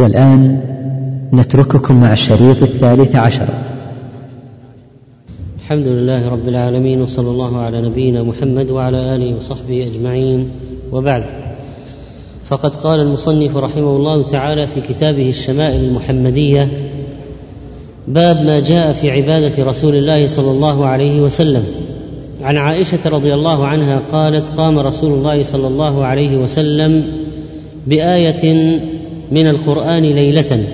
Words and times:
والآن 0.00 0.60
نترككم 1.32 2.00
مع 2.00 2.12
الشريط 2.12 2.62
الثالث 2.62 3.16
عشر. 3.16 3.48
الحمد 5.58 5.88
لله 5.88 6.28
رب 6.28 6.48
العالمين 6.48 7.02
وصلى 7.02 7.30
الله 7.30 7.58
على 7.58 7.82
نبينا 7.82 8.22
محمد 8.22 8.70
وعلى 8.70 9.14
آله 9.14 9.36
وصحبه 9.36 9.86
أجمعين. 9.86 10.48
وبعد 10.92 11.24
فقد 12.48 12.76
قال 12.76 13.00
المصنف 13.00 13.56
رحمه 13.56 13.96
الله 13.96 14.22
تعالى 14.22 14.66
في 14.66 14.80
كتابه 14.80 15.28
الشمائل 15.28 15.84
المحمدية 15.84 16.68
باب 18.08 18.36
ما 18.36 18.60
جاء 18.60 18.92
في 18.92 19.10
عبادة 19.10 19.64
رسول 19.64 19.94
الله 19.94 20.26
صلى 20.26 20.50
الله 20.50 20.86
عليه 20.86 21.20
وسلم. 21.20 21.64
عن 22.42 22.56
عائشة 22.56 23.08
رضي 23.10 23.34
الله 23.34 23.66
عنها 23.66 23.98
قالت 23.98 24.46
قام 24.46 24.78
رسول 24.78 25.12
الله 25.12 25.42
صلى 25.42 25.66
الله 25.66 26.04
عليه 26.04 26.36
وسلم 26.36 27.04
بآية 27.86 28.78
من 29.32 29.46
القرآن 29.48 30.02
ليلة. 30.02 30.64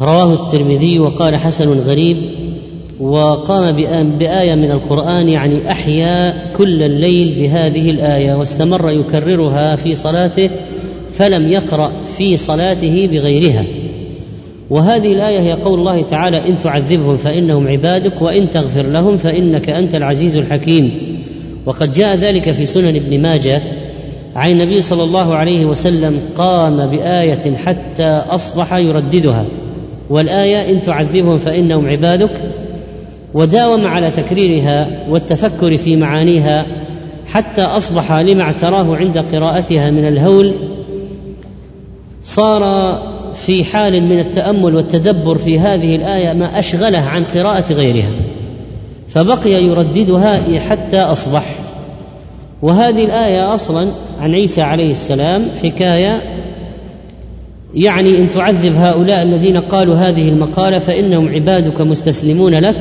رواه 0.00 0.32
الترمذي 0.32 0.98
وقال 0.98 1.36
حسن 1.36 1.68
غريب 1.68 2.16
وقام 3.00 3.76
بآية 4.18 4.54
من 4.54 4.70
القرآن 4.70 5.28
يعني 5.28 5.70
أحيا 5.70 6.52
كل 6.52 6.82
الليل 6.82 7.34
بهذه 7.34 7.90
الآية 7.90 8.34
واستمر 8.34 8.90
يكررها 8.90 9.76
في 9.76 9.94
صلاته 9.94 10.50
فلم 11.10 11.52
يقرأ 11.52 11.92
في 12.16 12.36
صلاته 12.36 13.08
بغيرها. 13.12 13.64
وهذه 14.70 15.12
الآية 15.12 15.40
هي 15.40 15.52
قول 15.52 15.78
الله 15.78 16.02
تعالى 16.02 16.48
إن 16.48 16.58
تعذبهم 16.58 17.16
فإنهم 17.16 17.68
عبادك 17.68 18.22
وإن 18.22 18.50
تغفر 18.50 18.86
لهم 18.86 19.16
فإنك 19.16 19.70
أنت 19.70 19.94
العزيز 19.94 20.36
الحكيم. 20.36 20.90
وقد 21.66 21.92
جاء 21.92 22.16
ذلك 22.16 22.50
في 22.50 22.66
سنن 22.66 22.96
ابن 22.96 23.22
ماجه 23.22 23.62
عن 24.38 24.50
النبي 24.50 24.80
صلى 24.80 25.02
الله 25.02 25.34
عليه 25.34 25.66
وسلم 25.66 26.20
قام 26.36 26.86
بآية 26.86 27.56
حتى 27.56 28.22
أصبح 28.30 28.74
يرددها 28.74 29.44
والآية 30.10 30.70
إن 30.70 30.80
تعذبهم 30.80 31.36
فإنهم 31.36 31.88
عبادك 31.88 32.50
وداوم 33.34 33.86
على 33.86 34.10
تكريرها 34.10 35.06
والتفكر 35.08 35.78
في 35.78 35.96
معانيها 35.96 36.66
حتى 37.26 37.62
أصبح 37.62 38.12
لما 38.12 38.42
اعتراه 38.42 38.96
عند 38.96 39.18
قراءتها 39.18 39.90
من 39.90 40.08
الهول 40.08 40.54
صار 42.22 42.62
في 43.34 43.64
حال 43.64 44.02
من 44.02 44.18
التأمل 44.18 44.74
والتدبر 44.74 45.38
في 45.38 45.58
هذه 45.58 45.96
الآية 45.96 46.32
ما 46.32 46.58
أشغله 46.58 46.98
عن 47.00 47.24
قراءة 47.24 47.72
غيرها 47.72 48.12
فبقي 49.08 49.64
يرددها 49.64 50.58
حتى 50.60 51.00
أصبح. 51.00 51.67
وهذه 52.62 53.04
الآية 53.04 53.54
أصلا 53.54 53.88
عن 54.20 54.34
عيسى 54.34 54.62
عليه 54.62 54.90
السلام 54.90 55.48
حكاية 55.62 56.22
يعني 57.74 58.18
إن 58.18 58.28
تعذب 58.28 58.74
هؤلاء 58.76 59.22
الذين 59.22 59.56
قالوا 59.56 59.94
هذه 59.94 60.28
المقالة 60.28 60.78
فإنهم 60.78 61.28
عبادك 61.28 61.80
مستسلمون 61.80 62.54
لك 62.54 62.76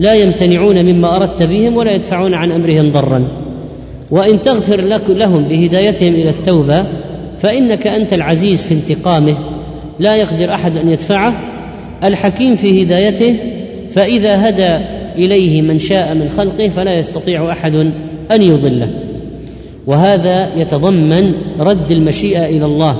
لا 0.00 0.14
يمتنعون 0.14 0.84
مما 0.84 1.16
أردت 1.16 1.42
بهم 1.42 1.76
ولا 1.76 1.92
يدفعون 1.92 2.34
عن 2.34 2.52
أمرهم 2.52 2.88
ضرا. 2.88 3.28
وإن 4.10 4.40
تغفر 4.40 4.80
لك 4.80 5.10
لهم 5.10 5.48
بهدايتهم 5.48 6.14
إلى 6.14 6.30
التوبة 6.30 6.86
فإنك 7.36 7.86
أنت 7.86 8.12
العزيز 8.12 8.64
في 8.64 8.74
انتقامه 8.74 9.36
لا 9.98 10.16
يقدر 10.16 10.54
أحد 10.54 10.76
أن 10.76 10.88
يدفعه. 10.90 11.40
الحكيم 12.04 12.56
في 12.56 12.82
هدايته 12.82 13.36
فإذا 13.90 14.48
هدى 14.48 14.84
إليه 15.24 15.62
من 15.62 15.78
شاء 15.78 16.14
من 16.14 16.28
خلقه 16.28 16.68
فلا 16.68 16.94
يستطيع 16.94 17.52
أحد 17.52 17.92
أن 18.32 18.42
يضله. 18.42 18.90
وهذا 19.86 20.54
يتضمن 20.54 21.32
رد 21.60 21.90
المشيئة 21.90 22.46
إلى 22.46 22.64
الله 22.64 22.96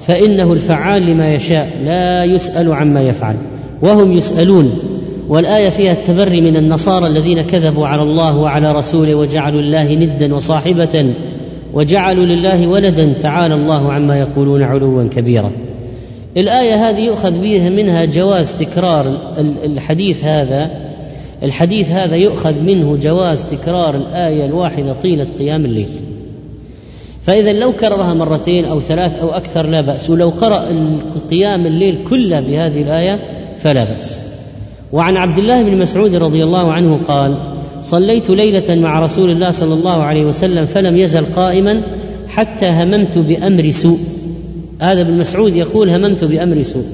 فإنه 0.00 0.52
الفعال 0.52 1.06
لما 1.06 1.34
يشاء 1.34 1.70
لا 1.84 2.24
يسأل 2.24 2.72
عما 2.72 3.02
يفعل 3.02 3.36
وهم 3.82 4.12
يسألون. 4.12 4.78
والآية 5.28 5.68
فيها 5.68 5.92
التبري 5.92 6.40
من 6.40 6.56
النصارى 6.56 7.06
الذين 7.06 7.42
كذبوا 7.42 7.86
على 7.86 8.02
الله 8.02 8.36
وعلى 8.36 8.72
رسوله 8.72 9.14
وجعلوا 9.14 9.60
الله 9.60 9.94
ندا 9.94 10.34
وصاحبة 10.34 11.14
وجعلوا 11.74 12.24
لله 12.24 12.68
ولدا 12.68 13.12
تعالى 13.12 13.54
الله 13.54 13.92
عما 13.92 14.18
يقولون 14.18 14.62
علوا 14.62 15.08
كبيرا. 15.08 15.52
الآية 16.36 16.88
هذه 16.88 17.00
يؤخذ 17.00 17.40
بها 17.40 17.70
منها 17.70 18.04
جواز 18.04 18.52
تكرار 18.52 19.12
الحديث 19.64 20.24
هذا 20.24 20.70
الحديث 21.42 21.90
هذا 21.90 22.16
يؤخذ 22.16 22.62
منه 22.62 22.96
جواز 22.96 23.46
تكرار 23.46 23.94
الآية 23.96 24.44
الواحدة 24.44 24.92
طيلة 24.92 25.26
قيام 25.38 25.64
الليل. 25.64 25.88
فإذا 27.22 27.52
لو 27.52 27.72
كررها 27.72 28.14
مرتين 28.14 28.64
أو 28.64 28.80
ثلاث 28.80 29.18
أو 29.18 29.28
أكثر 29.28 29.66
لا 29.66 29.80
بأس 29.80 30.10
ولو 30.10 30.28
قرأ 30.28 30.68
قيام 31.30 31.66
الليل 31.66 32.04
كله 32.10 32.40
بهذه 32.40 32.82
الآية 32.82 33.18
فلا 33.58 33.84
بأس. 33.84 34.22
وعن 34.92 35.16
عبد 35.16 35.38
الله 35.38 35.62
بن 35.62 35.78
مسعود 35.78 36.14
رضي 36.14 36.44
الله 36.44 36.72
عنه 36.72 36.96
قال 36.96 37.38
صليت 37.82 38.30
ليلة 38.30 38.74
مع 38.74 39.00
رسول 39.00 39.30
الله 39.30 39.50
صلى 39.50 39.74
الله 39.74 40.02
عليه 40.02 40.24
وسلم 40.24 40.66
فلم 40.66 40.96
يزل 40.96 41.24
قائما 41.24 41.82
حتى 42.28 42.66
هممت 42.66 43.18
بأمر 43.18 43.70
سوء. 43.70 43.98
هذا 44.80 45.00
ابن 45.00 45.18
مسعود 45.18 45.56
يقول 45.56 45.90
هممت 45.90 46.24
بأمر 46.24 46.62
سوء. 46.62 46.86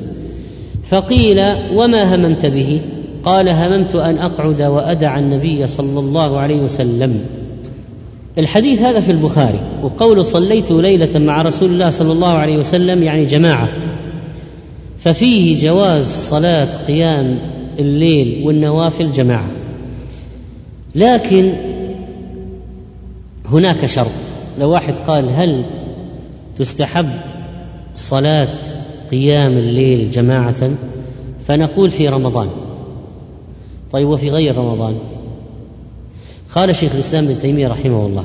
فقيل 0.84 1.38
وما 1.76 2.14
هممت 2.14 2.46
به؟ 2.46 2.80
قال 3.24 3.48
هممت 3.48 3.94
أن 3.94 4.18
أقعد 4.18 4.62
وأدع 4.62 5.18
النبي 5.18 5.66
صلى 5.66 6.00
الله 6.00 6.38
عليه 6.38 6.60
وسلم. 6.62 7.24
الحديث 8.38 8.82
هذا 8.82 9.00
في 9.00 9.12
البخاري 9.12 9.60
وقول 9.82 10.24
صليت 10.24 10.70
ليلة 10.70 11.18
مع 11.18 11.42
رسول 11.42 11.70
الله 11.70 11.90
صلى 11.90 12.12
الله 12.12 12.32
عليه 12.32 12.56
وسلم 12.56 13.02
يعني 13.02 13.24
جماعة. 13.24 13.68
ففيه 14.98 15.62
جواز 15.62 16.06
صلاة 16.06 16.84
قيام 16.86 17.38
الليل 17.78 18.46
والنوافل 18.46 19.12
جماعة. 19.12 19.48
لكن 20.94 21.52
هناك 23.46 23.86
شرط. 23.86 24.10
لو 24.60 24.70
واحد 24.70 24.94
قال 24.98 25.30
هل 25.30 25.62
تستحب 26.56 27.10
صلاة 27.94 28.48
قيام 29.10 29.52
الليل 29.52 30.10
جماعة؟ 30.10 30.70
فنقول 31.46 31.90
في 31.90 32.08
رمضان. 32.08 32.48
طيب 33.94 34.08
وفي 34.08 34.30
غير 34.30 34.56
رمضان. 34.56 34.98
قال 36.54 36.76
شيخ 36.76 36.94
الإسلام 36.94 37.24
ابن 37.24 37.38
تيمية 37.38 37.68
رحمه 37.68 38.06
الله 38.06 38.24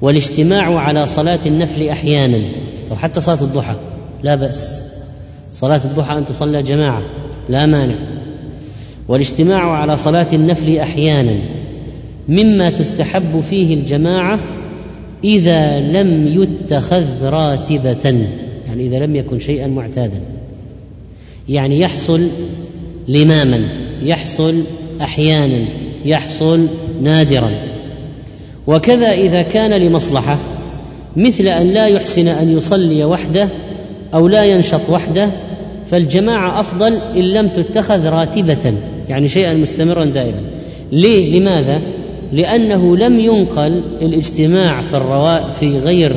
والإجتماع 0.00 0.78
على 0.78 1.06
صلاة 1.06 1.38
النفل 1.46 1.88
أحيانا. 1.88 2.42
طب 2.90 2.96
حتى 2.96 3.20
صلاة 3.20 3.42
الضحى 3.42 3.76
لا 4.22 4.34
بأس. 4.34 4.92
صلاة 5.52 5.80
الضحى 5.84 6.18
أن 6.18 6.26
تصلى 6.26 6.62
جماعة 6.62 7.02
لا 7.48 7.66
مانع. 7.66 7.98
والإجتماع 9.08 9.70
على 9.70 9.96
صلاة 9.96 10.26
النفل 10.32 10.78
أحيانا 10.78 11.38
مما 12.28 12.70
تستحب 12.70 13.40
فيه 13.40 13.74
الجماعة 13.74 14.40
إذا 15.24 15.80
لم 15.80 16.26
يتخذ 16.42 17.24
راتبة 17.24 18.26
يعني 18.66 18.86
إذا 18.86 18.98
لم 19.06 19.16
يكن 19.16 19.38
شيئا 19.38 19.66
معتادا. 19.66 20.20
يعني 21.48 21.80
يحصل 21.80 22.28
لماما. 23.08 23.83
يحصل 24.04 24.62
أحيانا 25.00 25.64
يحصل 26.04 26.66
نادرا. 27.02 27.50
وكذا 28.66 29.10
إذا 29.12 29.42
كان 29.42 29.82
لمصلحة 29.82 30.38
مثل 31.16 31.46
أن 31.46 31.66
لا 31.66 31.86
يحسن 31.86 32.28
أن 32.28 32.56
يصلي 32.56 33.04
وحده 33.04 33.48
أو 34.14 34.28
لا 34.28 34.44
ينشط 34.44 34.90
وحده 34.90 35.30
فالجماعة 35.86 36.60
أفضل 36.60 36.94
إن 36.94 37.22
لم 37.22 37.48
تتخذ 37.48 38.08
راتبة 38.08 38.74
يعني 39.08 39.28
شيئا 39.28 39.54
مستمرا 39.54 40.04
دائما. 40.04 40.40
ليه؟ 40.92 41.40
لماذا؟ 41.40 41.82
لأنه 42.32 42.96
لم 42.96 43.20
ينقل 43.20 43.82
الاجتماع 44.02 44.80
في 44.80 44.96
الروا 44.96 45.50
في 45.50 45.78
غير 45.78 46.16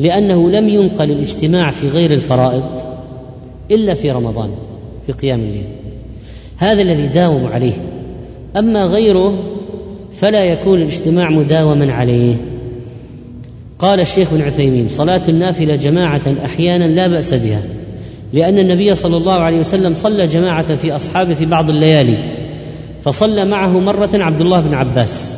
لأنه 0.00 0.50
لم 0.50 0.68
ينقل 0.68 1.10
الاجتماع 1.10 1.70
في 1.70 1.88
غير 1.88 2.12
الفرائض 2.12 2.64
إلا 3.70 3.94
في 3.94 4.10
رمضان 4.10 4.50
في 5.06 5.12
قيام 5.12 5.40
الليل. 5.40 5.81
هذا 6.62 6.82
الذي 6.82 7.06
داوم 7.06 7.46
عليه. 7.46 7.72
أما 8.56 8.84
غيره 8.84 9.38
فلا 10.12 10.44
يكون 10.44 10.82
الاجتماع 10.82 11.30
مداوما 11.30 11.92
عليه. 11.92 12.36
قال 13.78 14.00
الشيخ 14.00 14.32
ابن 14.32 14.42
عثيمين 14.42 14.88
صلاة 14.88 15.20
النافلة 15.28 15.76
جماعة 15.76 16.20
أحيانا 16.44 16.84
لا 16.84 17.06
بأس 17.06 17.34
بها 17.34 17.62
لأن 18.32 18.58
النبي 18.58 18.94
صلى 18.94 19.16
الله 19.16 19.32
عليه 19.32 19.58
وسلم 19.58 19.94
صلى 19.94 20.26
جماعة 20.26 20.76
في 20.76 20.96
أصحابه 20.96 21.34
في 21.34 21.46
بعض 21.46 21.70
الليالي 21.70 22.18
فصلى 23.02 23.44
معه 23.44 23.78
مرة 23.78 24.10
عبد 24.14 24.40
الله 24.40 24.60
بن 24.60 24.74
عباس 24.74 25.32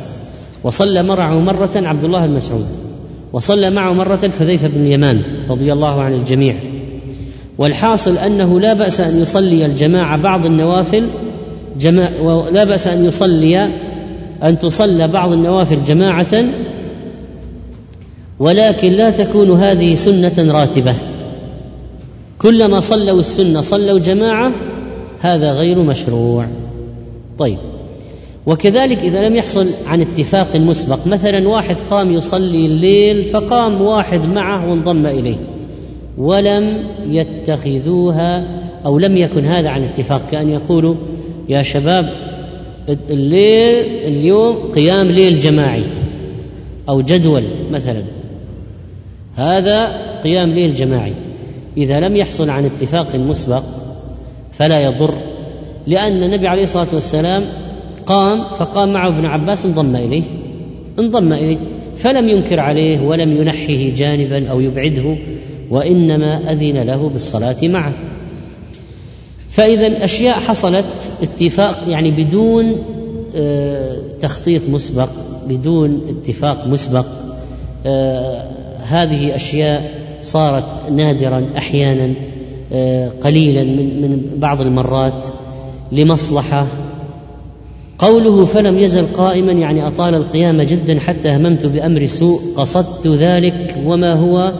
وصلى 0.63 1.03
معه 1.03 1.39
مرة 1.39 1.71
عبد 1.75 2.03
الله 2.03 2.27
بن 2.27 2.33
مسعود 2.33 2.67
وصلى 3.33 3.69
معه 3.69 3.93
مرة 3.93 4.31
حذيفة 4.39 4.67
بن 4.67 4.81
اليمان 4.81 5.21
رضي 5.49 5.73
الله 5.73 6.01
عن 6.01 6.13
الجميع. 6.13 6.55
والحاصل 7.57 8.17
أنه 8.17 8.59
لا 8.59 8.73
بأس 8.73 8.99
أن 8.99 9.21
يصلي 9.21 9.65
الجماعة 9.65 10.17
بعض 10.17 10.45
النوافل 10.45 11.09
جما 11.79 12.09
ولا 12.21 12.63
بأس 12.63 12.87
أن 12.87 13.05
يصلي 13.05 13.69
أن 14.43 14.59
تصلى 14.59 15.07
بعض 15.07 15.31
النوافل 15.31 15.83
جماعة 15.83 16.45
ولكن 18.39 18.91
لا 18.91 19.09
تكون 19.09 19.51
هذه 19.51 19.95
سنة 19.95 20.51
راتبة. 20.53 20.95
كلما 22.39 22.79
صلوا 22.79 23.19
السنة 23.19 23.61
صلوا 23.61 23.99
جماعة 23.99 24.51
هذا 25.19 25.51
غير 25.51 25.79
مشروع. 25.79 26.47
طيب. 27.39 27.57
وكذلك 28.45 28.97
إذا 28.97 29.27
لم 29.27 29.35
يحصل 29.35 29.67
عن 29.87 30.01
اتفاق 30.01 30.55
مسبق 30.55 31.07
مثلا 31.07 31.47
واحد 31.47 31.75
قام 31.89 32.11
يصلي 32.11 32.65
الليل 32.65 33.23
فقام 33.23 33.81
واحد 33.81 34.27
معه 34.27 34.69
وانضم 34.69 35.05
إليه. 35.05 35.54
ولم 36.17 36.87
يتخذوها 37.05 38.47
أو 38.85 38.99
لم 38.99 39.17
يكن 39.17 39.45
هذا 39.45 39.69
عن 39.69 39.83
اتفاق 39.83 40.21
كأن 40.31 40.49
يقولوا 40.49 40.95
يا 41.49 41.61
شباب 41.61 42.09
الليل 42.89 43.85
اليوم 44.07 44.71
قيام 44.71 45.07
ليل 45.07 45.39
جماعي 45.39 45.83
أو 46.89 47.01
جدول 47.01 47.43
مثلا. 47.71 48.01
هذا 49.35 49.87
قيام 50.23 50.49
ليل 50.49 50.73
جماعي. 50.73 51.13
إذا 51.77 51.99
لم 51.99 52.15
يحصل 52.15 52.49
عن 52.49 52.65
اتفاق 52.65 53.15
مسبق 53.15 53.63
فلا 54.51 54.83
يضر 54.83 55.13
لأن 55.87 56.23
النبي 56.23 56.47
عليه 56.47 56.63
الصلاة 56.63 56.87
والسلام 56.93 57.43
قام 58.05 58.51
فقام 58.51 58.93
معه 58.93 59.07
ابن 59.07 59.25
عباس 59.25 59.65
انضم 59.65 59.95
إليه 59.95 60.23
انضم 60.99 61.33
إليه 61.33 61.57
فلم 61.95 62.29
ينكر 62.29 62.59
عليه 62.59 63.01
ولم 63.01 63.31
ينحه 63.31 63.95
جانبا 63.95 64.49
أو 64.49 64.59
يبعده. 64.59 65.17
وإنما 65.69 66.51
أذن 66.51 66.77
له 66.77 67.09
بالصلاة 67.09 67.55
معه. 67.63 67.93
فإذا 69.49 70.05
اشياء 70.05 70.39
حصلت 70.39 71.11
اتفاق 71.21 71.83
يعني 71.87 72.11
بدون 72.11 72.83
آه، 73.35 74.01
تخطيط 74.21 74.69
مسبق 74.69 75.09
بدون 75.47 76.01
اتفاق 76.09 76.67
مسبق 76.67 77.05
آه، 77.85 78.45
هذه 78.87 79.35
أشياء 79.35 79.91
صارت 80.21 80.91
نادرا 80.91 81.45
أحيانا 81.57 82.13
آه، 82.73 83.09
قليلا 83.09 83.63
من 83.63 84.01
من 84.01 84.39
بعض 84.39 84.61
المرات 84.61 85.27
لمصلحة. 85.91 86.67
قوله 87.99 88.45
فلم 88.45 88.79
يزل 88.79 89.05
قائما 89.05 89.51
يعني 89.51 89.87
أطال 89.87 90.15
القيام 90.15 90.61
جدا 90.61 90.99
حتى 90.99 91.29
هممت 91.29 91.65
بأمر 91.65 92.05
سوء 92.05 92.41
قصدت 92.57 93.07
ذلك 93.07 93.75
وما 93.85 94.13
هو 94.13 94.53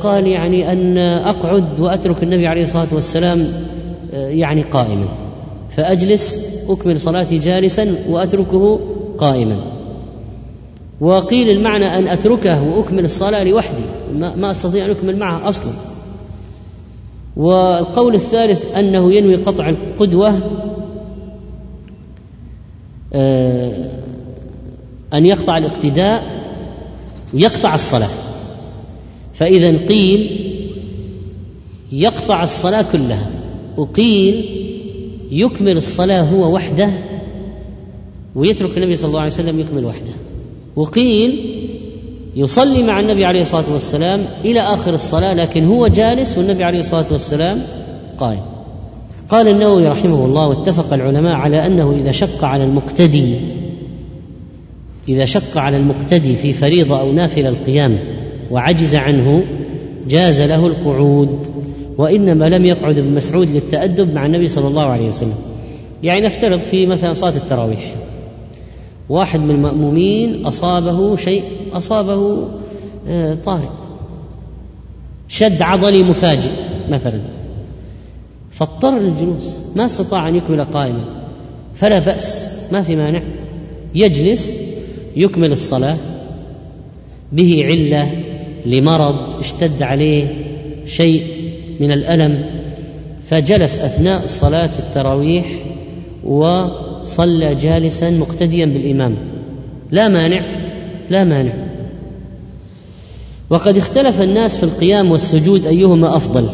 قال 0.00 0.26
يعني 0.26 0.72
أن 0.72 0.98
أقعد 0.98 1.80
وأترك 1.80 2.22
النبي 2.22 2.46
عليه 2.46 2.62
الصلاة 2.62 2.94
والسلام 2.94 3.46
آه، 4.12 4.28
يعني 4.28 4.62
قائما. 4.62 5.08
فأجلس 5.70 6.54
أكمل 6.68 7.00
صلاتي 7.00 7.38
جالسا 7.38 7.96
وأتركه 8.08 8.80
قائما. 9.18 9.58
وقيل 11.00 11.50
المعنى 11.50 11.98
أن 11.98 12.08
أتركه 12.08 12.62
وأكمل 12.62 13.04
الصلاة 13.04 13.44
لوحدي 13.44 13.82
ما 14.14 14.50
أستطيع 14.50 14.84
أن 14.84 14.90
أكمل 14.90 15.16
معه 15.16 15.48
أصلا. 15.48 15.72
والقول 17.36 18.14
الثالث 18.14 18.76
أنه 18.76 19.12
ينوي 19.12 19.34
قطع 19.34 19.68
القدوة 19.68 20.40
آه، 23.12 23.90
أن 25.14 25.26
يقطع 25.26 25.58
الاقتداء 25.58 26.24
ويقطع 27.34 27.74
الصلاة. 27.74 28.23
فإذا 29.34 29.76
قيل 29.76 30.40
يقطع 31.92 32.42
الصلاة 32.42 32.84
كلها 32.92 33.30
وقيل 33.76 34.44
يكمل 35.30 35.76
الصلاة 35.76 36.22
هو 36.22 36.54
وحده 36.54 36.90
ويترك 38.34 38.76
النبي 38.76 38.96
صلى 38.96 39.08
الله 39.08 39.20
عليه 39.20 39.32
وسلم 39.32 39.60
يكمل 39.60 39.84
وحده 39.84 40.12
وقيل 40.76 41.60
يصلي 42.36 42.82
مع 42.82 43.00
النبي 43.00 43.24
عليه 43.24 43.40
الصلاة 43.40 43.72
والسلام 43.72 44.20
إلى 44.44 44.60
آخر 44.60 44.94
الصلاة 44.94 45.34
لكن 45.34 45.64
هو 45.64 45.86
جالس 45.86 46.38
والنبي 46.38 46.64
عليه 46.64 46.78
الصلاة 46.78 47.12
والسلام 47.12 47.62
قائم. 48.18 48.40
قال 49.28 49.48
النووي 49.48 49.88
رحمه 49.88 50.24
الله 50.24 50.48
واتفق 50.48 50.92
العلماء 50.92 51.32
على 51.32 51.66
أنه 51.66 51.92
إذا 51.92 52.12
شق 52.12 52.44
على 52.44 52.64
المقتدي 52.64 53.34
إذا 55.08 55.24
شق 55.24 55.58
على 55.58 55.76
المقتدي 55.76 56.36
في 56.36 56.52
فريضة 56.52 57.00
أو 57.00 57.12
نافلة 57.12 57.48
القيام 57.48 57.98
وعجز 58.50 58.94
عنه 58.94 59.44
جاز 60.08 60.40
له 60.40 60.66
القعود 60.66 61.46
وإنما 61.98 62.48
لم 62.48 62.64
يقعد 62.64 62.98
ابن 62.98 63.14
مسعود 63.14 63.48
للتأدب 63.48 64.14
مع 64.14 64.26
النبي 64.26 64.48
صلى 64.48 64.68
الله 64.68 64.82
عليه 64.82 65.08
وسلم. 65.08 65.34
يعني 66.02 66.26
نفترض 66.26 66.60
في 66.60 66.86
مثلا 66.86 67.12
صلاة 67.12 67.36
التراويح. 67.36 67.94
واحد 69.08 69.40
من 69.40 69.50
المأمومين 69.50 70.46
أصابه 70.46 71.16
شيء 71.16 71.42
أصابه 71.72 72.48
آه، 73.08 73.34
طارئ. 73.34 73.68
شد 75.28 75.62
عضلي 75.62 76.02
مفاجئ 76.02 76.50
مثلا. 76.90 77.20
فاضطر 78.50 78.98
للجلوس 78.98 79.58
ما 79.76 79.84
استطاع 79.84 80.28
أن 80.28 80.36
يكمل 80.36 80.64
قائما. 80.64 81.04
فلا 81.74 81.98
بأس 81.98 82.48
ما 82.72 82.82
في 82.82 82.96
مانع. 82.96 83.22
يجلس 83.94 84.56
يكمل 85.16 85.52
الصلاة 85.52 85.96
به 87.32 87.64
علة 87.66 88.23
لمرض 88.66 89.38
اشتد 89.38 89.82
عليه 89.82 90.26
شيء 90.86 91.22
من 91.80 91.92
الألم 91.92 92.44
فجلس 93.24 93.78
أثناء 93.78 94.26
صلاة 94.26 94.70
التراويح 94.78 95.46
وصلى 96.24 97.54
جالسا 97.54 98.10
مقتديا 98.10 98.66
بالإمام. 98.66 99.16
لا 99.90 100.08
مانع 100.08 100.44
لا 101.10 101.24
مانع. 101.24 101.52
وقد 103.50 103.76
اختلف 103.76 104.20
الناس 104.20 104.56
في 104.56 104.62
القيام 104.62 105.10
والسجود 105.10 105.66
أيهما 105.66 106.16
أفضل. 106.16 106.48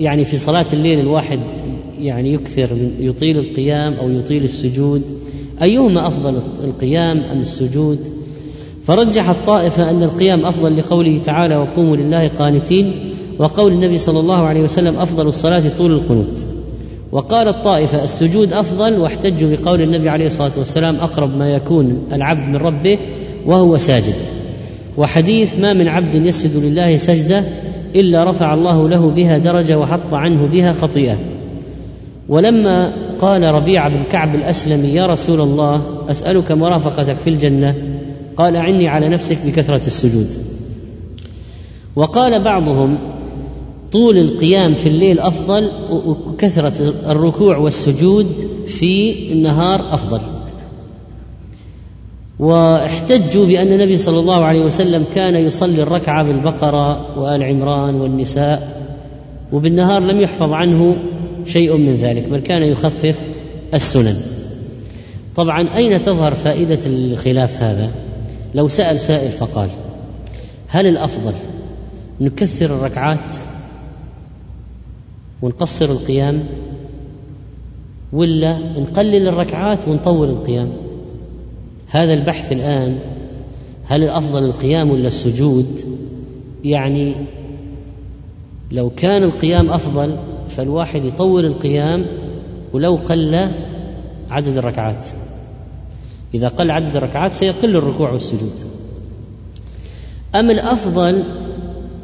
يعني 0.00 0.24
في 0.24 0.36
صلاة 0.36 0.66
الليل 0.72 1.00
الواحد 1.00 1.40
يعني 2.00 2.32
يكثر 2.32 2.74
من 2.74 2.90
يطيل 3.00 3.38
القيام 3.38 3.94
أو 3.94 4.10
يطيل 4.10 4.44
السجود. 4.44 5.02
أيهما 5.62 6.06
أفضل 6.06 6.42
القيام 6.64 7.20
أم 7.20 7.40
السجود؟ 7.40 8.17
فرجح 8.88 9.28
الطائفة 9.28 9.90
أن 9.90 10.02
القيام 10.02 10.46
أفضل 10.46 10.76
لقوله 10.76 11.18
تعالى 11.18 11.56
وقوموا 11.56 11.96
لله 11.96 12.28
قانتين 12.28 12.92
وقول 13.38 13.72
النبي 13.72 13.98
صلى 13.98 14.20
الله 14.20 14.46
عليه 14.46 14.60
وسلم 14.60 14.96
أفضل 14.96 15.26
الصلاة 15.26 15.62
طول 15.78 15.92
القنوت. 15.92 16.46
وقال 17.12 17.48
الطائفة 17.48 18.04
السجود 18.04 18.52
أفضل 18.52 19.00
واحتجوا 19.00 19.56
بقول 19.56 19.82
النبي 19.82 20.08
عليه 20.08 20.26
الصلاة 20.26 20.50
والسلام 20.58 20.96
أقرب 20.96 21.36
ما 21.36 21.48
يكون 21.48 21.98
العبد 22.12 22.46
من 22.46 22.56
ربه 22.56 22.98
وهو 23.46 23.78
ساجد. 23.78 24.14
وحديث 24.96 25.58
ما 25.58 25.72
من 25.72 25.88
عبد 25.88 26.14
يسجد 26.14 26.64
لله 26.64 26.96
سجدة 26.96 27.44
إلا 27.94 28.24
رفع 28.24 28.54
الله 28.54 28.88
له 28.88 29.10
بها 29.10 29.38
درجة 29.38 29.78
وحط 29.78 30.14
عنه 30.14 30.46
بها 30.46 30.72
خطيئة. 30.72 31.16
ولما 32.28 32.92
قال 33.18 33.42
ربيع 33.42 33.88
بن 33.88 34.02
كعب 34.12 34.34
الأسلمي 34.34 34.88
يا 34.88 35.06
رسول 35.06 35.40
الله 35.40 35.82
أسألك 36.10 36.52
مرافقتك 36.52 37.18
في 37.18 37.30
الجنة 37.30 37.74
قال 38.38 38.56
عني 38.56 38.88
على 38.88 39.08
نفسك 39.08 39.38
بكثرة 39.46 39.86
السجود. 39.86 40.28
وقال 41.96 42.42
بعضهم 42.42 42.98
طول 43.92 44.18
القيام 44.18 44.74
في 44.74 44.88
الليل 44.88 45.20
أفضل 45.20 45.70
وكثرة 45.90 46.94
الركوع 47.10 47.56
والسجود 47.56 48.26
في 48.66 49.32
النهار 49.32 49.94
أفضل. 49.94 50.20
واحتجوا 52.38 53.46
بأن 53.46 53.72
النبي 53.72 53.96
صلى 53.96 54.20
الله 54.20 54.44
عليه 54.44 54.60
وسلم 54.60 55.04
كان 55.14 55.34
يصلي 55.34 55.82
الركعة 55.82 56.22
بالبقرة 56.22 57.18
وآل 57.18 57.42
عمران 57.42 57.94
والنساء 57.94 58.82
وبالنهار 59.52 60.02
لم 60.02 60.20
يحفظ 60.20 60.52
عنه 60.52 60.96
شيء 61.44 61.76
من 61.76 61.96
ذلك 61.96 62.28
بل 62.28 62.38
كان 62.38 62.62
يخفف 62.62 63.28
السنن. 63.74 64.16
طبعا 65.36 65.76
أين 65.76 66.00
تظهر 66.00 66.34
فائدة 66.34 66.80
الخلاف 66.86 67.62
هذا؟ 67.62 67.90
لو 68.54 68.68
سأل 68.68 69.00
سائل 69.00 69.30
فقال 69.30 69.70
هل 70.68 70.86
الأفضل 70.86 71.34
نكثر 72.20 72.64
الركعات 72.64 73.34
ونقصر 75.42 75.90
القيام 75.90 76.42
ولا 78.12 78.58
نقلل 78.58 79.28
الركعات 79.28 79.88
ونطول 79.88 80.28
القيام؟ 80.28 80.72
هذا 81.88 82.14
البحث 82.14 82.52
الآن 82.52 82.98
هل 83.84 84.02
الأفضل 84.04 84.44
القيام 84.44 84.90
ولا 84.90 85.06
السجود؟ 85.06 85.80
يعني 86.64 87.16
لو 88.72 88.90
كان 88.90 89.22
القيام 89.22 89.70
أفضل 89.70 90.16
فالواحد 90.48 91.04
يطول 91.04 91.44
القيام 91.44 92.06
ولو 92.72 92.94
قل 92.94 93.50
عدد 94.30 94.56
الركعات. 94.56 95.06
إذا 96.34 96.48
قل 96.48 96.70
عدد 96.70 96.96
الركعات 96.96 97.32
سيقل 97.32 97.76
الركوع 97.76 98.10
والسجود. 98.10 98.52
أم 100.34 100.50
الأفضل 100.50 101.24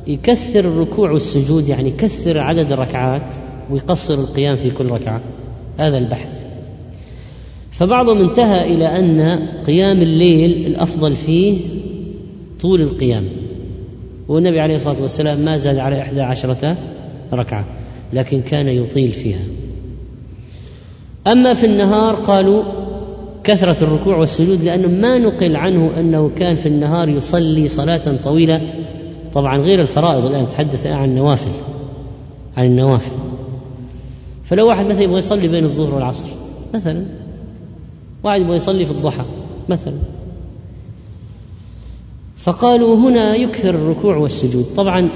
يكثر 0.07 0.61
الركوع 0.61 1.11
والسجود 1.11 1.69
يعني 1.69 1.89
يكثر 1.89 2.39
عدد 2.39 2.73
الركعات 2.73 3.35
ويقصر 3.71 4.15
القيام 4.15 4.57
في 4.57 4.71
كل 4.71 4.87
ركعة؟ 4.87 5.21
هذا 5.79 5.99
البحث. 5.99 6.47
فبعضهم 7.71 8.19
انتهى 8.19 8.75
إلى 8.75 8.99
أن 8.99 9.49
قيام 9.67 10.03
الليل 10.03 10.67
الأفضل 10.67 11.17
فيه 11.17 11.61
طول 12.61 12.81
القيام. 12.81 13.29
والنبي 14.29 14.61
عليه 14.61 14.75
الصلاة 14.75 15.03
والسلام 15.03 15.39
ما 15.39 15.57
زاد 15.57 15.79
على 15.79 16.01
إحدى 16.01 16.21
عشرة 16.21 16.77
ركعة 17.33 17.67
لكن 18.13 18.41
كان 18.41 18.69
يطيل 18.69 19.13
فيها. 19.13 19.45
أما 21.27 21.55
في 21.55 21.67
النهار 21.67 22.15
قالوا 22.15 22.84
كثرة 23.45 23.85
الركوع 23.85 24.17
والسجود 24.17 24.63
لأنه 24.65 24.89
ما 24.89 25.19
نقل 25.19 25.57
عنه 25.57 26.01
أنه 26.01 26.31
كان 26.37 26.55
في 26.55 26.67
النهار 26.67 27.09
يصلي 27.09 27.69
صلاة 27.69 28.17
طويلة. 28.25 28.61
طبعا 29.33 29.59
غير 29.59 29.81
الفرائض 29.81 30.27
الآن 30.27 30.43
نتحدث 30.43 30.87
عن 30.87 31.05
النوافل 31.05 31.51
عن 32.57 32.67
النوافل. 32.67 33.13
فلو 34.45 34.69
واحد 34.69 34.87
مثلا 34.87 35.03
يبغى 35.03 35.19
يصلي 35.19 35.49
بين 35.49 35.65
الظهر 35.65 35.95
والعصر 35.95 36.27
مثلا. 36.75 37.05
واحد 38.25 38.41
يبغى 38.41 38.57
يصلي 38.57 38.85
في 38.85 38.91
الضحى 38.91 39.25
مثلا. 39.69 39.95
فقالوا 42.37 42.97
هنا 42.97 43.37
يكثر 43.37 43.71
الركوع 43.71 44.17
والسجود. 44.17 44.65
طبعا 44.77 45.09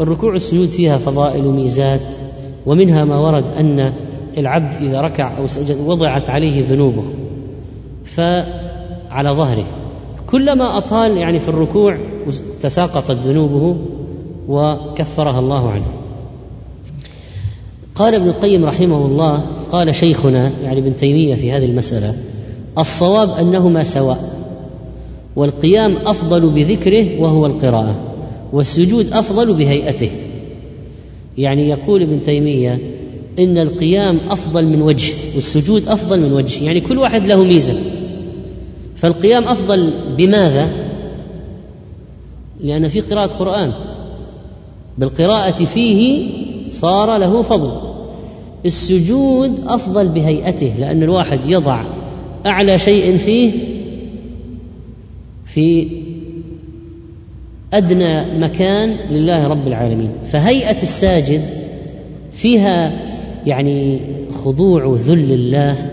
الركوع 0.00 0.32
والسجود 0.32 0.68
فيها 0.68 0.98
فضائل 0.98 1.46
وميزات 1.46 2.16
ومنها 2.66 3.04
ما 3.04 3.18
ورد 3.18 3.50
أن 3.50 3.92
العبد 4.38 4.74
إذا 4.74 5.00
ركع 5.00 5.38
أو 5.38 5.46
سجد 5.46 5.80
وضعت 5.80 6.30
عليه 6.30 6.64
ذنوبه. 6.64 7.04
فعلى 8.04 9.30
ظهره. 9.30 9.64
كلما 10.26 10.78
أطال 10.78 11.16
يعني 11.16 11.38
في 11.38 11.48
الركوع 11.48 11.98
تساقطت 12.60 13.10
ذنوبه 13.10 13.76
وكفرها 14.48 15.38
الله 15.38 15.70
عنه. 15.70 15.86
قال 17.94 18.14
ابن 18.14 18.28
القيم 18.28 18.64
رحمه 18.64 19.06
الله 19.06 19.44
قال 19.70 19.94
شيخنا 19.94 20.52
يعني 20.62 20.80
ابن 20.80 20.96
تيمية 20.96 21.34
في 21.34 21.52
هذه 21.52 21.64
المسألة 21.64 22.14
الصواب 22.78 23.28
انهما 23.28 23.84
سواء 23.84 24.34
والقيام 25.36 25.96
أفضل 25.96 26.50
بذكره 26.50 27.20
وهو 27.20 27.46
القراءة 27.46 27.96
والسجود 28.52 29.12
أفضل 29.12 29.54
بهيئته. 29.54 30.10
يعني 31.38 31.68
يقول 31.68 32.02
ابن 32.02 32.22
تيمية 32.22 32.80
إن 33.38 33.58
القيام 33.58 34.20
أفضل 34.28 34.64
من 34.64 34.82
وجه 34.82 35.14
والسجود 35.34 35.88
أفضل 35.88 36.20
من 36.20 36.32
وجه 36.32 36.64
يعني 36.64 36.80
كل 36.80 36.98
واحد 36.98 37.26
له 37.26 37.44
ميزة. 37.44 37.74
فالقيام 38.96 39.44
أفضل 39.44 39.92
بماذا؟ 40.16 40.70
لأن 42.60 42.88
في 42.88 43.00
قراءة 43.00 43.26
قرآن 43.26 43.72
بالقراءة 44.98 45.64
فيه 45.64 46.30
صار 46.70 47.16
له 47.16 47.42
فضل. 47.42 47.94
السجود 48.66 49.60
أفضل 49.66 50.08
بهيئته 50.08 50.72
لأن 50.78 51.02
الواحد 51.02 51.40
يضع 51.46 51.84
أعلى 52.46 52.78
شيء 52.78 53.16
فيه 53.16 53.52
في 55.46 55.88
أدنى 57.72 58.38
مكان 58.38 58.88
لله 59.10 59.46
رب 59.46 59.66
العالمين. 59.66 60.12
فهيئة 60.24 60.82
الساجد 60.82 61.42
فيها 62.32 63.02
يعني 63.46 64.00
خضوع 64.44 64.84
وذل 64.84 65.32
الله 65.32 65.90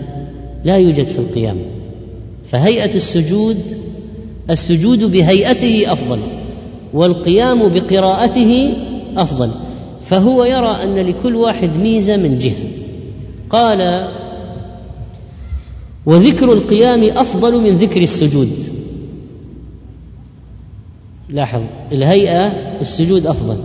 لا 0.64 0.76
يوجد 0.76 1.04
في 1.04 1.18
القيام 1.18 1.56
فهيئة 2.52 2.94
السجود 2.94 3.58
السجود 4.50 5.04
بهيئته 5.04 5.92
أفضل 5.92 6.18
والقيام 6.94 7.68
بقراءته 7.68 8.74
أفضل. 9.16 9.50
فهو 10.00 10.44
يرى 10.44 10.82
أن 10.82 10.94
لكل 10.94 11.36
واحد 11.36 11.76
ميزة 11.76 12.16
من 12.16 12.38
جهة. 12.38 12.68
قال 13.50 14.08
وذكر 16.06 16.52
القيام 16.52 17.02
أفضل 17.04 17.60
من 17.60 17.76
ذكر 17.76 18.02
السجود. 18.02 18.48
لاحظ 21.28 21.62
الهيئة 21.92 22.46
السجود 22.80 23.26
أفضل. 23.26 23.56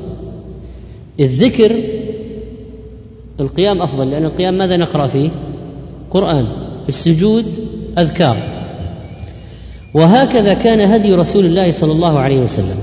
الذكر 1.20 1.84
القيام 3.39 3.82
أفضل 3.82 4.12
لأن 4.12 4.25
القيام 4.25 4.58
ماذا 4.58 4.77
نقرأ 4.77 5.08
فيه؟ 5.08 5.29
قرآن. 6.12 6.48
السجود 6.89 7.46
أذكار. 7.98 8.57
وهكذا 9.98 10.54
كان 10.54 10.82
هدي 10.82 11.13
رسول 11.13 11.46
الله 11.46 11.72
صلى 11.72 11.92
الله 11.92 12.20
عليه 12.20 12.39
وسلم. 12.39 12.77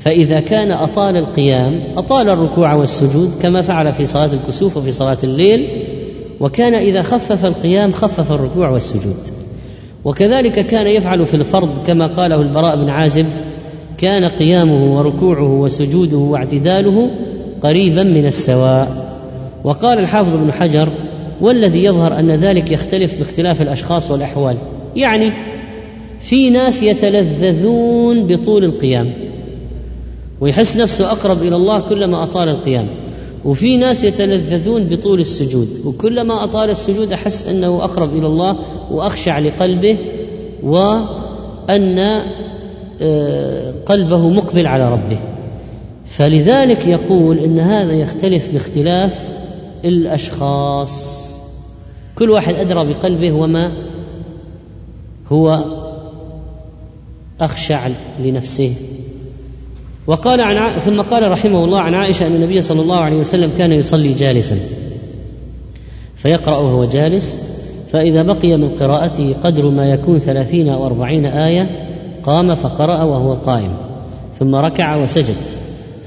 فإذا 0.00 0.40
كان 0.40 0.72
أطال 0.72 1.16
القيام 1.16 1.72
أطال 1.96 2.28
الركوع 2.28 2.74
والسجود 2.74 3.34
كما 3.42 3.62
فعل 3.62 3.92
في 3.92 4.04
صلاة 4.04 4.30
الكسوف 4.32 4.76
وفي 4.76 4.92
صلاة 4.92 5.16
الليل 5.24 5.68
وكان 6.40 6.74
إذا 6.74 7.02
خفف 7.02 7.44
القيام 7.44 7.92
خفف 7.92 8.32
الركوع 8.32 8.68
والسجود. 8.68 9.16
وكذلك 10.04 10.66
كان 10.66 10.86
يفعل 10.86 11.26
في 11.26 11.34
الفرض 11.34 11.86
كما 11.86 12.06
قاله 12.06 12.40
البراء 12.40 12.76
بن 12.76 12.88
عازب 12.88 13.26
كان 13.98 14.28
قيامه 14.28 14.96
وركوعه 14.96 15.60
وسجوده 15.60 16.16
واعتداله 16.16 17.10
قريبا 17.62 18.02
من 18.02 18.26
السواء. 18.26 19.14
وقال 19.64 19.98
الحافظ 19.98 20.34
ابن 20.34 20.52
حجر 20.52 20.88
والذي 21.40 21.84
يظهر 21.84 22.18
أن 22.18 22.30
ذلك 22.30 22.70
يختلف 22.70 23.18
باختلاف 23.18 23.62
الأشخاص 23.62 24.10
والأحوال. 24.10 24.56
يعني 24.96 25.53
في 26.24 26.50
ناس 26.50 26.82
يتلذذون 26.82 28.26
بطول 28.26 28.64
القيام 28.64 29.12
ويحس 30.40 30.76
نفسه 30.76 31.10
أقرب 31.12 31.42
إلى 31.42 31.56
الله 31.56 31.80
كلما 31.80 32.22
أطال 32.22 32.48
القيام 32.48 32.88
وفي 33.44 33.76
ناس 33.76 34.04
يتلذذون 34.04 34.84
بطول 34.84 35.20
السجود 35.20 35.68
وكلما 35.84 36.44
أطال 36.44 36.70
السجود 36.70 37.12
أحس 37.12 37.48
أنه 37.48 37.84
أقرب 37.84 38.16
إلى 38.16 38.26
الله 38.26 38.58
وأخشع 38.90 39.38
لقلبه 39.38 39.98
وأن 40.62 41.98
آه، 43.00 43.74
قلبه 43.86 44.28
مقبل 44.28 44.66
على 44.66 44.92
ربه. 44.92 45.18
فلذلك 46.06 46.86
يقول 46.86 47.38
إن 47.38 47.58
هذا 47.58 47.92
يختلف 47.92 48.50
باختلاف 48.52 49.28
الأشخاص. 49.84 51.24
كل 52.18 52.30
واحد 52.30 52.54
أدرى 52.54 52.84
بقلبه 52.84 53.32
وما 53.32 53.72
هو 55.28 55.64
أخشع 57.44 57.88
لنفسه. 58.24 58.74
وقال 60.06 60.40
عن 60.40 60.78
ثم 60.78 61.00
قال 61.00 61.30
رحمه 61.30 61.64
الله 61.64 61.80
عن 61.80 61.94
عائشة 61.94 62.26
أن 62.26 62.34
النبي 62.34 62.60
صلى 62.60 62.80
الله 62.82 62.96
عليه 62.96 63.16
وسلم 63.16 63.50
كان 63.58 63.72
يصلي 63.72 64.12
جالسا. 64.12 64.58
فيقرأ 66.16 66.56
وهو 66.56 66.84
جالس 66.84 67.40
فإذا 67.92 68.22
بقي 68.22 68.56
من 68.56 68.68
قراءته 68.68 69.34
قدر 69.42 69.70
ما 69.70 69.90
يكون 69.90 70.18
ثلاثين 70.18 70.68
أو 70.68 70.86
أربعين 70.86 71.26
آية 71.26 71.68
قام 72.22 72.54
فقرأ 72.54 73.02
وهو 73.02 73.34
قائم. 73.34 73.76
ثم 74.38 74.54
ركع 74.54 74.96
وسجد. 74.96 75.36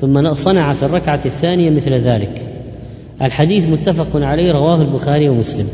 ثم 0.01 0.33
صنع 0.33 0.73
في 0.73 0.83
الركعة 0.83 1.21
الثانية 1.25 1.69
مثل 1.69 1.93
ذلك. 1.93 2.41
الحديث 3.21 3.65
متفق 3.65 4.07
عليه 4.15 4.51
رواه 4.51 4.81
البخاري 4.81 5.29
ومسلم. 5.29 5.67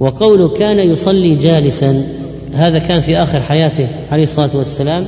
وقوله 0.00 0.48
كان 0.48 0.78
يصلي 0.78 1.34
جالسا 1.34 2.04
هذا 2.54 2.78
كان 2.78 3.00
في 3.00 3.18
آخر 3.18 3.40
حياته 3.40 3.88
عليه 4.12 4.22
الصلاة 4.22 4.50
والسلام 4.54 5.04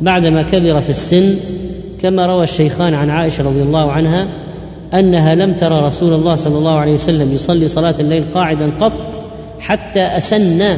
بعدما 0.00 0.42
كبر 0.42 0.80
في 0.80 0.90
السن 0.90 1.34
كما 2.02 2.26
روى 2.26 2.44
الشيخان 2.44 2.94
عن 2.94 3.10
عائشة 3.10 3.44
رضي 3.44 3.62
الله 3.62 3.92
عنها 3.92 4.28
أنها 4.94 5.34
لم 5.34 5.54
ترى 5.54 5.80
رسول 5.80 6.12
الله 6.12 6.34
صلى 6.34 6.58
الله 6.58 6.78
عليه 6.78 6.92
وسلم 6.92 7.32
يصلي 7.34 7.68
صلاة 7.68 7.94
الليل 8.00 8.24
قاعدا 8.34 8.72
قط 8.80 9.24
حتى 9.60 10.00
أسن 10.00 10.76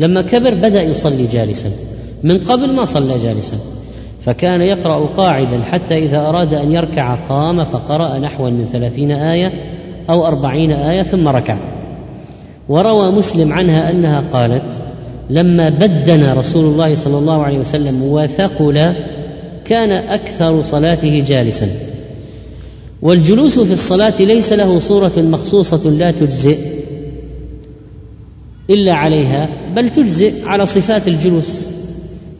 لما 0.00 0.22
كبر 0.22 0.54
بدأ 0.54 0.82
يصلي 0.82 1.26
جالسا. 1.26 1.70
من 2.22 2.38
قبل 2.38 2.72
ما 2.72 2.84
صلى 2.84 3.18
جالسا. 3.22 3.56
فكان 4.24 4.60
يقرأ 4.60 5.06
قاعدا 5.06 5.62
حتى 5.62 5.98
إذا 5.98 6.18
أراد 6.18 6.54
أن 6.54 6.72
يركع 6.72 7.14
قام 7.14 7.64
فقرأ 7.64 8.18
نحوا 8.18 8.50
من 8.50 8.64
ثلاثين 8.64 9.10
آية 9.12 9.52
أو 10.10 10.26
أربعين 10.26 10.72
آية 10.72 11.02
ثم 11.02 11.28
ركع. 11.28 11.56
وروى 12.68 13.12
مسلم 13.12 13.52
عنها 13.52 13.90
أنها 13.90 14.24
قالت 14.32 14.80
لما 15.30 15.68
بدنا 15.68 16.34
رسول 16.34 16.64
الله 16.64 16.94
صلى 16.94 17.18
الله 17.18 17.42
عليه 17.42 17.58
وسلم 17.58 18.02
وثقل 18.02 18.94
كان 19.64 19.90
أكثر 19.90 20.62
صلاته 20.62 21.24
جالسا. 21.26 21.68
والجلوس 23.02 23.58
في 23.58 23.72
الصلاة 23.72 24.22
ليس 24.22 24.52
له 24.52 24.78
صورة 24.78 25.12
مخصوصة 25.16 25.90
لا 25.90 26.10
تجزئ 26.10 26.58
إلا 28.70 28.92
عليها 28.92 29.48
بل 29.76 29.90
تجزئ 29.90 30.44
على 30.46 30.66
صفات 30.66 31.08
الجلوس. 31.08 31.68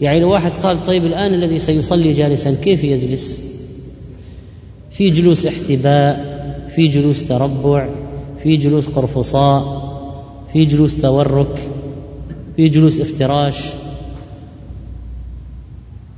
يعني 0.00 0.20
لو 0.20 0.30
واحد 0.30 0.52
قال 0.52 0.82
طيب 0.82 1.04
الآن 1.04 1.34
الذي 1.34 1.58
سيصلي 1.58 2.12
جالسا 2.12 2.56
كيف 2.62 2.84
يجلس؟ 2.84 3.44
في 4.90 5.10
جلوس 5.10 5.46
احتباء 5.46 6.34
في 6.74 6.88
جلوس 6.88 7.24
تربع 7.24 7.88
في 8.42 8.56
جلوس 8.56 8.86
قرفصاء 8.88 9.84
في 10.52 10.64
جلوس 10.64 10.96
تورك 10.96 11.63
في 12.56 12.68
جلوس 12.68 13.00
افتراش. 13.00 13.58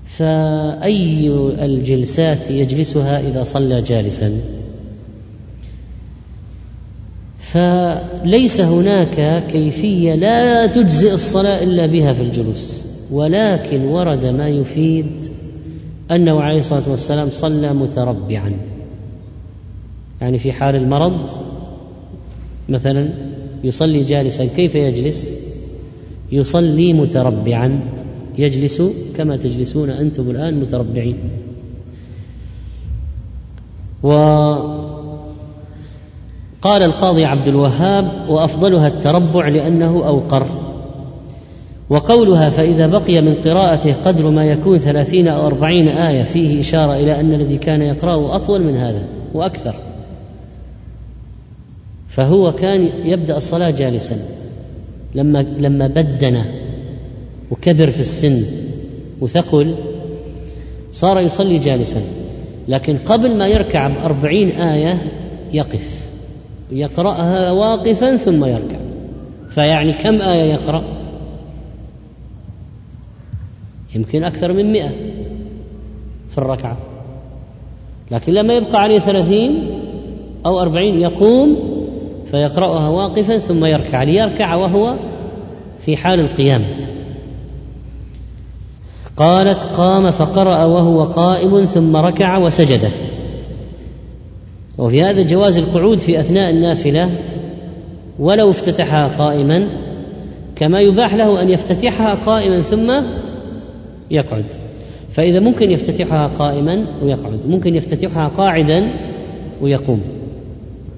فأي 0.06 1.28
الجلسات 1.64 2.50
يجلسها 2.50 3.20
إذا 3.28 3.42
صلى 3.42 3.82
جالسا؟ 3.82 4.40
فليس 7.40 8.60
هناك 8.60 9.42
كيفية 9.46 10.14
لا 10.14 10.66
تجزئ 10.66 11.14
الصلاة 11.14 11.62
إلا 11.64 11.86
بها 11.86 12.12
في 12.12 12.22
الجلوس 12.22 12.84
ولكن 13.10 13.84
ورد 13.84 14.24
ما 14.24 14.48
يفيد 14.48 15.30
أنه 16.10 16.40
عليه 16.40 16.58
الصلاة 16.58 16.90
والسلام 16.90 17.30
صلى 17.30 17.72
متربعا. 17.72 18.52
يعني 20.20 20.38
في 20.38 20.52
حال 20.52 20.76
المرض 20.76 21.30
مثلا 22.68 23.08
يصلي 23.64 24.04
جالسا 24.04 24.44
كيف 24.46 24.74
يجلس؟ 24.74 25.45
يصلي 26.32 26.92
متربعا 26.92 27.80
يجلس 28.38 28.82
كما 29.16 29.36
تجلسون 29.36 29.90
أنتم 29.90 30.30
الآن 30.30 30.60
متربعين. 30.60 31.18
وقال 34.02 35.02
القاضي 36.64 37.24
عبد 37.24 37.48
الوهاب 37.48 38.10
وأفضلها 38.28 38.88
التربع 38.88 39.48
لأنه 39.48 40.06
أوقر. 40.06 40.46
وقولها 41.90 42.48
فإذا 42.48 42.86
بقي 42.86 43.20
من 43.20 43.34
قراءته 43.34 43.92
قدر 43.92 44.30
ما 44.30 44.44
يكون 44.44 44.78
ثلاثين 44.78 45.28
أو 45.28 45.46
أربعين 45.46 45.88
آية 45.88 46.22
فيه 46.22 46.60
إشارة 46.60 46.96
إلى 46.96 47.20
أن 47.20 47.34
الذي 47.34 47.56
كان 47.56 47.82
يقرأه 47.82 48.36
أطول 48.36 48.62
من 48.62 48.76
هذا 48.76 49.06
وأكثر. 49.34 49.74
فهو 52.08 52.52
كان 52.52 52.80
يبدأ 53.06 53.36
الصلاة 53.36 53.70
جالسا. 53.70 54.45
لما 55.16 55.42
لما 55.42 55.86
بدن 55.86 56.44
وكبر 57.50 57.90
في 57.90 58.00
السن 58.00 58.42
وثقل 59.20 59.74
صار 60.92 61.20
يصلي 61.20 61.58
جالسا 61.58 62.00
لكن 62.68 62.98
قبل 62.98 63.36
ما 63.36 63.48
يركع 63.48 63.88
بأربعين 63.88 64.50
آية 64.50 65.02
يقف 65.52 66.06
يقرأها 66.72 67.50
واقفا 67.50 68.16
ثم 68.16 68.44
يركع. 68.44 68.76
فيعني 69.50 69.92
كم 69.92 70.20
آية 70.20 70.52
يقرأ؟ 70.52 70.84
يمكن 73.94 74.24
أكثر 74.24 74.52
من 74.52 74.72
مئة 74.72 74.90
في 76.30 76.38
الركعة. 76.38 76.76
لكن 78.10 78.32
لما 78.32 78.54
يبقى 78.54 78.82
عليه 78.82 78.98
ثلاثين 78.98 79.68
أو 80.46 80.60
أربعين 80.60 81.00
يقوم 81.00 81.75
فيقرأها 82.30 82.88
واقفا 82.88 83.38
ثم 83.38 83.64
يركع 83.64 84.02
ليركع 84.02 84.54
وهو 84.54 84.98
في 85.78 85.96
حال 85.96 86.20
القيام. 86.20 86.64
قالت 89.16 89.60
قام 89.60 90.10
فقرأ 90.10 90.64
وهو 90.64 91.02
قائم 91.02 91.64
ثم 91.64 91.96
ركع 91.96 92.38
وسجد. 92.38 92.90
وفي 94.78 95.02
هذا 95.02 95.22
جواز 95.22 95.58
القعود 95.58 95.98
في 95.98 96.20
أثناء 96.20 96.50
النافلة 96.50 97.10
ولو 98.18 98.50
افتتحها 98.50 99.08
قائما 99.08 99.68
كما 100.56 100.80
يباح 100.80 101.14
له 101.14 101.42
أن 101.42 101.50
يفتتحها 101.50 102.14
قائما 102.14 102.60
ثم 102.60 103.02
يقعد. 104.10 104.46
فإذا 105.10 105.40
ممكن 105.40 105.70
يفتتحها 105.70 106.26
قائما 106.26 106.86
ويقعد 107.02 107.40
ممكن 107.46 107.74
يفتتحها 107.74 108.28
قاعدا 108.28 108.90
ويقوم. 109.60 110.15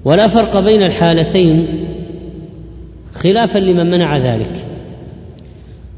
ولا 0.05 0.27
فرق 0.27 0.59
بين 0.59 0.83
الحالتين 0.83 1.67
خلافا 3.13 3.59
لمن 3.59 3.91
منع 3.91 4.17
ذلك. 4.17 4.65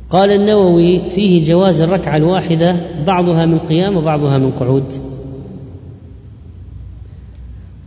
قال 0.09 0.31
النووي 0.31 1.09
فيه 1.09 1.45
جواز 1.45 1.81
الركعة 1.81 2.17
الواحدة 2.17 2.75
بعضها 3.07 3.45
من 3.45 3.59
قيام 3.59 3.97
وبعضها 3.97 4.37
من 4.37 4.51
قعود. 4.51 4.93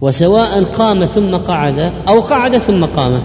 وسواء 0.01 0.63
قام 0.63 1.05
ثم 1.05 1.37
قعد 1.37 1.93
أو 2.09 2.21
قعد 2.21 2.59
ثم 2.59 2.85
قام. 2.85 3.23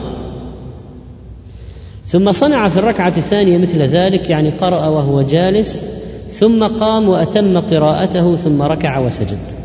ثم 2.05 2.31
صنع 2.31 2.69
في 2.69 2.79
الركعة 2.79 3.13
الثانية 3.17 3.57
مثل 3.57 3.81
ذلك 3.81 4.29
يعني 4.29 4.49
قرأ 4.49 4.87
وهو 4.87 5.21
جالس 5.21 5.85
ثم 6.29 6.63
قام 6.63 7.09
وأتم 7.09 7.59
قراءته 7.59 8.35
ثم 8.35 8.61
ركع 8.61 8.99
وسجد. 8.99 9.58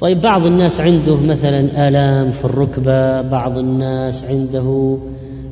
طيب 0.00 0.20
بعض 0.20 0.46
الناس 0.46 0.80
عنده 0.80 1.16
مثلا 1.16 1.88
آلام 1.88 2.32
في 2.32 2.44
الركبة 2.44 3.22
بعض 3.22 3.58
الناس 3.58 4.24
عنده 4.24 4.98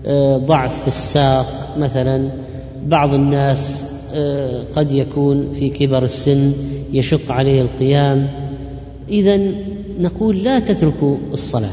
آه، 0.06 0.36
ضعف 0.36 0.82
في 0.82 0.88
الساق 0.88 1.76
مثلا. 1.78 2.28
بعض 2.86 3.14
الناس 3.14 3.90
آه، 4.14 4.62
قد 4.76 4.92
يكون 4.92 5.52
في 5.52 5.70
كبر 5.70 6.04
السن 6.04 6.52
يشق 6.92 7.32
عليه 7.32 7.62
القيام. 7.62 8.28
إذا 9.08 9.36
نقول 9.98 10.42
لا 10.44 10.58
تتركوا 10.58 11.16
الصلاة. 11.32 11.72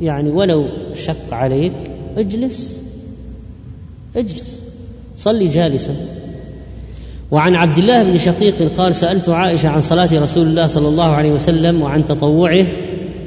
يعني 0.00 0.30
ولو 0.30 0.66
شق 0.94 1.34
عليك 1.34 1.72
اجلس. 2.16 2.82
اجلس. 4.16 4.62
صلي 5.16 5.48
جالسا. 5.48 5.96
وعن 7.32 7.54
عبد 7.54 7.78
الله 7.78 8.02
بن 8.02 8.18
شقيق 8.18 8.72
قال 8.76 8.94
سألت 8.94 9.28
عائشة 9.28 9.68
عن 9.68 9.80
صلاة 9.80 10.08
رسول 10.12 10.46
الله 10.46 10.66
صلى 10.66 10.88
الله 10.88 11.04
عليه 11.04 11.32
وسلم 11.32 11.82
وعن 11.82 12.04
تطوعه 12.04 12.66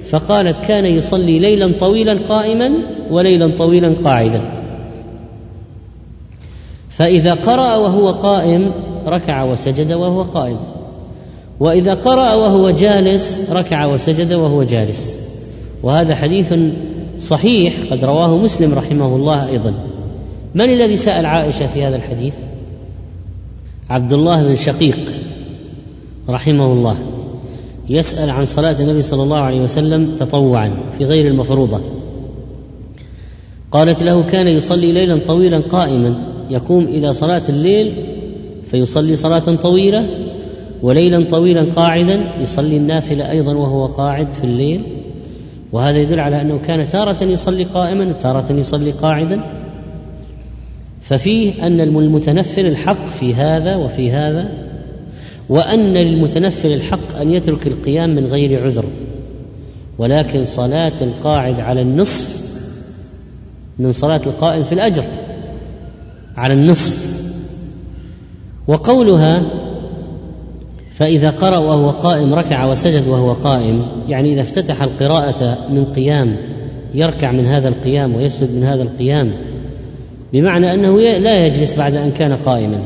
فقالت 0.10 0.58
كان 0.68 0.86
يصلي 0.86 1.40
ليلا 1.40 1.72
طويلا 1.80 2.14
قائما 2.14 2.72
وليلا 3.12 3.56
طويلا 3.58 3.96
قاعدا. 4.04 4.42
فإذا 6.90 7.34
قرأ 7.34 7.76
وهو 7.76 8.12
قائم 8.12 8.74
ركع 9.08 9.44
وسجد 9.44 9.94
وهو 9.94 10.22
قائم 10.22 10.58
وإذا 11.60 11.94
قرأ 11.94 12.34
وهو 12.34 12.70
جالس 12.70 13.50
ركع 13.52 13.86
وسجد 13.86 14.34
وهو 14.34 14.64
جالس. 14.64 15.20
وهذا 15.84 16.16
حديث 16.16 16.54
صحيح 17.18 17.74
قد 17.92 18.06
رواه 18.06 18.38
مسلم 18.38 18.74
رحمه 18.74 19.16
الله 19.16 19.50
أيضا. 19.50 19.74
من 20.56 20.70
الذي 20.74 20.96
سأل 20.96 21.26
عائشة 21.26 21.68
في 21.68 21.84
هذا 21.84 21.96
الحديث؟ 21.96 22.34
عبد 23.90 24.14
الله 24.14 24.44
بن 24.44 24.56
شقيق 24.56 25.00
رحمه 26.30 26.66
الله 26.66 26.98
يسأل 27.90 28.30
عن 28.30 28.46
صلاة 28.46 28.82
النبي 28.82 29.02
صلى 29.02 29.24
الله 29.24 29.38
عليه 29.38 29.62
وسلم 29.62 30.16
تطوعا 30.16 30.72
في 30.98 31.06
غير 31.06 31.28
المفروضة. 31.28 31.82
قالت 33.72 34.04
له 34.04 34.24
كان 34.24 34.48
يصلي 34.48 34.92
ليلا 34.92 35.20
طويلا 35.28 35.60
قائما 35.60 36.16
يقوم 36.50 36.84
إلى 36.84 37.14
صلاة 37.14 37.42
الليل 37.50 37.94
فيصلي 38.72 39.16
صلاة 39.16 39.56
طويلة 39.56 40.10
وليلا 40.84 41.30
طويلا 41.30 41.72
قاعدا 41.72 42.32
يصلي 42.40 42.78
النافلة 42.78 43.32
أيضا 43.32 43.54
وهو 43.54 43.86
قاعد 43.86 44.34
في 44.34 44.44
الليل 44.44 44.82
وهذا 45.72 45.98
يدل 45.98 46.20
على 46.20 46.42
أنه 46.42 46.58
كان 46.58 46.88
تارة 46.88 47.24
يصلي 47.24 47.64
قائما 47.64 48.06
وتارة 48.06 48.52
يصلي 48.52 48.92
قاعدا 48.92 49.65
ففيه 51.10 51.68
أن 51.68 51.82
المتنفل 51.82 52.66
الحق 52.66 53.06
في 53.06 53.36
هذا 53.36 53.76
وفي 53.76 54.12
هذا 54.12 54.50
وأن 55.50 55.94
للمتنفل 55.94 56.74
الحق 56.74 57.16
أن 57.16 57.32
يترك 57.32 57.68
القيام 57.68 58.16
من 58.16 58.26
غير 58.26 58.64
عذر. 58.64 58.86
ولكن 59.98 60.44
صلاة 60.44 60.92
القاعد 61.02 61.60
على 61.60 61.82
النصف 61.82 62.46
من 63.80 63.92
صلاة 63.92 64.22
القائم 64.26 64.64
في 64.64 64.72
الأجر 64.72 65.04
على 66.38 66.54
النصف. 66.54 67.16
وقولها 68.68 69.44
فإذا 70.92 71.30
قرأ 71.30 71.58
وهو 71.58 71.90
قائم 71.90 72.34
ركع 72.34 72.66
وسجد 72.66 73.08
وهو 73.08 73.34
قائم 73.34 73.86
يعني 74.08 74.34
إذا 74.34 74.42
افتتح 74.42 74.84
القراءة 74.84 75.58
من 75.70 75.86
قيام 75.86 76.38
يركع 76.94 77.32
من 77.32 77.46
هذا 77.46 77.68
القيام 77.68 78.16
ويسجد 78.16 78.56
من 78.56 78.64
هذا 78.64 78.84
القيام 78.84 79.32
بمعنى 80.36 80.74
أنه 80.74 81.00
لا 81.00 81.46
يجلس 81.46 81.76
بعد 81.76 81.96
أن 81.96 82.12
كان 82.12 82.34
قائما. 82.34 82.80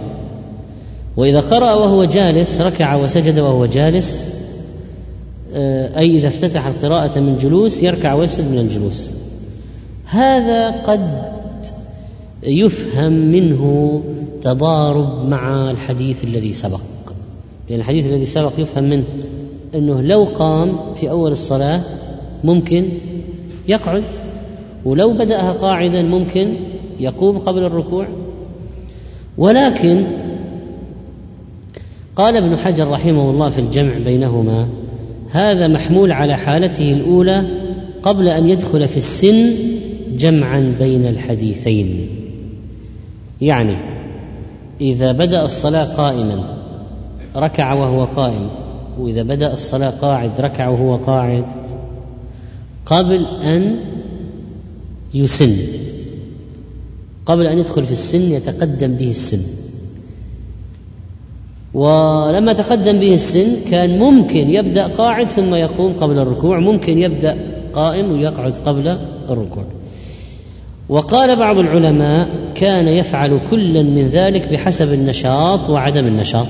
وإذا 1.18 1.40
قرأ 1.40 1.74
وهو 1.74 2.04
جالس 2.04 2.62
ركع 2.62 2.96
وسجد 2.96 3.40
وهو 3.40 3.66
جالس 3.66 4.40
آه، 5.54 6.00
أي 6.00 6.18
إذا 6.18 6.28
افتتح 6.28 6.68
القراءة 6.68 7.20
من 7.20 7.38
جلوس 7.38 7.84
يركع 7.84 8.14
ويسجد 8.14 8.52
من 8.52 8.58
الجلوس. 8.58 9.14
هذا 10.06 10.82
قد 10.82 11.22
يفهم 12.44 13.12
منه 13.14 14.02
تضارب 14.42 15.30
مع 15.30 15.72
الحديث 15.72 16.24
الذي 16.24 16.54
سبق. 16.54 16.82
لأن 17.70 17.80
الحديث 17.80 18.06
الذي 18.06 18.26
سبق 18.26 18.52
يفهم 18.58 18.84
منه 18.84 19.04
أنه 19.76 20.02
لو 20.02 20.24
قام 20.24 20.94
في 20.94 21.10
أول 21.10 21.32
الصلاة 21.32 21.82
ممكن 22.44 22.86
يقعد 23.68 24.04
ولو 24.86 25.14
بدأها 25.14 25.52
قاعدا 25.52 26.02
ممكن 26.02 26.58
يقوم 27.00 27.38
قبل 27.38 27.64
الركوع. 27.64 28.08
ولكن 29.38 30.04
قال 32.16 32.36
ابن 32.36 32.58
حجر 32.58 32.92
رحمه 32.92 33.30
الله 33.30 33.50
في 33.50 33.62
الجمع 33.62 33.98
بينهما 34.06 34.68
هذا 35.32 35.68
محمول 35.68 36.12
على 36.12 36.38
حالته 36.38 36.94
الأولى 36.94 37.44
قبل 38.04 38.28
أن 38.28 38.50
يدخل 38.50 38.88
في 38.88 38.98
السن 38.98 39.54
جمعا 40.18 40.76
بين 40.80 41.06
الحديثين. 41.06 42.10
يعني 43.42 43.76
إذا 44.82 45.12
بدأ 45.12 45.46
الصلاة 45.46 45.84
قائما 45.84 46.44
ركع 47.36 47.74
وهو 47.74 48.04
قائم 48.04 48.50
وإذا 49.00 49.24
بدأ 49.24 49.54
الصلاة 49.54 49.90
قاعد 49.90 50.32
ركع 50.40 50.68
وهو 50.68 50.96
قاعد 50.96 51.46
قبل 52.86 53.26
أن 53.26 53.80
يسن. 55.14 55.89
قبل 57.30 57.48
أن 57.48 57.58
يدخل 57.58 57.86
في 57.86 57.92
السن 57.92 58.22
يتقدم 58.22 58.96
به 58.96 59.10
السن. 59.10 59.40
ولما 61.74 62.54
تقدم 62.54 63.00
به 63.00 63.14
السن 63.14 63.70
كان 63.72 64.00
ممكن 64.00 64.50
يبدأ 64.50 64.88
قاعد 64.88 65.30
ثم 65.30 65.56
يقوم 65.56 65.94
قبل 65.94 66.20
الركوع 66.20 66.60
ممكن 66.60 67.00
يبدأ 67.00 67.38
قائم 67.74 68.12
ويقعد 68.12 68.58
قبل 68.58 68.98
الركوع. 69.30 69.64
وقال 70.90 71.36
بعض 71.36 71.58
العلماء 71.58 72.54
كان 72.56 72.88
يفعل 72.88 73.40
كلا 73.52 73.84
من 73.84 74.08
ذلك 74.08 74.50
بحسب 74.50 74.94
النشاط 74.94 75.70
وعدم 75.70 76.08
النشاط. 76.08 76.48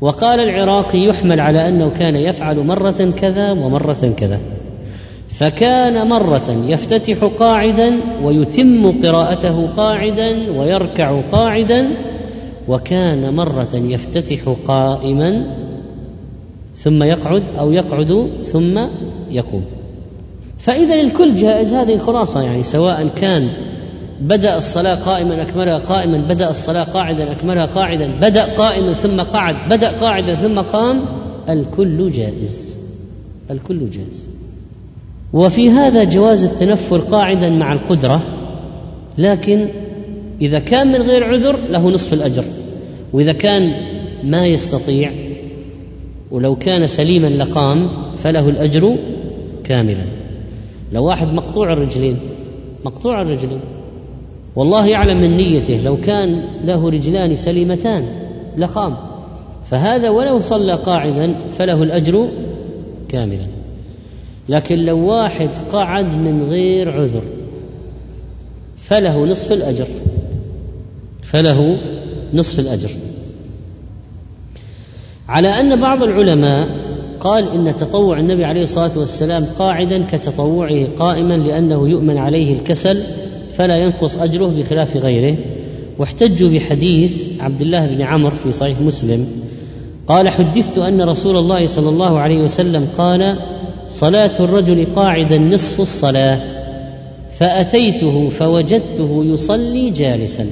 وقال 0.00 0.40
العراقي 0.40 0.98
يحمل 0.98 1.40
على 1.40 1.68
أنه 1.68 1.88
كان 1.88 2.16
يفعل 2.16 2.58
مرة 2.58 3.12
كذا 3.20 3.52
ومرة 3.52 4.14
كذا. 4.16 4.40
فكان 5.32 6.08
مرة 6.08 6.64
يفتتح 6.66 7.24
قاعدا 7.24 8.00
ويتم 8.22 9.00
قراءته 9.06 9.66
قاعدا 9.66 10.50
ويركع 10.58 11.20
قاعدا 11.20 11.88
وكان 12.68 13.34
مرة 13.34 13.74
يفتتح 13.74 14.54
قائما 14.66 15.46
ثم 16.74 17.02
يقعد 17.02 17.42
أو 17.58 17.72
يقعد 17.72 18.30
ثم 18.42 18.78
يقوم. 19.30 19.64
فإذا 20.58 20.94
الكل 20.94 21.34
جائز 21.34 21.74
هذه 21.74 21.96
خلاصه 21.96 22.42
يعني 22.42 22.62
سواء 22.62 23.08
كان 23.16 23.48
بدأ 24.20 24.56
الصلاة 24.56 24.94
قائما 24.94 25.42
أكملها 25.42 25.78
قائما 25.78 26.18
بدأ 26.18 26.50
الصلاة 26.50 26.84
قاعدا 26.84 27.32
أكملها 27.32 27.66
قاعدا 27.66 28.06
بدأ 28.20 28.54
قائما 28.54 28.92
ثم 28.92 29.20
قعد 29.20 29.56
بدأ 29.68 29.98
قاعدا 29.98 30.34
ثم 30.34 30.60
قام 30.60 31.04
الكل 31.48 32.10
جائز 32.10 32.78
الكل 33.50 33.90
جائز. 33.90 34.28
وفي 35.32 35.70
هذا 35.70 36.04
جواز 36.04 36.44
التنفل 36.44 37.00
قاعدا 37.00 37.48
مع 37.48 37.72
القدرة 37.72 38.22
لكن 39.18 39.68
إذا 40.40 40.58
كان 40.58 40.92
من 40.92 41.02
غير 41.02 41.24
عذر 41.24 41.56
له 41.56 41.90
نصف 41.90 42.12
الأجر 42.12 42.44
وإذا 43.12 43.32
كان 43.32 43.62
ما 44.24 44.46
يستطيع 44.46 45.10
ولو 46.30 46.56
كان 46.56 46.86
سليما 46.86 47.26
لقام 47.26 47.88
فله 48.16 48.48
الأجر 48.48 48.96
كاملا. 49.64 50.04
لو 50.92 51.04
واحد 51.04 51.32
مقطوع 51.34 51.72
الرجلين 51.72 52.16
مقطوع 52.84 53.22
الرجلين 53.22 53.60
والله 54.56 54.86
يعلم 54.86 55.20
من 55.20 55.36
نيته 55.36 55.82
لو 55.82 55.96
كان 55.96 56.42
له 56.64 56.90
رجلان 56.90 57.36
سليمتان 57.36 58.06
لقام 58.58 58.96
فهذا 59.70 60.10
ولو 60.10 60.38
صلى 60.38 60.74
قاعدا 60.74 61.48
فله 61.48 61.82
الأجر 61.82 62.28
كاملا. 63.08 63.61
لكن 64.48 64.78
لو 64.78 64.98
واحد 64.98 65.50
قعد 65.72 66.16
من 66.16 66.42
غير 66.42 67.00
عذر 67.00 67.22
فله 68.78 69.26
نصف 69.26 69.52
الأجر. 69.52 69.86
فله 71.22 71.58
نصف 72.34 72.58
الأجر. 72.58 72.90
على 75.28 75.48
أن 75.48 75.80
بعض 75.80 76.02
العلماء 76.02 76.68
قال 77.20 77.48
إن 77.48 77.76
تطوع 77.76 78.20
النبي 78.20 78.44
عليه 78.44 78.62
الصلاة 78.62 78.98
والسلام 78.98 79.44
قاعدا 79.58 80.04
كتطوعه 80.10 80.86
قائما 80.96 81.34
لأنه 81.34 81.88
يؤمن 81.88 82.18
عليه 82.18 82.52
الكسل 82.52 83.02
فلا 83.54 83.76
ينقص 83.76 84.18
أجره 84.18 84.46
بخلاف 84.46 84.96
غيره. 84.96 85.38
واحتجوا 85.98 86.50
بحديث 86.50 87.40
عبد 87.40 87.60
الله 87.60 87.86
بن 87.86 88.02
عمرو 88.02 88.36
في 88.36 88.52
صحيح 88.52 88.80
مسلم. 88.80 89.26
قال 90.06 90.28
حدثت 90.28 90.78
أن 90.78 91.02
رسول 91.02 91.36
الله 91.36 91.66
صلى 91.66 91.88
الله 91.88 92.18
عليه 92.18 92.38
وسلم 92.38 92.88
قال 92.98 93.36
صلاة 93.88 94.40
الرجل 94.40 94.86
قاعدا 94.94 95.38
نصف 95.38 95.80
الصلاة 95.80 96.38
فأتيته 97.38 98.28
فوجدته 98.28 99.24
يصلي 99.24 99.90
جالسا 99.90 100.46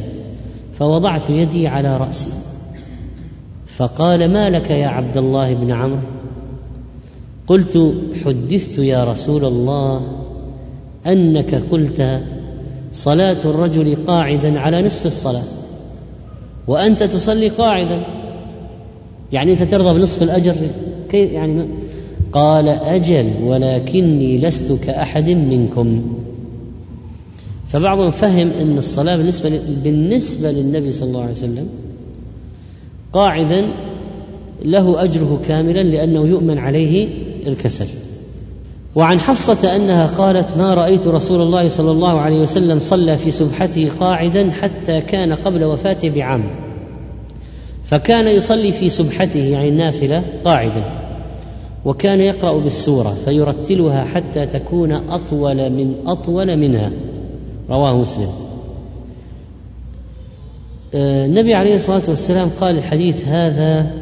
فوضعت 0.79 1.31
يدي 1.31 1.69
على 1.69 1.97
رأسي. 1.97 2.31
فقال 3.67 4.33
ما 4.33 4.51
لك 4.51 4.71
يا 4.71 4.87
عبد 4.87 5.17
الله 5.17 5.55
بن 5.55 5.73
عمرو؟ 5.73 5.99
قلت 7.47 7.95
حدثت 8.25 8.79
يا 8.79 9.05
رسول 9.05 9.45
الله 9.45 10.03
أنك 11.07 11.55
قلت 11.55 12.21
صلاة 12.93 13.37
الرجل 13.45 13.97
قاعدا 14.07 14.61
على 14.61 14.83
نصف 14.83 15.07
الصلاة 15.07 15.45
وأنت 16.69 17.05
تصلي 17.05 17.49
قاعدا. 17.49 18.01
يعني 19.33 19.53
أنت 19.53 19.63
ترضى 19.63 19.99
بنصف 19.99 20.23
الأجر؟ 20.23 20.55
كيف 21.11 21.31
يعني 21.31 21.69
قال 22.33 22.69
أجل 22.69 23.31
ولكني 23.43 24.39
لست 24.39 24.85
كأحد 24.85 25.31
منكم. 25.31 26.03
فبعضهم 27.69 28.11
فهم 28.11 28.51
أن 28.51 28.79
الصلاة 28.79 29.17
بالنسبة 29.17 29.61
بالنسبة 29.85 30.51
للنبي 30.51 30.93
صلى 30.93 31.09
الله 31.09 31.21
عليه 31.21 31.31
وسلم 31.31 31.69
قاعدا 33.13 33.63
له 34.65 35.05
أجره 35.05 35.41
كاملا 35.49 35.83
لأنه 35.83 36.27
يؤمن 36.27 36.59
عليه 36.59 37.09
الكسل. 37.47 37.87
وعن 38.95 39.21
حفصة 39.21 39.77
أنها 39.77 40.07
قالت 40.07 40.57
ما 40.57 40.75
رأيت 40.75 41.07
رسول 41.07 41.43
الله 41.43 41.69
صلى 41.69 41.91
الله 41.91 42.21
عليه 42.21 42.41
وسلم 42.41 42.81
صلى 42.81 43.17
في 43.17 43.31
سبحته 43.31 43.91
قاعدا 44.01 44.51
حتى 44.51 45.01
كان 45.01 45.33
قبل 45.33 45.65
وفاته 45.65 46.11
بعام. 46.11 46.45
فكان 47.85 48.27
يصلي 48.27 48.73
في 48.73 48.89
سبحته 48.89 49.41
يعني 49.41 49.69
النافلة 49.69 50.23
قاعدا. 50.45 51.10
وكان 51.85 52.21
يقرأ 52.21 52.59
بالسورة 52.59 53.09
فيرتلها 53.09 54.05
حتى 54.05 54.47
تكون 54.47 54.93
أطول 54.93 55.71
من 55.71 55.95
أطول 56.07 56.57
منها. 56.57 56.93
رواه 57.71 57.99
مسلم. 57.99 58.29
آه، 60.95 61.27
النبي 61.27 61.55
عليه 61.55 61.75
الصلاة 61.75 62.03
والسلام 62.09 62.49
قال 62.61 62.79
الحديث 62.79 63.29
هذا 63.29 63.93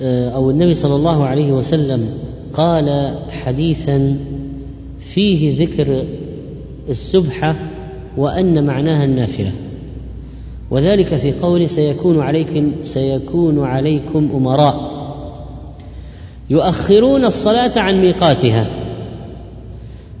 آه، 0.00 0.30
أو 0.30 0.50
النبي 0.50 0.74
صلى 0.74 0.94
الله 0.94 1.24
عليه 1.24 1.52
وسلم 1.52 2.08
قال 2.52 3.18
حديثا 3.30 4.16
فيه 5.00 5.66
ذكر 5.66 6.04
السبحة 6.88 7.56
وأن 8.16 8.66
معناها 8.66 9.04
النافلة. 9.04 9.52
وذلك 10.70 11.16
في 11.16 11.32
قوله 11.32 11.66
سيكون 11.66 12.20
عليكم 12.20 12.72
سيكون 12.82 13.64
عليكم 13.64 14.30
أمراء. 14.34 14.96
يؤخرون 16.50 17.24
الصلاة 17.24 17.78
عن 17.78 18.00
ميقاتها. 18.00 18.66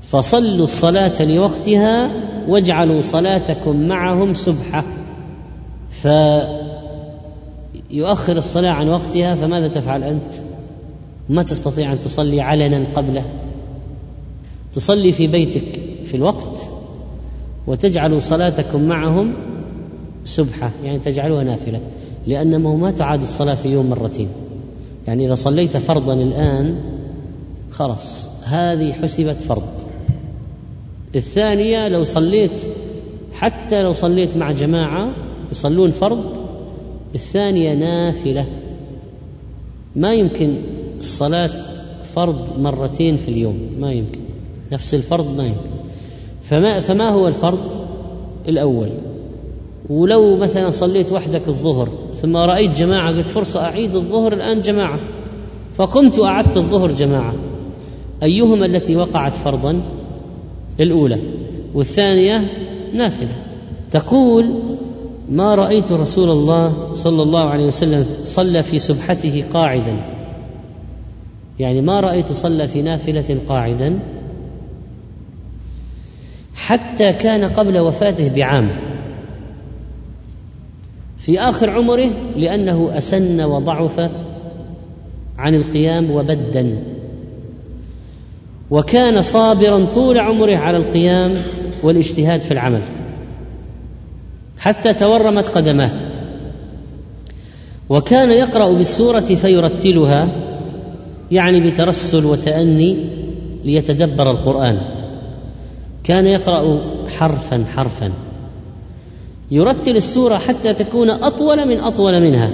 فصلوا 0.02 0.64
الصلاة 0.64 1.22
لوقتها 1.22 2.10
واجعلوا 2.48 3.00
صلاتكم 3.00 3.88
معهم 3.88 4.34
سبحة. 4.34 4.84
ف 5.90 6.08
يؤخر 7.90 8.36
الصلاة 8.36 8.70
عن 8.70 8.88
وقتها 8.88 9.34
فماذا 9.34 9.68
تفعل 9.68 10.04
أنت؟ 10.04 10.30
ما 11.28 11.42
تستطيع 11.42 11.92
أن 11.92 12.00
تصلي 12.00 12.40
علنا 12.40 12.84
قبله. 12.94 13.24
تصلي 14.74 15.12
في 15.12 15.26
بيتك 15.26 15.80
في 16.04 16.16
الوقت 16.16 16.58
وتجعل 17.66 18.22
صلاتكم 18.22 18.82
معهم 18.82 19.34
سبحة 20.26 20.70
يعني 20.84 20.98
تجعلها 20.98 21.44
نافلة. 21.44 21.80
لأنه 22.26 22.76
ما 22.76 22.90
تعاد 22.90 23.20
الصلاة 23.22 23.54
في 23.54 23.68
يوم 23.68 23.90
مرتين. 23.90 24.28
يعني 25.06 25.26
إذا 25.26 25.34
صليت 25.34 25.76
فرضا 25.76 26.14
الآن 26.14 26.78
خلاص 27.70 28.28
هذه 28.44 28.92
حسبت 28.92 29.36
فرض. 29.36 29.68
الثانية 31.14 31.88
لو 31.88 32.02
صليت 32.02 32.66
حتى 33.32 33.82
لو 33.82 33.92
صليت 33.92 34.36
مع 34.36 34.52
جماعة 34.52 35.14
يصلون 35.52 35.90
فرض 35.90 36.46
الثانية 37.14 37.74
نافلة. 37.74 38.46
ما 39.96 40.14
يمكن 40.14 40.62
الصلاة 40.98 41.50
فرض 42.14 42.58
مرتين 42.58 43.16
في 43.16 43.28
اليوم. 43.28 43.58
ما 43.80 43.92
يمكن. 43.92 44.20
نفس 44.72 44.94
الفرض 44.94 45.36
ما 45.36 45.46
يمكن. 45.46 45.70
فما 46.42 46.80
فما 46.80 47.10
هو 47.10 47.28
الفرض؟ 47.28 47.86
الأول. 48.48 48.90
ولو 49.90 50.36
مثلا 50.36 50.70
صليت 50.70 51.12
وحدك 51.12 51.48
الظهر 51.48 51.88
ثم 52.14 52.36
رأيت 52.36 52.70
جماعة 52.70 53.16
قلت 53.16 53.26
فرصة 53.26 53.64
أعيد 53.64 53.94
الظهر 53.94 54.32
الآن 54.32 54.60
جماعة. 54.60 54.98
فقمت 55.74 56.18
وأعدت 56.18 56.56
الظهر 56.56 56.92
جماعة. 56.92 57.34
أيهما 58.22 58.66
التي 58.66 58.96
وقعت 58.96 59.36
فرضا؟ 59.36 59.80
الأولى. 60.80 61.20
والثانية 61.74 62.52
نافلة. 62.94 63.32
تقول 63.90 64.54
ما 65.30 65.54
رأيت 65.54 65.92
رسول 65.92 66.30
الله 66.30 66.94
صلى 66.94 67.22
الله 67.22 67.44
عليه 67.44 67.66
وسلم 67.66 68.06
صلى 68.24 68.62
في 68.62 68.78
سبحته 68.78 69.44
قاعدا. 69.52 69.96
يعني 71.58 71.80
ما 71.80 72.00
رأيت 72.00 72.32
صلى 72.32 72.68
في 72.68 72.82
نافلة 72.82 73.38
قاعدا. 73.48 73.98
حتى 76.54 77.12
كان 77.12 77.44
قبل 77.44 77.78
وفاته 77.78 78.28
بعام. 78.28 78.85
في 81.26 81.40
آخر 81.40 81.70
عمره 81.70 82.10
لأنه 82.36 82.98
أسن 82.98 83.40
وضعف 83.40 84.10
عن 85.38 85.54
القيام 85.54 86.10
وبدا. 86.10 86.82
وكان 88.70 89.22
صابرا 89.22 89.86
طول 89.94 90.18
عمره 90.18 90.56
على 90.56 90.76
القيام 90.76 91.42
والاجتهاد 91.82 92.40
في 92.40 92.50
العمل. 92.50 92.80
حتى 94.58 94.94
تورمت 94.94 95.48
قدماه. 95.48 95.90
وكان 97.88 98.30
يقرأ 98.30 98.72
بالسورة 98.72 99.20
فيرتلها 99.20 100.28
يعني 101.32 101.70
بترسل 101.70 102.24
وتأني 102.24 102.96
ليتدبر 103.64 104.30
القرآن. 104.30 104.78
كان 106.04 106.26
يقرأ 106.26 106.80
حرفا 107.18 107.64
حرفا. 107.76 108.12
يرتل 109.50 109.96
السورة 109.96 110.36
حتى 110.36 110.74
تكون 110.74 111.10
أطول 111.10 111.68
من 111.68 111.80
أطول 111.80 112.20
منها. 112.20 112.50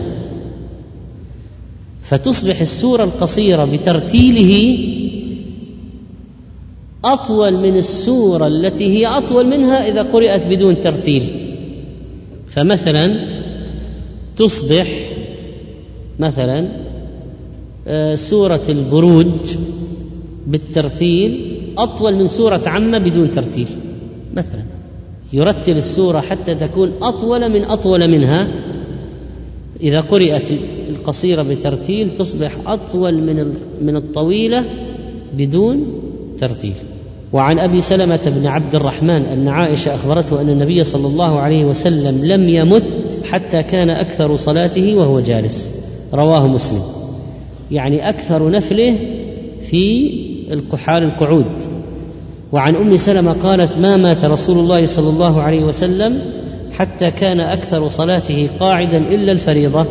فتصبح 2.02 2.60
السورة 2.60 3.04
القصيرة 3.04 3.64
بترتيله 3.64 4.78
أطول 7.04 7.52
من 7.52 7.76
السورة 7.76 8.46
التي 8.46 8.84
هي 8.84 9.06
أطول 9.06 9.46
منها 9.46 9.88
إذا 9.88 10.02
قرأت 10.02 10.46
بدون 10.46 10.80
ترتيل. 10.80 11.22
فمثلا 12.48 13.08
تصبح 14.36 14.86
مثلا 16.18 16.68
آه، 17.86 18.14
سورة 18.14 18.62
البروج 18.68 19.56
بالترتيل 20.46 21.58
أطول 21.78 22.14
من 22.14 22.28
سورة 22.28 22.62
عمة 22.66 22.98
بدون 22.98 23.30
ترتيل. 23.30 23.66
مثلا 24.34 24.61
يرتل 25.32 25.76
السورة 25.76 26.20
حتى 26.20 26.54
تكون 26.54 26.92
أطول 27.02 27.52
من 27.52 27.64
أطول 27.64 28.10
منها. 28.10 28.48
إذا 29.80 30.00
قرأت 30.00 30.48
القصيرة 30.90 31.42
بترتيل 31.42 32.14
تصبح 32.14 32.52
أطول 32.66 33.14
من 33.14 33.54
من 33.82 33.96
الطويلة 33.96 34.64
بدون 35.38 36.00
ترتيل. 36.38 36.74
وعن 37.32 37.58
أبي 37.58 37.80
سلمة 37.80 38.20
بن 38.26 38.46
عبد 38.46 38.74
الرحمن 38.74 39.22
أن 39.22 39.48
عائشة 39.48 39.94
أخبرته 39.94 40.40
أن 40.40 40.48
النبي 40.48 40.84
صلى 40.84 41.06
الله 41.06 41.38
عليه 41.40 41.64
وسلم 41.64 42.24
لم 42.24 42.48
يمت 42.48 43.18
حتى 43.24 43.62
كان 43.62 43.90
أكثر 43.90 44.36
صلاته 44.36 44.94
وهو 44.94 45.20
جالس. 45.20 45.70
رواه 46.14 46.46
مسلم. 46.46 46.82
يعني 47.70 48.08
أكثر 48.08 48.50
نفله 48.50 48.98
في 49.60 50.12
القحال 50.52 51.02
القعود. 51.02 51.81
وعن 52.52 52.76
أم 52.76 52.96
سلمة 52.96 53.32
قالت 53.32 53.78
ما 53.78 53.96
مات 53.96 54.24
رسول 54.24 54.58
الله 54.58 54.86
صلى 54.86 55.08
الله 55.08 55.42
عليه 55.42 55.64
وسلم 55.64 56.18
حتى 56.78 57.10
كان 57.10 57.40
أكثر 57.40 57.88
صلاته 57.88 58.48
قاعدا 58.60 58.98
إلا 58.98 59.32
الفريضة 59.32 59.86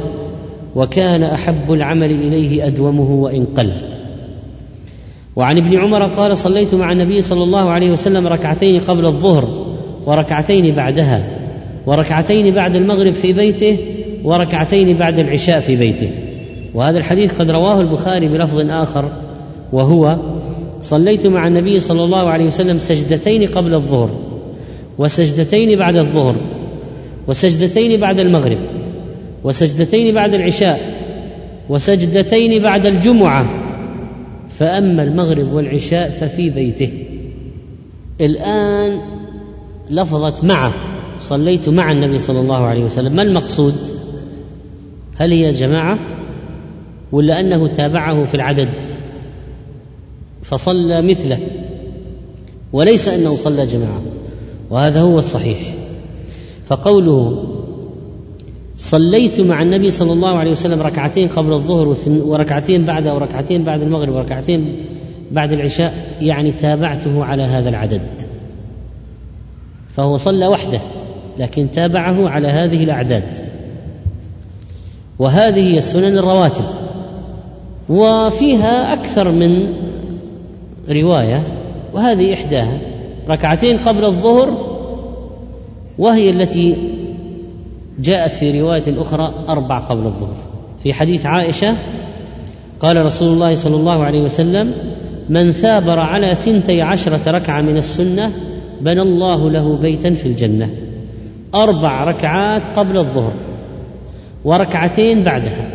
وكان 0.75 1.23
أحب 1.23 1.73
العمل 1.73 2.11
إليه 2.11 2.67
أدومه 2.67 3.11
وإن 3.11 3.45
قل. 3.57 3.71
وعن 5.35 5.57
ابن 5.57 5.79
عمر 5.79 6.03
قال 6.03 6.37
صليت 6.37 6.75
مع 6.75 6.91
النبي 6.91 7.21
صلى 7.21 7.43
الله 7.43 7.69
عليه 7.69 7.91
وسلم 7.91 8.27
ركعتين 8.27 8.79
قبل 8.79 9.05
الظهر 9.05 9.73
وركعتين 10.05 10.75
بعدها 10.75 11.37
وركعتين 11.85 12.53
بعد 12.53 12.75
المغرب 12.75 13.13
في 13.13 13.33
بيته 13.33 13.77
وركعتين 14.23 14.97
بعد 14.97 15.19
العشاء 15.19 15.59
في 15.59 15.75
بيته. 15.75 16.09
وهذا 16.73 16.97
الحديث 16.97 17.39
قد 17.39 17.51
رواه 17.51 17.81
البخاري 17.81 18.27
بلفظ 18.27 18.59
آخر 18.69 19.11
وهو 19.73 20.17
صليت 20.81 21.27
مع 21.27 21.47
النبي 21.47 21.79
صلى 21.79 22.03
الله 22.03 22.29
عليه 22.29 22.45
وسلم 22.45 22.77
سجدتين 22.77 23.47
قبل 23.47 23.73
الظهر 23.73 24.09
وسجدتين 24.97 25.79
بعد 25.79 25.95
الظهر 25.95 26.35
وسجدتين 27.27 27.99
بعد 27.99 28.19
المغرب 28.19 28.57
وسجدتين 29.43 30.13
بعد 30.13 30.33
العشاء 30.33 31.01
وسجدتين 31.69 32.63
بعد 32.63 32.85
الجمعة. 32.85 33.57
فأما 34.49 35.03
المغرب 35.03 35.53
والعشاء 35.53 36.09
ففي 36.09 36.49
بيته. 36.49 36.91
الآن 38.21 39.01
لفظت 39.89 40.43
مع 40.43 40.73
صليت 41.19 41.69
مع 41.69 41.91
النبي 41.91 42.19
صلى 42.19 42.39
الله 42.39 42.65
عليه 42.65 42.83
وسلم. 42.83 43.15
ما 43.15 43.21
المقصود؟ 43.21 43.75
هل 45.15 45.31
هي 45.31 45.53
جماعة 45.53 45.99
ولا 47.11 47.39
أنه 47.39 47.67
تابعه 47.67 48.23
في 48.23 48.35
العدد؟ 48.35 48.85
فصلى 50.51 51.01
مثله 51.01 51.39
وليس 52.73 53.07
أنه 53.07 53.35
صلى 53.35 53.65
جماعة 53.65 54.01
وهذا 54.69 55.01
هو 55.01 55.19
الصحيح. 55.19 55.57
فقوله 56.65 57.43
صليت 58.77 59.41
مع 59.41 59.61
النبي 59.61 59.89
صلى 59.89 60.13
الله 60.13 60.37
عليه 60.37 60.51
وسلم 60.51 60.81
ركعتين 60.81 61.27
قبل 61.27 61.53
الظهر 61.53 61.95
وركعتين 62.07 62.85
بعده 62.85 63.15
وركعتين 63.15 63.63
بعد 63.63 63.81
المغرب 63.81 64.13
وركعتين 64.13 64.75
بعد 65.31 65.51
العشاء 65.51 65.93
يعني 66.21 66.51
تابعته 66.51 67.23
على 67.23 67.43
هذا 67.43 67.69
العدد. 67.69 68.21
فهو 69.93 70.17
صلى 70.17 70.47
وحده 70.47 70.81
لكن 71.39 71.71
تابعه 71.71 72.29
على 72.29 72.47
هذه 72.47 72.83
الأعداد. 72.83 73.37
وهذه 75.19 75.59
هي 75.59 75.77
السنن 75.77 76.17
الرواتب 76.17 76.65
وفيها 77.89 78.93
أكثر 78.93 79.31
من 79.31 79.81
رواية 80.89 81.43
وهذه 81.93 82.33
إحداها. 82.33 82.77
ركعتين 83.29 83.77
قبل 83.77 84.05
الظهر 84.05 84.71
وهي 85.97 86.29
التي 86.29 86.75
جاءت 87.99 88.31
في 88.31 88.61
رواية 88.61 89.01
أخرى 89.01 89.33
أربع 89.49 89.79
قبل 89.79 90.05
الظهر. 90.05 90.35
في 90.83 90.93
حديث 90.93 91.25
عائشة 91.25 91.75
قال 92.79 93.05
رسول 93.05 93.33
الله 93.33 93.55
صلى 93.55 93.75
الله 93.75 94.03
عليه 94.03 94.21
وسلم 94.21 94.73
من 95.29 95.51
ثابر 95.51 95.99
على 95.99 96.35
ثنتي 96.35 96.81
عشرة 96.81 97.31
ركعة 97.31 97.61
من 97.61 97.77
السنة 97.77 98.31
بنى 98.81 99.01
الله 99.01 99.49
له 99.49 99.77
بيتا 99.77 100.13
في 100.13 100.25
الجنة. 100.25 100.69
أربع 101.55 102.03
ركعات 102.03 102.79
قبل 102.79 102.97
الظهر 102.97 103.33
وركعتين 104.43 105.23
بعدها 105.23 105.71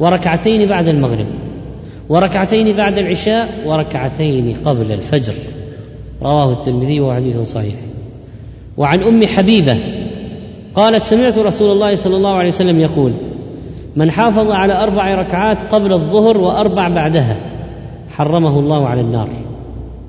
وركعتين 0.00 0.68
بعد 0.68 0.88
المغرب. 0.88 1.26
وركعتين 2.08 2.76
بعد 2.76 2.98
العشاء 2.98 3.48
وركعتين 3.66 4.54
قبل 4.64 4.92
الفجر. 4.92 5.34
رواه 6.22 6.52
الترمذي 6.52 7.00
وهو 7.00 7.14
حديث 7.14 7.38
صحيح. 7.38 7.74
وعن 8.76 9.02
أم 9.02 9.26
حبيبة 9.26 9.78
قالت 10.74 11.04
سمعت 11.04 11.38
رسول 11.38 11.72
الله 11.72 11.94
صلى 11.94 12.16
الله 12.16 12.34
عليه 12.34 12.48
وسلم 12.48 12.80
يقول 12.80 13.12
من 13.96 14.10
حافظ 14.10 14.50
على 14.50 14.82
أربع 14.82 15.14
ركعات 15.14 15.74
قبل 15.74 15.92
الظهر 15.92 16.38
وأربع 16.38 16.88
بعدها 16.88 17.36
حرمه 18.16 18.58
الله 18.58 18.86
على 18.86 19.00
النار. 19.00 19.28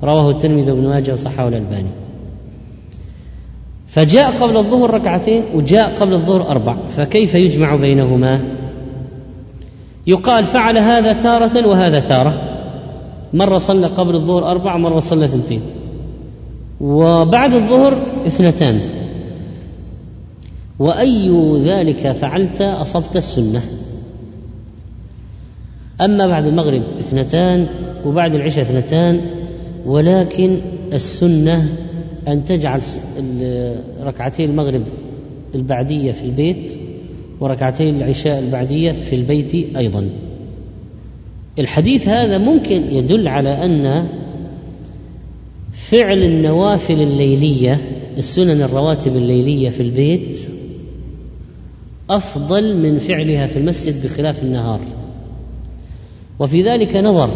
رواه 0.02 0.30
الترمذي 0.30 0.70
وابن 0.70 0.88
ماجه 0.88 1.12
وصححه 1.12 1.48
الألباني. 1.48 1.90
فجاء 3.88 4.30
قبل 4.30 4.56
الظهر 4.56 4.90
ركعتين 4.90 5.42
وجاء 5.54 5.94
قبل 6.00 6.12
الظهر 6.12 6.50
أربع 6.50 6.76
فكيف 6.96 7.34
يجمع 7.34 7.76
بينهما؟ 7.76 8.55
يقال 10.06 10.44
فعل 10.44 10.78
هذا 10.78 11.12
تارة 11.12 11.66
وهذا 11.66 12.00
تارة. 12.00 12.42
مرة 13.34 13.58
صلى 13.58 13.86
قبل 13.86 14.14
الظهر 14.14 14.50
أربع 14.50 14.74
ومرة 14.74 15.00
صلى 15.00 15.28
ثنتين 15.28 15.60
وبعد 16.80 17.54
الظهر 17.54 18.22
اثنتان. 18.26 18.80
وأي 20.78 21.56
ذلك 21.58 22.12
فعلت 22.12 22.60
أصبت 22.62 23.16
السنة. 23.16 23.62
أما 26.00 26.26
بعد 26.26 26.46
المغرب 26.46 26.82
اثنتان 26.98 27.66
وبعد 28.04 28.34
العشاء 28.34 28.64
اثنتان 28.64 29.20
ولكن 29.86 30.60
السنة 30.92 31.68
أن 32.28 32.44
تجعل 32.44 32.80
ركعتين 34.02 34.50
المغرب 34.50 34.82
البعدية 35.54 36.12
في 36.12 36.24
البيت 36.24 36.78
وركعتين 37.40 37.96
العشاء 37.96 38.38
البعدية 38.38 38.92
في 38.92 39.16
البيت 39.16 39.76
أيضا. 39.76 40.10
الحديث 41.58 42.08
هذا 42.08 42.38
ممكن 42.38 42.82
يدل 42.94 43.28
على 43.28 43.64
أن 43.64 44.08
فعل 45.72 46.22
النوافل 46.22 47.02
الليلية 47.02 47.80
السنن 48.18 48.62
الرواتب 48.62 49.16
الليلية 49.16 49.68
في 49.68 49.80
البيت 49.80 50.40
أفضل 52.10 52.76
من 52.76 52.98
فعلها 52.98 53.46
في 53.46 53.58
المسجد 53.58 54.04
بخلاف 54.04 54.42
النهار. 54.42 54.80
وفي 56.38 56.62
ذلك 56.62 56.96
نظر 56.96 57.30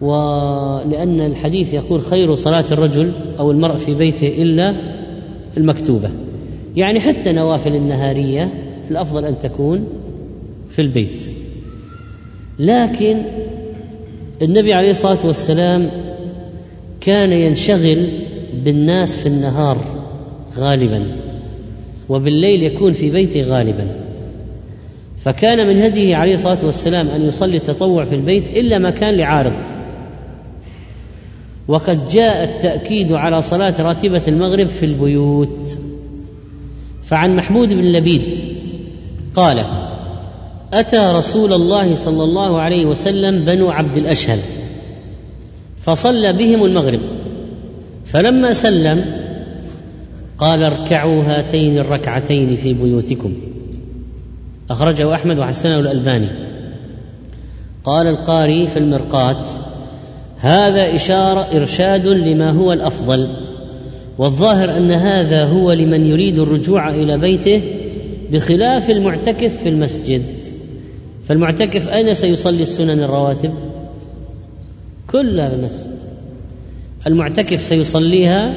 ولأن 0.00 1.20
الحديث 1.20 1.74
يقول 1.74 2.02
خير 2.02 2.34
صلاة 2.34 2.64
الرجل 2.70 3.12
أو 3.38 3.50
المرء 3.50 3.76
في 3.76 3.94
بيته 3.94 4.42
إلا 4.42 4.74
المكتوبة. 5.56 6.10
يعني 6.76 7.00
حتى 7.00 7.32
نوافل 7.32 7.76
النهارية 7.76 8.54
الأفضل 8.90 9.24
أن 9.24 9.38
تكون 9.38 9.88
في 10.70 10.82
البيت. 10.82 11.20
لكن 12.58 13.22
النبي 14.42 14.72
عليه 14.72 14.90
الصلاة 14.90 15.26
والسلام 15.26 15.86
كان 17.00 17.32
ينشغل 17.32 18.08
بالناس 18.64 19.20
في 19.20 19.26
النهار 19.26 19.78
غالبا 20.56 21.16
وبالليل 22.08 22.62
يكون 22.62 22.92
في 22.92 23.10
بيته 23.10 23.40
غالبا. 23.42 23.86
فكان 25.18 25.66
من 25.66 25.82
هديه 25.82 26.16
عليه 26.16 26.34
الصلاة 26.34 26.64
والسلام 26.64 27.08
أن 27.08 27.22
يصلي 27.22 27.56
التطوع 27.56 28.04
في 28.04 28.14
البيت 28.14 28.50
إلا 28.50 28.78
ما 28.78 28.90
كان 28.90 29.14
لعارض. 29.14 29.62
وقد 31.68 32.08
جاء 32.08 32.44
التأكيد 32.44 33.12
على 33.12 33.42
صلاة 33.42 33.82
راتبة 33.82 34.22
المغرب 34.28 34.66
في 34.66 34.86
البيوت. 34.86 35.78
فعن 37.06 37.36
محمود 37.36 37.74
بن 37.74 37.84
لبيد 37.84 38.34
قال 39.34 39.64
أتى 40.72 41.12
رسول 41.14 41.52
الله 41.52 41.94
صلى 41.94 42.24
الله 42.24 42.60
عليه 42.60 42.86
وسلم 42.86 43.44
بنو 43.44 43.70
عبد 43.70 43.96
الأشهل 43.96 44.38
فصلى 45.80 46.32
بهم 46.32 46.64
المغرب 46.64 47.00
فلما 48.04 48.52
سلم 48.52 49.04
قال 50.38 50.62
اركعوا 50.62 51.22
هاتين 51.22 51.78
الركعتين 51.78 52.56
في 52.56 52.74
بيوتكم. 52.74 53.32
أخرجه 54.70 55.14
أحمد 55.14 55.38
وحسنه 55.38 55.80
الألباني. 55.80 56.28
قال 57.84 58.06
القاري 58.06 58.68
في 58.68 58.78
المرقات 58.78 59.50
هذا 60.38 60.94
إشارة 60.94 61.46
إرشاد 61.56 62.06
لما 62.06 62.50
هو 62.50 62.72
الأفضل. 62.72 63.28
والظاهر 64.18 64.76
أن 64.76 64.92
هذا 64.92 65.44
هو 65.44 65.72
لمن 65.72 66.04
يريد 66.04 66.38
الرجوع 66.38 66.90
إلى 66.90 67.18
بيته 67.18 67.62
بخلاف 68.32 68.90
المعتكف 68.90 69.56
في 69.62 69.68
المسجد. 69.68 70.22
فالمعتكف 71.24 71.88
أين 71.88 72.14
سيصلي 72.14 72.62
السنن 72.62 73.00
الرواتب؟ 73.00 73.54
كلها 75.10 75.48
في 75.48 75.54
المسجد. 75.54 75.98
المعتكف 77.06 77.62
سيصليها 77.62 78.54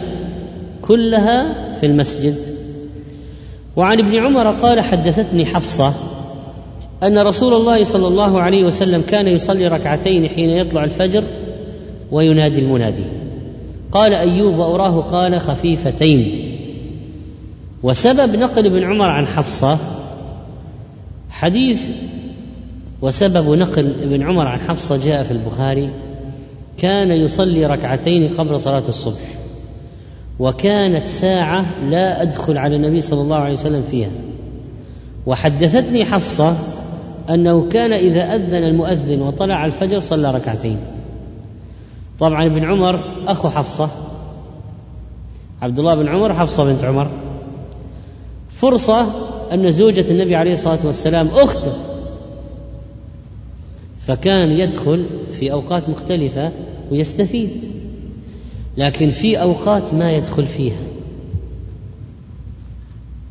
كلها 0.81 1.73
في 1.73 1.85
المسجد. 1.85 2.35
وعن 3.75 3.99
ابن 3.99 4.15
عمر 4.15 4.51
قال 4.51 4.81
حدثتني 4.81 5.45
حفصة 5.45 5.93
أن 7.03 7.19
رسول 7.19 7.53
الله 7.53 7.83
صلى 7.83 8.07
الله 8.07 8.41
عليه 8.41 8.63
وسلم 8.63 9.03
كان 9.09 9.27
يصلي 9.27 9.67
ركعتين 9.67 10.29
حين 10.29 10.49
يطلع 10.49 10.83
الفجر 10.83 11.23
وينادي 12.11 12.61
المنادي. 12.61 13.03
قال 13.91 14.13
أيوب 14.13 14.57
وأراه 14.57 15.01
قال 15.01 15.39
خفيفتين. 15.39 16.53
وسبب 17.83 18.35
نقل 18.35 18.65
ابن 18.65 18.83
عمر 18.83 19.09
عن 19.09 19.27
حفصة 19.27 19.77
حديث 21.29 21.89
وسبب 23.01 23.59
نقل 23.59 23.93
ابن 24.03 24.23
عمر 24.23 24.47
عن 24.47 24.59
حفصة 24.59 24.97
جاء 24.97 25.23
في 25.23 25.31
البخاري 25.31 25.89
كان 26.77 27.11
يصلي 27.11 27.65
ركعتين 27.65 28.27
قبل 28.27 28.59
صلاة 28.59 28.83
الصبح 28.87 29.21
وكانت 30.39 31.07
ساعة 31.07 31.65
لا 31.89 32.21
أدخل 32.21 32.57
على 32.57 32.75
النبي 32.75 33.01
صلى 33.01 33.21
الله 33.21 33.35
عليه 33.35 33.53
وسلم 33.53 33.81
فيها. 33.91 34.09
وحدثتني 35.25 36.05
حفصة 36.05 36.57
أنه 37.29 37.69
كان 37.69 37.93
إذا 37.93 38.35
أذن 38.35 38.63
المؤذن 38.63 39.21
وطلع 39.21 39.65
الفجر 39.65 39.99
صلى 39.99 40.31
ركعتين. 40.31 40.77
طبعا 42.19 42.45
ابن 42.45 42.63
عمر 42.63 43.23
أخو 43.27 43.49
حفصة. 43.49 43.89
عبد 45.61 45.79
الله 45.79 45.95
بن 45.95 46.07
عمر 46.07 46.33
حفصة 46.33 46.63
بنت 46.63 46.83
عمر. 46.83 47.11
فرصة 48.49 49.07
أن 49.53 49.71
زوجة 49.71 50.11
النبي 50.11 50.35
عليه 50.35 50.53
الصلاة 50.53 50.85
والسلام 50.85 51.27
أخته. 51.27 51.73
فكان 53.99 54.51
يدخل 54.51 55.05
في 55.31 55.51
أوقات 55.51 55.89
مختلفة 55.89 56.51
ويستفيد. 56.91 57.51
لكن 58.77 59.09
في 59.09 59.41
أوقات 59.41 59.93
ما 59.93 60.11
يدخل 60.11 60.45
فيها. 60.45 60.81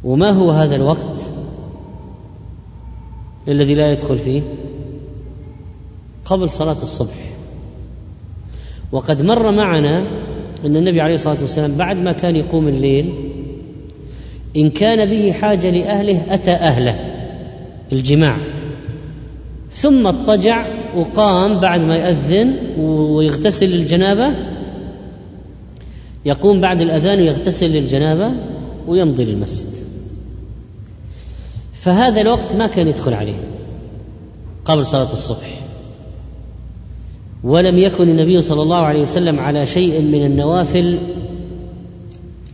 وما 0.05 0.31
هو 0.31 0.51
هذا 0.51 0.75
الوقت 0.75 1.21
الذي 3.49 3.75
لا 3.75 3.93
يدخل 3.93 4.19
فيه؟ 4.19 4.43
قبل 6.25 6.51
صلاة 6.51 6.83
الصبح. 6.83 7.26
وقد 8.93 9.23
مر 9.23 9.51
معنا 9.51 9.99
أن 10.65 10.77
النبي 10.77 11.01
عليه 11.01 11.15
الصلاة 11.15 11.41
والسلام 11.41 11.77
بعد 11.77 11.97
ما 11.97 12.13
كان 12.13 12.37
يقوم 12.37 12.69
الليل 12.69 13.15
إن 14.57 14.71
كان 14.71 15.11
به 15.11 15.33
حاجة 15.33 15.71
لأهله 15.71 16.35
أتى 16.35 16.51
أهله 16.51 16.99
الجماع. 17.93 18.37
ثم 19.71 20.07
اضطجع 20.07 20.67
وقام 20.97 21.61
بعد 21.61 21.85
ما 21.85 21.97
يأذن 21.97 22.79
ويغتسل 22.79 23.67
للجنابة 23.67 24.35
يقوم 26.25 26.61
بعد 26.61 26.81
الأذان 26.81 27.21
ويغتسل 27.21 27.67
للجنابة 27.67 28.33
ويمضي 28.87 29.25
للمسجد. 29.25 29.87
فهذا 31.73 32.21
الوقت 32.21 32.55
ما 32.55 32.67
كان 32.67 32.89
يدخل 32.89 33.15
عليه 33.15 33.41
قبل 34.65 34.87
صلاة 34.87 35.13
الصبح. 35.13 35.66
ولم 37.47 37.79
يكن 37.79 38.09
النبي 38.09 38.43
صلى 38.43 38.63
الله 38.63 38.77
عليه 38.77 39.01
وسلم 39.01 39.41
على 39.41 39.67
شيء 39.67 40.03
من 40.03 40.25
النوافل 40.27 40.99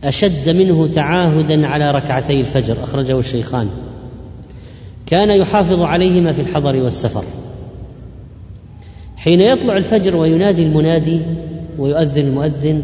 أشد 0.03 0.49
منه 0.49 0.87
تعاهدا 0.87 1.67
على 1.67 1.91
ركعتي 1.91 2.39
الفجر 2.39 2.83
أخرجه 2.83 3.19
الشيخان. 3.19 3.69
كان 5.05 5.29
يحافظ 5.29 5.81
عليهما 5.81 6.31
في 6.31 6.41
الحضر 6.41 6.75
والسفر. 6.75 7.23
حين 9.15 9.41
يطلع 9.41 9.77
الفجر 9.77 10.15
وينادي 10.15 10.63
المنادي 10.63 11.19
ويؤذن 11.77 12.21
المؤذن 12.21 12.81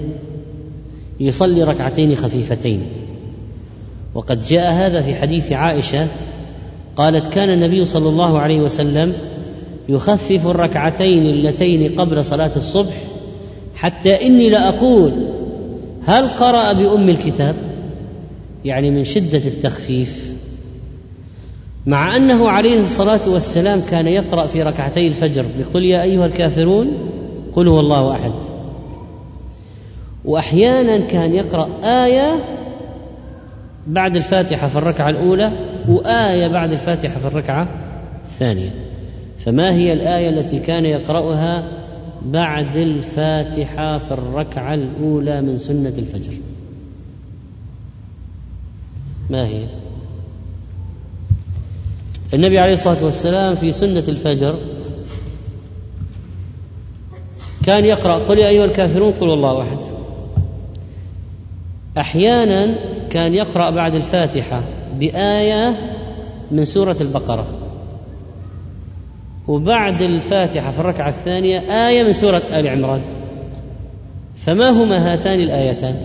يصلي 1.19 1.63
ركعتين 1.63 2.15
خفيفتين. 2.15 2.81
وقد 4.15 4.41
جاء 4.41 4.73
هذا 4.73 5.01
في 5.01 5.15
حديث 5.15 5.51
عائشة 5.51 6.07
قالت 6.95 7.25
كان 7.25 7.49
النبي 7.49 7.85
صلى 7.85 8.09
الله 8.09 8.39
عليه 8.39 8.61
وسلم 8.61 9.13
يخفف 9.89 10.47
الركعتين 10.47 11.25
اللتين 11.25 11.95
قبل 11.95 12.25
صلاة 12.25 12.51
الصبح 12.55 12.93
حتى 13.75 14.27
إني 14.27 14.49
لاقول 14.49 15.27
هل 16.05 16.27
قرأ 16.27 16.73
بأم 16.73 17.09
الكتاب؟ 17.09 17.55
يعني 18.65 18.91
من 18.91 19.03
شدة 19.03 19.41
التخفيف. 19.47 20.33
مع 21.85 22.15
أنه 22.15 22.49
عليه 22.49 22.79
الصلاة 22.79 23.29
والسلام 23.29 23.81
كان 23.91 24.07
يقرأ 24.07 24.47
في 24.47 24.63
ركعتي 24.63 25.07
الفجر 25.07 25.45
بقل 25.59 25.85
يا 25.85 26.01
أيها 26.01 26.25
الكافرون 26.25 27.09
قل 27.55 27.67
هو 27.67 27.79
الله 27.79 28.11
أحد. 28.11 28.33
وأحيانا 30.25 30.97
كان 30.97 31.35
يقرأ 31.35 31.69
آية 31.83 32.43
بعد 33.87 34.15
الفاتحة 34.15 34.67
في 34.67 34.75
الركعة 34.75 35.09
الأولى 35.09 35.51
وآية 35.89 36.47
بعد 36.47 36.71
الفاتحة 36.71 37.19
في 37.19 37.25
الركعة 37.25 37.67
الثانية. 38.23 38.88
فما 39.39 39.73
هي 39.73 39.93
الآية 39.93 40.29
التي 40.29 40.59
كان 40.59 40.85
يقرأها 40.85 41.71
بعد 42.25 42.75
الفاتحة 42.75 43.97
في 43.97 44.11
الركعة 44.11 44.73
الأولى 44.73 45.41
من 45.41 45.57
سنة 45.57 45.93
الفجر؟ 45.97 46.33
ما 49.29 49.47
هي؟ 49.47 49.65
النبي 52.33 52.59
عليه 52.59 52.73
الصلاة 52.73 53.05
والسلام 53.05 53.55
في 53.55 53.71
سنة 53.71 54.03
الفجر 54.07 54.55
كان 57.65 57.85
يقرأ 57.85 58.13
قل 58.13 58.39
يا 58.39 58.47
أيها 58.47 58.65
الكافرون 58.65 59.11
قل 59.11 59.33
الله 59.33 59.61
أحد. 59.61 59.77
أحيانا 61.97 62.75
كان 63.09 63.33
يقرأ 63.33 63.69
بعد 63.69 63.95
الفاتحة 63.95 64.63
بآية 64.99 65.77
من 66.51 66.65
سورة 66.65 66.95
البقرة. 67.01 67.68
وبعد 69.49 70.01
الفاتحة 70.01 70.71
في 70.71 70.79
الركعة 70.79 71.09
الثانية 71.09 71.59
آية 71.87 72.03
من 72.03 72.11
سورة 72.11 72.41
آل 72.53 72.67
عمران. 72.67 73.01
فما 74.35 74.69
هما 74.69 75.13
هاتان 75.13 75.39
الآيتان؟ 75.39 76.01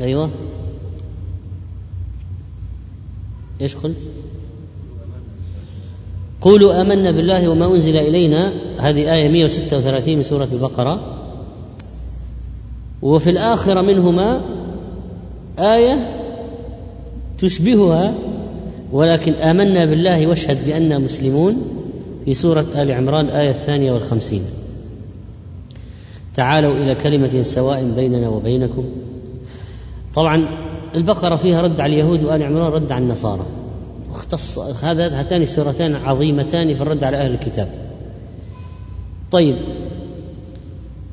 أيوه. 0.00 0.30
إيش 3.60 3.76
قلت؟ 3.76 4.10
قولوا 6.40 6.80
آمنا 6.80 7.10
بالله 7.10 7.48
وما 7.48 7.74
أنزل 7.74 7.96
إلينا. 7.96 8.52
هذه 8.78 9.14
آية 9.14 9.28
136 9.28 10.16
من 10.16 10.22
سورة 10.22 10.48
البقرة. 10.52 11.18
وفي 13.02 13.30
الآخرة 13.30 13.80
منهما 13.80 14.42
آية 15.58 16.16
تشبهها 17.38 18.14
ولكن 18.92 19.32
آمنا 19.32 19.84
بالله 19.84 20.26
واشهد 20.26 20.66
بأننا 20.66 20.98
مسلمون 20.98 21.56
في 22.24 22.34
سورة 22.34 22.66
آل 22.76 22.92
عمران 22.92 23.26
آية 23.26 23.50
الثانية 23.50 23.92
والخمسين. 23.92 24.42
تعالوا 26.34 26.72
إلى 26.72 26.94
كلمة 26.94 27.42
سواء 27.42 27.92
بيننا 27.96 28.28
وبينكم. 28.28 28.84
طبعا 30.14 30.48
البقرة 30.94 31.36
فيها 31.36 31.62
رد 31.62 31.80
على 31.80 31.92
اليهود 31.92 32.24
وآل 32.24 32.42
عمران 32.42 32.72
رد 32.72 32.92
على 32.92 33.04
النصارى. 33.04 33.46
اختص 34.10 34.58
هذا 34.84 35.20
هاتان 35.20 35.42
السورتان 35.42 35.94
عظيمتان 35.94 36.74
في 36.74 36.80
الرد 36.80 37.04
على 37.04 37.16
أهل 37.16 37.30
الكتاب. 37.30 37.68
طيب 39.32 39.56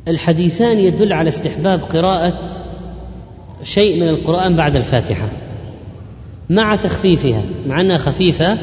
الحديثان 0.07 0.80
يدل 0.80 1.13
على 1.13 1.30
استحباب 1.30 1.80
قراءة 1.80 2.49
شيء 3.63 4.01
من 4.01 4.09
القرآن 4.09 4.55
بعد 4.55 4.75
الفاتحة. 4.75 5.30
مع 6.49 6.75
تخفيفها 6.75 7.41
مع 7.67 7.81
أنها 7.81 7.97
خفيفة 7.97 8.57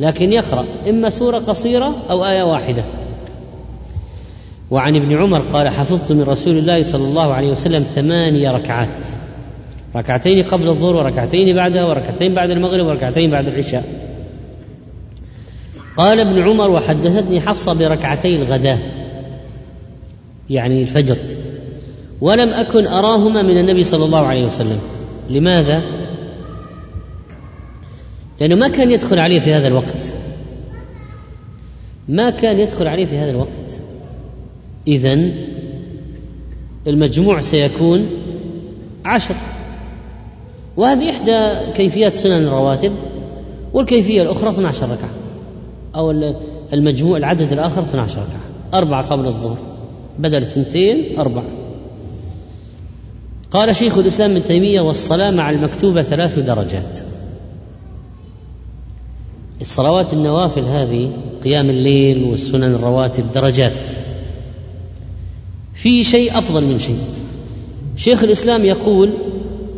لكن 0.00 0.32
يقرأ 0.32 0.64
إما 0.88 1.10
سورة 1.10 1.38
قصيرة 1.38 1.94
أو 2.10 2.24
آية 2.24 2.42
واحدة. 2.42 2.84
وعن 4.70 4.96
ابن 4.96 5.16
عمر 5.16 5.38
قال 5.38 5.68
حفظت 5.68 6.12
من 6.12 6.22
رسول 6.22 6.58
الله 6.58 6.82
صلى 6.82 7.04
الله 7.04 7.32
عليه 7.32 7.50
وسلم 7.50 7.82
ثمانية 7.82 8.50
ركعات 8.50 9.06
ركعتين 9.96 10.42
قبل 10.42 10.68
الظهر 10.68 10.96
وركعتين 10.96 11.56
بعدها 11.56 11.84
وركعتين 11.84 12.34
بعد 12.34 12.50
المغرب 12.50 12.86
وركعتين 12.86 13.30
بعد 13.30 13.48
العشاء. 13.48 13.84
قال 15.96 16.20
ابن 16.20 16.42
عمر 16.42 16.70
وحدثتني 16.70 17.40
حفصة 17.40 17.72
بركعتي 17.72 18.36
الغداة 18.36 18.78
يعني 20.50 20.82
الفجر. 20.82 21.16
ولم 22.20 22.48
أكن 22.48 22.86
أراهما 22.86 23.42
من 23.42 23.58
النبي 23.58 23.82
صلى 23.82 24.04
الله 24.04 24.26
عليه 24.26 24.44
وسلم. 24.44 24.78
لماذا؟ 25.30 26.01
لأنه 28.40 28.54
ما 28.54 28.68
كان 28.68 28.90
يدخل 28.90 29.18
عليه 29.18 29.38
في 29.38 29.54
هذا 29.54 29.68
الوقت. 29.68 30.14
ما 32.08 32.30
كان 32.30 32.60
يدخل 32.60 32.86
عليه 32.86 33.04
في 33.04 33.18
هذا 33.18 33.30
الوقت. 33.30 33.80
إذا 34.86 35.18
المجموع 36.86 37.40
سيكون 37.40 38.06
عشر. 39.04 39.34
وهذه 40.76 41.10
إحدى 41.10 41.72
كيفيات 41.72 42.14
سنن 42.14 42.44
الرواتب 42.44 42.92
والكيفية 43.72 44.22
الأخرى 44.22 44.50
12 44.50 44.84
ركعة 44.84 45.10
أو 45.96 46.10
المجموع 46.72 47.16
العدد 47.16 47.52
الآخر 47.52 47.82
12 47.82 48.18
ركعة 48.18 48.40
أربعة 48.74 49.02
قبل 49.10 49.26
الظهر 49.26 49.58
بدل 50.18 50.42
اثنتين 50.42 51.18
أربعة. 51.18 51.44
قال 53.50 53.76
شيخ 53.76 53.98
الإسلام 53.98 54.30
ابن 54.30 54.42
تيمية 54.42 54.80
والصلاة 54.80 55.30
مع 55.30 55.50
المكتوبة 55.50 56.02
ثلاث 56.02 56.38
درجات. 56.38 56.98
الصلوات 59.62 60.12
النوافل 60.12 60.64
هذه 60.64 61.10
قيام 61.44 61.70
الليل 61.70 62.24
والسنن 62.24 62.74
الرواتب 62.74 63.32
درجات. 63.34 63.86
في 65.74 66.04
شيء 66.04 66.38
أفضل 66.38 66.64
من 66.64 66.78
شيء. 66.78 66.98
شيخ 67.96 68.22
الإسلام 68.22 68.64
يقول 68.64 69.10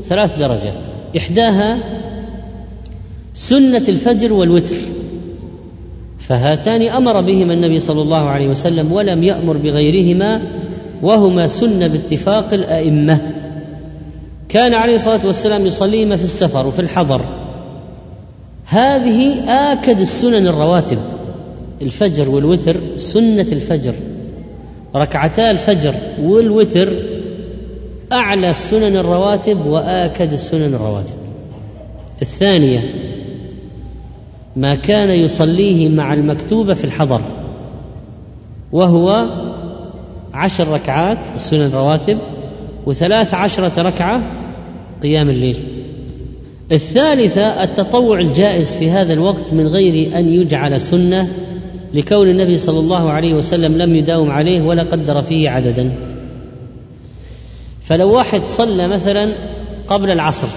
ثلاث 0.02 0.38
درجات. 0.38 0.86
إحداها 1.16 1.78
سنة 3.34 3.82
الفجر 3.88 4.32
والوتر. 4.32 4.76
فهاتان 6.18 6.82
أمر 6.82 7.20
بهما 7.20 7.52
النبي 7.52 7.78
صلى 7.78 8.02
الله 8.02 8.28
عليه 8.28 8.48
وسلم 8.48 8.92
ولم 8.92 9.24
يأمر 9.24 9.56
بغيرهما 9.56 10.42
وهما 11.02 11.46
سنة 11.46 11.86
باتفاق 11.86 12.54
الأئمة. 12.54 13.32
كان 14.48 14.74
عليه 14.74 14.94
الصلاة 14.94 15.26
والسلام 15.26 15.66
يصليهما 15.66 16.16
في 16.16 16.24
السفر 16.24 16.66
وفي 16.66 16.78
الحضر. 16.78 17.43
هذه 18.66 19.44
آكد 19.72 20.00
السنن 20.00 20.46
الرواتب 20.46 20.98
الفجر 21.82 22.30
والوتر 22.30 22.76
سنة 22.96 23.46
الفجر. 23.52 23.94
ركعتا 24.96 25.50
الفجر 25.50 25.94
والوتر 26.22 26.92
أعلى 28.12 28.50
السنن 28.50 28.96
الرواتب 28.96 29.66
وآكد 29.66 30.32
السنن 30.32 30.74
الرواتب. 30.74 31.14
الثانية 32.22 32.94
ما 34.56 34.74
كان 34.74 35.10
يصليه 35.10 35.88
مع 35.88 36.14
المكتوبة 36.14 36.74
في 36.74 36.84
الحضر 36.84 37.20
وهو 38.72 39.24
عشر 40.34 40.68
ركعات 40.68 41.18
السنن 41.34 41.66
الرواتب 41.66 42.18
وثلاث 42.86 43.34
عشرة 43.34 43.82
ركعة 43.82 44.22
قيام 45.02 45.30
الليل. 45.30 45.73
الثالثة 46.72 47.62
التطوع 47.62 48.20
الجائز 48.20 48.74
في 48.74 48.90
هذا 48.90 49.12
الوقت 49.12 49.52
من 49.52 49.66
غير 49.66 50.18
أن 50.18 50.28
يجعل 50.28 50.80
سنة 50.80 51.32
لكون 51.94 52.30
النبي 52.30 52.56
صلى 52.56 52.78
الله 52.78 53.10
عليه 53.10 53.34
وسلم 53.34 53.78
لم 53.78 53.96
يداوم 53.96 54.30
عليه 54.30 54.62
ولا 54.62 54.82
قدر 54.82 55.22
فيه 55.22 55.50
عددا. 55.50 55.94
فلو 57.82 58.12
واحد 58.12 58.44
صلى 58.44 58.88
مثلا 58.88 59.32
قبل 59.88 60.10
العصر 60.10 60.48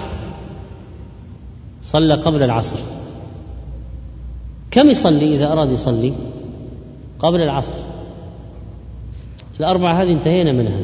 صلى 1.82 2.14
قبل 2.14 2.42
العصر 2.42 2.76
كم 4.70 4.90
يصلي 4.90 5.34
إذا 5.34 5.52
أراد 5.52 5.72
يصلي 5.72 6.12
قبل 7.18 7.40
العصر؟ 7.40 7.74
الأربعة 9.60 10.02
هذه 10.02 10.12
انتهينا 10.12 10.52
منها. 10.52 10.80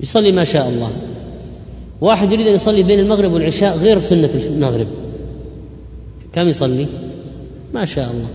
يصلي 0.00 0.32
ما 0.32 0.44
شاء 0.44 0.68
الله. 0.68 0.90
واحد 2.00 2.32
يريد 2.32 2.46
أن 2.46 2.54
يصلي 2.54 2.82
بين 2.82 2.98
المغرب 2.98 3.32
والعشاء 3.32 3.76
غير 3.76 4.00
سنة 4.00 4.30
المغرب. 4.34 4.86
كم 6.32 6.48
يصلي؟ 6.48 6.86
ما 7.74 7.84
شاء 7.84 8.10
الله 8.10 8.28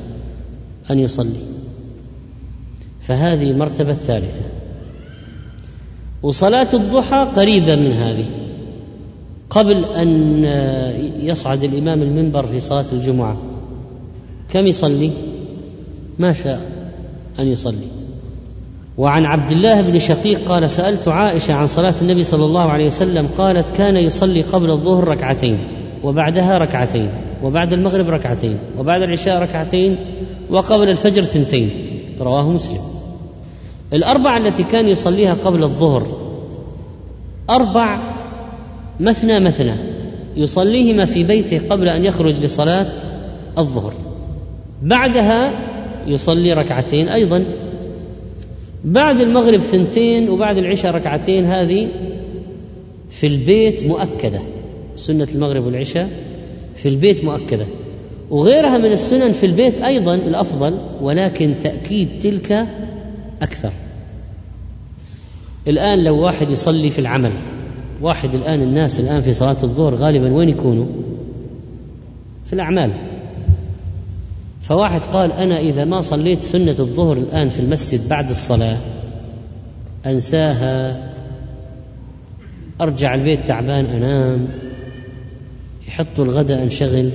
أن 0.92 1.00
يصلي. 1.00 1.40
فهذه 3.02 3.52
المرتبة 3.52 3.92
الثالثة. 3.92 4.42
وصلاة 6.24 6.68
الضحى 6.74 7.32
قريبة 7.36 7.76
من 7.76 7.92
هذه. 7.92 8.26
قبل 9.50 9.86
أن 9.86 10.44
يصعد 11.20 11.64
الإمام 11.64 12.02
المنبر 12.02 12.46
في 12.46 12.60
صلاة 12.60 12.86
الجمعة. 12.94 13.38
كم 14.50 14.68
يصلي؟ 14.68 15.12
ما 16.20 16.34
شاء 16.34 16.72
أن 17.40 17.48
يصلي. 17.48 17.88
وعن 18.98 19.26
عبد 19.26 19.52
الله 19.52 19.82
بن 19.82 20.00
شقيق 20.00 20.40
قال 20.46 20.70
سألت 20.70 21.08
عائشة 21.08 21.54
عن 21.54 21.68
صلاة 21.68 21.94
النبي 22.02 22.24
صلى 22.24 22.46
الله 22.46 22.72
عليه 22.72 22.86
وسلم 22.86 23.28
قالت 23.38 23.70
كان 23.70 23.98
يصلي 23.98 24.42
قبل 24.42 24.70
الظهر 24.70 25.08
ركعتين 25.08 25.58
وبعدها 26.04 26.58
ركعتين 26.58 27.10
وبعد 27.44 27.74
المغرب 27.74 28.10
ركعتين 28.10 28.58
وبعد 28.80 29.02
العشاء 29.02 29.42
ركعتين 29.42 29.96
وقبل 30.50 30.90
الفجر 30.90 31.24
ثنتين. 31.24 31.70
رواه 32.22 32.50
مسلم. 32.50 32.80
الأربع 33.94 34.38
التي 34.38 34.64
كان 34.64 34.88
يصليها 34.88 35.34
قبل 35.34 35.64
الظهر 35.64 36.08
أربع 37.50 38.14
مثنى 39.00 39.40
مثنى 39.40 39.76
يصليهما 40.36 41.06
في 41.06 41.24
بيته 41.24 41.62
قبل 41.70 41.88
أن 41.88 42.06
يخرج 42.06 42.36
لصلاة 42.44 42.88
الظهر. 43.58 43.94
بعدها 44.82 45.54
يصلي 46.08 46.54
ركعتين 46.54 47.10
أيضا. 47.10 47.63
بعد 48.84 49.20
المغرب 49.20 49.60
ثنتين 49.60 50.30
وبعد 50.30 50.58
العشاء 50.58 50.96
ركعتين 50.96 51.46
هذه 51.46 51.90
في 53.10 53.28
البيت 53.28 53.86
مؤكدة. 53.86 54.40
سنة 54.96 55.28
المغرب 55.36 55.66
والعشاء 55.66 56.10
في 56.76 56.90
البيت 56.90 57.24
مؤكدة. 57.24 57.66
وغيرها 58.30 58.78
من 58.78 58.92
السنن 58.92 59.32
في 59.32 59.46
البيت 59.46 59.82
أيضا 59.82 60.16
الأفضل 60.16 60.78
ولكن 61.02 61.56
تأكيد 61.62 62.10
تلك 62.22 62.68
أكثر. 63.42 63.72
الآن 65.68 66.04
لو 66.04 66.22
واحد 66.22 66.50
يصلي 66.50 66.90
في 66.90 67.00
العمل 67.00 67.32
واحد 68.02 68.36
الآن 68.36 68.62
الناس 68.62 69.00
الآن 69.00 69.22
في 69.22 69.34
صلاة 69.34 69.58
الظهر 69.64 69.96
غالبا 69.96 70.34
وين 70.34 70.50
يكونوا؟ 70.50 70.86
في 72.46 72.54
الأعمال. 72.54 72.92
فواحد 74.64 75.02
قال 75.02 75.32
أنا 75.32 75.60
إذا 75.60 75.86
ما 75.86 76.02
صليت 76.02 76.42
سنة 76.42 76.76
الظهر 76.80 77.18
الآن 77.18 77.50
في 77.50 77.60
المسجد 77.60 78.10
بعد 78.10 78.30
الصلاة 78.30 78.78
أنساها. 80.06 81.10
أرجع 82.82 83.16
البيت 83.16 83.48
تعبان 83.48 83.86
أنام. 83.86 84.48
يحطوا 85.88 86.26
الغداء 86.26 86.64
انشغل. 86.64 87.10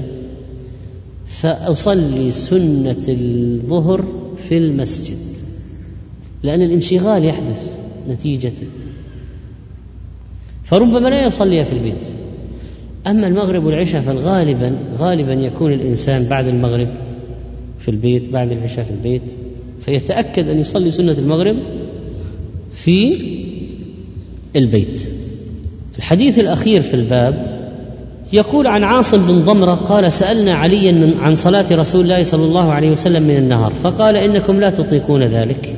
فأصلي 1.27 2.31
سنة 2.31 3.05
الظهر 3.09 4.05
في 4.37 4.59
المسجد 4.59 5.19
لأن 6.43 6.63
الانشغال 6.63 7.25
يحدث 7.25 7.71
نتيجة. 8.09 8.53
فربما 10.65 11.09
لا 11.09 11.27
يصليها 11.27 11.65
في 11.65 11.73
البيت. 11.73 12.05
أما 13.07 13.27
المغرب 13.27 13.65
والعشاء 13.65 14.01
فالغالبا 14.01 14.79
غالبا 14.99 15.33
يكون 15.33 15.73
الإنسان 15.73 16.29
بعد 16.29 16.47
المغرب 16.47 16.89
في 17.89 17.95
البيت 17.95 18.29
بعد 18.29 18.53
العشاء 18.53 18.85
في 18.85 18.91
البيت 18.91 19.33
فيتأكد 19.81 20.49
أن 20.49 20.61
يصلي 20.61 20.91
سنة 20.91 21.13
المغرب 21.19 21.57
في 22.75 23.19
البيت. 24.57 25.09
الحديث 25.99 26.39
الأخير 26.39 26.83
في 26.83 26.95
الباب 26.95 27.59
يقول 28.33 28.67
عن 28.67 28.85
عاصم 28.85 29.27
بن 29.27 29.45
ضمرة 29.45 29.75
قال 29.75 30.13
سألنا 30.13 30.55
عليا 30.55 31.15
عن 31.21 31.35
صلاة 31.35 31.67
رسول 31.71 32.01
الله 32.01 32.23
صلى 32.23 32.45
الله 32.45 32.73
عليه 32.73 32.91
وسلم 32.91 33.23
من 33.23 33.37
النهار 33.37 33.73
فقال 33.83 34.17
إنكم 34.17 34.61
لا 34.61 34.71
تطيقون 34.71 35.23
ذلك. 35.23 35.77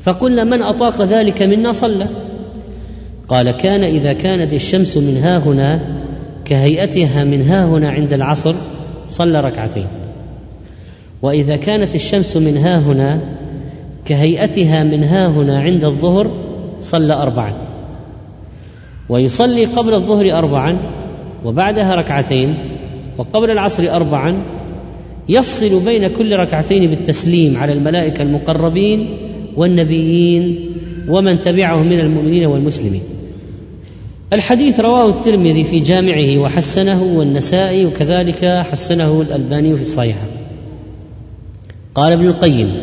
فقلنا 0.00 0.44
من 0.44 0.62
أطاق 0.62 1.02
ذلك 1.02 1.42
منا 1.42 1.72
صلى. 1.72 2.06
قال 3.28 3.50
كان 3.50 3.84
إذا 3.84 4.12
كانت 4.12 4.54
الشمس 4.54 4.96
من 4.96 5.16
ها 5.16 5.38
هنا 5.38 5.80
كهيئتها 6.44 7.24
من 7.24 7.42
ها 7.42 7.64
هنا 7.66 7.90
عند 7.90 8.12
العصر 8.12 8.54
صلى 9.08 9.40
ركعتين. 9.40 9.86
وإذا 11.22 11.56
كانت 11.56 11.94
الشمس 11.94 12.36
من 12.36 12.56
ها 12.56 12.78
هنا 12.78 13.20
كهيئتها 14.04 14.84
من 14.84 15.04
ها 15.04 15.26
هنا 15.28 15.60
عند 15.60 15.84
الظهر 15.84 16.30
صلى 16.80 17.12
اربعا. 17.12 17.52
ويصلي 19.08 19.64
قبل 19.64 19.94
الظهر 19.94 20.38
اربعا 20.38 20.78
وبعدها 21.44 21.94
ركعتين 21.94 22.54
وقبل 23.18 23.50
العصر 23.50 23.94
اربعا. 23.96 24.42
يفصل 25.28 25.84
بين 25.84 26.08
كل 26.18 26.36
ركعتين 26.36 26.90
بالتسليم 26.90 27.56
على 27.56 27.72
الملائكة 27.72 28.22
المقربين 28.22 29.16
والنبيين 29.56 30.70
ومن 31.08 31.40
تبعهم 31.40 31.86
من 31.86 32.00
المؤمنين 32.00 32.46
والمسلمين. 32.46 33.02
الحديث 34.32 34.80
رواه 34.80 35.08
الترمذي 35.08 35.64
في 35.64 35.80
جامعه 35.80 36.38
وحسنه 36.38 37.02
والنسائي 37.02 37.86
وكذلك 37.86 38.44
حسنه 38.44 39.20
الألباني 39.22 39.76
في 39.76 39.82
الصحيحة. 39.82 40.37
قال 41.94 42.12
ابن 42.12 42.26
القيم 42.26 42.74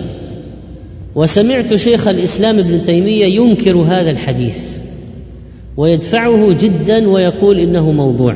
وسمعت 1.16 1.76
شيخ 1.76 2.08
الإسلام 2.08 2.60
ابن 2.60 2.82
تيمية 2.82 3.26
ينكر 3.26 3.78
هذا 3.78 4.10
الحديث 4.12 4.78
ويدفعه 5.78 6.56
جدا 6.60 7.10
ويقول 7.10 7.60
إنه 7.60 7.92
موضوع. 7.92 8.36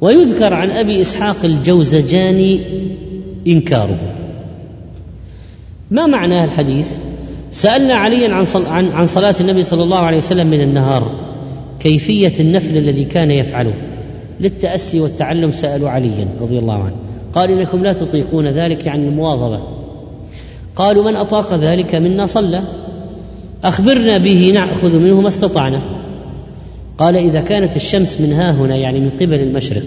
ويذكر 0.00 0.54
عن 0.54 0.70
أبي 0.70 1.00
إسحاق 1.00 1.44
الجوزجاني 1.44 2.60
إنكاره. 3.46 3.98
ما 5.90 6.06
معنى 6.06 6.44
الحديث؟ 6.44 6.88
سألنا 7.50 7.94
عليا 7.94 8.34
عن 8.34 8.46
عن 8.92 9.06
صلاة 9.06 9.34
النبي 9.40 9.62
صلى 9.62 9.82
الله 9.82 9.98
عليه 9.98 10.16
وسلم 10.16 10.46
من 10.46 10.60
النهار 10.60 11.10
كيفية 11.80 12.32
النفل 12.40 12.76
الذي 12.76 13.04
كان 13.04 13.30
يفعله. 13.30 13.74
للتأسي 14.40 15.00
والتعلم 15.00 15.52
سألوا 15.52 15.90
عليا 15.90 16.28
رضي 16.40 16.58
الله 16.58 16.82
عنه. 16.82 17.05
قال 17.36 17.50
إنكم 17.50 17.82
لا 17.82 17.92
تطيقون 17.92 18.46
ذلك 18.48 18.86
يعني 18.86 19.08
المواظبة. 19.08 19.62
قالوا 20.76 21.10
من 21.10 21.16
أطاق 21.16 21.54
ذلك 21.54 21.94
منا 21.94 22.26
صلى. 22.26 22.62
أخبرنا 23.64 24.18
به 24.18 24.50
نأخذ 24.54 24.98
منه 24.98 25.20
ما 25.20 25.28
استطعنا. 25.28 25.80
قال 26.98 27.16
إذا 27.16 27.40
كانت 27.40 27.76
الشمس 27.76 28.20
من 28.20 28.32
ها 28.32 28.50
هنا 28.50 28.76
يعني 28.76 29.00
من 29.00 29.10
قبل 29.10 29.34
المشرق 29.34 29.82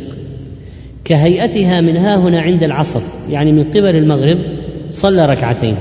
كهيئتها 1.06 1.82
من 1.82 1.97
ها 1.97 2.16
هنا 2.16 2.41
عند 2.41 2.64
العصر 2.64 3.02
يعني 3.30 3.52
من 3.52 3.64
قبل 3.64 3.95
المغرب 3.95 4.38
صلى 4.91 5.26
ركعتين. 5.26 5.76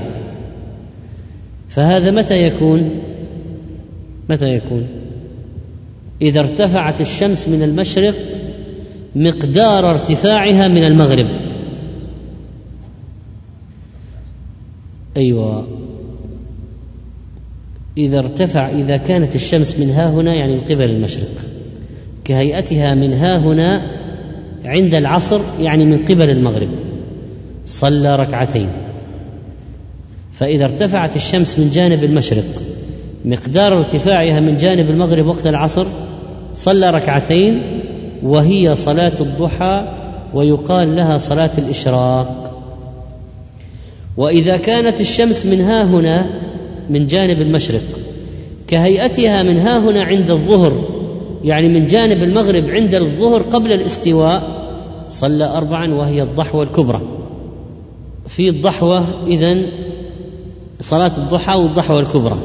فهذا 1.69 2.11
متى 2.11 2.35
يكون؟ 2.35 2.89
متى 4.29 4.55
يكون؟ 4.55 4.87
إذا 6.21 6.39
ارتفعت 6.39 7.01
الشمس 7.01 7.47
من 7.47 7.63
المشرق 7.63 8.15
مقدار 9.15 9.89
ارتفاعها 9.89 10.67
من 10.67 10.83
المغرب. 10.83 11.48
أيوه. 15.19 15.67
إذا 17.97 18.19
ارتفع 18.19 18.69
إذا 18.69 18.97
كانت 18.97 19.35
الشمس 19.35 19.79
من 19.79 19.89
ها 19.89 20.09
هنا 20.09 20.33
يعني 20.33 20.53
من 20.53 20.61
قبل 20.61 20.81
المشرق 20.81 21.31
كهيئتها 22.25 22.95
من 22.95 23.13
ها 23.13 23.37
هنا 23.37 23.81
عند 24.65 24.95
العصر 24.95 25.41
يعني 25.59 25.85
من 25.85 25.97
قبل 25.97 26.29
المغرب 26.29 26.69
صلى 27.65 28.15
ركعتين. 28.15 28.69
فإذا 30.33 30.65
ارتفعت 30.65 31.15
الشمس 31.15 31.59
من 31.59 31.69
جانب 31.69 32.03
المشرق 32.03 32.61
مقدار 33.25 33.77
ارتفاعها 33.77 34.39
من 34.39 34.55
جانب 34.55 34.89
المغرب 34.89 35.25
وقت 35.25 35.47
العصر 35.47 35.85
صلى 36.55 36.89
ركعتين 36.89 37.61
وهي 38.23 38.75
صلاة 38.75 39.13
الضحى 39.19 39.93
ويقال 40.33 40.95
لها 40.95 41.17
صلاة 41.17 41.51
الإشراق. 41.57 42.58
وإذا 44.19 44.57
كانت 44.57 45.01
الشمس 45.01 45.45
من 45.45 45.61
ها 45.61 45.83
هنا 45.83 46.29
من 46.89 47.07
جانب 47.07 47.41
المشرق 47.41 47.81
كهيئتها 48.67 49.43
من 49.43 49.57
ها 49.57 49.79
هنا 49.79 50.03
عند 50.03 50.29
الظهر 50.29 50.73
يعني 51.43 51.69
من 51.69 51.87
جانب 51.87 52.23
المغرب 52.23 52.69
عند 52.69 52.95
الظهر 52.95 53.41
قبل 53.41 53.71
الاستواء 53.71 54.43
صلى 55.09 55.45
اربعا 55.57 55.93
وهي 55.93 56.23
الضحوة 56.23 56.63
الكبرى. 56.63 57.01
في 58.27 58.49
الضحوة 58.49 59.05
إذن 59.27 59.65
صلاة 60.79 61.11
الضحى 61.17 61.57
والضحوة 61.57 61.99
الكبرى. 61.99 62.39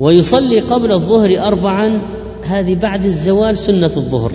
ويصلي 0.00 0.60
قبل 0.60 0.92
الظهر 0.92 1.46
اربعا 1.46 2.02
هذه 2.44 2.74
بعد 2.74 3.04
الزوال 3.04 3.58
سنة 3.58 3.92
الظهر. 3.96 4.32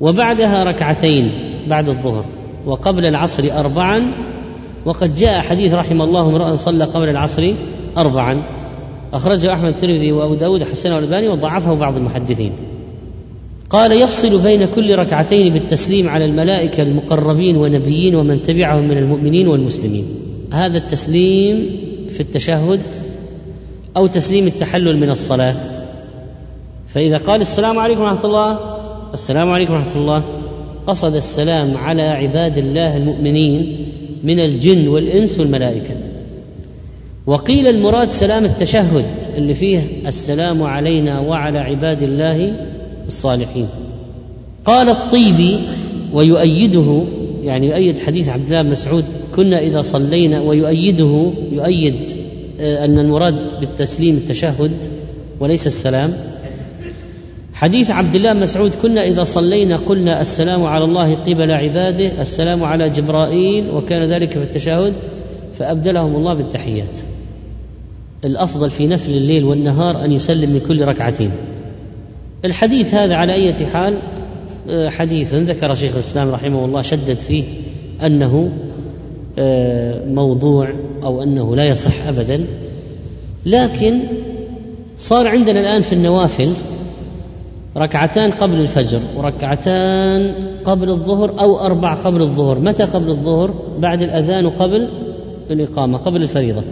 وبعدها 0.00 0.64
ركعتين 0.64 1.30
بعد 1.68 1.88
الظهر 1.88 2.24
وقبل 2.66 3.06
العصر 3.06 3.44
أربعا 3.58 4.12
وقد 4.84 5.14
جاء 5.14 5.40
حديث 5.40 5.74
رحم 5.74 6.02
الله 6.02 6.28
امرأ 6.28 6.56
صلى 6.56 6.84
قبل 6.84 7.08
العصر 7.08 7.52
أربعا. 7.98 8.42
أخرجه 9.12 9.52
أحمد 9.52 9.68
الترمذي 9.68 10.12
وأبو 10.12 10.34
داود 10.34 10.62
حسنه 10.62 10.98
الألباني 10.98 11.28
وضعفه 11.28 11.74
بعض 11.74 11.96
المحدثين. 11.96 12.52
قال 13.70 13.92
يفصل 13.92 14.42
بين 14.42 14.66
كل 14.74 14.98
ركعتين 14.98 15.52
بالتسليم 15.52 16.08
على 16.08 16.24
الملائكة 16.24 16.82
المقربين 16.82 17.56
ونبيين 17.56 18.14
ومن 18.14 18.42
تبعهم 18.42 18.88
من 18.88 18.98
المؤمنين 18.98 19.48
والمسلمين. 19.48 20.04
هذا 20.52 20.78
التسليم 20.78 21.66
في 22.10 22.20
التشهد 22.20 22.80
أو 23.96 24.06
تسليم 24.06 24.46
التحلل 24.46 24.96
من 24.96 25.10
الصلاة. 25.10 25.54
فإذا 26.88 27.16
قال 27.16 27.40
السلام 27.40 27.78
عليكم 27.78 28.00
ورحمة 28.00 28.24
الله 28.24 28.58
السلام 29.14 29.50
عليكم 29.50 29.72
ورحمة 29.72 29.94
الله. 29.94 30.22
قصد 30.86 31.14
السلام 31.14 31.76
على 31.76 32.02
عباد 32.02 32.58
الله 32.58 32.96
المؤمنين 32.96 33.81
من 34.22 34.40
الجن 34.40 34.88
والإنس 34.88 35.38
والملائكة. 35.38 35.94
وقيل 37.26 37.66
المراد 37.66 38.08
سلام 38.08 38.44
التشهد 38.44 39.04
اللي 39.36 39.54
فيه 39.54 39.80
السلام 40.06 40.62
علينا 40.62 41.20
وعلى 41.20 41.58
عباد 41.58 42.02
الله 42.02 42.56
الصالحين. 43.06 43.68
قال 44.64 44.88
الطيبي 44.88 45.58
ويؤيده 46.12 47.02
يعني 47.42 47.66
يؤيد 47.66 47.98
حديث 47.98 48.28
عبد 48.28 48.44
الله 48.44 48.62
بن 48.62 48.70
مسعود 48.70 49.04
كنا 49.36 49.58
إذا 49.58 49.82
صلينا 49.82 50.40
ويؤيده 50.40 51.32
يؤيد 51.52 52.10
آه، 52.60 52.84
أن 52.84 52.98
المراد 52.98 53.60
بالتسليم 53.60 54.16
التشهد 54.16 54.72
وليس 55.40 55.66
السلام. 55.66 56.14
حديث 57.62 57.90
عبد 57.90 58.14
الله 58.14 58.32
مسعود 58.32 58.74
كنا 58.74 59.06
إذا 59.06 59.24
صلينا 59.24 59.76
قلنا 59.76 60.20
السلام 60.20 60.64
على 60.64 60.84
الله 60.84 61.14
قبل 61.14 61.50
عباده 61.50 62.20
السلام 62.20 62.64
على 62.64 62.90
جبرائيل 62.90 63.70
وكان 63.70 64.04
ذلك 64.04 64.30
في 64.30 64.42
التشهد 64.42 64.92
فأبدلهم 65.58 66.16
الله 66.16 66.34
بالتحيات. 66.34 66.98
الأفضل 68.24 68.70
في 68.70 68.86
نفل 68.86 69.10
الليل 69.10 69.44
والنهار 69.44 70.04
أن 70.04 70.12
يسلم 70.12 70.50
من 70.50 70.60
كل 70.68 70.84
ركعتين. 70.84 71.30
الحديث 72.44 72.94
هذا 72.94 73.14
على 73.14 73.32
أي 73.32 73.66
حال؟ 73.66 73.94
آه، 74.70 74.88
حديث 74.88 75.34
ذكر 75.34 75.74
شيخ 75.74 75.92
الإسلام 75.92 76.30
رحمه 76.30 76.64
الله 76.64 76.82
شدد 76.82 77.18
فيه 77.18 77.44
أنه 78.06 78.52
آه، 79.38 80.06
موضوع 80.06 80.68
أو 81.02 81.22
أنه 81.22 81.56
لا 81.56 81.64
يصح 81.64 82.06
ابدا. 82.08 82.46
لكن 83.46 84.00
صار 84.98 85.28
عندنا 85.28 85.60
الآن 85.60 85.80
في 85.80 85.92
النوافل 85.92 86.52
ركعتان 87.76 88.30
قبل 88.30 88.60
الفجر 88.60 89.00
وركعتان 89.16 90.34
قبل 90.64 90.88
الظهر 90.88 91.40
أو 91.40 91.60
أربع 91.60 91.94
قبل 91.94 92.22
الظهر. 92.22 92.58
متى 92.58 92.84
قبل 92.84 93.10
الظهر؟ 93.10 93.54
بعد 93.78 94.02
الأذان 94.02 94.46
وقبل 94.46 94.88
الإقامة 95.50 95.98
قبل 95.98 96.22
الفريضة. 96.22 96.62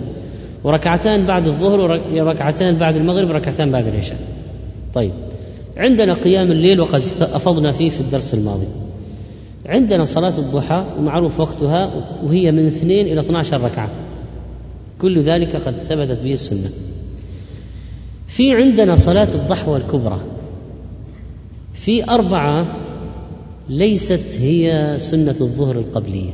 وركعتان 0.64 1.26
بعد 1.26 1.46
الظهر 1.46 1.80
وركعتان 2.12 2.76
بعد 2.76 2.96
المغرب 2.96 3.28
وركعتان 3.28 3.70
بعد 3.70 3.86
العشاء. 3.86 4.16
طيب 4.94 5.12
عندنا 5.76 6.12
قيام 6.12 6.52
الليل 6.52 6.80
وقد 6.80 7.02
أفضنا 7.20 7.72
فيه 7.72 7.90
في 7.90 8.00
الدرس 8.00 8.34
الماضي. 8.34 8.66
عندنا 9.66 10.04
صلاة 10.04 10.38
الضحى 10.38 10.84
ومعروف 10.98 11.40
وقتها 11.40 11.90
وهي 12.24 12.50
من 12.50 12.66
اثنين 12.66 13.06
إلى 13.06 13.20
12 13.20 13.60
ركعة. 13.60 13.88
كل 15.00 15.20
ذلك 15.20 15.56
قد 15.56 15.82
ثبتت 15.82 16.22
به 16.22 16.32
السنة. 16.32 16.70
في 18.28 18.54
عندنا 18.54 18.96
صلاة 18.96 19.28
الضحوة 19.34 19.76
الكبرى 19.76 20.20
في 21.84 22.04
أربعة 22.04 22.66
ليست 23.68 24.38
هي 24.40 24.94
سنة 24.98 25.36
الظهر 25.40 25.76
القبلية. 25.78 26.30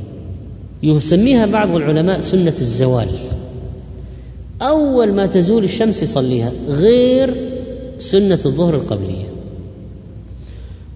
يسميها 0.83 1.45
بعض 1.45 1.75
العلماء 1.75 2.19
سنة 2.19 2.53
الزوال. 2.59 3.07
أول 4.61 5.13
ما 5.13 5.25
تزول 5.25 5.63
الشمس 5.63 6.03
يصليها 6.03 6.51
غير 6.69 7.35
سنة 7.99 8.39
الظهر 8.45 8.75
القبلية. 8.75 9.25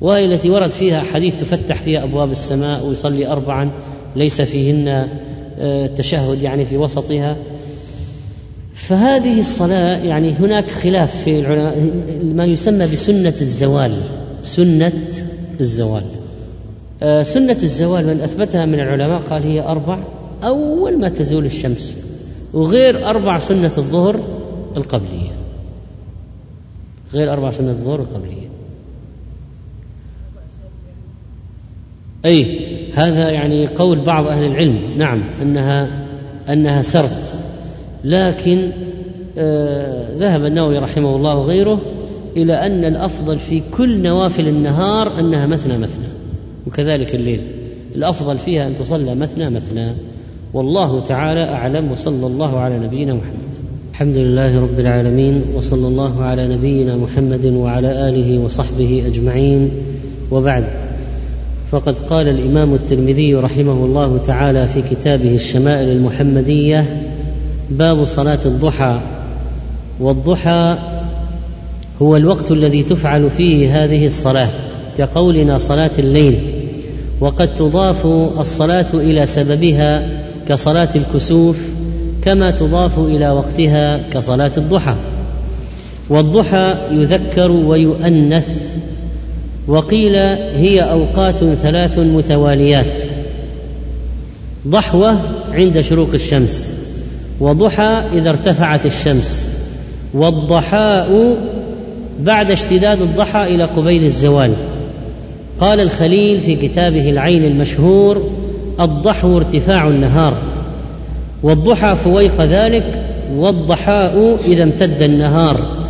وهي 0.02 0.26
التي 0.26 0.50
ورد 0.50 0.72
فيها 0.72 1.02
حديث 1.02 1.40
تفتح 1.40 1.82
فيها 1.82 2.04
أبواب 2.04 2.32
السماء 2.32 2.86
ويصلي 2.86 3.28
أربعا 3.28 3.72
ليس 4.16 4.42
فيهن 4.42 5.08
آه، 5.60 5.88
تشهد 5.88 6.42
يعني 6.42 6.66
في 6.66 6.78
وسطها. 6.78 7.36
فهذه 8.74 9.40
الصلاة 9.40 9.98
يعني 9.98 10.32
هناك 10.32 10.72
خلاف 10.72 11.24
في 11.24 11.40
العلماء 11.40 11.92
ما 12.24 12.46
يسمى 12.46 12.86
بسنة 12.86 13.34
الزوال. 13.42 14.21
سنة 14.44 14.94
الزوال. 15.60 16.04
آه، 17.04 17.24
سنة 17.24 17.58
الزوال 17.64 18.08
من 18.08 18.22
أثبتها 18.22 18.66
من 18.66 18.80
العلماء 18.80 19.22
قال 19.22 19.44
هي 19.44 19.62
أربع 19.62 20.00
أول 20.44 21.00
ما 21.00 21.10
تزول 21.10 21.46
الشمس 21.46 22.00
وغير 22.54 23.10
أربع 23.10 23.38
سنة 23.38 23.72
الظهر 23.78 24.20
القبلية. 24.78 25.32
غير 27.14 27.34
أربع 27.34 27.50
سنة 27.50 27.70
الظهر 27.70 28.00
القبلية. 28.00 28.48
أي 32.26 32.62
هذا 32.94 33.30
يعني 33.30 33.68
قول 33.68 34.00
بعض 34.00 34.28
أهل 34.28 34.46
العلم. 34.46 34.98
نعم 34.98 35.24
أنها 35.42 36.06
أنها 36.50 36.82
سرد. 36.82 37.42
لكن 38.04 38.72
آه 39.38 40.18
ذهب 40.18 40.46
النووي 40.46 40.78
رحمه 40.78 41.16
الله 41.16 41.36
وغيره 41.36 41.82
إلى 42.38 42.54
أن 42.54 42.86
الأفضل 42.86 43.40
في 43.40 43.62
كل 43.78 44.02
نوافل 44.02 44.48
النهار 44.48 45.20
أنها 45.20 45.48
مثنى 45.48 45.78
مثنى 45.78 46.08
وكذلك 46.68 47.16
الليل. 47.16 47.42
الأفضل 47.96 48.38
فيها 48.38 48.68
أن 48.68 48.76
تصلى 48.76 49.16
مثنى 49.16 49.50
مثنى. 49.50 49.88
والله 50.54 51.00
تعالى 51.00 51.44
أعلم 51.44 51.92
وصلى 51.92 52.28
الله 52.28 52.60
على 52.60 52.80
نبينا 52.80 53.14
محمد. 53.14 53.52
الحمد 53.92 54.18
لله 54.18 54.62
رب 54.62 54.80
العالمين 54.80 55.44
وصلى 55.56 55.88
الله 55.88 56.24
على 56.24 56.48
نبينا 56.48 56.96
محمد 56.98 57.46
وعلى 57.46 58.10
آله 58.10 58.40
وصحبه 58.40 59.04
أجمعين. 59.08 59.72
وبعد 60.32 60.64
فقد 61.72 62.00
قال 62.00 62.28
الإمام 62.28 62.74
الترمذي 62.74 63.36
رحمه 63.36 63.86
الله 63.86 64.18
تعالى 64.18 64.68
في 64.68 64.82
كتابه 64.82 65.36
الشمائل 65.36 65.92
المحمدية 65.92 67.04
باب 67.70 68.06
صلاة 68.06 68.40
الضحى. 68.46 69.00
والضحى 70.00 70.78
هو 72.02 72.18
الوقت 72.18 72.52
الذي 72.52 72.84
تفعل 72.84 73.30
فيه 73.30 73.84
هذه 73.84 74.06
الصلاة 74.06 74.50
كقولنا 74.98 75.58
صلاة 75.58 75.92
الليل. 76.00 76.40
وقد 77.20 77.54
تضاف 77.54 78.06
الصلاة 78.40 78.86
إلى 78.94 79.26
سببها 79.26 80.10
كصلاة 80.48 80.90
الكسوف 80.96 81.58
كما 82.24 82.52
تضاف 82.52 83.00
إلى 83.00 83.30
وقتها 83.30 84.10
كصلاة 84.10 84.52
الضحى. 84.58 84.96
والضحى 86.10 86.76
يذكر 86.92 87.52
ويؤنث 87.52 88.50
وقيل 89.68 90.16
هي 90.56 90.82
أوقات 90.82 91.40
ثلاث 91.54 91.98
متواليات. 91.98 93.00
ضحوة 94.68 95.22
عند 95.52 95.82
شروق 95.82 96.10
الشمس 96.14 96.74
وضحى 97.40 98.04
إذا 98.14 98.30
ارتفعت 98.30 98.86
الشمس 98.86 99.50
والضحاء 100.14 101.38
بعد 102.20 102.52
اشتداد 102.52 103.02
الضحى 103.02 103.44
إلى 103.44 103.64
قبيل 103.64 104.04
الزوال. 104.04 104.54
قال 105.60 105.80
الخليل 105.80 106.42
في 106.42 106.56
كتابه 106.56 107.10
العين 107.10 107.46
المشهور 107.46 108.32
الضحو 108.80 109.38
ارتفاع 109.38 109.88
النهار 109.88 110.38
والضحى 111.44 111.96
فويق 111.96 112.42
ذلك 112.42 113.06
والضحاء 113.36 114.38
إذا 114.46 114.64
امتد 114.64 115.02
النهار. 115.02 115.82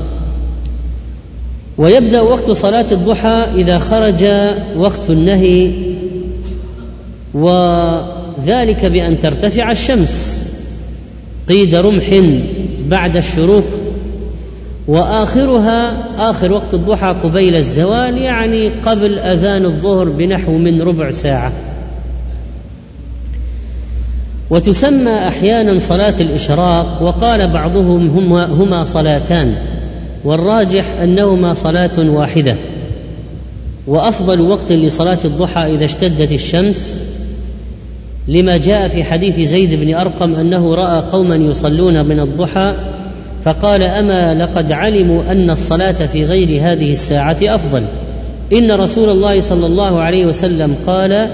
ويبدأ 1.78 2.22
وقت 2.22 2.51
صلاة 2.51 2.86
الضحى 2.91 3.45
إذا 3.55 3.80
خرج 3.80 4.26
وقت 4.78 5.09
النهي 5.09 5.72
وذلك 7.34 8.86
بأن 8.86 9.19
ترتفع 9.19 9.72
الشمس 9.72 10.47
قيد 11.49 11.76
رمح 11.76 12.24
بعد 12.88 13.17
الشروق 13.17 13.63
وآخرها 14.92 15.98
آخر 16.30 16.52
وقت 16.52 16.74
الضحى 16.74 17.16
قبيل 17.24 17.56
الزوال 17.56 18.18
يعني 18.18 18.70
قبل 18.70 19.20
أذان 19.20 19.66
الظهر 19.66 20.10
بنحو 20.10 20.58
من 20.58 20.82
ربع 20.82 21.12
ساعة. 21.12 21.52
وتسمى 24.50 25.12
أحيانا 25.12 25.80
صلاة 25.80 26.14
الإشراق 26.20 27.02
وقال 27.02 27.54
بعضهم 27.54 28.08
هما, 28.08 28.46
هما 28.46 28.84
صلاتان 28.84 29.56
والراجح 30.24 30.86
أنهما 31.02 31.54
صلاة 31.54 32.00
واحدة. 32.00 32.56
وأفضل 33.88 34.42
وقت 34.42 34.72
لصلاة 34.72 35.20
الضحى 35.26 35.74
إذا 35.74 35.86
اشتدت 35.86 36.32
الشمس 36.32 37.02
لما 38.28 38.58
جاء 38.58 38.88
في 38.88 39.04
حديث 39.04 39.39
زيد 39.39 39.74
بن 39.74 39.94
أرقم 39.94 40.36
أنه 40.36 40.76
رأى 40.76 41.02
قوما 41.12 41.36
يصلون 41.36 42.06
من 42.06 42.20
الضحى 42.20 42.76
فقال 43.44 43.84
أما 43.84 44.34
لقد 44.34 44.72
علموا 44.72 45.32
أن 45.32 45.50
الصلاة 45.50 45.92
في 45.92 46.26
غير 46.26 46.62
هذه 46.62 46.92
الساعة 46.92 47.38
أفضل. 47.42 47.84
إن 48.54 48.72
رسول 48.72 49.10
الله 49.10 49.39
صلى 49.39 49.66
الله 49.66 50.00
عليه 50.00 50.26
وسلم 50.26 50.76
قال 50.88 51.30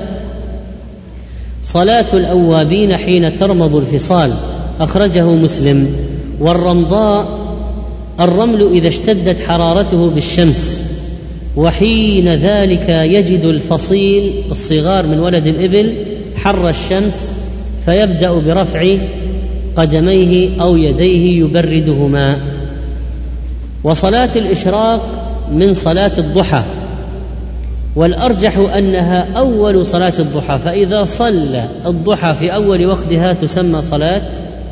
صلاة 1.62 2.06
الأوابين 2.14 2.98
حين 2.98 3.36
ترمض 3.36 3.76
الفصال. 3.76 4.34
أخرجه 4.80 5.26
مسلم. 5.26 5.96
والرمضاء 6.40 7.40
الرمل 8.20 8.72
إذا 8.72 8.88
اشتدت 8.88 9.40
حرارته 9.40 10.10
بالشمس. 10.10 10.86
وحين 11.58 12.30
ذلك 12.30 12.90
يجد 12.90 13.46
الفصيل 13.46 14.32
الصغار 14.52 15.06
من 15.06 15.20
ولد 15.20 15.48
الإبل 15.48 16.06
حر 16.36 16.70
الشمس 16.70 17.34
فيبدأ 17.86 18.34
برفع 18.34 18.98
قدميه 19.78 20.62
أو 20.62 20.78
يديه 20.78 21.40
يبردهما. 21.40 22.38
وصلاة 23.84 24.30
الإشراق 24.36 25.34
من 25.52 25.74
صلاة 25.74 26.12
الضحى. 26.18 26.64
والأرجح 27.96 28.58
أنها 28.58 29.38
أول 29.38 29.86
صلاة 29.86 30.14
الضحى 30.20 30.58
فإذا 30.58 31.04
صلى 31.04 31.68
الضحى 31.86 32.34
في 32.34 32.54
أول 32.54 32.86
وقتها 32.86 33.34
تسمى 33.34 33.82
صلاة 33.82 34.22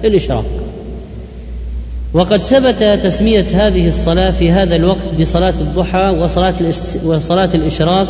الإشراق. 0.03 0.45
وقد 2.13 2.41
ثبت 2.41 2.83
تسمية 3.03 3.45
هذه 3.53 3.87
الصلاة 3.87 4.31
في 4.31 4.51
هذا 4.51 4.75
الوقت 4.75 5.13
بصلاة 5.19 5.53
الضحى 5.61 6.15
وصلاة 6.19 6.53
وصلاة 7.05 7.49
الإشراق. 7.53 8.07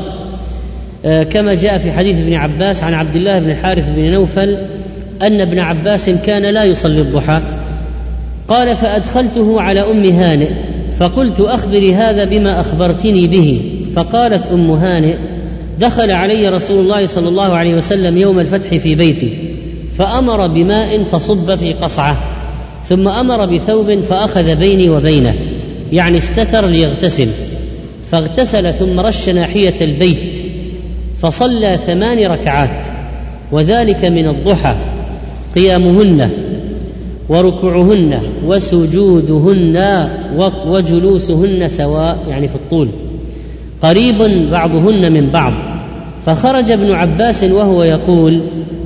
آه، 1.05 1.23
كما 1.23 1.53
جاء 1.53 1.77
في 1.77 1.91
حديث 1.91 2.17
ابن 2.17 2.33
عباس 2.33 2.83
عن 2.83 2.93
عبد 2.93 3.15
الله 3.15 3.39
بن 3.39 3.49
الحارث 3.49 3.89
بن 3.89 4.11
نوفل 4.11 4.57
أن 5.21 5.41
ابن 5.41 5.59
عباس 5.59 6.09
كان 6.09 6.43
لا 6.43 6.63
يصلي 6.63 7.01
الضحى. 7.01 7.41
قال 8.47 8.75
فأدخلته 8.75 9.61
على 9.61 9.79
أم 9.79 10.03
هانئ 10.03 10.49
فقلت 10.97 11.39
أخبري 11.39 11.93
هذا 11.93 12.23
بما 12.23 12.59
أخبرتني 12.59 13.27
به. 13.27 13.71
فقالت 13.95 14.47
أم 14.47 14.71
هانئ 14.71 15.15
دخل 15.79 16.11
علي 16.11 16.49
رسول 16.49 16.79
الله 16.79 17.05
صلى 17.05 17.29
الله 17.29 17.53
عليه 17.53 17.75
وسلم 17.75 18.17
يوم 18.17 18.39
الفتح 18.39 18.77
في 18.77 18.95
بيتي 18.95 19.37
فأمر 19.91 20.47
بماء 20.47 21.03
فصب 21.03 21.55
في 21.55 21.73
قصعه 21.73 22.17
ثم 22.85 23.07
أمر 23.07 23.45
بثوب 23.45 23.99
فأخذ 23.99 24.55
بيني 24.55 24.89
وبينه 24.89 25.35
يعني 25.91 26.17
استتر 26.17 26.65
ليغتسل. 26.65 27.27
فاغتسل 28.11 28.73
ثم 28.73 28.99
رش 28.99 29.29
ناحية 29.29 29.75
البيت 29.81 30.43
فصلى 31.21 31.79
ثمان 31.87 32.25
ركعات 32.25 32.87
وذلك 33.51 34.05
من 34.05 34.27
الضحى. 34.27 34.75
قيامهن 35.55 36.29
وركوعهن 37.29 38.19
وسجودهن 38.45 40.07
وجلوسهن 40.67 41.67
سواء 41.67 42.17
يعني 42.29 42.47
في 42.47 42.55
الطول. 42.55 42.89
قريب 43.81 44.17
بعضهن 44.51 45.13
من 45.13 45.29
بعض. 45.29 45.53
فخرج 46.25 46.71
ابن 46.71 46.91
عباس 46.91 47.43
وهو 47.43 47.83
يقول 47.83 48.39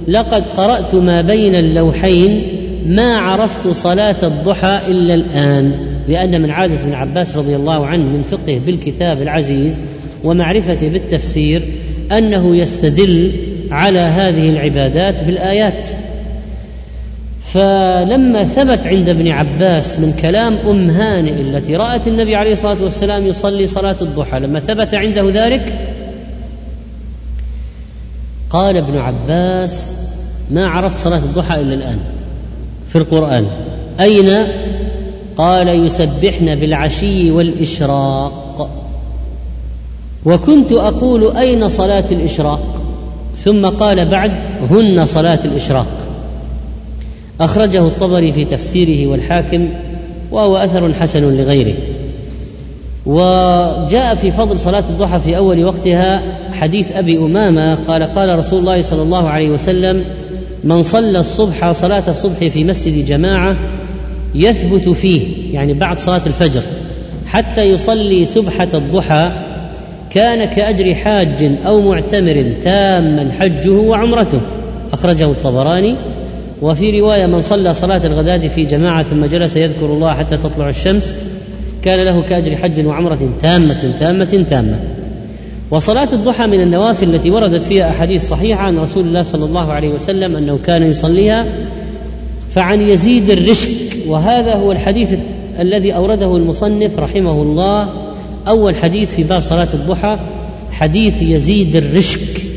لقد 0.08 0.44
قرأت 0.58 0.96
ما 0.96 1.22
بين 1.22 1.56
اللوحين 1.56 2.60
ما 2.86 3.18
عرفت 3.18 3.68
صلاة 3.68 4.16
الضحى 4.24 4.80
إلا 4.88 5.14
الآن 5.14 5.72
لأن 6.08 6.42
من 6.42 6.52
عادة 6.52 6.82
ابن 6.82 6.94
عباس 6.94 7.38
رضي 7.38 7.56
الله 7.56 7.86
عنه 7.86 8.04
من 8.04 8.22
فقه 8.24 8.62
بالكتاب 8.66 9.22
العزيز 9.22 9.82
ومعرفته 10.24 10.90
بالتفسير 10.90 11.62
أنه 12.12 12.56
يستدل 12.56 13.32
على 13.72 14.00
هذه 14.00 14.50
العبادات 14.50 15.24
بالآيات. 15.24 15.86
فلما 17.54 18.44
ثبت 18.44 18.88
عند 18.88 19.10
ابن 19.10 19.28
عباس 19.28 20.00
من 20.00 20.14
كلام 20.22 20.54
أم 20.54 20.90
هانئ 20.90 21.42
التي 21.42 21.76
رأت 21.76 22.08
النبي 22.08 22.36
عليه 22.36 22.52
الصلاة 22.52 22.84
والسلام 22.84 23.28
يصلي 23.28 23.68
صلاة 23.68 23.96
الضحى 24.02 24.40
لما 24.40 24.60
ثبت 24.60 24.94
عنده 24.94 25.30
ذلك 25.30 25.80
قال 28.50 28.78
ابن 28.78 28.98
عباس 28.98 29.96
ما 30.52 30.68
عرفت 30.68 30.98
صلاة 30.98 31.18
الضحى 31.18 31.62
إلا 31.62 31.74
الآن 31.74 32.00
في 32.90 32.98
القرآن. 32.98 33.48
أين؟ 34.00 34.48
قال 35.38 35.86
يسبحن 35.86 36.56
بالعشي 36.56 37.32
والإشراق. 37.32 38.70
وكنت 40.26 40.72
أقول 40.72 41.38
أين 41.38 41.70
صلاة 41.70 42.06
الإشراق؟ 42.12 42.82
ثم 43.36 43.66
قال 43.66 44.10
بعد 44.10 44.32
هن 44.72 45.06
صلاة 45.06 45.40
الإشراق. 45.46 46.09
أخرجه 47.42 47.88
الطبري 47.88 48.32
في 48.32 48.46
تفسيره 48.46 49.08
والحاكم 49.08 49.70
وهو 50.32 50.58
أثر 50.58 50.94
حسن 50.94 51.38
لغيره. 51.38 51.74
وجاء 53.06 54.16
في 54.16 54.32
فضل 54.32 54.60
صلاة 54.60 54.84
الضحى 54.90 55.20
في 55.20 55.38
أول 55.38 55.66
وقتها 55.66 56.22
حديث 56.54 56.92
أبي 56.92 57.18
أمامة 57.18 57.76
قال 57.76 58.04
قال 58.04 58.40
رسول 58.40 58.60
الله 58.60 58.82
صلى 58.82 59.02
الله 59.02 59.30
عليه 59.30 59.50
وسلم 59.50 60.04
من 60.64 60.82
صلى 60.82 61.20
الصبح 61.20 61.72
صلاة 61.72 62.04
الصبح 62.08 62.48
في 62.48 62.64
مسجد 62.64 63.06
جماعة 63.06 63.58
يثبت 64.36 64.90
فيه 64.90 65.54
يعني 65.54 65.74
بعد 65.74 66.00
صلاة 66.00 66.22
الفجر 66.28 66.62
حتى 67.28 67.64
يصلي 67.64 68.26
سبحه 68.26 68.68
الضحى 68.74 69.32
كان 70.10 70.46
كأجر 70.46 70.96
حاج 70.96 71.52
أو 71.66 71.82
معتمر 71.82 72.54
تاما 72.64 73.32
حجه 73.32 73.72
وعمرته 73.72 74.42
أخرجه 74.94 75.26
الطبراني 75.26 75.96
وفي 76.62 77.00
رواية 77.00 77.26
من 77.26 77.42
صلى 77.42 77.74
صلاة 77.74 78.06
الغداة 78.06 78.38
في 78.38 78.64
جماعة 78.64 79.04
ثم 79.04 79.26
جلس 79.26 79.58
يذكر 79.58 79.86
الله 79.86 80.14
حتى 80.14 80.38
تطلع 80.38 80.70
الشمس 80.70 81.18
كان 81.84 82.06
له 82.06 82.22
كأجر 82.22 82.56
حج 82.56 82.86
وعمرة 82.86 83.30
تامة 83.42 83.96
تامة 84.00 84.46
تامة. 84.50 84.80
وصلاة 85.72 86.08
الضحى 86.14 86.48
من 86.48 86.62
النوافل 86.62 87.16
التي 87.16 87.32
وردت 87.32 87.64
فيها 87.64 87.90
أحاديث 87.90 88.30
صحيحة 88.30 88.64
عن 88.64 88.80
رسول 88.80 89.04
الله 89.04 89.22
صلى 89.22 89.46
الله 89.46 89.72
عليه 89.72 89.90
وسلم 89.90 90.36
أنه 90.36 90.60
كان 90.66 90.90
يصليها 90.90 91.46
فعن 92.52 92.82
يزيد 92.82 93.30
الرشك. 93.30 93.70
وهذا 94.08 94.54
هو 94.54 94.72
الحديث 94.72 95.10
الذي 95.60 95.96
أورده 95.96 96.38
المصنف 96.38 97.00
رحمه 97.00 97.42
الله 97.42 97.90
أول 98.48 98.76
حديث 98.76 99.16
في 99.16 99.24
باب 99.24 99.42
صلاة 99.42 99.70
الضحى 99.74 100.20
حديث 100.72 101.22
يزيد 101.22 101.76
الرشك. 101.76 102.49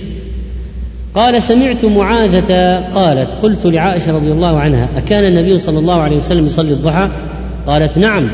قال 1.15 1.43
سمعت 1.43 1.85
معاذة 1.85 2.81
قالت 2.89 3.35
قلت 3.43 3.67
لعائشة 3.67 4.13
رضي 4.13 4.33
الله 4.33 4.61
عنها 4.61 4.89
أكان 4.97 5.25
النبي 5.25 5.59
صلى 5.59 5.79
الله 5.79 6.03
عليه 6.03 6.17
وسلم 6.17 6.47
يصلي 6.47 6.73
الضحى؟ 6.73 7.09
قالت 7.67 7.99
نعم. 7.99 8.31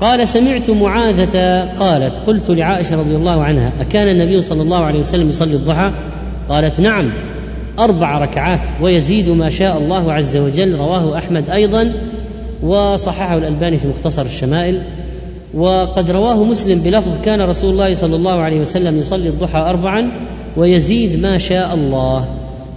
قال 0.00 0.28
سمعت 0.28 0.70
معاذة 0.70 1.64
قالت 1.64 2.18
قلت 2.26 2.50
لعائشة 2.50 2.96
رضي 2.96 3.16
الله 3.16 3.44
عنها 3.44 3.72
أكان 3.80 4.08
النبي 4.08 4.40
صلى 4.40 4.62
الله 4.62 4.84
عليه 4.84 5.00
وسلم 5.00 5.28
يصلي 5.28 5.54
الضحى؟ 5.54 5.90
قالت 6.48 6.80
نعم. 6.80 7.12
أربع 7.78 8.18
ركعات 8.18 8.60
ويزيد 8.80 9.28
ما 9.28 9.50
شاء 9.50 9.78
الله 9.78 10.12
عز 10.12 10.36
وجل 10.36 10.74
رواه 10.74 11.18
أحمد 11.18 11.50
أيضا 11.50 11.84
وصححه 12.62 13.38
الألباني 13.38 13.78
في 13.78 13.88
مختصر 13.88 14.22
الشمائل. 14.22 14.82
وقد 15.54 16.10
رواه 16.10 16.44
مسلم 16.44 16.78
بلفظ 16.78 17.24
كان 17.24 17.40
رسول 17.40 17.70
الله 17.70 17.94
صلى 17.94 18.16
الله 18.16 18.32
عليه 18.32 18.60
وسلم 18.60 18.98
يصلي 18.98 19.28
الضحى 19.28 19.58
أربعا 19.58 20.10
ويزيد 20.56 21.20
ما 21.20 21.38
شاء 21.38 21.74
الله 21.74 22.28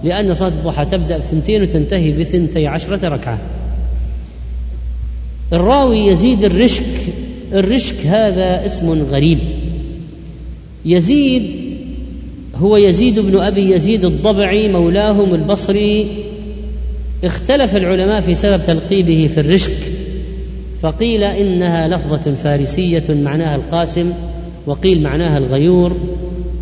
لأن 0.04 0.34
صلاة 0.34 0.48
الضحى 0.48 0.84
تبدأ 0.84 1.18
بثنتين 1.18 1.62
وتنتهي 1.62 2.12
بثنتي 2.12 2.66
عشرة 2.66 3.08
ركعة. 3.08 3.38
الراوي 5.52 5.98
يزيد 6.06 6.44
الرشك 6.44 6.84
الرشك 7.52 8.06
هذا 8.06 8.66
اسم 8.66 9.02
غريب. 9.02 9.38
يزيد 10.84 11.42
هو 12.56 12.76
يزيد 12.76 13.18
بن 13.18 13.40
أبي 13.40 13.74
يزيد 13.74 14.04
الضبعي 14.04 14.68
مولاهم 14.68 15.34
البصري. 15.34 16.06
اختلف 17.24 17.76
العلماء 17.76 18.20
في 18.20 18.34
سبب 18.34 18.60
تلقيبه 18.66 19.26
في 19.34 19.40
الرشك. 19.40 19.76
فقيل 20.82 21.24
إنها 21.24 21.88
لفظة 21.88 22.34
فارسية 22.34 23.14
معناها 23.14 23.56
القاسم 23.56 24.12
وقيل 24.66 25.02
معناها 25.02 25.38
الغيور 25.38 25.96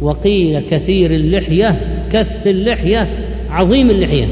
وقيل 0.00 0.60
كثير 0.60 1.14
اللحية 1.14 1.80
كث 2.12 2.46
اللحية 2.46 3.08
عظيم 3.50 3.90
اللحية. 3.90 4.26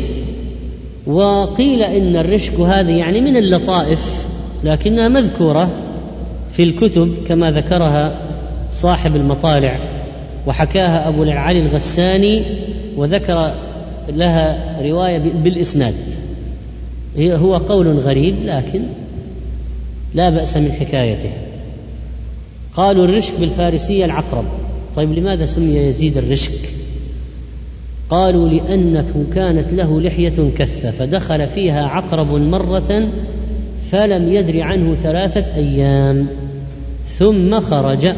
وقيل 1.06 1.82
إن 1.82 2.16
الرشك 2.16 2.60
هذه 2.60 2.90
يعني 2.90 3.20
من 3.20 3.36
اللطائف 3.36 4.26
لكنها 4.64 5.08
مذكورة 5.08 5.70
في 6.52 6.62
الكتب 6.62 7.14
كما 7.26 7.50
ذكرها 7.50 8.20
صاحب 8.70 9.16
المطالع 9.16 9.78
وحكاها 10.46 11.08
أبو 11.08 11.22
العلي 11.22 11.60
الغساني 11.60 12.42
وذكر 12.96 13.54
لها 14.08 14.76
رواية 14.82 15.18
بالإسناد. 15.18 15.94
هو 17.18 17.56
قول 17.56 17.98
غريب 17.98 18.34
لكن 18.44 18.82
لا 20.18 20.30
بأس 20.30 20.56
من 20.56 20.72
حكايته. 20.72 21.30
قالوا 22.72 23.04
الرشك 23.04 23.32
بالفارسية 23.40 24.04
العقرب. 24.04 24.44
طيب 24.96 25.12
لماذا 25.12 25.46
سمي 25.46 25.76
يزيد 25.76 26.16
الرشك؟ 26.16 26.52
قالوا 28.10 28.48
لأنه 28.48 29.24
كانت 29.34 29.72
له 29.72 30.00
لحية 30.00 30.50
كثة 30.58 30.90
فدخل 30.90 31.46
فيها 31.46 31.86
عقرب 31.86 32.32
مرة 32.32 33.08
فلم 33.90 34.28
يدر 34.28 34.60
عنه 34.60 34.94
ثلاثة 34.94 35.54
أيام 35.54 36.26
ثم 37.06 37.60
خرج. 37.60 38.14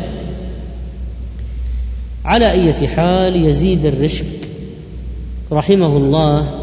على 2.24 2.52
أية 2.52 2.86
حال 2.86 3.46
يزيد 3.48 3.86
الرشك 3.86 4.26
رحمه 5.52 5.96
الله. 5.96 6.60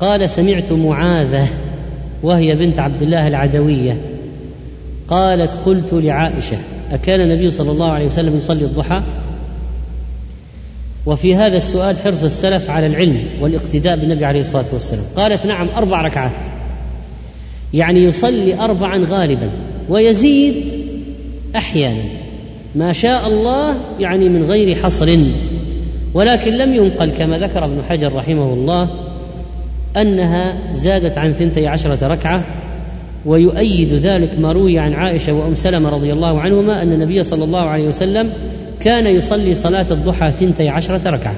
قال 0.00 0.30
سمعت 0.30 0.72
معاذة 0.72 1.48
وهي 2.22 2.54
بنت 2.54 2.78
عبد 2.78 3.02
الله 3.02 3.26
العدوية. 3.26 4.00
قالت 5.08 5.52
قلت 5.52 5.92
لعائشة 5.92 6.56
أكان 6.92 7.20
النبي 7.20 7.50
صلى 7.50 7.70
الله 7.70 7.90
عليه 7.90 8.06
وسلم 8.06 8.36
يصلي 8.36 8.64
الضحى؟ 8.64 9.02
وفي 11.06 11.36
هذا 11.36 11.56
السؤال 11.56 11.96
حرص 11.96 12.24
السلف 12.24 12.70
على 12.70 12.86
العلم 12.86 13.24
والاقتداء 13.40 13.96
بالنبي 13.96 14.24
عليه 14.24 14.40
الصلاة 14.40 14.66
والسلام. 14.72 15.04
قالت 15.16 15.46
نعم 15.46 15.68
أربع 15.68 16.00
ركعات. 16.00 16.46
يعني 17.74 18.04
يصلي 18.04 18.60
أربعا 18.60 19.04
غالبا 19.08 19.50
ويزيد 19.88 20.54
أحيانا. 21.56 22.02
ما 22.74 22.92
شاء 22.92 23.28
الله 23.28 23.76
يعني 23.98 24.28
من 24.28 24.44
غير 24.44 24.74
حصر 24.74 25.18
ولكن 26.14 26.52
لم 26.52 26.74
ينقل 26.74 27.10
كما 27.10 27.38
ذكر 27.38 27.64
ابن 27.64 27.82
حجر 27.88 28.12
رحمه 28.12 28.52
الله 28.52 28.88
أنها 29.96 30.72
زادت 30.72 31.18
عن 31.18 31.32
ثنتي 31.32 31.66
عشرة 31.66 32.08
ركعة 32.08 32.44
ويؤيد 33.26 33.94
ذلك 33.94 34.38
ما 34.38 34.52
روي 34.52 34.78
عن 34.78 34.92
عائشة 34.92 35.32
وأم 35.32 35.54
سلمة 35.54 35.88
رضي 35.88 36.12
الله 36.12 36.40
عنهما 36.40 36.82
أن 36.82 36.92
النبي 36.92 37.22
صلى 37.22 37.44
الله 37.44 37.60
عليه 37.60 37.88
وسلم 37.88 38.32
كان 38.80 39.06
يصلي 39.06 39.54
صلاة 39.54 39.86
الضحى 39.90 40.30
ثنتي 40.30 40.68
عشرة 40.68 41.10
ركعة. 41.10 41.34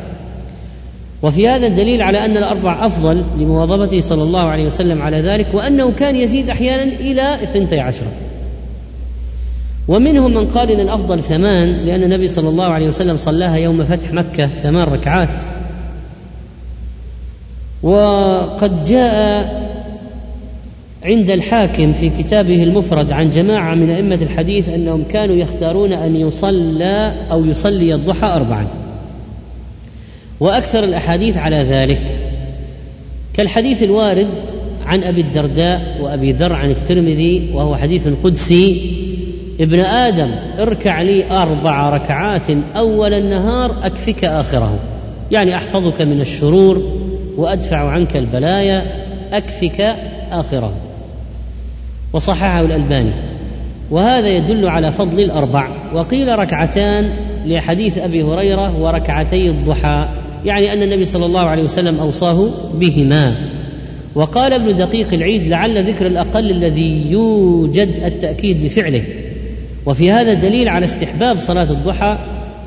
وفي 1.22 1.48
هذا 1.48 1.66
الدليل 1.66 2.02
على 2.02 2.18
أن 2.18 2.36
الأربع 2.36 2.86
أفضل 2.86 3.24
لمواظبته 3.38 4.00
صلى 4.00 4.22
الله 4.22 4.40
عليه 4.40 4.66
وسلم 4.66 5.02
على 5.02 5.20
ذلك 5.20 5.46
وأنه 5.54 5.92
كان 5.92 6.16
يزيد 6.16 6.50
أحيانا 6.50 6.82
إلى 6.82 7.46
ثنتي 7.46 7.80
عشرة. 7.80 8.12
ومنهم 9.88 10.34
من 10.34 10.46
قال 10.46 10.70
إن 10.70 10.80
الأفضل 10.80 11.20
ثمان 11.20 11.68
لأن 11.68 12.02
النبي 12.02 12.26
صلى 12.26 12.48
الله 12.48 12.64
عليه 12.64 12.88
وسلم 12.88 13.16
صلاها 13.16 13.56
يوم 13.56 13.84
فتح 13.84 14.12
مكة 14.12 14.46
ثمان 14.46 14.88
ركعات. 14.88 15.40
وقد 17.82 18.84
جاء 18.84 19.68
عند 21.04 21.30
الحاكم 21.30 21.92
في 21.92 22.08
كتابه 22.08 22.62
المفرد 22.62 23.12
عن 23.12 23.30
جماعة 23.30 23.74
من 23.74 23.90
أئمة 23.90 24.18
الحديث 24.22 24.68
أنهم 24.68 25.04
كانوا 25.04 25.36
يختارون 25.36 25.92
أن 25.92 26.16
يصلى 26.16 27.12
أو 27.30 27.44
يصلي 27.44 27.94
الضحى 27.94 28.26
اربعا. 28.26 28.66
وأكثر 30.40 30.84
الأحاديث 30.84 31.36
على 31.36 31.56
ذلك. 31.56 32.02
كالحديث 33.34 33.82
الوارد 33.82 34.28
عن 34.86 35.02
أبي 35.02 35.20
الدرداء 35.20 35.98
وأبي 36.00 36.32
ذر 36.32 36.52
عن 36.52 36.70
الترمذي 36.70 37.50
وهو 37.54 37.76
حديث 37.76 38.08
قدسي 38.24 38.90
ابن 39.60 39.80
آدم 39.80 40.30
اركع 40.58 41.02
لي 41.02 41.30
أربع 41.30 41.90
ركعات 41.90 42.46
أول 42.76 43.14
النهار 43.14 43.86
أكفك 43.86 44.24
آخره. 44.24 44.78
يعني 45.30 45.56
أحفظك 45.56 46.02
من 46.02 46.20
الشرور 46.20 46.82
وأدفع 47.38 47.90
عنك 47.90 48.16
البلايا 48.16 48.84
أكفك 49.32 49.94
اخره 50.30 50.72
وصححه 52.12 52.60
الألباني. 52.60 53.12
وهذا 53.90 54.28
يدل 54.28 54.68
على 54.68 54.90
فضل 54.90 55.20
الأربع. 55.20 55.68
وقيل 55.94 56.38
ركعتان 56.38 57.10
لحديث 57.46 57.98
أبي 57.98 58.22
هريرة 58.22 58.80
وركعتي 58.80 59.48
الضحى. 59.48 60.08
يعني 60.44 60.72
أن 60.72 60.82
النبي 60.82 61.04
صلى 61.04 61.26
الله 61.26 61.40
عليه 61.40 61.62
وسلم 61.62 61.98
أوصاه 62.00 62.48
بهما. 62.74 63.36
وقال 64.14 64.52
ابن 64.52 64.74
دقيق 64.74 65.14
العيد 65.14 65.48
لعل 65.48 65.84
ذكر 65.90 66.06
الأقل 66.06 66.50
الذي 66.50 67.10
يوجد 67.10 67.88
التأكيد 68.04 68.64
بفعله. 68.64 69.04
وفي 69.86 70.12
هذا 70.12 70.34
دليل 70.34 70.68
على 70.68 70.84
استحباب 70.84 71.38
صلاة 71.38 71.70
الضحى 71.70 72.18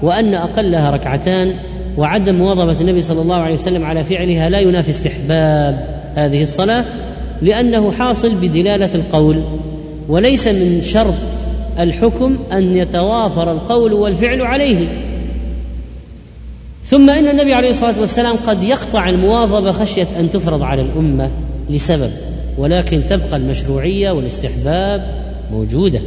وأن 0.02 0.34
أقلها 0.34 0.92
ركعتان 0.92 1.54
وعدم 1.98 2.36
مواظبة 2.36 2.82
النبي 2.82 3.02
صلى 3.02 3.22
الله 3.22 3.36
عليه 3.36 3.54
وسلم 3.54 3.86
على 3.86 4.04
فعلها 4.04 4.50
لا 4.50 4.60
ينافي 4.60 4.90
استحباب 4.90 5.88
هذه 6.16 6.42
الصلاة 6.42 6.86
لأنه 7.42 7.92
حاصل 7.92 8.36
بدلالة 8.36 8.96
القول 8.96 9.42
وليس 10.08 10.48
من 10.48 10.82
شرط 10.82 11.14
الحكم 11.80 12.38
أن 12.52 12.78
يتوافر 12.78 13.52
القول 13.52 13.94
والفعل 13.94 14.42
عليه. 14.42 14.88
ثم 16.84 17.10
إن 17.10 17.28
النبي 17.28 17.54
عليه 17.54 17.70
الصلاة 17.70 18.00
والسلام 18.00 18.36
قد 18.48 18.64
يقطع 18.64 19.10
المواظبة 19.10 19.72
خشية 19.72 20.08
أن 20.20 20.30
تفرض 20.32 20.64
على 20.64 20.82
الأمة 20.82 21.32
لسبب 21.70 22.12
ولكن 22.58 23.02
تبقى 23.10 23.38
المشروعية 23.38 24.12
والاستحباب 24.12 25.04
موجودة. 25.52 26.00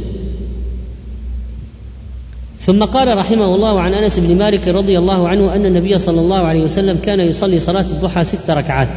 ثم 2.65 2.83
قال 2.83 3.17
رحمه 3.17 3.55
الله 3.55 3.81
عن 3.81 3.93
أنس 3.93 4.19
بن 4.19 4.37
مالك 4.37 4.67
رضي 4.67 4.99
الله 4.99 5.27
عنه 5.27 5.55
أن 5.55 5.65
النبي 5.65 5.97
صلى 5.97 6.21
الله 6.21 6.37
عليه 6.37 6.63
وسلم 6.63 6.99
كان 7.05 7.19
يصلي 7.19 7.59
صلاة 7.59 7.81
الضحى 7.81 8.23
ست 8.23 8.49
ركعات. 8.51 8.89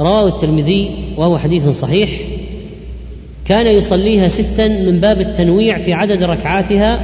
رواه 0.00 0.28
الترمذي 0.28 1.14
وهو 1.16 1.38
حديث 1.38 1.68
صحيح. 1.68 2.10
كان 3.44 3.66
يصليها 3.66 4.28
ستا 4.28 4.68
من 4.68 5.00
باب 5.00 5.20
التنويع 5.20 5.78
في 5.78 5.92
عدد 5.92 6.22
ركعاتها 6.22 7.00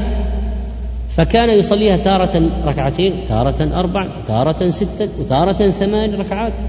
فكان 1.11 1.51
يصليها 1.51 1.97
تارة 1.97 2.43
ركعتين 2.67 3.13
تارة 3.29 3.79
أربع 3.81 4.07
تارة 4.27 4.71
ستة 4.71 5.09
وتارة 5.21 5.71
ثمان 5.71 6.15
ركعات. 6.15 6.63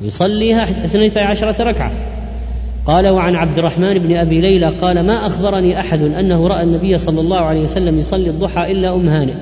يصليها 0.00 0.84
اثنتا 0.84 1.18
عشرة 1.18 1.62
ركعة. 1.62 1.92
قال 2.86 3.08
وعن 3.08 3.36
عبد 3.36 3.58
الرحمن 3.58 3.98
بن 3.98 4.16
أبي 4.16 4.40
ليلى 4.40 4.66
قال 4.66 5.00
ما 5.00 5.26
أخبرني 5.26 5.80
أحد 5.80 6.02
أنه 6.02 6.46
رأى 6.46 6.62
النبي 6.62 6.98
صلى 6.98 7.20
الله 7.20 7.40
عليه 7.40 7.60
وسلم 7.60 7.98
يصلي 7.98 8.30
الضحى 8.30 8.72
إلا 8.72 8.94
أم 8.94 9.08
هانئ 9.08 9.34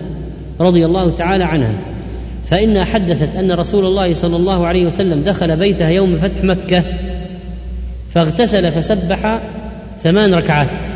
رضي 0.60 0.86
الله 0.86 1.10
تعالى 1.10 1.44
عنها 1.44 1.78
فإنها 2.44 2.84
حدثت 2.84 3.36
أن 3.36 3.52
رسول 3.52 3.86
الله 3.86 4.12
صلى 4.12 4.36
الله 4.36 4.66
عليه 4.66 4.86
وسلم 4.86 5.22
دخل 5.22 5.56
بيتها 5.56 5.88
يوم 5.88 6.16
فتح 6.16 6.44
مكة 6.44 6.84
فاغتسل 8.10 8.72
فسبح 8.72 9.40
ثمان 10.02 10.34
ركعات. 10.34 10.86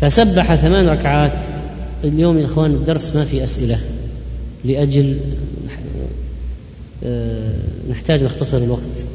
فسبح 0.00 0.54
ثمان 0.54 0.88
ركعات. 0.88 1.46
اليوم 2.04 2.38
يا 2.38 2.44
إخوان 2.44 2.70
الدرس 2.70 3.16
ما 3.16 3.24
في 3.24 3.44
أسئلة 3.44 3.78
لأجل 4.64 5.18
آه، 7.04 7.52
نحتاج 7.90 8.24
نختصر 8.24 8.58
الوقت. 8.58 9.06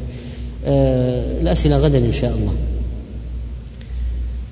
آه، 0.67 1.41
الأسئلة 1.41 1.77
غدا 1.77 1.97
إن 1.97 2.11
شاء 2.11 2.31
الله. 2.31 2.53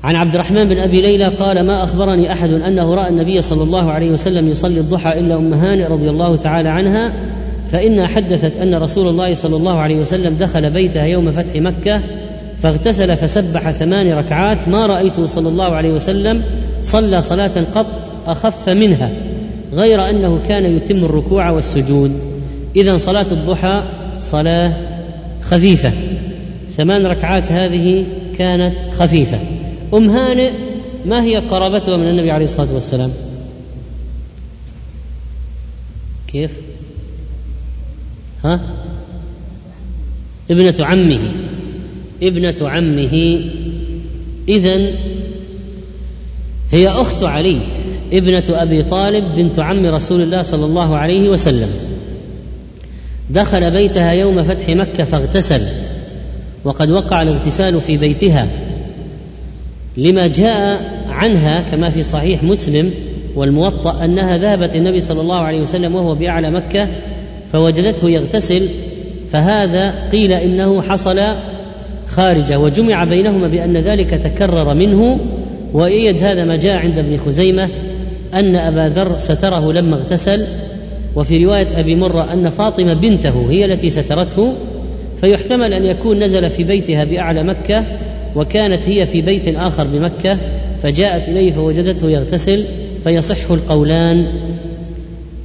عن 0.03 0.15
عبد 0.15 0.33
الرحمن 0.33 0.69
بن 0.69 0.77
أبي 0.77 1.01
ليلى 1.01 1.27
قال 1.27 1.65
ما 1.65 1.83
أخبرني 1.83 2.31
أحد 2.31 2.53
أنه 2.53 2.95
رأى 2.95 3.09
النبي 3.09 3.41
صلى 3.41 3.63
الله 3.63 3.91
عليه 3.91 4.11
وسلم 4.11 4.49
يصلي 4.49 4.79
الضحى 4.79 5.19
إلا 5.19 5.35
أم 5.35 5.53
هانئ 5.53 5.85
رضي 5.85 6.09
الله 6.09 6.35
تعالى 6.35 6.69
عنها 6.69 7.13
فإنها 7.67 8.07
حدثت 8.07 8.57
أن 8.57 8.75
رسول 8.75 9.07
الله 9.07 9.33
صلى 9.33 9.55
الله 9.55 9.77
عليه 9.79 9.95
وسلم 9.95 10.35
دخل 10.39 10.69
بيتها 10.69 11.03
يوم 11.03 11.31
فتح 11.31 11.55
مكة 11.55 12.01
فاغتسل 12.57 13.17
فسبح 13.17 13.71
ثمان 13.71 14.11
ركعات 14.13 14.67
ما 14.67 14.85
رايته 14.85 15.25
صلى 15.25 15.49
الله 15.49 15.75
عليه 15.75 15.93
وسلم 15.93 16.43
صلى 16.81 17.21
صلاة 17.21 17.63
قط 17.75 18.13
أخف 18.27 18.69
منها 18.69 19.11
غير 19.73 20.09
أنه 20.09 20.39
كان 20.47 20.75
يتم 20.75 21.05
الركوع 21.05 21.49
والسجود. 21.49 22.11
اذا 22.75 22.97
صلاة 22.97 23.25
الضحى 23.31 23.83
صلاة 24.19 24.73
خفيفة. 25.41 25.93
ثمان 26.69 27.05
ركعات 27.05 27.51
هذه 27.51 28.05
كانت 28.37 28.79
خفيفة. 28.93 29.39
أم 29.93 30.09
هانئ 30.09 30.51
ما 31.05 31.23
هي 31.23 31.37
قرابتها 31.37 31.97
من 31.97 32.07
النبي 32.07 32.31
عليه 32.31 32.43
الصلاة 32.43 32.73
والسلام؟ 32.73 33.11
كيف؟ 36.27 36.51
ها؟ 38.43 38.59
ابنة 40.51 40.75
عمه. 40.79 41.19
ابنة 42.23 42.55
عمه. 42.61 43.39
إذا 44.49 44.91
هي 46.71 46.87
أخت 46.87 47.23
علي 47.23 47.59
ابنة 48.13 48.43
أبي 48.49 48.83
طالب 48.83 49.35
بنت 49.35 49.59
عم 49.59 49.85
رسول 49.85 50.21
الله 50.21 50.41
صلى 50.41 50.65
الله 50.65 50.97
عليه 50.97 51.29
وسلم. 51.29 51.90
دخل 53.33 53.71
بيتها 53.71 54.11
يوم 54.11 54.43
فتح 54.43 54.69
مكة 54.69 55.03
فاغتسل. 55.03 55.61
وقد 56.63 56.91
وقع 56.91 57.21
الاغتسال 57.21 57.81
في 57.81 57.97
بيتها. 57.97 58.47
لما 59.97 60.27
جاء 60.27 60.81
عنها 61.09 61.61
كما 61.61 61.89
في 61.89 62.03
صحيح 62.03 62.43
مسلم 62.43 62.91
والموطأ 63.35 64.05
أنها 64.05 64.37
ذهبت 64.37 64.75
النبي 64.75 64.99
صلى 64.99 65.21
الله 65.21 65.39
عليه 65.39 65.61
وسلم 65.61 65.95
وهو 65.95 66.15
بأعلى 66.15 66.51
مكة 66.51 66.87
فوجدته 67.53 68.09
يغتسل. 68.09 68.67
فهذا 69.31 70.09
قيل 70.11 70.31
إنه 70.31 70.81
حصل 70.81 71.21
خارجة 72.07 72.59
وجمع 72.59 73.03
بينهما 73.03 73.47
بأن 73.47 73.77
ذلك 73.77 74.09
تكرر 74.09 74.73
منه. 74.73 75.19
وايد 75.73 76.23
هذا 76.23 76.45
ما 76.45 76.55
جاء 76.55 76.75
عند 76.75 76.99
ابن 76.99 77.17
خزيمة 77.17 77.69
أن 78.33 78.55
أبا 78.55 78.93
ذر 78.93 79.17
ستره 79.17 79.73
لما 79.73 79.95
اغتسل. 79.95 80.45
وفي 81.15 81.45
رواية 81.45 81.79
أبي 81.79 81.95
مرة 81.95 82.33
أن 82.33 82.49
فاطمة 82.49 82.93
بنته 82.93 83.51
هي 83.51 83.65
التي 83.65 83.89
سترته 83.89 84.53
فيحتمل 85.21 85.73
أن 85.73 85.85
يكون 85.85 86.23
نزل 86.23 86.49
في 86.49 86.63
بيتها 86.63 87.03
بأعلى 87.03 87.43
مكة 87.43 87.85
وكانت 88.35 88.89
هي 88.89 89.05
في 89.05 89.21
بيت 89.21 89.47
آخر 89.47 89.87
بمكة 89.87 90.37
فجاءت 90.83 91.29
إليه 91.29 91.51
فوجدته 91.51 92.09
يغتسل 92.09 92.63
فيصح 93.03 93.51
القولان. 93.51 94.27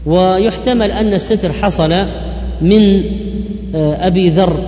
ويحتمل 0.06 0.90
أن 0.90 1.14
الستر 1.14 1.52
حصل 1.52 2.06
من 2.60 3.02
آه، 3.74 4.06
أبي 4.06 4.28
ذر 4.28 4.60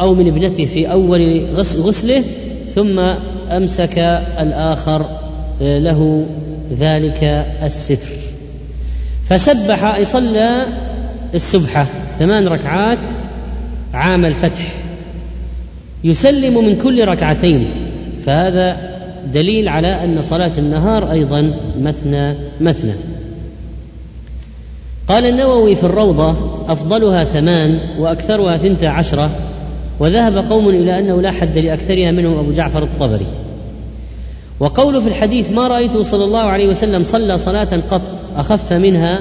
أو 0.00 0.14
من 0.14 0.28
ابنته 0.28 0.64
في 0.64 0.92
أول 0.92 1.46
غسله 1.54 2.24
ثم 2.68 2.98
أمسك 3.50 3.98
الآخر 4.40 5.06
آه، 5.62 5.78
له 5.78 6.26
ذلك 6.72 7.24
الستر. 7.62 8.25
فسبح 9.28 10.02
صلى 10.02 10.66
السبحة 11.34 11.86
ثمان 12.18 12.48
ركعات 12.48 12.98
عام 13.94 14.24
الفتح. 14.24 14.74
يسلم 16.04 16.64
من 16.64 16.76
كل 16.82 17.08
ركعتين. 17.08 17.70
فهذا 18.26 18.96
دليل 19.32 19.68
على 19.68 20.04
أن 20.04 20.22
صلاة 20.22 20.50
النهار 20.58 21.12
أيضا 21.12 21.54
مثنى 21.80 22.34
مثنى. 22.60 22.92
قال 25.08 25.26
النووي 25.26 25.76
في 25.76 25.84
الروضة 25.84 26.36
أفضلها 26.68 27.24
ثمان 27.24 28.00
وأكثرها 28.00 28.56
ثنتا 28.56 28.86
عشرة 28.86 29.30
وذهب 30.00 30.36
قوم 30.36 30.68
إلى 30.68 30.98
أنه 30.98 31.22
لا 31.22 31.30
حد 31.30 31.58
لأكثرها 31.58 32.10
منهم 32.10 32.38
أبو 32.38 32.52
جعفر 32.52 32.82
الطبري. 32.82 33.26
وقوله 34.60 35.00
في 35.00 35.08
الحديث 35.08 35.50
ما 35.50 35.68
رأيته 35.68 36.02
صلى 36.02 36.24
الله 36.24 36.40
عليه 36.40 36.68
وسلم 36.68 37.04
صلى 37.04 37.38
صلاة 37.38 37.80
قط 37.90 38.02
أخف 38.36 38.72
منها؟ 38.72 39.20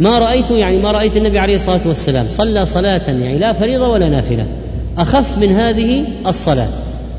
ما 0.00 0.18
رايته 0.18 0.56
يعني 0.56 0.78
ما 0.78 0.90
رأيت 0.90 1.16
النبي 1.16 1.38
عليه 1.38 1.54
الصلاة 1.54 1.88
والسلام 1.88 2.26
صلى 2.28 2.66
صلاة 2.66 3.00
يعني 3.08 3.38
لا 3.38 3.52
فريضة 3.52 3.88
ولا 3.88 4.08
نافلة. 4.08 4.46
أخف 4.98 5.38
من 5.38 5.52
هذه 5.52 6.04
الصلاة 6.26 6.68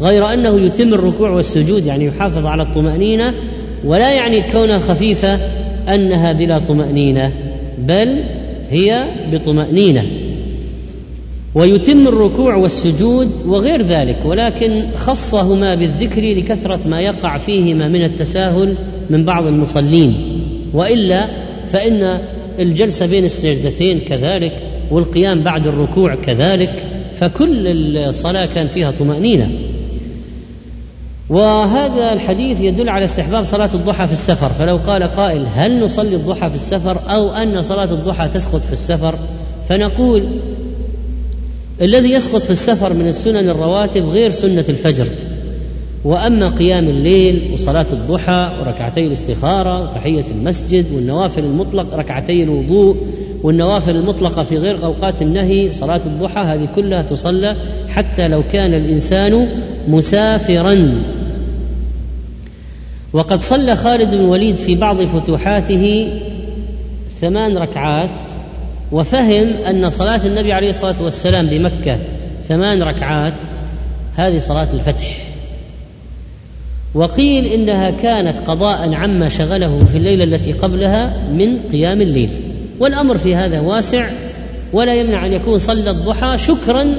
غير 0.01 0.33
أنه 0.33 0.59
يتم 0.59 0.93
الركوع 0.93 1.29
والسجود 1.29 1.85
يعني 1.85 2.05
يحافظ 2.05 2.45
على 2.45 2.63
الطمأنينة 2.63 3.33
ولا 3.85 4.13
يعني 4.13 4.41
كونها 4.41 4.79
خفيفة 4.79 5.39
أنها 5.89 6.31
بلا 6.31 6.59
طمأنينة 6.59 7.31
بل 7.77 8.23
هي 8.69 9.05
بطمأنينة. 9.31 10.03
ويتم 11.55 12.07
الركوع 12.07 12.55
والسجود 12.55 13.31
وغير 13.45 13.81
ذلك 13.81 14.19
ولكن 14.25 14.91
خصهما 14.95 15.75
بالذكر 15.75 16.21
لكثرة 16.21 16.87
ما 16.87 17.01
يقع 17.01 17.37
فيهما 17.37 17.87
من 17.87 18.03
التساهل 18.03 18.75
من 19.09 19.25
بعض 19.25 19.45
المصلين. 19.45 20.15
وإلا 20.73 21.27
فإن 21.67 22.19
الجلسة 22.59 23.05
بين 23.05 23.25
السجدتين 23.25 23.99
كذلك 23.99 24.53
والقيام 24.91 25.41
بعد 25.41 25.67
الركوع 25.67 26.15
كذلك 26.15 26.85
فكل 27.11 27.67
الصلاة 27.97 28.47
كان 28.55 28.67
فيها 28.67 28.91
طمأنينة. 28.91 29.51
وهذا 31.29 32.13
الحديث 32.13 32.61
يدل 32.61 32.89
على 32.89 33.05
استحباب 33.05 33.45
صلاة 33.45 33.69
الضحى 33.73 34.07
في 34.07 34.13
السفر. 34.13 34.49
فلو 34.49 34.77
قال 34.77 35.03
قائل 35.03 35.45
هل 35.55 35.83
نصلي 35.83 36.15
الضحى 36.15 36.49
في 36.49 36.55
السفر 36.55 36.97
أو 37.09 37.29
أن 37.29 37.61
صلاة 37.61 37.91
الضحى 37.91 38.27
تسقط 38.27 38.61
في 38.61 38.73
السفر 38.73 39.19
فنقول 39.69 40.23
الذي 41.83 42.11
يسقط 42.11 42.41
في 42.41 42.49
السفر 42.49 42.93
من 42.93 43.07
السنن 43.07 43.49
الرواتب 43.49 44.09
غير 44.09 44.29
سنة 44.29 44.65
الفجر. 44.69 45.07
وأما 46.03 46.49
قيام 46.49 46.87
الليل 46.89 47.53
وصلاة 47.53 47.85
الضحى 47.93 48.57
وركعتي 48.61 49.01
الاستخارة 49.01 49.83
وتحية 49.83 50.25
المسجد 50.31 50.85
والنوافل 50.93 51.43
المطلق 51.43 51.93
ركعتي 51.93 52.43
الوضوء 52.43 52.97
والنوافل 53.43 53.95
المطلقة 53.95 54.43
في 54.43 54.57
غير 54.57 54.85
أوقات 54.85 55.21
النهي 55.21 55.73
صلاة 55.73 56.01
الضحى 56.05 56.39
هذه 56.39 56.69
كلها 56.75 57.01
تصلى 57.01 57.55
حتى 57.89 58.27
لو 58.27 58.43
كان 58.51 58.73
الإنسان 58.73 59.47
مسافرا. 59.87 61.03
وقد 63.13 63.41
صلى 63.41 63.75
خالد 63.75 64.15
بن 64.15 64.21
الوليد 64.21 64.57
في 64.57 64.75
بعض 64.75 65.03
فتوحاته 65.03 66.13
ثمان 67.21 67.57
ركعات 67.57 68.09
وفهم 68.93 69.47
أن 69.47 69.89
صلاة 69.89 70.25
النبي 70.25 70.53
عليه 70.53 70.69
الصلاة 70.69 71.01
والسلام 71.01 71.45
بمكة 71.47 71.99
ثمان 72.47 72.83
ركعات 72.83 73.33
هذه 74.15 74.39
صلاة 74.39 74.67
الفتح. 74.73 75.17
وقيل 76.95 77.45
إنها 77.45 77.91
كانت 77.91 78.37
قضاء 78.37 78.93
عما 78.93 79.29
شغله 79.29 79.85
في 79.85 79.97
الليلة 79.97 80.23
التي 80.23 80.51
قبلها 80.51 81.27
من 81.31 81.59
قيام 81.59 82.01
الليل. 82.01 82.29
والأمر 82.79 83.17
في 83.17 83.35
هذا 83.35 83.59
واسع 83.59 84.09
ولا 84.73 84.93
يمنع 84.93 85.25
أن 85.25 85.33
يكون 85.33 85.57
صلى 85.57 85.89
الضحى 85.89 86.37
شكرا 86.37 86.95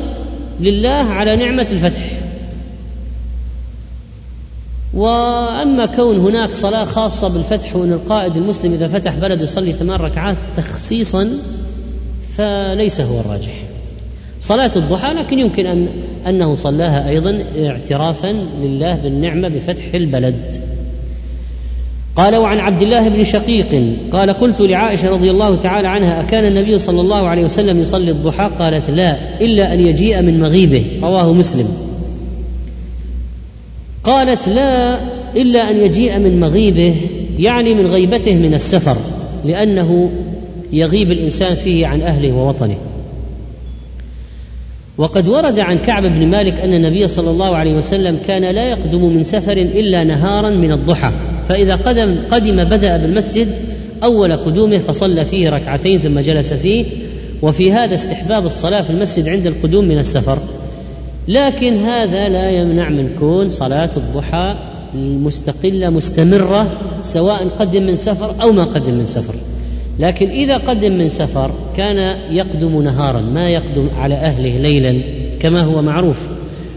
لله 0.60 0.90
على 0.90 1.36
نعمة 1.36 1.66
الفتح. 1.72 2.10
وأما 4.94 5.86
كون 5.86 6.18
هناك 6.18 6.54
صلاة 6.54 6.84
خاصة 6.84 7.28
بالفتح 7.28 7.76
وإن 7.76 7.92
القائد 7.92 8.36
المسلم 8.36 8.72
إذا 8.72 8.88
فتح 8.88 9.14
بلد 9.14 9.42
يصلي 9.42 9.72
ثمان 9.72 10.00
ركعات 10.00 10.36
تخصيصا 10.56 11.30
فليس 12.36 13.00
هو 13.00 13.20
الراجح. 13.20 13.62
صلاة 14.40 14.70
الضحى 14.76 15.08
لكن 15.12 15.38
يمكن 15.38 15.66
أن 15.66 15.88
أنه 16.26 16.54
صلاها 16.54 17.08
أيضا 17.08 17.44
اعترافا 17.56 18.46
لله 18.62 18.96
بالنعمة 18.96 19.48
بفتح 19.48 19.94
البلد. 19.94 20.60
قال 22.16 22.36
وعن 22.36 22.58
عبد 22.58 22.82
الله 22.82 23.08
بن 23.08 23.24
شقيق 23.24 23.96
قال 24.12 24.30
قلت 24.30 24.60
لعائشة 24.60 25.08
رضي 25.08 25.30
الله 25.30 25.54
تعالى 25.56 25.88
عنها 25.88 26.20
أكان 26.20 26.44
النبي 26.44 26.78
صلى 26.78 27.00
الله 27.00 27.26
عليه 27.26 27.44
وسلم 27.44 27.80
يصلي 27.80 28.10
الضحى؟ 28.10 28.50
قالت 28.58 28.90
لا 28.90 29.40
إلا 29.40 29.72
أن 29.72 29.80
يجيء 29.80 30.22
من 30.22 30.40
مغيبه. 30.40 30.84
رواه 31.02 31.32
مسلم. 31.32 31.68
قالت 34.04 34.48
لا 34.48 35.00
إلا 35.36 35.70
أن 35.70 35.76
يجيء 35.76 36.18
من 36.18 36.40
مغيبه 36.40 37.00
يعني 37.38 37.74
من 37.74 37.86
غيبته 37.86 38.34
من 38.34 38.54
السفر 38.54 38.96
لأنه 39.44 40.10
يغيب 40.72 41.12
الإنسان 41.12 41.54
فيه 41.54 41.86
عن 41.86 42.02
أهله 42.02 42.32
ووطنه. 42.32 42.76
وقد 44.98 45.28
ورد 45.28 45.58
عن 45.58 45.78
كعب 45.78 46.02
بن 46.02 46.28
مالك 46.28 46.60
أن 46.60 46.74
النبي 46.74 47.06
صلى 47.06 47.30
الله 47.30 47.56
عليه 47.56 47.74
وسلم 47.74 48.18
كان 48.26 48.42
لا 48.42 48.68
يقدم 48.68 49.16
من 49.16 49.22
سفر 49.22 49.52
إلا 49.52 50.04
نهارا 50.04 50.50
من 50.50 50.72
الضحى 50.72 51.12
فإذا 51.48 51.74
قدم 51.74 52.16
قدم 52.30 52.64
بدأ 52.64 52.96
بالمسجد 52.96 53.48
أول 54.04 54.36
قدومه 54.36 54.78
فصلى 54.78 55.24
فيه 55.24 55.50
ركعتين 55.50 55.98
ثم 55.98 56.20
جلس 56.20 56.52
فيه 56.52 56.84
وفي 57.42 57.72
هذا 57.72 57.94
استحباب 57.94 58.46
الصلاة 58.46 58.80
في 58.80 58.90
المسجد 58.90 59.28
عند 59.28 59.46
القدوم 59.46 59.84
من 59.84 59.98
السفر. 59.98 60.38
لكن 61.28 61.76
هذا 61.76 62.28
لا 62.28 62.50
يمنع 62.50 62.88
من 62.88 63.08
كون 63.18 63.48
صلاة 63.48 63.90
الضحى 63.96 64.54
مستقلة 64.94 65.90
مستمرة 65.90 66.72
سواء 67.02 67.48
قدم 67.58 67.82
من 67.82 67.96
سفر 67.96 68.34
أو 68.42 68.52
ما 68.52 68.64
قدم 68.64 68.94
من 68.94 69.06
سفر. 69.06 69.34
لكن 69.98 70.30
إذا 70.30 70.56
قدم 70.56 70.92
من 70.92 71.08
سفر 71.08 71.50
كان 71.76 72.18
يقدم 72.30 72.82
نهارا 72.82 73.20
ما 73.20 73.48
يقدم 73.48 73.90
على 73.96 74.14
أهله 74.14 74.56
ليلا 74.56 75.02
كما 75.40 75.62
هو 75.62 75.82
معروف. 75.82 76.28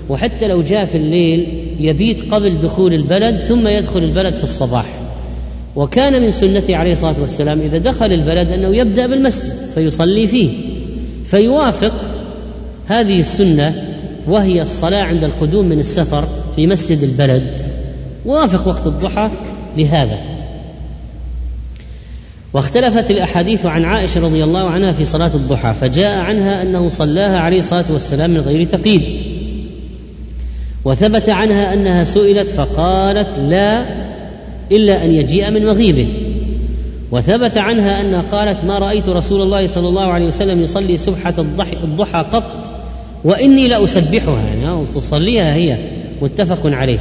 وحتى 0.10 0.48
لو 0.48 0.62
جاء 0.62 0.86
في 0.86 0.98
الليل 0.98 1.68
يبيت 1.80 2.34
قبل 2.34 2.60
دخول 2.60 2.94
البلد 2.94 3.36
ثم 3.36 3.68
يدخل 3.68 4.04
البلد 4.04 4.34
في 4.34 4.44
الصباح. 4.44 4.86
وكان 5.76 6.22
من 6.22 6.32
سنته 6.32 6.76
عليه 6.76 6.92
الصلاة 6.92 7.22
والسلام 7.22 7.60
إذا 7.60 7.78
دخل 7.78 8.14
البلد 8.14 8.52
أنه 8.52 8.78
يبدأ 8.78 9.08
بالمسجد 9.08 9.54
فيصلي 9.76 10.28
فيه. 10.28 10.50
فيوافق 11.26 12.12
هذه 12.86 13.20
السنة 13.20 13.84
وهي 14.28 14.62
الصلاة 14.62 15.04
عند 15.04 15.24
القدوم 15.24 15.66
من 15.66 15.80
السفر 15.80 16.28
في 16.56 16.68
مسجد 16.68 17.04
البلد. 17.04 17.62
وافق 18.26 18.68
وقت 18.68 18.88
الضحى 18.88 19.30
لهذا. 19.78 20.37
واختلفت 22.54 23.12
الأحاديث 23.12 23.66
عن 23.66 23.86
عائشة 23.86 24.22
رضي 24.22 24.44
الله 24.44 24.70
عنها 24.70 24.92
في 24.92 25.06
صلاة 25.06 25.36
الضحى 25.36 25.74
فجاء 25.74 26.20
عنها 26.20 26.62
أنه 26.62 26.90
صلاها 26.90 27.40
عليه 27.40 27.60
الصلاة 27.60 27.86
والسلام 27.90 28.30
من 28.30 28.40
غير 28.40 28.64
تقييد. 28.64 29.02
وثبت 30.86 31.30
عنها 31.30 31.74
أنها 31.74 32.04
سئلت 32.04 32.50
فقالت 32.50 33.40
لا 33.40 33.86
إلا 34.72 35.04
أن 35.04 35.12
يجيء 35.12 35.52
من 35.52 35.66
مغيبه. 35.66 36.08
وثبت 37.12 37.58
عنها 37.58 38.02
انها 38.02 38.22
قالت 38.22 38.64
ما 38.64 38.80
رأيت 38.80 39.10
رسول 39.10 39.42
الله 39.42 39.66
صلى 39.66 39.88
الله 39.88 40.06
عليه 40.06 40.26
وسلم 40.26 40.62
يصلي 40.62 40.98
سبحه 40.98 41.34
الضحى, 41.38 41.78
الضحى 41.84 42.26
قط 42.32 42.72
وإني 43.24 43.68
لاسبحها 43.68 44.40
يعني 44.62 44.86
تصليها 44.86 45.54
هي 45.54 45.78
متفق 46.22 46.60
عليه. 46.66 47.00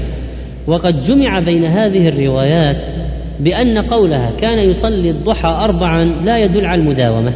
وقد 0.66 1.04
جمع 1.04 1.38
بين 1.38 1.64
هذه 1.64 2.08
الروايات 2.08 2.90
بأن 3.40 3.78
قولها 3.78 4.32
كان 4.40 4.70
يصلي 4.70 5.10
الضحى 5.10 5.48
اربعا 5.48 6.04
لا 6.04 6.38
يدل 6.38 6.64
على 6.64 6.80
المداومة. 6.80 7.34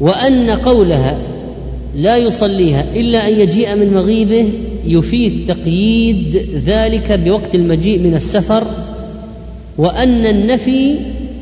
وأن 0.00 0.50
قولها 0.50 1.18
لا 1.94 2.16
يصليها 2.16 2.84
إلا 2.96 3.28
أن 3.28 3.40
يجيء 3.40 3.74
من 3.74 3.94
مغيبه 3.94 4.52
يفيد 4.84 5.46
تقييد 5.54 6.36
ذلك 6.54 7.12
بوقت 7.12 7.54
المجيء 7.54 7.98
من 7.98 8.14
السفر. 8.14 8.66
وأن 9.78 10.26
النفي 10.26 10.96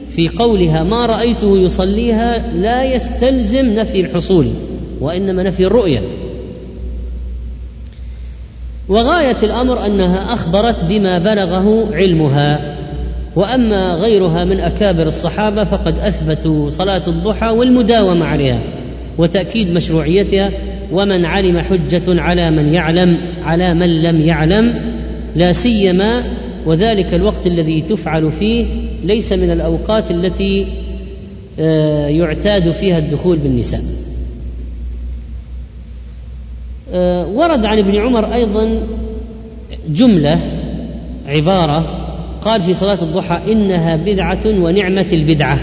في 0.08 0.28
قولها 0.28 0.82
ما 0.82 1.06
رأيته 1.06 1.58
يصليها 1.58 2.52
لا 2.52 2.94
يستلزم 2.94 3.74
نفي 3.74 4.00
الحصول 4.00 4.46
وإنما 5.00 5.42
نفي 5.42 5.66
الرؤية. 5.66 6.00
وغاية 8.88 9.36
الأمر 9.42 9.86
أنها 9.86 10.32
أخبرت 10.34 10.84
بما 10.84 11.18
بلغه 11.18 11.94
علمها 11.94 12.76
وأما 13.36 13.94
غيرها 13.94 14.44
من 14.44 14.60
أكابر 14.60 15.02
الصحابة 15.02 15.64
فقد 15.64 15.98
أثبتوا 15.98 16.70
صلاة 16.70 17.02
الضحى 17.06 17.48
والمداومة 17.48 18.26
عليها 18.26 18.60
وتأكيد 19.18 19.74
مشروعيتها 19.74 20.50
ومن 20.92 21.24
علم 21.24 21.58
حجة 21.58 22.20
على 22.20 22.50
من 22.50 22.74
يعلم 22.74 23.20
على 23.42 23.74
من 23.74 24.02
لم 24.02 24.20
يعلم 24.20 24.74
لا 25.36 25.52
سيما 25.52 26.22
وذلك 26.66 27.14
الوقت 27.14 27.46
الذي 27.46 27.80
تفعل 27.80 28.32
فيه 28.32 28.66
ليس 29.04 29.32
من 29.32 29.50
الأوقات 29.50 30.10
التي 30.10 30.66
آه، 31.58 32.08
يعتاد 32.08 32.70
فيها 32.70 32.98
الدخول 32.98 33.36
بالنساء 33.36 33.80
آه، 36.85 36.85
ورد 37.34 37.64
عن 37.64 37.78
ابن 37.78 37.96
عمر 37.96 38.34
أيضا 38.34 38.78
جملة 39.88 40.38
عبارة 41.26 42.06
قال 42.42 42.62
في 42.62 42.74
صلاة 42.74 42.98
الضحى 43.02 43.52
إنها 43.52 43.96
بدعة 43.96 44.40
ونعمة 44.46 45.06
البدعة. 45.12 45.58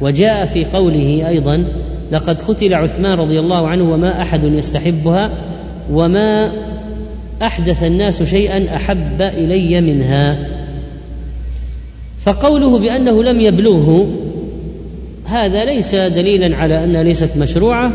وجاء 0.00 0.46
في 0.46 0.64
قوله 0.64 1.28
أيضا 1.28 1.64
لقد 2.12 2.40
قتل 2.40 2.74
عثمان 2.74 3.18
رضي 3.18 3.40
الله 3.40 3.68
عنه 3.68 3.92
وما 3.92 4.22
أحد 4.22 4.44
يستحبها 4.44 5.30
وما 5.92 6.52
أحدث 7.42 7.82
الناس 7.82 8.22
شيئا 8.22 8.76
أحب 8.76 9.22
إلي 9.22 9.80
منها. 9.80 10.38
فقوله 12.20 12.78
بأنه 12.78 13.22
لم 13.22 13.40
يبلغه 13.40 14.08
هذا 15.24 15.64
ليس 15.64 15.94
دليلا 15.94 16.56
على 16.56 16.84
أنها 16.84 17.02
ليست 17.02 17.36
مشروعة 17.36 17.92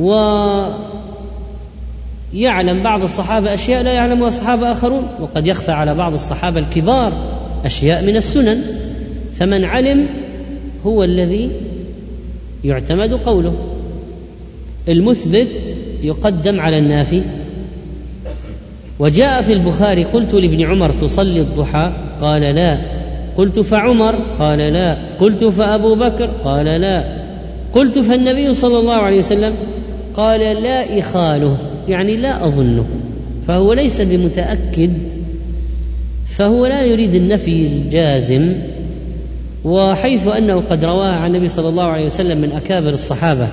و 0.00 0.12
يعلم 2.34 2.82
بعض 2.82 3.02
الصحابة 3.02 3.54
أشياء 3.54 3.82
لا 3.82 3.92
يعلمها 3.92 4.30
صحابه 4.30 4.72
آخرون 4.72 5.08
وقد 5.20 5.46
يخفى 5.46 5.72
على 5.72 5.94
بعض 5.94 6.12
الصحابة 6.12 6.60
الكبار 6.60 7.12
أشياء 7.64 8.04
من 8.04 8.16
السنن. 8.16 8.62
فمن 9.38 9.64
علم 9.64 10.08
هو 10.86 11.04
الذي 11.04 11.50
يعتمد 12.64 13.14
قوله. 13.14 13.54
المثبت 14.88 15.76
يقدم 16.02 16.60
على 16.60 16.78
النافي. 16.78 17.22
وجاء 18.98 19.42
في 19.42 19.52
البخاري 19.52 20.04
قلت 20.04 20.34
لابن 20.34 20.60
عمر 20.60 20.90
تصلي 20.90 21.40
الضحى؟ 21.40 21.92
قال 22.20 22.42
لا. 22.42 22.80
قلت 23.36 23.60
فعمر؟ 23.60 24.14
قال 24.38 24.58
لا. 24.58 24.96
قلت 25.20 25.44
فأبو 25.44 25.94
بكر؟ 25.94 26.26
قال 26.26 26.66
لا. 26.66 27.22
قلت 27.74 27.98
فالنبي 27.98 28.54
صلى 28.54 28.78
الله 28.78 28.94
عليه 28.94 29.18
وسلم؟ 29.18 29.54
قال 30.14 30.40
لا 30.40 30.98
إخاله. 30.98 31.56
يعني 31.92 32.16
لا 32.16 32.46
أظنه. 32.46 32.84
فهو 33.46 33.72
ليس 33.72 34.00
بمتأكد. 34.00 34.92
فهو 36.26 36.66
لا 36.66 36.82
يريد 36.82 37.14
النفي 37.14 37.66
الجازم. 37.66 38.52
وحيث 39.64 40.26
انه 40.26 40.60
قد 40.60 40.84
رواها 40.84 41.16
عن 41.16 41.30
النبي 41.30 41.48
صلى 41.48 41.68
الله 41.68 41.84
عليه 41.84 42.06
وسلم 42.06 42.38
من 42.38 42.52
أكابر 42.52 42.88
الصحابة 42.88 43.48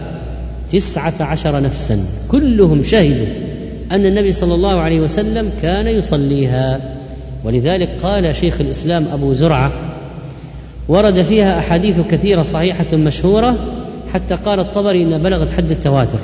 تسعة 0.71 1.13
عشر 1.19 1.61
نفسا. 1.61 1.99
كلهم 2.31 2.83
شهدوا 2.83 3.25
أن 3.91 4.05
النبي 4.05 4.31
صلى 4.31 4.53
الله 4.53 4.79
عليه 4.79 4.99
وسلم 4.99 5.51
كان 5.61 5.87
يصليها. 5.87 6.95
ولذلك 7.43 7.89
قال 8.03 8.35
شيخ 8.35 8.61
الإسلام 8.61 9.05
أبو 9.13 9.33
زرعة 9.33 9.71
ورد 10.87 11.21
فيها 11.21 11.59
أحاديث 11.59 11.99
كثيرة 11.99 12.41
صحيحة 12.41 12.97
مشهورة 12.97 13.55
حتى 14.13 14.35
قال 14.35 14.59
الطبري 14.59 15.03
انها 15.03 15.17
بلغت 15.17 15.51
حد 15.51 15.71
التواتر. 15.71 16.19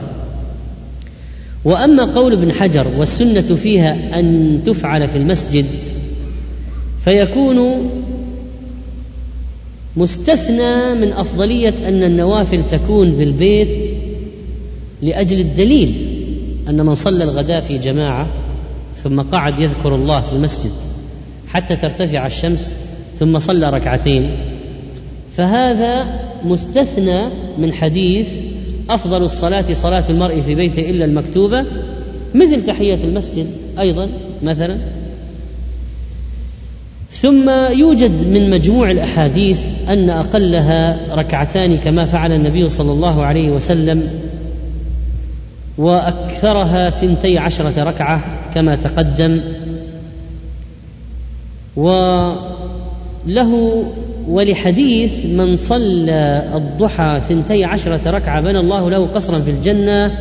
وأما 1.66 2.14
قول 2.14 2.34
ابن 2.34 2.52
حجر 2.52 2.88
والسنة 2.98 3.56
فيها 3.56 4.20
أن 4.20 4.60
تفعل 4.66 5.08
في 5.08 5.18
المسجد 5.18 5.66
فيكون 7.04 7.90
مستثنى 9.98 10.94
من 10.94 11.14
أفضلية 11.14 11.76
أن 11.88 12.04
النوافل 12.04 12.64
تكون 12.68 13.12
بالبيت 13.12 13.96
لأجل 15.02 15.40
الدليل 15.40 15.94
أن 16.70 16.86
من 16.86 16.96
صلى 16.96 17.24
الغداء 17.24 17.62
في 17.62 17.78
جماعة 17.78 18.28
ثم 19.04 19.22
قعد 19.22 19.60
يذكر 19.60 19.96
الله 19.96 20.22
في 20.22 20.34
المسجد 20.34 20.72
حتى 21.48 21.76
ترتفع 21.76 22.28
الشمس 22.28 22.76
ثم 23.20 23.40
صلى 23.40 23.70
ركعتين 23.70 24.30
فهذا 25.32 26.20
مستثنى 26.44 27.30
من 27.58 27.74
حديث 27.74 28.28
أفضل 28.90 29.24
الصلاة 29.24 29.74
صلاة 29.74 30.04
المرء 30.10 30.42
في 30.42 30.56
بيته 30.56 30.90
إلا 30.90 31.06
المكتوبة 31.06 31.66
مثل 32.36 32.64
تحية 32.64 33.04
المسجد 33.04 33.48
أيضا 33.80 34.10
مثلا. 34.44 34.78
ثم 37.12 37.50
يوجد 37.72 38.28
من 38.28 38.50
مجموع 38.50 38.92
الأحاديث 38.92 39.62
أن 39.90 40.10
أقلها 40.10 41.16
ركعتان 41.16 41.78
كما 41.78 42.06
فعل 42.06 42.32
النبي 42.32 42.70
صلى 42.70 42.92
الله 42.92 43.24
عليه 43.24 43.50
وسلم 43.50 44.10
وأكثرها 45.78 46.90
ثنتي 46.90 47.38
عشرة 47.38 47.84
ركعة 47.84 48.24
كما 48.54 48.76
تقدم. 48.76 49.42
وله 51.76 52.46
ولحديث 54.30 55.26
من 55.26 55.56
صلى 55.56 56.44
الضحى 56.56 57.22
ثنتي 57.30 57.64
عشرة 57.64 58.12
ركعة 58.12 58.42
بنى 58.42 58.60
الله 58.60 58.90
له 58.90 59.06
قصرا 59.06 59.40
في 59.40 59.50
الجنة 59.50 60.12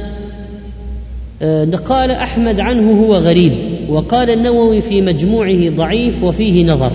آه، 1.42 1.64
قال 1.64 2.10
أحمد 2.10 2.60
عنه 2.60 3.06
هو 3.06 3.14
غريب 3.14 3.52
وقال 3.88 4.30
النووي 4.30 4.80
في 4.80 5.02
مجموعه 5.02 5.70
ضعيف 5.70 6.22
وفيه 6.24 6.64
نظر 6.64 6.92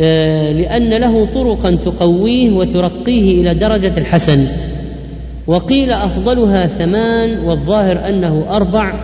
آه، 0.00 0.52
لأن 0.52 0.90
له 0.90 1.26
طرقا 1.26 1.70
تقويه 1.70 2.50
وترقيه 2.50 3.40
إلى 3.40 3.54
درجة 3.54 3.92
الحسن 3.98 4.46
وقيل 5.46 5.92
أفضلها 5.92 6.66
ثمان 6.66 7.38
والظاهر 7.38 8.08
أنه 8.08 8.56
أربع 8.56 8.94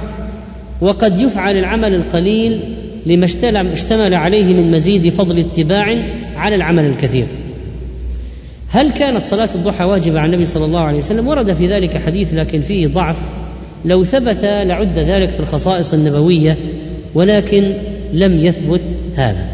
وقد 0.80 1.20
يفعل 1.20 1.56
العمل 1.56 1.94
القليل 1.94 2.60
لما 3.06 3.24
اشتمل 3.72 4.14
عليه 4.14 4.44
من 4.44 4.70
مزيد 4.70 5.08
فضل 5.08 5.38
اتباع 5.38 5.96
على 6.39 6.55
العمل 6.55 6.84
الكثير. 6.84 7.26
هل 8.68 8.91
كانت 8.91 9.24
صلاة 9.24 9.49
الضحى 9.55 9.84
واجبة 9.84 10.20
على 10.20 10.26
النبي 10.26 10.45
صلى 10.45 10.64
الله 10.64 10.80
عليه 10.80 10.99
وسلم؟ 10.99 11.28
ورد 11.28 11.53
في 11.53 11.66
ذلك 11.66 11.99
حديث 11.99 12.34
لكن 12.34 12.61
فيه 12.61 12.86
ضعف. 12.86 13.16
لو 13.84 14.05
ثبت 14.05 14.45
لعد 14.45 14.99
ذلك 14.99 15.30
في 15.30 15.41
الخصائص 15.41 15.95
النبوية 15.95 16.57
ولكن 17.14 17.72
لم 18.12 18.45
يثبت 18.45 18.82
هذا. 19.14 19.49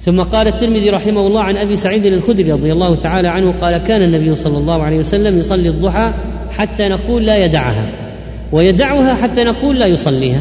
ثم 0.00 0.20
قال 0.20 0.48
الترمذي 0.48 0.90
رحمه 0.90 1.26
الله 1.26 1.40
عن 1.40 1.56
أبي 1.56 1.76
سعيد 1.76 2.06
الخدري 2.06 2.52
رضي 2.52 2.72
الله 2.72 2.94
تعالى 2.94 3.28
عنه 3.28 3.52
قال 3.52 3.76
كان 3.78 4.02
النبي 4.02 4.34
صلى 4.34 4.58
الله 4.58 4.82
عليه 4.82 4.98
وسلم 4.98 5.38
يصلي 5.38 5.68
الضحى 5.68 6.12
حتى 6.50 6.88
نقول 6.88 7.26
لا 7.26 7.44
يدعها 7.44 7.90
ويدعها 8.52 9.14
حتى 9.14 9.44
نقول 9.44 9.78
لا 9.78 9.86
يصليها. 9.86 10.40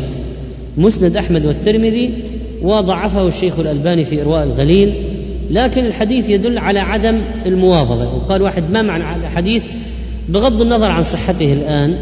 مسند 0.77 1.17
أحمد 1.17 1.45
والترمذي 1.45 2.13
وضعفه 2.61 3.27
الشيخ 3.27 3.59
الألباني 3.59 4.03
في 4.03 4.21
إرواء 4.21 4.43
الغليل. 4.43 5.10
لكن 5.51 5.85
الحديث 5.85 6.29
يدل 6.29 6.57
على 6.57 6.79
عدم 6.79 7.21
المواظبة. 7.45 8.13
وقال 8.13 8.41
واحد 8.41 8.71
ما 8.71 8.81
معنى 8.81 9.15
الحديث؟ 9.15 9.65
بغض 10.29 10.61
النظر 10.61 10.91
عن 10.91 11.03
صحته 11.03 11.53
الآن 11.53 11.95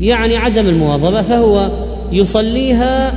يعني 0.00 0.36
عدم 0.36 0.68
المواظبة 0.68 1.22
فهو 1.22 1.70
يصليها 2.12 3.14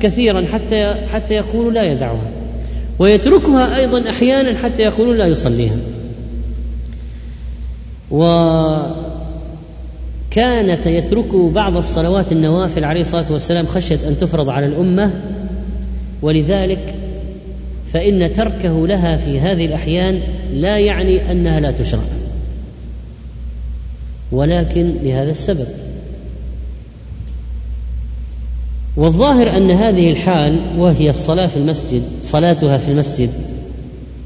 كثيرا 0.00 0.46
حتى 0.52 0.94
حتى 1.12 1.34
يقول 1.34 1.74
لا 1.74 1.82
يدعها. 1.92 2.30
ويتركها 2.98 3.76
أيضا 3.76 4.10
أحيانا 4.10 4.58
حتى 4.58 4.82
يقول 4.82 5.18
لا 5.18 5.26
يصليها. 5.26 5.76
وكانت 8.10 8.96
يترك 10.86 11.34
بعض 11.34 11.76
الصلوات 11.76 12.32
النوافل 12.32 12.84
عليه 12.84 13.00
الصلاة 13.00 13.32
والسلام 13.32 13.66
خشية 13.66 14.08
أن 14.08 14.18
تفرض 14.18 14.48
على 14.48 14.66
الأمة 14.66 15.14
ولذلك 16.22 16.94
فإن 17.92 18.32
تركه 18.32 18.86
لها 18.86 19.16
في 19.16 19.40
هذه 19.40 19.66
الأحيان 19.66 20.20
لا 20.52 20.78
يعني 20.78 21.30
أنها 21.30 21.60
لا 21.60 21.70
تشرع 21.70 22.02
ولكن 24.32 24.94
لهذا 25.02 25.30
السبب. 25.30 25.66
والظاهر 28.96 29.56
أن 29.56 29.70
هذه 29.70 30.10
الحال 30.10 30.60
وهي 30.78 31.10
الصلاة 31.10 31.46
في 31.46 31.56
المسجد 31.56 32.02
صلاتها 32.22 32.78
في 32.78 32.88
المسجد 32.88 33.30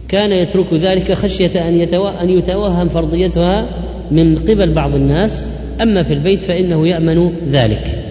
كان 0.08 0.32
يترك 0.32 0.74
ذلك 0.74 1.12
خشية 1.12 1.68
أن 1.68 1.80
أن 2.20 2.30
يتوهم 2.30 2.88
فرضيتها 2.88 3.66
من 4.10 4.38
قبل 4.38 4.72
بعض 4.72 4.94
الناس 4.94 5.46
أما 5.82 6.02
في 6.02 6.12
البيت 6.12 6.42
فإنه 6.42 6.88
يأمن 6.88 7.32
ذلك. 7.48 8.05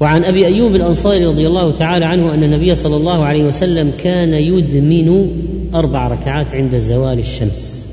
وعن 0.00 0.24
أبي 0.24 0.46
أيوب 0.46 0.74
الأنصاري 0.74 1.26
رضي 1.26 1.46
الله 1.46 1.70
تعالى 1.70 2.04
عنه 2.04 2.34
أن 2.34 2.42
النبي 2.42 2.74
صلى 2.74 2.96
الله 2.96 3.24
عليه 3.24 3.44
وسلم 3.44 3.92
كان 3.98 4.34
يدمن 4.34 5.30
أربع 5.74 6.08
ركعات 6.08 6.54
عند 6.54 6.78
زوال 6.78 7.18
الشمس. 7.18 7.86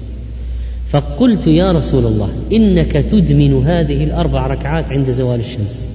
فقلت 0.90 1.48
يا 1.48 1.72
رسول 1.72 2.06
الله 2.06 2.30
إنك 2.54 2.92
تدمن 2.92 3.64
هذه 3.66 4.04
الأربع 4.04 4.48
ركعات 4.48 4.92
عند 4.92 5.12
زوال 5.12 5.40
الشمس. 5.40 5.88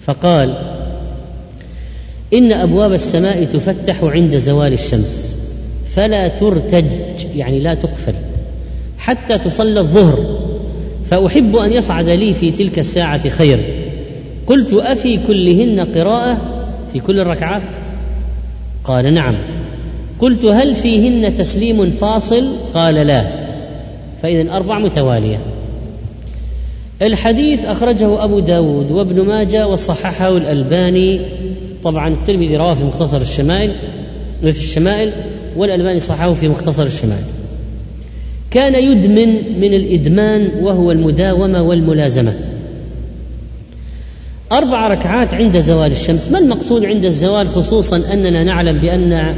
فقال 0.00 0.76
إن 2.34 2.52
أبواب 2.52 2.92
السماء 2.92 3.44
تفتح 3.44 4.04
عند 4.04 4.36
زوال 4.36 4.72
الشمس 4.72 5.38
فلا 5.88 6.28
ترتج 6.28 6.84
يعني 7.36 7.60
لا 7.60 7.74
تقفل 7.74 8.14
حتى 8.98 9.38
تصلى 9.38 9.80
الظهر 9.80 10.38
فأحب 11.10 11.56
أن 11.56 11.72
يصعد 11.72 12.08
لي 12.08 12.34
في 12.34 12.50
تلك 12.50 12.78
الساعة 12.78 13.28
خير. 13.28 13.58
قلت 14.46 14.72
أفي 14.72 15.18
كلهن 15.26 15.80
قراءة 15.80 16.40
في 16.92 17.00
كل 17.00 17.20
الركعات؟ 17.20 17.76
قال 18.84 19.14
نعم. 19.14 19.36
قلت 20.18 20.44
هل 20.44 20.74
فيهن 20.74 21.36
تسليم 21.36 21.90
فاصل؟ 21.90 22.44
قال 22.74 22.94
لا. 22.94 23.46
فاذا 24.22 24.56
أربع 24.56 24.78
متوالية. 24.78 25.40
الحديث 27.02 27.64
أخرجه 27.64 28.24
أبو 28.24 28.38
داود 28.38 28.90
وابن 28.90 29.20
ماجة 29.20 29.68
وصححه 29.68 30.36
الألباني. 30.36 31.20
طبعا 31.82 32.08
الترمذي 32.08 32.56
رواه 32.56 32.74
في 32.74 32.84
مختصر 32.84 33.20
الشمائل 33.20 33.70
في 34.40 34.58
الشمائل 34.58 35.12
والألباني 35.56 36.00
صححه 36.00 36.32
في 36.32 36.48
مختصر 36.48 36.82
الشمائل. 36.82 37.24
كان 38.50 38.74
يدمن 38.74 39.60
من 39.60 39.74
الإدمان 39.74 40.48
وهو 40.62 40.92
المداومة 40.92 41.62
والملازمة. 41.62 42.34
أربع 44.52 44.88
ركعات 44.88 45.34
عند 45.34 45.58
زوال 45.58 45.92
الشمس. 45.92 46.30
ما 46.30 46.38
المقصود 46.38 46.84
عند 46.84 47.04
الزوال 47.04 47.48
خصوصا 47.48 48.02
أننا 48.12 48.44
نعلم 48.44 48.78
بأن 48.78 49.34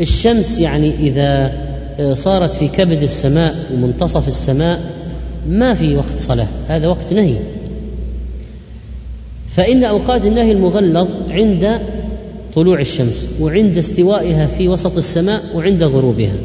الشمس 0.00 0.60
يعني 0.60 0.94
إذا 0.94 1.52
صارت 2.12 2.54
في 2.54 2.68
كبد 2.68 3.02
السماء 3.02 3.54
ومنتصف 3.74 4.28
السماء 4.28 4.80
ما 5.48 5.74
في 5.74 5.96
وقت 5.96 6.18
صلاة. 6.18 6.46
هذا 6.68 6.88
وقت 6.88 7.12
نهي. 7.12 7.36
فإن 9.48 9.84
أوقات 9.84 10.26
النهي 10.26 10.52
المغلظ 10.52 11.08
عند 11.30 11.80
طلوع 12.54 12.80
الشمس 12.80 13.28
وعند 13.40 13.78
استوائها 13.78 14.46
في 14.46 14.68
وسط 14.68 14.96
السماء 14.96 15.40
وعند 15.54 15.82
غروبها. 15.82 16.36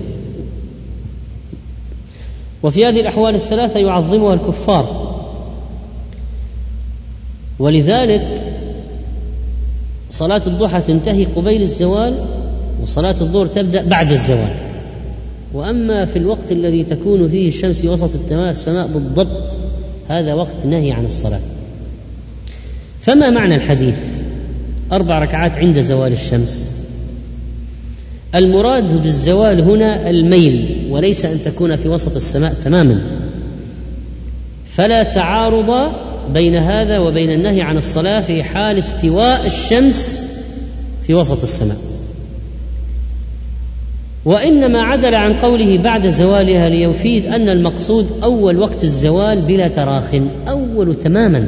وفي 2.64 2.86
هذه 2.86 3.00
الأحوال 3.00 3.36
الثلاثة 3.36 3.80
يعظمها 3.80 4.34
الكفار. 4.34 5.15
ولذلك 7.60 8.44
صلاة 10.10 10.42
الضحى 10.48 10.82
تنتهي 10.82 11.26
قبيل 11.26 11.62
الزوال 11.62 12.26
وصلاة 12.82 13.16
الظهر 13.22 13.46
تبدأ 13.46 13.86
بعد 13.86 14.12
الزوال. 14.12 14.54
وأما 15.54 16.06
في 16.06 16.20
الوقت 16.20 16.52
الذي 16.52 16.84
تكون 16.84 17.28
فيه 17.28 17.48
الشمس 17.48 17.86
وسط 17.86 18.32
السماء 18.32 18.88
بالضبط 18.88 19.50
هذا 20.08 20.34
وقت 20.34 20.66
نهي 20.66 20.92
عن 20.92 21.06
الصلاة. 21.06 21.42
فما 23.02 23.30
معنى 23.30 23.56
الحديث؟ 23.56 23.98
أربع 24.92 25.20
ركعات 25.20 25.58
عند 25.58 25.80
زوال 25.80 26.12
الشمس. 26.12 26.76
المراد 28.36 29.02
بالزوال 29.02 29.62
هنا 29.62 30.10
الميل 30.10 30.88
وليس 30.90 31.26
أن 31.26 31.40
تكون 31.46 31.76
في 31.76 31.90
وسط 31.90 32.16
السماء 32.16 32.54
تماما. 32.54 33.02
فلا 34.66 35.04
تعارض 35.04 35.92
بين 36.34 36.56
هذا 36.56 37.00
وبين 37.00 37.32
النهي 37.32 37.62
عن 37.62 37.78
الصلاة 37.78 38.22
في 38.22 38.44
حال 38.44 38.78
استواء 38.78 39.46
الشمس 39.46 40.24
في 41.08 41.14
وسط 41.14 41.42
السماء. 41.42 41.78
وإنما 44.26 44.82
عدل 44.82 45.16
عن 45.16 45.34
قوله 45.34 45.78
بعد 45.78 46.08
زوالها 46.08 46.70
ليفيد 46.70 47.26
أن 47.26 47.50
المقصود 47.50 48.08
أول 48.24 48.60
وقت 48.60 48.84
الزوال 48.84 49.42
بلا 49.42 49.68
تراخ 49.68 50.16
أول 50.48 50.96
تماما. 50.96 51.48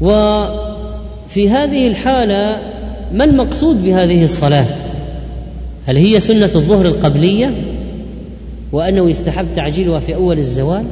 وفي 0.00 1.50
هذه 1.50 1.88
الحالة 1.88 2.60
ما 3.12 3.24
المقصود 3.24 3.84
بهذه 3.84 4.24
الصلاة؟ 4.24 4.66
هل 5.86 5.96
هي 5.96 6.20
سنة 6.20 6.50
الظهر 6.54 6.86
القبلية 6.86 7.54
وأنه 8.72 9.10
يستحب 9.10 9.46
تعجيلها 9.56 10.00
في 10.00 10.14
أول 10.14 10.38
الزوال؟ 10.38 10.84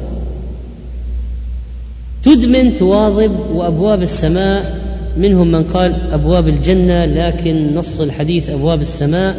تدمن 2.24 2.74
تواظب 2.74 3.32
وأبواب 3.52 4.02
السماء 4.02 4.80
منهم 5.16 5.50
من 5.52 5.64
قال 5.64 5.94
أبواب 6.12 6.48
الجنة 6.48 7.04
لكن 7.04 7.74
نص 7.74 8.00
الحديث 8.00 8.50
أبواب 8.50 8.80
السماء. 8.80 9.36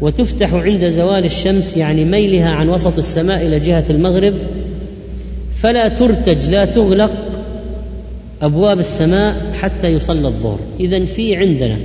وتفتح 0.00 0.54
عند 0.54 0.88
زوال 0.88 1.24
الشمس 1.24 1.76
يعني 1.76 2.04
ميلها 2.04 2.50
عن 2.50 2.68
وسط 2.68 2.98
السماء 2.98 3.46
إلى 3.46 3.58
جهة 3.58 3.84
المغرب. 3.90 4.34
فلا 5.52 5.88
ترتج 5.88 6.50
لا 6.50 6.64
تغلق 6.64 7.12
أبواب 8.42 8.78
السماء 8.78 9.36
حتى 9.60 9.86
يصلى 9.86 10.28
الظهر. 10.28 10.58
اذا 10.80 11.04
في 11.04 11.36
عندنا 11.36 11.78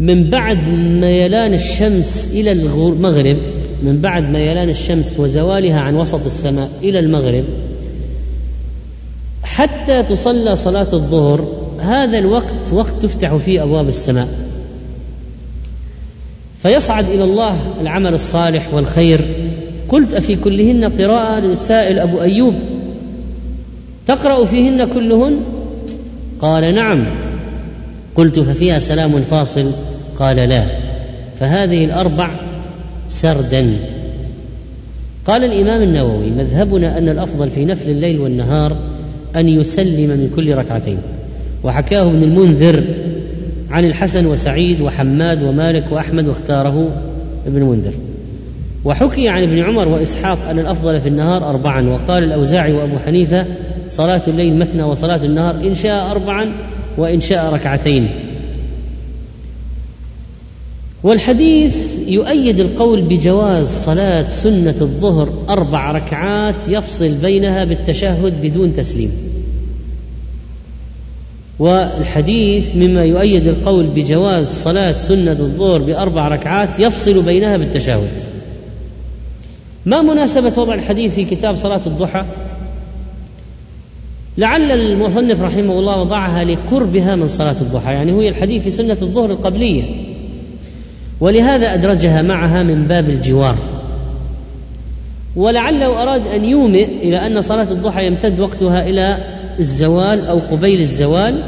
من 0.00 0.30
بعد 0.30 0.68
ميلان 1.00 1.54
الشمس 1.54 2.30
إلى 2.34 2.52
المغرب 2.52 3.36
من 3.82 4.00
بعد 4.00 4.30
ميلان 4.30 4.68
الشمس 4.68 5.20
وزوالها 5.20 5.80
عن 5.80 5.96
وسط 5.96 6.26
السماء 6.26 6.70
إلى 6.82 6.98
المغرب 6.98 7.44
حتى 9.52 10.02
تصلى 10.02 10.56
صلاة 10.56 10.88
الظهر 10.92 11.48
هذا 11.80 12.18
الوقت 12.18 12.72
وقت 12.72 13.02
تفتح 13.02 13.36
فيه 13.36 13.62
أبواب 13.62 13.88
السماء. 13.88 14.28
فيصعد 16.58 17.04
إلى 17.04 17.24
الله 17.24 17.56
العمل 17.80 18.14
الصالح 18.14 18.74
والخير. 18.74 19.20
قلت 19.88 20.14
أفي 20.14 20.36
كلهن 20.36 20.84
قراءة 20.84 21.40
للسائل 21.40 21.98
أبو 21.98 22.20
أيوب؟ 22.20 22.54
تقرأ 24.06 24.44
فيهن 24.44 24.84
كلهن؟ 24.84 25.40
قال 26.40 26.74
نعم. 26.74 27.06
قلت 28.14 28.40
ففيها 28.40 28.78
سلام 28.78 29.20
فاصل؟ 29.20 29.72
قال 30.18 30.36
لا. 30.36 30.66
فهذه 31.40 31.84
الأربع 31.84 32.30
سردا. 33.08 33.76
قال 35.26 35.44
الإمام 35.44 35.82
النووي 35.82 36.30
مذهبنا 36.30 36.98
أن 36.98 37.08
الأفضل 37.08 37.50
في 37.50 37.64
نفل 37.64 37.90
الليل 37.90 38.20
والنهار 38.20 38.76
أن 39.36 39.48
يسلم 39.48 40.10
من 40.10 40.32
كل 40.36 40.54
ركعتين. 40.54 40.98
وحكاه 41.64 42.02
ابن 42.02 42.22
المنذر 42.22 42.84
عن 43.70 43.84
الحسن 43.84 44.26
وسعيد 44.26 44.80
وحماد 44.80 45.42
ومالك 45.42 45.92
وأحمد 45.92 46.28
واختاره 46.28 46.88
ابن 47.46 47.56
المنذر. 47.56 47.92
وحكي 48.84 49.28
عن 49.28 49.42
ابن 49.42 49.58
عمر 49.58 49.88
وإسحاق 49.88 50.48
أن 50.48 50.58
الأفضل 50.58 51.00
في 51.00 51.08
النهار 51.08 51.50
اربعا 51.50 51.88
وقال 51.88 52.24
الأوزاعي 52.24 52.72
وأبو 52.72 52.98
حنيفة 52.98 53.46
صلاة 53.88 54.22
الليل 54.28 54.56
مثنى 54.56 54.82
وصلاة 54.82 55.24
النهار 55.24 55.54
إن 55.54 55.74
شاء 55.74 56.10
اربعا 56.10 56.52
وإن 56.98 57.20
شاء 57.20 57.54
ركعتين. 57.54 58.08
والحديث 61.02 61.98
يؤيد 62.06 62.60
القول 62.60 63.02
بجواز 63.02 63.66
صلاة 63.66 64.24
سنة 64.24 64.76
الظهر 64.80 65.28
أربع 65.48 65.92
ركعات 65.92 66.68
يفصل 66.68 67.14
بينها 67.14 67.64
بالتشهد 67.64 68.42
بدون 68.42 68.74
تسليم. 68.74 69.12
والحديث 71.58 72.76
مما 72.76 73.04
يؤيد 73.04 73.46
القول 73.46 73.86
بجواز 73.86 74.46
صلاة 74.46 74.92
سنة 74.92 75.32
الظهر 75.32 75.82
بأربع 75.82 76.28
ركعات 76.28 76.80
يفصل 76.80 77.22
بينها 77.22 77.56
بالتشهد. 77.56 78.22
ما 79.86 80.02
مناسبة 80.02 80.62
وضع 80.62 80.74
الحديث 80.74 81.14
في 81.14 81.24
كتاب 81.24 81.56
صلاة 81.56 81.80
الضحى؟ 81.86 82.24
لعل 84.38 84.72
المصنف 84.72 85.42
رحمه 85.42 85.78
الله 85.78 86.00
وضعها 86.00 86.44
لقربها 86.44 87.16
من 87.16 87.28
صلاة 87.28 87.60
الضحى، 87.60 87.92
يعني 87.92 88.12
هي 88.12 88.28
الحديث 88.28 88.62
في 88.62 88.70
سنة 88.70 88.98
الظهر 89.02 89.30
القبلية. 89.30 90.11
ولهذا 91.22 91.74
أدرجها 91.74 92.22
معها 92.22 92.62
من 92.62 92.86
باب 92.86 93.08
الجوار. 93.08 93.56
ولعله 95.36 96.02
أراد 96.02 96.26
أن 96.26 96.44
يومئ 96.44 96.84
إلى 96.84 97.26
أن 97.26 97.40
صلاة 97.40 97.70
الضحى 97.70 98.06
يمتد 98.06 98.40
وقتها 98.40 98.86
إلى 98.86 99.18
الزوال 99.58 100.26
أو 100.26 100.38
قبيل 100.38 100.80
الزوال 100.80 101.42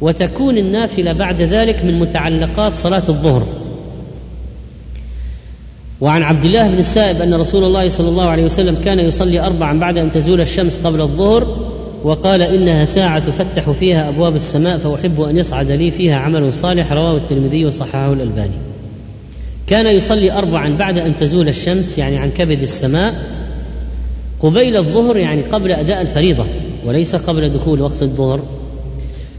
وتكون 0.00 0.58
النافلة 0.58 1.12
بعد 1.12 1.42
ذلك 1.42 1.84
من 1.84 2.00
متعلقات 2.00 2.74
صلاة 2.74 3.02
الظهر. 3.08 3.46
وعن 6.00 6.22
عبد 6.22 6.44
الله 6.44 6.68
بن 6.68 6.78
السائب 6.78 7.22
أن 7.22 7.34
رسول 7.34 7.64
الله 7.64 7.88
صلى 7.88 8.08
الله 8.08 8.28
عليه 8.28 8.44
وسلم 8.44 8.76
كان 8.84 8.98
يصلي 8.98 9.40
اربعا 9.40 9.78
بعد 9.78 9.98
أن 9.98 10.10
تزول 10.10 10.40
الشمس 10.40 10.86
قبل 10.86 11.00
الظهر 11.00 11.72
وقال 12.04 12.42
إنها 12.42 12.84
ساعة 12.84 13.18
تفتح 13.18 13.70
فيها 13.70 14.08
أبواب 14.08 14.36
السماء 14.36 14.78
فأحب 14.78 15.20
أن 15.20 15.36
يصعد 15.36 15.70
لي 15.70 15.90
فيها 15.90 16.16
عمل 16.16 16.52
صالح 16.52 16.92
رواه 16.92 17.16
الترمذي 17.16 17.66
وصححه 17.66 18.12
الألباني. 18.12 18.56
كان 19.66 19.96
يصلي 19.96 20.32
اربعا 20.32 20.76
بعد 20.76 20.98
أن 20.98 21.16
تزول 21.16 21.48
الشمس 21.48 21.98
يعني 21.98 22.18
عن 22.18 22.30
كبد 22.30 22.62
السماء 22.62 23.14
قبيل 24.40 24.76
الظهر 24.76 25.16
يعني 25.16 25.42
قبل 25.42 25.72
أداء 25.72 26.00
الفريضة 26.00 26.46
وليس 26.86 27.16
قبل 27.16 27.48
دخول 27.48 27.80
وقت 27.80 28.02
الظهر. 28.02 28.42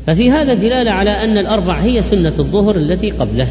ففي 0.07 0.31
هذا 0.31 0.53
دلالة 0.53 0.91
على 0.91 1.11
أن 1.11 1.37
الأربع 1.37 1.79
هي 1.81 2.01
سنة 2.01 2.33
الظهر 2.39 2.75
التي 2.75 3.11
قبله. 3.11 3.47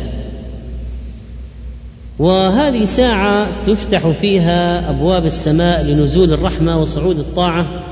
وهذه 2.19 2.85
ساعة 2.85 3.47
تفتح 3.67 4.09
فيها 4.09 4.91
أبواب 4.91 5.27
السماء 5.27 5.83
لنزول 5.83 6.33
الرحمة 6.33 6.81
وصعود 6.81 7.19
الطاعة 7.19 7.92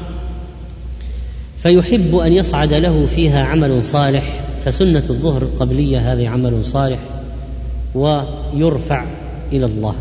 فيحب 1.63 2.15
أن 2.15 2.33
يصعد 2.33 2.73
له 2.73 3.07
فيها 3.07 3.43
عمل 3.43 3.85
صالح 3.85 4.41
فسنة 4.65 5.05
الظهر 5.11 5.43
القبلية 5.43 6.13
هذه 6.13 6.29
عمل 6.29 6.65
صالح 6.65 6.99
ويرفع 7.95 9.05
إلى 9.53 9.65
الله. 9.67 9.95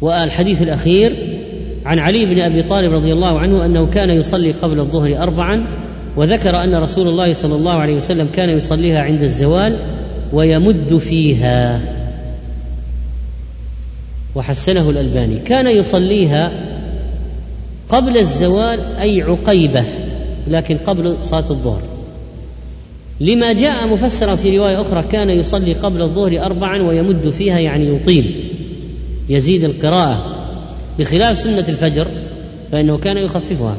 والحديث 0.00 0.62
الأخير 0.62 1.38
عن 1.86 1.98
علي 1.98 2.34
بن 2.34 2.40
أبي 2.40 2.62
طالب 2.62 2.92
رضي 2.92 3.12
الله 3.12 3.38
عنه 3.38 3.64
أنه 3.64 3.86
كان 3.86 4.10
يصلي 4.10 4.52
قبل 4.52 4.80
الظهر 4.80 5.22
أربعا 5.22 5.64
وذكر 6.16 6.64
أن 6.64 6.74
رسول 6.74 7.08
الله 7.08 7.32
صلى 7.32 7.54
الله 7.54 7.72
عليه 7.72 7.96
وسلم 7.96 8.28
كان 8.36 8.50
يصليها 8.50 9.02
عند 9.02 9.22
الزوال 9.22 9.76
ويمد 10.32 10.98
فيها. 10.98 11.82
وحسنه 14.34 14.90
الألباني. 14.90 15.38
كان 15.38 15.66
يصليها 15.66 16.50
قبل 17.88 18.18
الزوال 18.18 18.78
أي 19.00 19.22
عقيبة. 19.22 19.84
لكن 20.48 20.76
قبل 20.76 21.16
صلاة 21.20 21.50
الظهر. 21.50 21.82
لما 23.20 23.52
جاء 23.52 23.86
مفسرا 23.88 24.36
في 24.36 24.58
رواية 24.58 24.80
أخرى 24.80 25.02
كان 25.02 25.30
يصلي 25.30 25.72
قبل 25.72 26.02
الظهر 26.02 26.44
أربعا 26.44 26.82
ويمد 26.82 27.30
فيها 27.30 27.58
يعني 27.58 27.96
يطيل 27.96 28.50
يزيد 29.28 29.64
القراءة. 29.64 30.38
بخلاف 30.98 31.36
سنة 31.36 31.64
الفجر 31.68 32.06
فإنه 32.72 32.98
كان 32.98 33.16
يخففها 33.16 33.76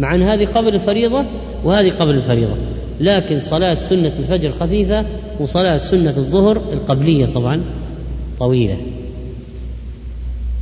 مع 0.00 0.14
أن 0.14 0.22
هذه 0.22 0.44
قبل 0.44 0.74
الفريضة 0.74 1.24
وهذه 1.64 1.90
قبل 1.90 2.14
الفريضة. 2.14 2.54
لكن 3.00 3.40
صلاة 3.40 3.74
سنة 3.74 4.12
الفجر 4.18 4.50
خفيفة 4.50 5.04
وصلاة 5.40 5.78
سنة 5.78 6.14
الظهر 6.16 6.56
القبلية 6.72 7.26
طبعا 7.26 7.60
طويلة. 8.38 8.76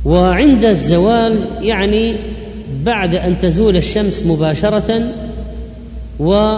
وعند 0.05 0.65
الزوال 0.65 1.39
يعني 1.61 2.17
بعد 2.89 3.15
أن 3.15 3.37
تزول 3.39 3.77
الشمس 3.77 4.25
مباشرة 4.25 5.13
و 6.19 6.57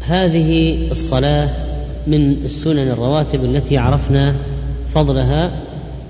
هذه 0.00 0.50
الصلاة 0.90 1.48
من 2.06 2.32
السنن 2.32 2.88
الرواتب 2.88 3.44
التي 3.44 3.78
عرفنا 3.78 4.36
فضلها 4.94 5.50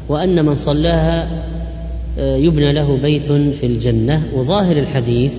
وأن 0.09 0.45
من 0.45 0.55
صلاها 0.55 1.29
يبنى 2.19 2.73
له 2.73 2.97
بيت 2.97 3.33
في 3.33 3.67
الجنة. 3.67 4.27
وظاهر 4.35 4.77
الحديث 4.77 5.35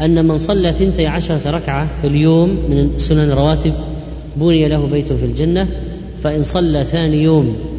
أن 0.00 0.28
من 0.28 0.38
صلى 0.38 0.72
ثنتي 0.72 1.06
عشرة 1.06 1.50
ركعة 1.50 2.00
في 2.00 2.06
اليوم 2.06 2.48
من 2.48 2.90
السنن 2.94 3.30
الرواتب 3.32 3.74
بني 4.36 4.68
له 4.68 4.86
بيت 4.86 5.12
في 5.12 5.24
الجنة. 5.24 5.68
فإن 6.22 6.42
صلى 6.42 6.84
ثاني 6.84 7.22
يوم 7.22 7.77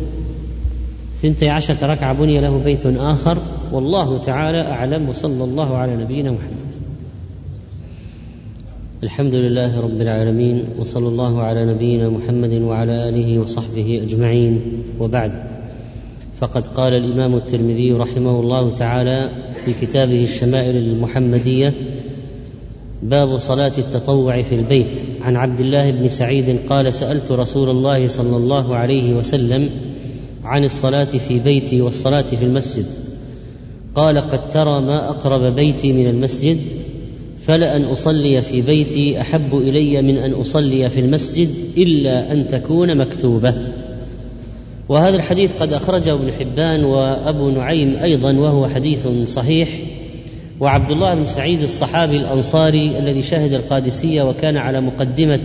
ثنتي 1.21 1.49
عشرة 1.49 1.85
ركعة 1.85 2.13
بني 2.13 2.41
له 2.41 2.57
بيت 2.57 2.85
آخر 2.85 3.37
والله 3.71 4.17
تعالى 4.17 4.61
أعلم 4.61 5.09
وصلى 5.09 5.43
الله 5.43 5.77
على 5.77 5.95
نبينا 5.95 6.31
محمد. 6.31 6.69
الحمد 9.03 9.35
لله 9.35 9.79
رب 9.79 10.01
العالمين 10.01 10.65
وصلى 10.79 11.07
الله 11.07 11.41
على 11.41 11.73
نبينا 11.73 12.09
محمد 12.09 12.53
وعلى 12.53 13.09
آله 13.09 13.39
وصحبه 13.39 14.01
أجمعين. 14.03 14.61
وبعد 14.99 15.31
فقد 16.39 16.67
قال 16.67 16.93
الإمام 16.93 17.35
الترمذي 17.35 17.91
رحمه 17.93 18.39
الله 18.39 18.71
تعالى 18.71 19.29
في 19.65 19.73
كتابه 19.81 20.23
الشمائل 20.23 20.75
المحمدية 20.75 21.73
باب 23.03 23.37
صلاة 23.37 23.73
التطوع 23.77 24.41
في 24.41 24.55
البيت. 24.55 25.03
عن 25.21 25.35
عبد 25.35 25.59
الله 25.59 25.91
بن 25.91 26.07
سعيد 26.07 26.59
قال 26.69 26.93
سألت 26.93 27.31
رسول 27.31 27.69
الله 27.69 28.07
صلى 28.07 28.37
الله 28.37 28.75
عليه 28.75 29.13
وسلم 29.13 29.69
عن 30.49 30.63
الصلاة 30.63 31.03
في 31.03 31.39
بيتي 31.39 31.81
والصلاة 31.81 32.21
في 32.21 32.45
المسجد. 32.45 32.85
قال 33.95 34.19
قد 34.19 34.49
ترى 34.49 34.81
ما 34.81 35.09
أقرب 35.09 35.55
بيتي 35.55 35.93
من 35.93 36.07
المسجد 36.07 36.57
فلأن 37.39 37.83
أصلي 37.83 38.41
في 38.41 38.61
بيتي 38.61 39.21
أحب 39.21 39.53
إلي 39.53 40.01
من 40.01 40.17
أن 40.17 40.33
أصلي 40.33 40.89
في 40.89 40.99
المسجد 40.99 41.49
إلا 41.77 42.31
أن 42.31 42.47
تكون 42.47 42.97
مكتوبة. 42.97 43.55
وهذا 44.89 45.15
الحديث 45.15 45.53
قد 45.53 45.73
أخرجه 45.73 46.13
ابن 46.13 46.31
حبان 46.31 46.83
وأبو 46.83 47.49
نعيم 47.49 47.95
أيضا 47.95 48.33
وهو 48.33 48.67
حديث 48.67 49.07
صحيح. 49.25 49.69
وعبد 50.59 50.91
الله 50.91 51.13
بن 51.13 51.25
سعيد 51.25 51.63
الصحابي 51.63 52.17
الأنصاري 52.17 52.99
الذي 52.99 53.23
شهد 53.23 53.53
القادسية 53.53 54.21
وكان 54.29 54.57
على 54.57 54.81
مقدمة 54.81 55.41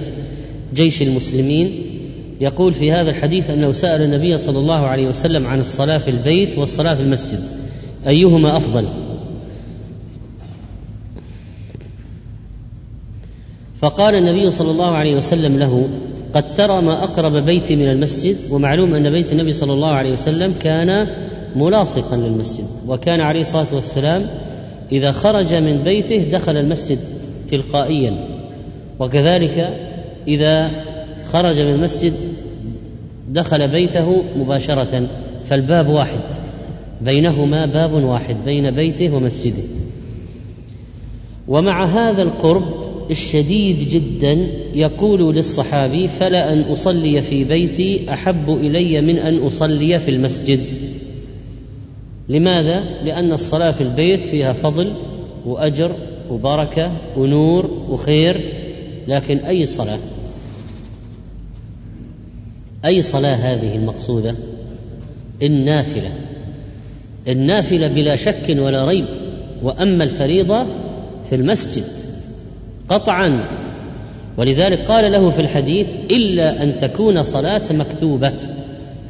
جيش 0.75 1.03
المسلمين 1.03 1.84
يقول 2.45 2.73
في 2.73 2.93
هذا 2.93 3.11
الحديث 3.11 3.51
أنه 3.51 3.73
سأل 3.73 4.03
النبي 4.03 4.39
صلى 4.39 4.59
الله 4.59 4.87
عليه 4.87 5.09
وسلم 5.09 5.47
عن 5.47 5.61
الصلاة 5.61 5.99
في 5.99 6.11
البيت 6.11 6.59
والصلاة 6.59 6.95
في 6.95 7.03
المسجد. 7.03 7.41
أيهما 8.07 8.57
أفضل؟ 8.57 8.89
فقال 13.79 14.15
النبي 14.15 14.51
صلى 14.51 14.71
الله 14.71 14.91
عليه 14.91 15.17
وسلم 15.17 15.59
له 15.59 15.89
قد 16.35 16.55
ترى 16.55 16.81
ما 16.83 17.05
أقرب 17.05 17.33
بيتي 17.33 17.77
من 17.77 17.89
المسجد 17.89 18.37
ومعلوم 18.51 18.95
أن 18.95 19.11
بيت 19.11 19.33
النبي 19.33 19.53
صلى 19.53 19.73
الله 19.73 19.91
عليه 19.91 20.13
وسلم 20.13 20.55
كان 20.61 21.09
ملاصقا 21.57 22.17
للمسجد 22.17 22.67
وكان 22.87 23.21
عليه 23.21 23.41
الصلاة 23.41 23.75
والسلام 23.75 24.27
إذا 24.93 25.13
خرج 25.13 25.55
من 25.55 25.77
بيته 25.77 26.29
دخل 26.33 26.57
المسجد 26.57 26.99
تلقائيا. 27.49 28.29
وكذلك 28.99 29.59
إذا 30.29 30.71
خرج 31.33 31.61
من 31.61 31.75
المسجد 31.75 32.13
دخل 33.29 33.69
بيته 33.69 34.23
مباشرة 34.37 35.09
فالباب 35.45 35.89
واحد. 35.89 36.21
بينهما 37.01 37.67
باب 37.67 37.93
واحد 37.93 38.37
بين 38.45 38.71
بيته 38.71 39.15
ومسجده. 39.15 39.63
ومع 41.49 41.85
هذا 41.85 42.23
القرب 42.23 42.65
الشديد 43.11 43.89
جدا 43.89 44.33
يقول 44.75 45.35
للصحابي 45.35 46.09
فلا 46.09 46.53
أن 46.53 46.61
أصلي 46.61 47.23
في 47.23 47.45
بيتي 47.45 48.13
أحب 48.13 48.49
إلي 48.49 49.01
من 49.01 49.19
أن 49.19 49.39
أصلي 49.39 49.99
في 49.99 50.11
المسجد. 50.11 50.61
لماذا؟ 52.29 52.81
لأن 53.05 53.33
الصلاة 53.33 53.71
في 53.71 53.81
البيت 53.81 54.21
فيها 54.21 54.53
فضل 54.53 54.93
وأجر 55.47 55.93
وبركة 56.31 56.93
ونور 57.17 57.71
وخير 57.89 58.41
لكن 59.09 59.39
أي 59.39 59.67
صلاة؟ 59.67 59.99
أي 62.85 63.03
صلاة 63.03 63.35
هذه 63.35 63.77
المقصودة؟ 63.77 64.35
النافلة. 65.43 66.11
النافلة 67.29 67.89
بلا 67.89 68.17
شك 68.17 68.49
ولا 68.49 68.85
ريب. 68.85 69.07
وأما 69.63 70.05
الفريضة 70.05 70.67
في 71.29 71.35
المسجد 71.35 71.85
قطعا. 72.89 73.49
ولذلك 74.37 74.87
قال 74.87 75.13
له 75.13 75.31
في 75.31 75.41
الحديث 75.41 75.89
إلا 76.11 76.63
أن 76.63 76.77
تكون 76.77 77.23
صلاة 77.23 77.63
مكتوبة. 77.71 78.33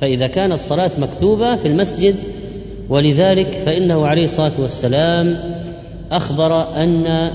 فإذا 0.01 0.27
كانت 0.27 0.61
صلاة 0.61 0.91
مكتوبة 0.99 1.57
في 1.57 1.69
المسجد 1.69 2.15
ولذلك 2.89 3.53
فإنه 3.55 4.07
عليه 4.07 4.25
الصلاة 4.25 4.53
والسلام 4.59 5.39
أخبر 6.13 6.77
أن 6.83 7.31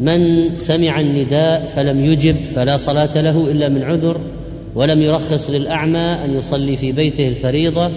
من 0.00 0.50
سمع 0.56 1.00
النداء 1.00 1.66
فلم 1.66 2.04
يجب 2.04 2.36
فلا 2.54 2.76
صلاة 2.76 3.20
له 3.20 3.50
إلا 3.50 3.68
من 3.68 3.82
عذر. 3.82 4.20
ولم 4.74 5.02
يرخص 5.02 5.50
للأعمى 5.50 5.98
أن 5.98 6.36
يصلي 6.36 6.76
في 6.76 6.92
بيته 6.92 7.28
الفريضة 7.28 7.90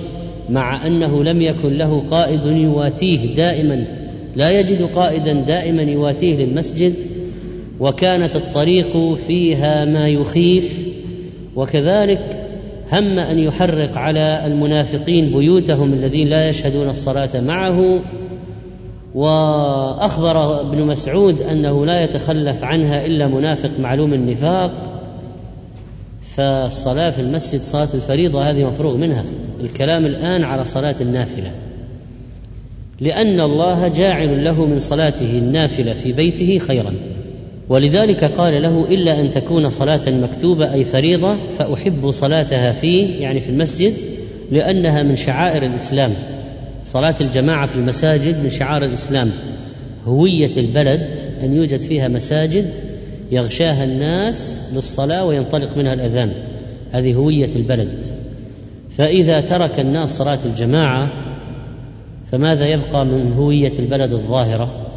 مع 0.50 0.86
أنه 0.86 1.24
لم 1.24 1.42
يكن 1.42 1.74
له 1.74 2.00
قائد 2.00 2.46
يواتيه 2.46 3.36
دائما 3.36 3.88
لا 4.36 4.50
يجد 4.50 4.82
قائدا 4.82 5.34
دائما 5.34 5.82
يواتيه 5.82 6.46
للمسجد 6.46 6.94
وكانت 7.80 8.36
الطريق 8.36 9.14
فيها 9.14 9.86
ما 9.86 10.08
يخيف 10.08 10.88
وكذلك 11.56 12.44
هم 12.92 13.20
أن 13.20 13.40
يحرق 13.40 13.98
على 13.98 14.46
المنافقين 14.46 15.32
بيوتهم 15.32 15.94
الذين 15.94 16.28
لا 16.28 16.50
يشهدون 16.50 16.90
الصلاة 16.90 17.42
معه. 17.42 18.02
وأخبر 19.16 20.62
ابن 20.62 20.86
مسعود 20.86 21.42
أنه 21.42 21.86
لا 21.86 22.04
يتخلف 22.04 22.64
عنها 22.64 23.06
إلا 23.06 23.28
منافق 23.28 23.80
معلوم 23.80 24.14
النفاق. 24.14 24.93
فالصلاة 26.36 27.10
في 27.10 27.22
المسجد 27.22 27.62
صلاة 27.62 27.90
الفريضة 27.94 28.50
هذه 28.50 28.64
مفروغ 28.64 28.98
منها. 28.98 29.24
الكلام 29.62 30.06
الآن 30.06 30.44
على 30.44 30.66
صلاة 30.66 30.96
النافلة. 31.02 31.52
لأن 33.02 33.42
الله 33.42 33.88
جاعل 33.88 34.44
له 34.44 34.66
من 34.66 34.80
صلاته 34.80 35.38
النافلة 35.38 35.94
في 35.94 36.14
بيته 36.14 36.58
خيرا. 36.58 36.94
ولذلك 37.70 38.24
قال 38.24 38.62
له 38.62 38.88
إلا 38.88 39.20
أن 39.20 39.32
تكون 39.32 39.70
صلاة 39.70 40.02
مكتوبة 40.10 40.74
أي 40.74 40.84
فريضة 40.84 41.48
فأحب 41.48 42.12
صلاتها 42.12 42.72
فيه 42.72 43.22
يعني 43.22 43.40
في 43.40 43.50
المسجد 43.50 43.94
لأنها 44.52 45.04
من 45.04 45.16
شعائر 45.16 45.66
الإسلام. 45.66 46.12
صلاة 46.84 47.16
الجماعة 47.22 47.66
في 47.66 47.76
المساجد 47.76 48.44
من 48.44 48.50
شعائر 48.50 48.84
الإسلام. 48.84 49.32
هوية 50.06 50.52
البلد 50.58 51.22
أن 51.44 51.54
يوجد 51.54 51.80
فيها 51.80 52.08
مساجد 52.08 52.93
يغشاها 53.32 53.84
الناس 53.84 54.70
للصلاة 54.76 55.26
وينطلق 55.26 55.78
منها 55.78 55.94
الأذان. 55.94 56.34
هذه 56.92 57.14
هوية 57.14 57.56
البلد. 57.56 58.06
فإذا 58.90 59.42
ترك 59.42 59.80
الناس 59.80 60.18
صلاة 60.18 60.40
الجماعة 60.46 61.12
فماذا 62.32 62.66
يبقى 62.66 63.06
من 63.06 63.34
هوية 63.34 63.72
البلد 63.80 64.14
الظاهرة؟ 64.14 64.88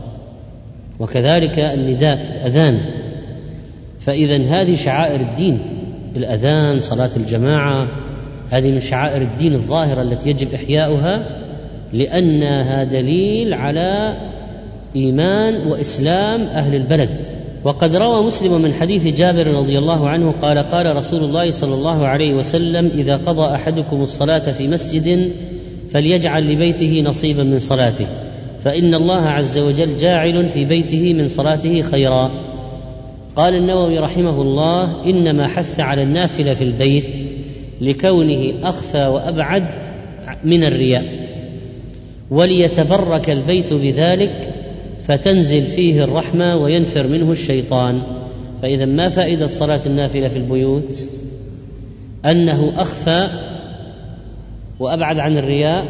وكذلك 1.01 1.59
النداء 1.59 2.15
الأذان. 2.15 2.81
فإذا 4.01 4.37
هذه 4.37 4.75
شعائر 4.75 5.21
الدين 5.21 5.59
الأذان 6.17 6.81
صلاة 6.81 7.11
الجماعة 7.17 7.89
هذه 8.51 8.71
من 8.71 8.81
شعائر 8.81 9.23
الدين 9.23 9.55
الظاهرة 9.55 10.03
التي 10.03 10.31
يجب 10.31 10.55
إحياؤها 10.55 11.27
لأنها 11.93 12.85
دليل 12.85 13.55
على 13.55 14.17
إيمان 14.97 15.67
وإسلام 15.67 16.41
أهل 16.41 16.75
البلد. 16.75 17.25
وقد 17.67 17.97
روى 17.97 18.23
مسلم 18.23 18.63
من 18.63 18.73
حديث 18.73 19.07
جابر 19.07 19.47
رضي 19.47 19.79
الله 19.79 20.09
عنه 20.09 20.33
قال 20.33 20.59
قال 20.59 20.97
رسول 20.97 21.25
الله 21.25 21.51
صلى 21.51 21.75
الله 21.75 22.07
عليه 22.07 22.35
وسلم 22.35 22.91
إذا 22.95 23.17
قضى 23.17 23.55
أحدكم 23.55 24.03
الصلاة 24.03 24.39
في 24.39 24.69
مسجد 24.69 25.31
فليجعل 25.91 26.53
لبيته 26.53 27.03
نصيبا 27.03 27.43
من 27.43 27.59
صلاته 27.59 28.07
فإن 28.65 28.95
الله 28.95 29.21
عز 29.21 29.59
وجل 29.59 29.97
جاعل 29.97 30.49
في 30.49 30.65
بيته 30.65 31.15
من 31.15 31.29
صلاته 31.29 31.83
خيرا. 31.83 32.31
قال 33.37 33.55
النووي 33.55 33.99
رحمه 33.99 34.43
الله 34.43 35.05
إنما 35.05 35.49
حث 35.49 35.81
على 35.81 36.03
النافلة 36.03 36.55
في 36.55 36.65
البيت 36.65 37.17
لكونه 37.81 38.55
أخفى 38.63 39.07
وأبعد 39.07 39.67
من 40.45 40.65
الرياء 40.65 41.05
وليتبرك 42.31 43.31
البيت 43.31 43.73
بذلك 43.73 44.66
فتنزل 45.07 45.63
فيه 45.63 46.05
الرحمة 46.05 46.57
وينفر 46.57 47.07
منه 47.07 47.33
الشيطان. 47.33 48.03
فإذا 48.63 48.85
ما 48.85 49.09
فائدة 49.09 49.47
صلاة 49.47 49.81
النافلة 49.87 50.29
في 50.29 50.39
البيوت؟ 50.39 50.95
أنه 52.25 52.83
أخفى 52.83 53.29
وأبعد 54.81 55.19
عن 55.19 55.37
الرياء 55.37 55.87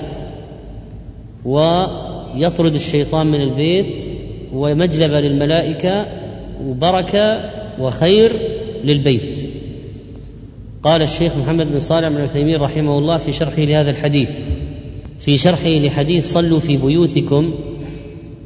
ويطرد 1.44 2.74
الشيطان 2.74 3.26
من 3.26 3.40
البيت 3.40 4.04
ومجلبه 4.52 5.20
للملائكة 5.20 6.06
وبركة 6.66 7.50
وخير 7.80 8.32
للبيت. 8.84 9.44
قال 10.82 11.02
الشيخ 11.02 11.36
محمد 11.36 11.72
بن 11.72 11.78
صالح 11.78 12.08
بن 12.08 12.20
عثيمين 12.20 12.56
رحمه 12.56 12.98
الله 12.98 13.16
في 13.16 13.32
شرحه 13.32 13.62
لهذا 13.62 13.90
الحديث. 13.90 14.30
في 15.20 15.38
شرحه 15.38 15.68
لحديث 15.68 16.32
صلوا 16.32 16.60
في 16.60 16.76
بيوتكم 16.76 17.54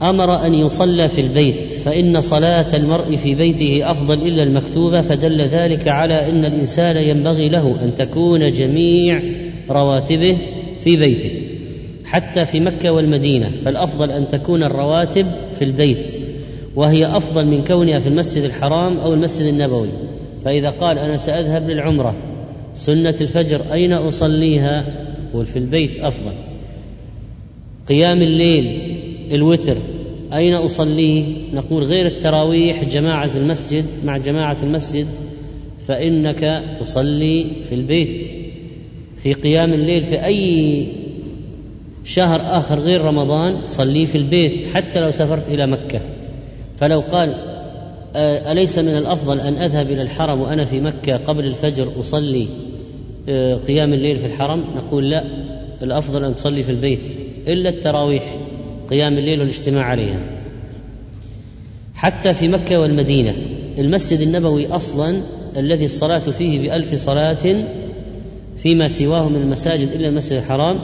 أمر 0.03 0.47
أن 0.47 0.55
يصلى 0.55 1.09
في 1.09 1.21
البيت 1.21 1.73
فإن 1.73 2.21
صلاة 2.21 2.77
المرء 2.77 3.17
في 3.17 3.35
بيته 3.35 3.91
أفضل 3.91 4.23
إلا 4.23 4.43
المكتوبة 4.43 5.01
فدل 5.01 5.41
ذلك 5.41 5.89
على 5.89 6.29
إن 6.31 6.45
الإنسان 6.45 6.97
ينبغي 6.97 7.49
له 7.49 7.85
أن 7.85 7.95
تكون 7.95 8.53
جميع 8.53 9.23
رواتبه 9.71 10.39
في 10.81 10.97
بيته 10.97 11.31
حتى 12.05 12.45
في 12.45 12.61
مكة 12.61 12.93
والمدينة 12.93 13.51
فالأفضل 13.65 14.11
أن 14.11 14.29
تكون 14.29 14.63
الرواتب 14.63 15.27
في 15.53 15.65
البيت 15.65 16.13
وهي 16.77 17.07
أفضل 17.07 17.47
من 17.47 17.65
كونها 17.65 17.99
في 17.99 18.09
المسجد 18.09 18.45
الحرام 18.45 18.97
أو 18.97 19.15
المسجد 19.15 19.47
النبوي. 19.47 19.89
فإذا 20.45 20.71
قال 20.71 20.99
أنا 20.99 21.17
سأذهب 21.17 21.71
للعمرة 21.71 22.17
سنة 22.75 23.15
الفجر 23.21 23.61
أين 23.73 23.93
أصليها؟ 23.93 24.85
قل 25.35 25.47
في 25.47 25.59
البيت 25.59 25.99
أفضل. 25.99 26.33
قيام 27.89 28.23
الليل 28.23 28.97
الوتر 29.33 29.77
أين 30.33 30.55
أصليه؟ 30.55 31.25
نقول 31.55 31.85
غير 31.85 32.07
التراويح 32.07 32.85
جماعة 32.85 33.31
المسجد 33.37 33.85
مع 34.05 34.17
جماعة 34.17 34.57
المسجد 34.63 35.07
فإنك 35.87 36.65
تصلي 36.81 37.47
في 37.69 37.75
البيت. 37.75 38.31
في 39.23 39.33
قيام 39.33 39.73
الليل 39.73 40.03
في 40.03 40.25
أي 40.25 40.89
شهر 42.05 42.41
آخر 42.59 42.79
غير 42.79 43.01
رمضان 43.01 43.57
صلي 43.67 44.07
في 44.07 44.19
البيت 44.19 44.67
حتى 44.67 45.01
لو 45.01 45.11
سافرت 45.11 45.49
إلى 45.49 45.67
مكة. 45.67 46.01
فلو 46.77 47.01
قال 47.01 47.35
أليس 48.17 48.79
من 48.79 48.99
الأفضل 48.99 49.41
أن 49.41 49.55
أذهب 49.55 49.91
إلى 49.91 50.03
الحرم 50.03 50.41
وأنا 50.41 50.65
في 50.65 50.81
مكة 50.81 51.17
قبل 51.17 51.45
الفجر 51.45 52.01
أصلي 52.01 52.47
قيام 53.67 53.95
الليل 53.95 54.17
في 54.19 54.27
الحرم؟ 54.27 54.65
نقول 54.77 55.11
لا 55.11 55.25
الأفضل 55.83 56.25
أن 56.25 56.35
تصلي 56.35 56.63
في 56.63 56.71
البيت. 56.71 57.19
إلا 57.49 57.69
التراويح. 57.69 58.40
قيام 58.91 59.19
الليل 59.19 59.41
والاجتماع 59.41 59.85
عليها. 59.85 60.21
حتى 61.95 62.35
في 62.35 62.49
مكة 62.49 62.81
والمدينة 62.81 63.35
المسجد 63.79 64.21
النبوي 64.21 64.67
أصلا 64.67 65.21
الذي 65.57 65.85
الصلاة 65.85 66.19
فيه 66.19 66.61
بألف 66.61 66.95
صلاة 66.95 67.65
فيما 68.57 68.89
سواه 68.89 69.29
من 69.29 69.37
المساجد 69.37 69.89
إلا 69.93 70.09
المسجد 70.09 70.37
الحرام 70.37 70.79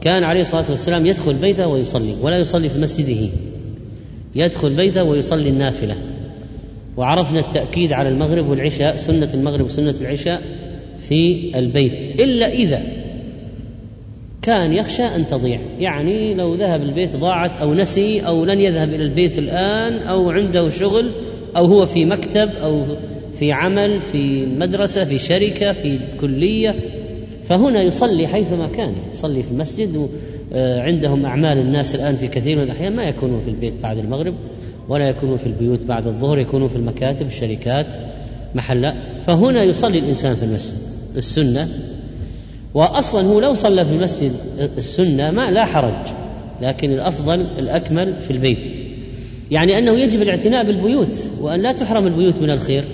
كان 0.00 0.24
عليه 0.24 0.40
الصلاة 0.40 0.70
والسلام 0.70 1.06
يدخل 1.06 1.34
بيته 1.34 1.66
ويصلي 1.66 2.14
ولا 2.22 2.38
يصلي 2.38 2.68
في 2.68 2.78
مسجده. 2.78 3.28
يدخل 4.34 4.74
بيته 4.74 5.02
ويصلي 5.04 5.48
النافلة. 5.48 5.96
وعرفنا 6.96 7.40
التأكيد 7.40 7.92
على 7.92 8.08
المغرب 8.08 8.48
والعشاء 8.48 8.96
سنة 8.96 9.30
المغرب 9.34 9.64
وسنة 9.64 9.94
العشاء 10.00 10.42
في 11.00 11.50
البيت. 11.58 12.20
إلا 12.20 12.52
إذا 12.52 12.82
كان 14.46 14.72
يخشى 14.72 15.02
أن 15.02 15.26
تضيع. 15.26 15.60
يعني 15.78 16.34
لو 16.34 16.54
ذهب 16.54 16.82
البيت 16.82 17.16
ضاعت 17.16 17.56
أو 17.56 17.74
نسي 17.74 18.20
أو 18.20 18.44
لن 18.44 18.60
يذهب 18.60 18.88
إلى 18.88 19.02
البيت 19.02 19.38
الآن 19.38 19.92
أو 19.92 20.30
عنده 20.30 20.68
شغل 20.68 21.10
أو 21.56 21.66
هو 21.66 21.86
في 21.86 22.04
مكتب 22.04 22.50
أو 22.62 22.84
في 23.32 23.52
عمل 23.52 24.00
في 24.00 24.46
مدرسة 24.46 25.04
في 25.04 25.18
شركة 25.18 25.72
في 25.72 25.98
كلية. 26.20 26.74
فهنا 27.42 27.82
يصلي 27.82 28.26
حيثما 28.26 28.66
كان. 28.66 28.94
يصلي 29.12 29.42
في 29.42 29.50
المسجد 29.50 30.08
آه، 30.52 30.80
عندهم 30.80 31.26
أعمال 31.26 31.58
الناس 31.58 31.94
الآن 31.94 32.14
في 32.14 32.28
كثير 32.28 32.56
من 32.56 32.62
الأحيان. 32.62 32.96
ما 32.96 33.02
يكونون 33.02 33.40
في 33.40 33.48
البيت 33.48 33.74
بعد 33.82 33.98
المغرب 33.98 34.34
ولا 34.88 35.08
يكونون 35.08 35.36
في 35.36 35.46
البيوت 35.46 35.86
بعد 35.86 36.06
الظهر 36.06 36.38
يكونون 36.38 36.68
في 36.68 36.76
المكاتب 36.76 37.26
الشركات 37.26 37.86
محلات. 38.54 38.94
فهنا 39.20 39.62
يصلي 39.62 39.98
الإنسان 39.98 40.34
في 40.34 40.42
المسجد. 40.42 40.78
السنة 41.16 41.68
واصلا 42.76 43.26
هو 43.26 43.40
لو 43.40 43.54
صلى 43.54 43.84
في 43.84 43.94
المسجد 43.94 44.32
السنة 44.78 45.30
ما 45.30 45.50
لا 45.50 45.64
حرج 45.64 46.06
لكن 46.62 46.92
الأفضل 46.92 47.40
الأكمل 47.40 48.20
في 48.20 48.30
البيت. 48.30 48.70
يعني 49.50 49.78
أنه 49.78 49.92
يجب 49.92 50.22
الاعتناء 50.22 50.64
بالبيوت 50.64 51.16
وأن 51.40 51.62
لا 51.62 51.72
تحرم 51.72 52.06
البيوت 52.06 52.42
من 52.42 52.50
الخير. 52.50 52.84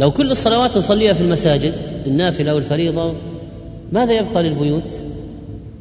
لو 0.00 0.10
كل 0.10 0.30
الصلوات 0.30 0.76
نصليها 0.76 1.12
في 1.12 1.20
المساجد 1.20 1.72
النافلة 2.06 2.54
والفريضة 2.54 3.14
ماذا 3.92 4.12
يبقى 4.12 4.42
للبيوت؟ 4.42 4.92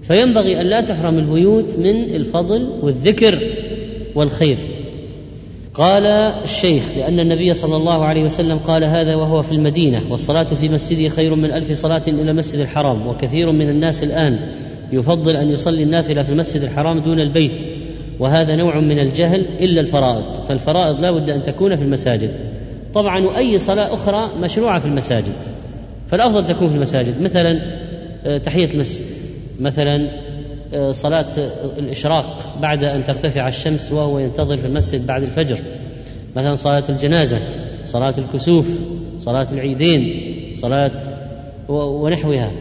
فينبغي 0.02 0.62
أن 0.62 0.66
لا 0.66 0.82
تحرم 0.82 1.18
البيوت 1.18 1.78
من 1.78 2.16
الفضل 2.16 2.70
والذكر 2.82 3.40
والخير. 4.16 4.58
قال 5.76 6.06
الشيخ 6.44 6.84
لأن 6.98 7.20
النبي 7.20 7.54
صلى 7.54 7.76
الله 7.76 8.06
عليه 8.06 8.24
وسلم 8.24 8.58
قال 8.58 8.84
هذا 8.84 9.16
وهو 9.16 9.42
في 9.42 9.52
المدينة 9.52 10.02
والصلاة 10.10 10.44
في 10.44 10.70
مسجده 10.70 11.10
خير 11.10 11.36
من 11.36 11.52
ألف 11.52 11.72
صلاة 11.72 12.02
إلى 12.08 12.32
المسجد 12.32 12.60
الحرام 12.60 13.08
وكثير 13.08 13.52
من 13.52 13.70
الناس 13.70 14.04
الآن 14.04 14.40
يفضل 14.92 15.36
أن 15.36 15.52
يصلي 15.52 15.84
النافلة 15.84 16.24
في 16.24 16.30
المسجد 16.30 16.62
الحرام 16.62 17.00
دون 17.00 17.20
البيت 17.20 17.62
وهذا 18.20 18.56
نوع 18.56 18.80
من 18.80 19.00
الجهل 19.00 19.46
إلا 19.60 19.82
الفرائض 19.82 20.34
فالفرائض 20.34 21.02
لا 21.02 21.12
بد 21.12 21.30
أن 21.30 21.42
تكون 21.42 21.76
في 21.76 21.82
المساجد. 21.82 22.32
طبعا 22.94 23.20
وأي 23.20 23.58
صلاة 23.58 23.94
أخرى 23.94 24.30
مشروعة 24.42 24.80
في 24.80 24.86
المساجد 24.86 25.36
فالأفضل 26.12 26.46
تكون 26.46 26.70
في 26.70 26.76
المساجد 26.76 27.22
مثلا 27.22 27.62
آه، 28.26 28.38
تحية 28.38 28.70
المسجد 28.74 29.06
مثلا 29.60 30.25
صلاة 30.92 31.26
الإشراق 31.78 32.58
بعد 32.62 32.84
أن 32.84 33.04
ترتفع 33.04 33.48
الشمس 33.48 33.92
وهو 33.92 34.20
ينتظر 34.20 34.58
في 34.58 34.68
المسجد 34.68 35.08
بعد 35.08 35.24
الفجر. 35.24 35.60
مثلا 36.36 36.56
صلاة 36.56 36.84
الجنازة 36.90 37.40
صلاة 37.86 38.14
الكسوف 38.18 38.66
صلاة 39.20 39.48
العيدين 39.52 40.02
صلاة 40.56 40.92
ونحوها. 41.70 42.52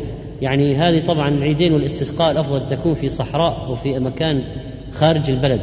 يعني 0.43 0.77
هذه 0.77 1.05
طبعا 1.05 1.29
العيدين 1.29 1.73
والاستسقاء 1.73 2.33
الأفضل 2.33 2.69
تكون 2.69 2.95
في 2.95 3.09
صحراء 3.09 3.67
أو 3.67 3.77
في 3.77 3.99
مكان 3.99 4.43
خارج 4.93 5.31
البلد. 5.31 5.61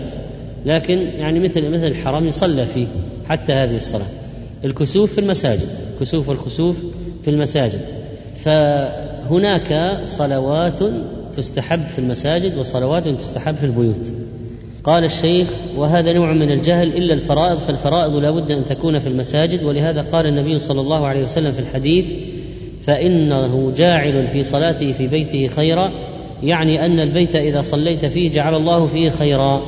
لكن 0.65 0.97
يعني 0.97 1.39
مثل 1.39 1.69
مثل 1.69 1.85
الحرم 1.85 2.27
يصلى 2.27 2.65
فيه 2.65 2.87
حتى 3.29 3.53
هذه 3.53 3.75
الصلاة. 3.75 4.05
الكسوف 4.65 5.13
في 5.13 5.21
المساجد 5.21 5.69
كسوف 5.99 6.29
والخسوف 6.29 6.83
في 7.23 7.29
المساجد. 7.29 7.81
فهناك 8.35 10.01
صلوات 10.05 10.79
تستحب 11.31 11.87
في 11.87 11.99
المساجد 11.99 12.57
وصلوات 12.57 13.07
تستحب 13.07 13.55
في 13.55 13.65
البيوت. 13.65 14.13
قال 14.83 15.03
الشيخ 15.03 15.47
وهذا 15.77 16.13
نوع 16.13 16.33
من 16.33 16.51
الجهل 16.51 16.87
إلا 16.87 17.13
الفرائض 17.13 17.57
فالفرائض 17.57 18.15
لا 18.15 18.31
بد 18.31 18.51
أن 18.51 18.65
تكون 18.65 18.99
في 18.99 19.07
المساجد. 19.07 19.63
ولهذا 19.63 20.01
قال 20.01 20.25
النبي 20.25 20.59
صلى 20.59 20.81
الله 20.81 21.07
عليه 21.07 21.23
وسلم 21.23 21.51
في 21.51 21.59
الحديث 21.59 22.05
فإنه 22.81 23.71
جاعل 23.71 24.27
في 24.27 24.43
صلاته 24.43 24.91
في 24.91 25.07
بيته 25.07 25.47
خيرا 25.47 25.91
يعني 26.43 26.85
أن 26.85 26.99
البيت 26.99 27.35
إذا 27.35 27.61
صليت 27.61 28.05
فيه 28.05 28.31
جعل 28.31 28.55
الله 28.55 28.85
فيه 28.85 29.09
خيرا. 29.09 29.61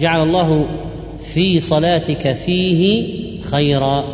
جعل 0.00 0.22
الله 0.22 0.66
في 1.20 1.60
صلاتك 1.60 2.32
فيه 2.32 3.06
خيرا. 3.40 4.04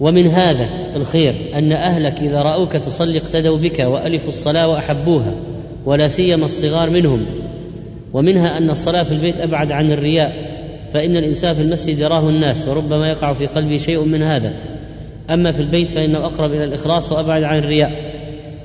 ومن 0.00 0.26
هذا 0.26 0.68
الخير 0.96 1.34
أن 1.54 1.72
أهلك 1.72 2.20
إذا 2.20 2.42
رأوك 2.42 2.72
تصلي 2.72 3.18
اقتدوا 3.18 3.58
بك 3.58 3.78
وألفوا 3.78 4.28
الصلاة 4.28 4.68
وأحبوها. 4.68 5.34
ولا 5.86 6.08
سيما 6.08 6.46
الصغار 6.46 6.90
منهم. 6.90 7.26
ومنها 8.12 8.58
أن 8.58 8.70
الصلاة 8.70 9.02
في 9.02 9.12
البيت 9.12 9.40
أبعد 9.40 9.72
عن 9.72 9.90
الرياء 9.90 10.54
فإن 10.92 11.16
الإنسان 11.16 11.54
في 11.54 11.62
المسجد 11.62 11.98
يراه 11.98 12.28
الناس 12.28 12.68
وربما 12.68 13.08
يقع 13.08 13.32
في 13.32 13.46
قلبه 13.46 13.76
شيء 13.76 14.04
من 14.04 14.22
هذا. 14.22 14.52
أما 15.30 15.52
في 15.52 15.60
البيت 15.60 15.90
فإنه 15.90 16.18
أقرب 16.18 16.52
إلى 16.52 16.64
الإخلاص 16.64 17.12
وأبعد 17.12 17.42
عن 17.42 17.58
الرياء. 17.58 18.14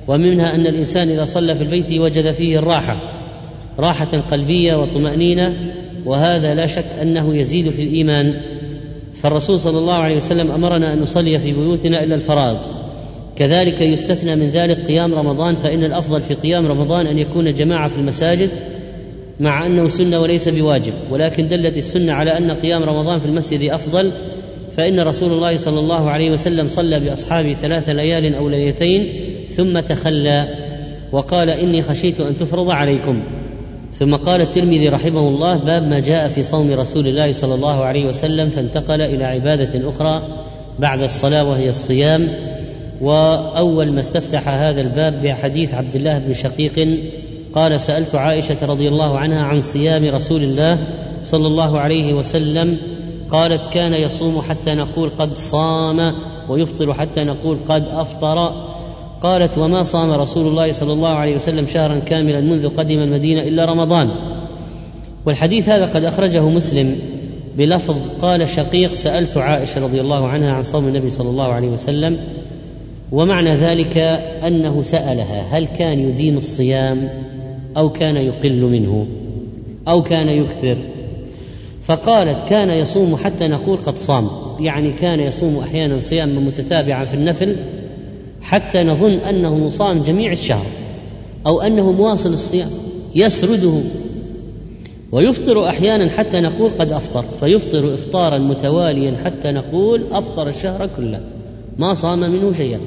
ومنها 0.08 0.54
أن 0.54 0.66
الإنسان 0.66 1.08
إذا 1.08 1.24
صلى 1.24 1.54
في 1.54 1.62
البيت 1.62 1.92
وجد 1.92 2.30
فيه 2.30 2.58
الراحة 2.58 3.00
راحة 3.78 4.20
قلبية 4.30 4.74
وطمأنينة 4.74 5.54
وهذا 6.04 6.54
لا 6.54 6.66
شك 6.66 6.84
أنه 7.02 7.36
يزيد 7.36 7.70
في 7.70 7.82
الإيمان. 7.82 8.34
فالرسول 9.14 9.58
صلى 9.58 9.78
الله 9.78 9.94
عليه 9.94 10.16
وسلم 10.16 10.50
أمرنا 10.50 10.92
أن 10.92 11.00
نصلي 11.00 11.38
في 11.38 11.52
بيوتنا 11.52 12.04
الا 12.04 12.14
الفرائض. 12.14 12.79
كذلك 13.36 13.80
يستثنى 13.80 14.36
من 14.36 14.50
ذلك 14.50 14.86
قيام 14.86 15.14
رمضان 15.14 15.54
فإن 15.54 15.84
الأفضل 15.84 16.20
في 16.20 16.34
قيام 16.34 16.66
رمضان 16.66 17.06
أن 17.06 17.18
يكون 17.18 17.52
جماعة 17.52 17.88
في 17.88 17.96
المساجد 17.96 18.50
مع 19.40 19.66
أنه 19.66 19.88
سنة 19.88 20.20
وليس 20.20 20.48
بواجب. 20.48 20.92
ولكن 21.10 21.48
دلت 21.48 21.78
السنة 21.78 22.12
على 22.12 22.38
أن 22.38 22.52
قيام 22.52 22.82
رمضان 22.82 23.18
في 23.18 23.26
المسجد 23.26 23.70
أفضل 23.70 24.12
فإن 24.76 25.00
رسول 25.00 25.32
الله 25.32 25.56
صلى 25.56 25.80
الله 25.80 26.10
عليه 26.10 26.30
وسلم 26.30 26.68
صلى 26.68 27.00
بأصحابه 27.00 27.52
ثلاث 27.52 27.88
ليال 27.88 28.34
أو 28.34 28.48
ليلتين 28.48 29.12
ثم 29.48 29.80
تخلى 29.80 30.48
وقال 31.12 31.50
إني 31.50 31.82
خشيت 31.82 32.20
أن 32.20 32.36
تفرض 32.36 32.70
عليكم. 32.70 33.22
ثم 33.92 34.14
قال 34.14 34.40
الترمذي 34.40 34.88
رحمه 34.88 35.28
الله 35.28 35.56
باب 35.56 35.82
ما 35.82 36.00
جاء 36.00 36.28
في 36.28 36.42
صوم 36.42 36.72
رسول 36.72 37.06
الله 37.06 37.32
صلى 37.32 37.54
الله 37.54 37.84
عليه 37.84 38.06
وسلم 38.06 38.48
فانتقل 38.48 39.00
إلى 39.00 39.24
عبادة 39.24 39.88
أخرى 39.88 40.22
بعد 40.78 41.02
الصلاة 41.02 41.48
وهي 41.48 41.68
الصيام. 41.68 42.28
وأول 43.00 43.92
ما 43.92 44.00
استفتح 44.00 44.48
هذا 44.48 44.80
الباب 44.80 45.22
بحديث 45.22 45.74
عبد 45.74 45.96
الله 45.96 46.18
بن 46.18 46.34
شقيق 46.34 46.98
قال 47.52 47.80
سألت 47.80 48.14
عائشة 48.14 48.66
رضي 48.66 48.88
الله 48.88 49.18
عنها 49.18 49.42
عن 49.42 49.60
صيام 49.60 50.04
رسول 50.04 50.42
الله 50.42 50.78
صلى 51.22 51.46
الله 51.46 51.78
عليه 51.78 52.14
وسلم. 52.14 52.76
قالت 53.28 53.64
كان 53.72 53.94
يصوم 53.94 54.40
حتى 54.40 54.74
نقول 54.74 55.10
قد 55.18 55.36
صام 55.36 56.14
ويفطر 56.48 56.94
حتى 56.94 57.20
نقول 57.20 57.58
قد 57.58 57.88
أفطر. 57.88 58.66
قالت 59.22 59.58
وما 59.58 59.82
صام 59.82 60.10
رسول 60.10 60.46
الله 60.46 60.72
صلى 60.72 60.92
الله 60.92 61.08
عليه 61.08 61.36
وسلم 61.36 61.66
شهرا 61.66 61.98
كاملا 61.98 62.40
منذ 62.40 62.68
قدم 62.68 62.98
المدينة 62.98 63.40
إلا 63.40 63.64
رمضان. 63.64 64.10
والحديث 65.26 65.68
هذا 65.68 65.84
قد 65.84 66.04
أخرجه 66.04 66.48
مسلم 66.48 66.96
بلفظ 67.58 67.96
قال 68.20 68.48
شقيق 68.48 68.94
سألت 68.94 69.36
عائشة 69.36 69.80
رضي 69.80 70.00
الله 70.00 70.28
عنها 70.28 70.52
عن 70.52 70.62
صوم 70.62 70.88
النبي 70.88 71.10
صلى 71.10 71.30
الله 71.30 71.52
عليه 71.52 71.68
وسلم. 71.68 72.18
ومعنى 73.12 73.54
ذلك 73.54 73.98
أنه 74.46 74.82
سألها 74.82 75.58
هل 75.58 75.66
كان 75.66 75.98
يدين 75.98 76.36
الصيام 76.36 77.08
أو 77.76 77.92
كان 77.92 78.16
يقل 78.16 78.62
منه 78.62 79.06
أو 79.88 80.02
كان 80.02 80.28
يكثر. 80.28 80.76
فقالت 81.82 82.48
كان 82.48 82.70
يصوم 82.70 83.16
حتى 83.16 83.48
نقول 83.48 83.76
قد 83.76 83.98
صام 83.98 84.28
يعني 84.60 84.92
كان 84.92 85.20
يصوم 85.20 85.56
أحيانا 85.56 86.00
صياما 86.00 86.40
متتابعا 86.40 87.04
في 87.04 87.14
النفل 87.14 87.56
حتى 88.42 88.82
نظن 88.82 89.12
أنه 89.12 89.68
صام 89.68 90.02
جميع 90.02 90.32
الشهر 90.32 90.66
أو 91.46 91.60
أنه 91.60 91.92
مواصل 91.92 92.32
الصيام 92.32 92.68
يسرده. 93.14 93.80
ويفطر 95.12 95.68
أحيانا 95.68 96.10
حتى 96.10 96.40
نقول 96.40 96.70
قد 96.78 96.92
أفطر 96.92 97.24
فيفطر 97.40 97.94
إفطارا 97.94 98.38
متواليا 98.38 99.16
حتى 99.24 99.50
نقول 99.50 100.02
أفطر 100.12 100.48
الشهر 100.48 100.88
كله 100.96 101.20
ما 101.78 101.94
صام 101.94 102.18
منه 102.18 102.52
شيئا. 102.52 102.78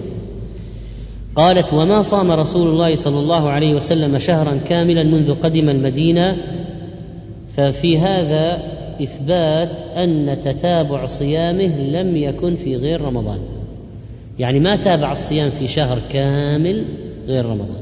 قالت 1.36 1.74
وما 1.74 2.02
صام 2.02 2.32
رسول 2.32 2.68
الله 2.68 2.96
صلى 2.96 3.20
الله 3.20 3.50
عليه 3.50 3.76
وسلم 3.76 4.20
شهرا 4.20 4.60
كاملا 4.70 5.04
منذ 5.04 5.34
قدم 5.34 5.70
المدينة؟ 5.70 6.38
ففي 7.54 8.00
هذا 8.00 8.64
إثبات 9.04 9.84
أن 9.84 10.40
تتابع 10.44 11.06
صيامه 11.06 11.82
لم 11.82 12.18
يكن 12.18 12.56
في 12.56 12.76
غير 12.76 13.02
رمضان. 13.02 13.40
يعني 14.40 14.60
ما 14.60 14.76
تابع 14.76 15.12
الصيام 15.12 15.50
في 15.50 15.68
شهر 15.68 16.00
كامل 16.10 16.86
غير 17.28 17.46
رمضان. 17.46 17.82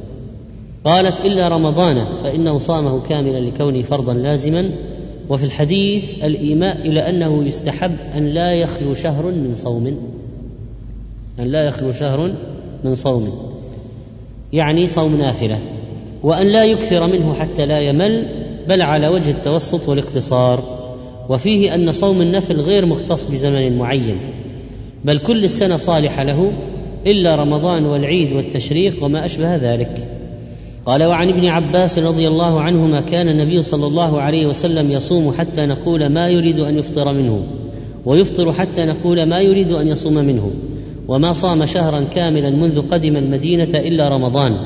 قالت 0.83 1.25
إلا 1.25 1.47
رمضان 1.47 2.05
فإنه 2.23 2.57
صامه 2.57 3.01
كاملا 3.09 3.39
لكونه 3.39 3.81
فرضا 3.81 4.13
لازما. 4.13 4.69
وفي 5.29 5.43
الحديث 5.43 6.23
الإيماء 6.23 6.87
إلى 6.87 7.09
أنه 7.09 7.43
يستحب 7.43 7.95
أن 8.15 8.27
لا 8.27 8.51
يخلو 8.51 8.93
شهر 8.93 9.25
من 9.25 9.51
صوم. 9.55 9.87
أن 11.39 11.47
لا 11.47 11.63
يخلو 11.63 11.93
شهر 11.93 12.33
من 12.83 12.95
صوم 12.95 13.29
يعني 14.53 14.87
صوم 14.87 15.15
نافلة 15.15 15.59
وأن 16.23 16.47
لا 16.47 16.65
يكثر 16.65 17.07
منه 17.07 17.33
حتى 17.33 17.65
لا 17.65 17.79
يمل 17.79 18.27
بل 18.67 18.81
على 18.81 19.07
وجه 19.07 19.31
التوسط 19.31 19.89
والاقتصار 19.89 20.63
وفيه 21.29 21.75
أن 21.75 21.91
صوم 21.91 22.21
النفل 22.21 22.61
غير 22.61 22.85
مختص 22.85 23.27
بزمن 23.27 23.77
معين 23.77 24.17
بل 25.05 25.17
كل 25.17 25.43
السنة 25.43 25.77
صالحة 25.77 26.23
له 26.23 26.51
إلا 27.07 27.35
رمضان 27.35 27.85
والعيد 27.85 28.33
والتشريق 28.33 29.03
وما 29.03 29.25
أشبه 29.25 29.55
ذلك. 29.55 30.07
قال 30.85 31.03
وعن 31.03 31.29
ابن 31.29 31.45
عباس 31.45 31.99
رضي 31.99 32.27
الله 32.27 32.61
عنهما 32.61 33.01
كان 33.01 33.29
النبي 33.29 33.61
صلى 33.61 33.87
الله 33.87 34.21
عليه 34.21 34.45
وسلم 34.45 34.91
يصوم 34.91 35.31
حتى 35.31 35.61
نقول 35.61 36.05
ما 36.05 36.27
يريد 36.27 36.59
أن 36.59 36.77
يفطر 36.77 37.13
منه 37.13 37.43
ويفطر 38.05 38.53
حتى 38.53 38.85
نقول 38.85 39.23
ما 39.23 39.39
يريد 39.39 39.71
أن 39.71 39.87
يصوم 39.87 40.13
منه. 40.13 40.51
وما 41.07 41.31
صام 41.31 41.65
شهرا 41.65 42.03
كاملا 42.15 42.49
منذ 42.49 42.81
قدم 42.81 43.17
المدينة 43.17 43.69
إلا 43.75 44.07
رمضان. 44.07 44.57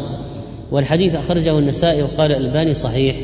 والحديث 0.72 1.16
أخرجه 1.16 1.60
النسائي 1.60 2.04
وقال 2.04 2.32
الألباني 2.32 2.74
صحيح. 2.74 3.16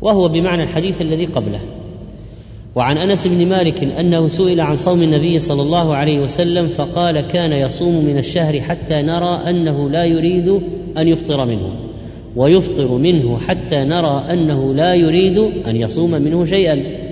وهو 0.00 0.28
بمعنى 0.28 0.62
الحديث 0.62 1.02
الذي 1.02 1.24
قبله. 1.24 1.60
وعن 2.74 2.98
أنس 2.98 3.26
بن 3.26 3.48
مالك 3.48 3.84
أنه 3.84 4.28
سئل 4.28 4.60
عن 4.60 4.76
صوم 4.76 5.02
النبي 5.02 5.38
صلى 5.38 5.62
الله 5.62 5.94
عليه 5.94 6.20
وسلم 6.20 6.66
فقال 6.66 7.20
كان 7.20 7.52
يصوم 7.52 8.04
من 8.04 8.18
الشهر 8.18 8.60
حتى 8.60 9.02
نرى 9.02 9.40
أنه 9.46 9.90
لا 9.90 10.04
يريد 10.04 10.48
أن 10.98 11.08
يفطر 11.08 11.44
منه 11.44 11.70
ويفطر 12.36 12.92
منه 12.92 13.38
حتى 13.38 13.76
نرى 13.76 14.24
أنه 14.30 14.74
لا 14.74 14.94
يريد 14.94 15.38
أن 15.38 15.76
يصوم 15.76 16.10
منه 16.10 16.44
شيئا. 16.44 17.05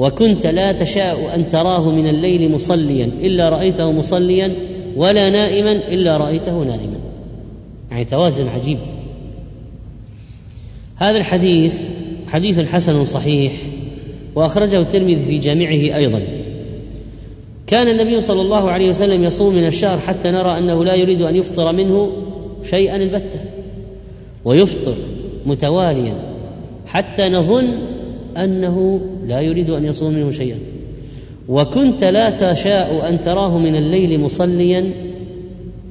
وكنت 0.00 0.46
لا 0.46 0.72
تشاء 0.72 1.34
أن 1.34 1.48
تراه 1.48 1.90
من 1.90 2.08
الليل 2.08 2.52
مصليا 2.52 3.10
إلا 3.20 3.48
رأيته 3.48 3.92
مصليا 3.92 4.52
ولا 4.96 5.30
نائما 5.30 5.72
إلا 5.72 6.16
رأيته 6.16 6.62
نائما. 6.64 6.96
يعني 7.90 8.04
توازن 8.04 8.48
عجيب. 8.48 8.78
هذا 10.96 11.18
الحديث 11.18 11.74
حديث 12.26 12.60
حسن 12.60 13.04
صحيح 13.04 13.52
وأخرجه 14.34 14.78
الترمذي 14.78 15.16
في 15.16 15.38
جامعه 15.38 15.96
أيضا. 15.96 16.22
كان 17.66 17.88
النبي 17.88 18.20
صلى 18.20 18.40
الله 18.40 18.70
عليه 18.70 18.88
وسلم 18.88 19.24
يصوم 19.24 19.54
من 19.54 19.66
الشهر 19.66 19.98
حتى 19.98 20.30
نرى 20.30 20.58
أنه 20.58 20.84
لا 20.84 20.94
يريد 20.94 21.22
أن 21.22 21.36
يفطر 21.36 21.72
منه 21.72 22.12
شيئا 22.70 22.96
البتة 22.96 23.40
ويفطر 24.44 24.94
متواليا 25.46 26.14
حتى 26.86 27.28
نظن 27.28 27.78
أنه 28.36 29.00
لا 29.30 29.40
يريد 29.40 29.70
أن 29.70 29.84
يصوم 29.84 30.14
منه 30.14 30.30
شيئا. 30.30 30.58
وكنت 31.48 32.04
لا 32.04 32.30
تشاء 32.30 33.08
أن 33.08 33.20
تراه 33.20 33.58
من 33.58 33.76
الليل 33.76 34.20
مصليا 34.20 34.90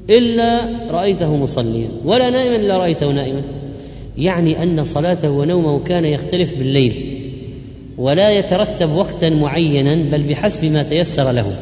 إلا 0.10 0.70
رأيته 0.92 1.36
مصليا. 1.36 1.88
ولا 2.06 2.30
نائما 2.30 2.56
إلا 2.56 2.78
رأيته 2.78 3.12
نائما. 3.12 3.44
يعني 4.18 4.64
أن 4.64 4.84
صلاته 4.84 5.32
ونومه 5.32 5.84
كان 5.84 6.06
يختلف 6.06 6.58
بالليل. 6.58 6.94
ولا 7.98 8.30
يترتب 8.30 8.90
وقتا 8.90 9.30
معينا 9.30 9.96
بل 10.12 10.24
بحسب 10.24 10.72
ما 10.72 10.84
تيسر 10.84 11.32
له. 11.32 11.56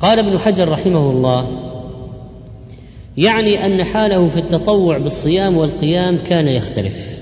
قال 0.00 0.18
ابن 0.18 0.38
حجر 0.38 0.68
رحمه 0.68 1.10
الله 1.10 1.46
يعني 3.18 3.66
أن 3.66 3.84
حاله 3.84 4.28
في 4.28 4.40
التطوع 4.40 4.98
بالصيام 4.98 5.56
والقيام 5.56 6.16
كان 6.16 6.48
يختلف. 6.48 7.21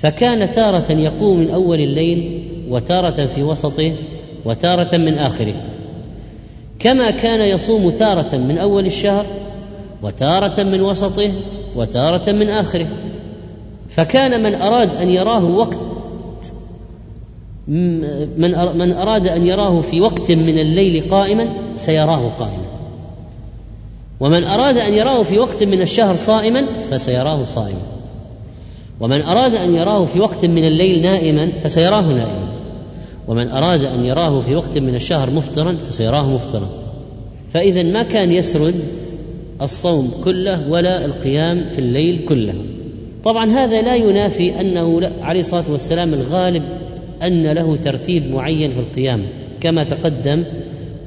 فكان 0.00 0.50
تارة 0.50 0.92
يقوم 0.92 1.38
من 1.38 1.50
أول 1.50 1.80
الليل 1.80 2.48
وتارة 2.68 3.26
في 3.26 3.42
وسطه 3.42 3.92
وتارة 4.44 4.96
من 4.96 5.18
آخره. 5.18 5.54
كما 6.78 7.10
كان 7.10 7.40
يصوم 7.40 7.90
تارة 7.90 8.36
من 8.36 8.58
أول 8.58 8.86
الشهر 8.86 9.26
وتارة 10.02 10.62
من 10.62 10.80
وسطه 10.80 11.32
وتارة 11.76 12.32
من 12.32 12.50
آخره. 12.50 12.86
فكان 13.88 14.42
من 14.42 14.54
أراد 14.54 14.94
أن 14.94 15.08
يراه 15.08 15.44
وقت 15.44 15.78
من 17.68 18.00
من 18.78 18.92
أراد 18.92 19.26
أن 19.26 19.46
يراه 19.46 19.80
في 19.80 20.00
وقت 20.00 20.32
من 20.32 20.58
الليل 20.58 21.08
قائما 21.10 21.76
سيراه 21.76 22.28
قائما. 22.38 22.64
ومن 24.20 24.44
أراد 24.44 24.76
أن 24.76 24.92
يراه 24.92 25.22
في 25.22 25.38
وقت 25.38 25.62
من 25.62 25.82
الشهر 25.82 26.16
صائما 26.16 26.64
فسيراه 26.90 27.44
صائما. 27.44 27.99
ومن 29.00 29.22
أراد 29.22 29.54
أن 29.54 29.74
يراه 29.74 30.04
في 30.04 30.20
وقت 30.20 30.44
من 30.44 30.64
الليل 30.64 31.02
نائما 31.02 31.58
فسيراه 31.58 32.08
نائما. 32.08 32.52
ومن 33.28 33.48
أراد 33.48 33.84
أن 33.84 34.04
يراه 34.04 34.40
في 34.40 34.54
وقت 34.54 34.78
من 34.78 34.94
الشهر 34.94 35.30
مفطرا 35.30 35.76
فسيراه 35.88 36.30
مفطرا. 36.34 36.68
فإذا 37.50 37.82
ما 37.82 38.02
كان 38.02 38.32
يسرد 38.32 38.74
الصوم 39.62 40.10
كله 40.24 40.70
ولا 40.70 41.04
القيام 41.04 41.66
في 41.66 41.78
الليل 41.78 42.18
كله. 42.28 42.54
طبعا 43.24 43.50
هذا 43.50 43.82
لا 43.82 43.94
ينافي 43.94 44.60
أنه 44.60 45.00
عليه 45.22 45.40
الصلاة 45.40 45.72
والسلام 45.72 46.14
الغالب 46.14 46.62
أن 47.22 47.52
له 47.52 47.76
ترتيب 47.76 48.34
معين 48.34 48.70
في 48.70 48.78
القيام. 48.78 49.26
كما 49.60 49.84
تقدم 49.84 50.44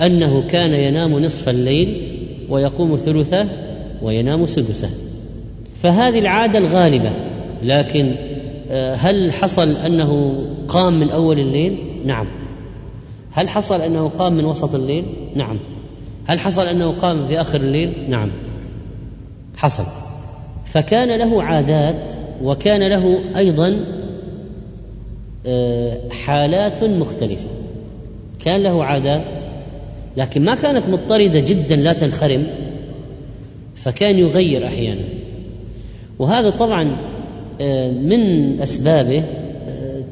أنه 0.01 0.47
كان 0.47 0.73
ينام 0.73 1.19
نصف 1.19 1.49
الليل 1.49 1.97
ويقوم 2.49 2.95
ثلثه 2.95 3.47
وينام 4.01 4.45
سدسه. 4.45 4.89
فهذه 5.75 6.19
العادة 6.19 6.59
الغالبة. 6.59 7.32
لكن 7.63 8.15
آه، 8.69 8.95
هل 8.95 9.33
حصل 9.33 9.75
أنه 9.75 10.43
قام 10.67 10.99
من 10.99 11.09
أول 11.09 11.39
الليل؟ 11.39 11.77
نعم. 12.05 12.27
هل 13.31 13.49
حصل 13.49 13.81
أنه 13.81 14.07
قام 14.07 14.33
من 14.33 14.45
وسط 14.45 14.75
الليل؟ 14.75 15.05
نعم. 15.35 15.59
هل 16.25 16.39
حصل 16.39 16.67
أنه 16.67 16.91
قام 16.91 17.25
في 17.27 17.41
آخر 17.41 17.61
الليل؟ 17.61 17.93
نعم. 18.09 18.31
حصل. 19.55 19.83
فكان 20.65 21.19
له 21.19 21.43
عادات 21.43 22.13
وكان 22.43 22.83
له 22.83 23.37
أيضا 23.37 23.85
آه، 25.45 25.97
حالات 26.25 26.83
مختلفة. 26.83 27.49
كان 28.39 28.63
له 28.63 28.83
عادات 28.83 29.43
لكن 30.17 30.45
ما 30.45 30.55
كانت 30.55 30.89
مضطردة 30.89 31.39
جدا 31.39 31.75
لا 31.75 31.93
تنخرم 31.93 32.47
فكان 33.75 34.19
يغير 34.19 34.67
أحيانا. 34.67 35.03
وهذا 36.19 36.49
طبعا 36.49 36.97
من 37.91 38.61
أسبابه 38.61 39.23
آه، 39.69 40.03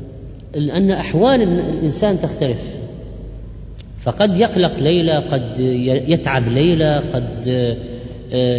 أن 0.56 0.92
أحوال 0.92 1.42
الإنسان 1.42 2.20
تختلف. 2.22 2.76
فقد 4.00 4.40
يقلق 4.40 4.80
ليله 4.80 5.20
قد 5.20 5.60
يتعب 6.08 6.48
ليله 6.48 6.98
قد 6.98 7.48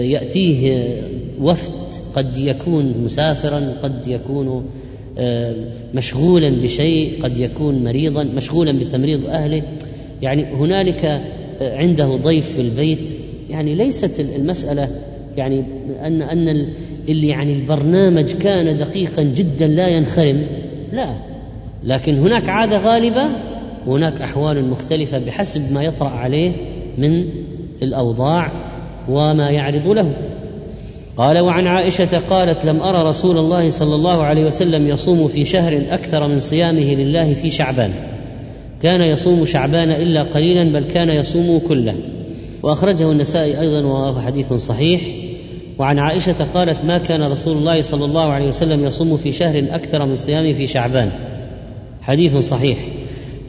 يأتيه 0.02 0.94
وفد 1.40 1.72
قد 2.14 2.38
يكون 2.38 2.94
مسافرا 3.04 3.74
قد 3.82 4.06
يكون 4.08 4.64
آه، 5.18 5.54
مشغولا 5.94 6.50
بشيء 6.50 7.22
قد 7.22 7.38
يكون 7.38 7.84
مريضا 7.84 8.24
مشغولا 8.24 8.72
بتمريض 8.72 9.26
أهله. 9.26 9.62
يعني 10.22 10.44
هنالك 10.44 11.04
آه، 11.04 11.76
عنده 11.76 12.06
ضيف 12.06 12.52
في 12.52 12.60
البيت. 12.60 13.16
يعني 13.50 13.74
ليست 13.74 14.20
المسألة 14.20 14.88
يعني 15.36 15.64
ان 16.00 16.22
أن 16.22 16.72
اللي 17.08 17.28
يعني 17.28 17.52
البرنامج 17.52 18.32
كان 18.32 18.78
دقيقا 18.78 19.22
جدا 19.22 19.66
لا 19.66 19.88
ينخرم. 19.88 20.42
لا. 20.92 21.16
لكن 21.84 22.18
هناك 22.18 22.48
عادة 22.48 22.78
غالبة 22.78 23.28
وهناك 23.86 24.22
أحوال 24.22 24.70
مختلفة 24.70 25.18
بحسب 25.18 25.72
ما 25.72 25.82
يطرأ 25.82 26.08
عليه 26.08 26.52
من 26.98 27.24
الأوضاع 27.82 28.52
وما 29.08 29.50
يعرض 29.50 29.88
له. 29.88 30.16
قال 31.16 31.38
وعن 31.38 31.66
عائشة 31.66 32.18
قالت 32.18 32.64
لم 32.64 32.80
أرى 32.80 33.08
رسول 33.08 33.38
الله 33.38 33.70
صلى 33.70 33.94
الله 33.94 34.22
عليه 34.22 34.44
وسلم 34.44 34.88
يصوم 34.88 35.28
في 35.28 35.44
شهر 35.44 35.80
أكثر 35.90 36.28
من 36.28 36.40
صيامه 36.40 36.94
لله 36.94 37.34
في 37.34 37.50
شعبان. 37.50 37.92
كان 38.82 39.00
يصوم 39.00 39.44
شعبان 39.44 39.90
إلا 39.90 40.22
قليلا 40.22 40.78
بل 40.78 40.84
كان 40.84 41.08
يصوم 41.08 41.58
كله. 41.68 41.94
وأخرجه 42.62 43.12
النسائي 43.12 43.60
أيضا 43.60 43.86
وهو 43.86 44.20
حديث 44.20 44.52
صحيح. 44.52 45.21
وعن 45.78 45.98
عائشة 45.98 46.46
قالت 46.54 46.84
ما 46.84 46.98
كان 46.98 47.22
رسول 47.22 47.56
الله 47.56 47.80
صلى 47.80 48.04
الله 48.04 48.26
عليه 48.32 48.48
وسلم 48.48 48.84
يصوم 48.84 49.16
في 49.16 49.32
شهر 49.32 49.64
أكثر 49.70 50.06
من 50.06 50.16
صيامه 50.16 50.52
في 50.52 50.66
شعبان. 50.66 51.10
حديث 52.02 52.36
صحيح. 52.36 52.78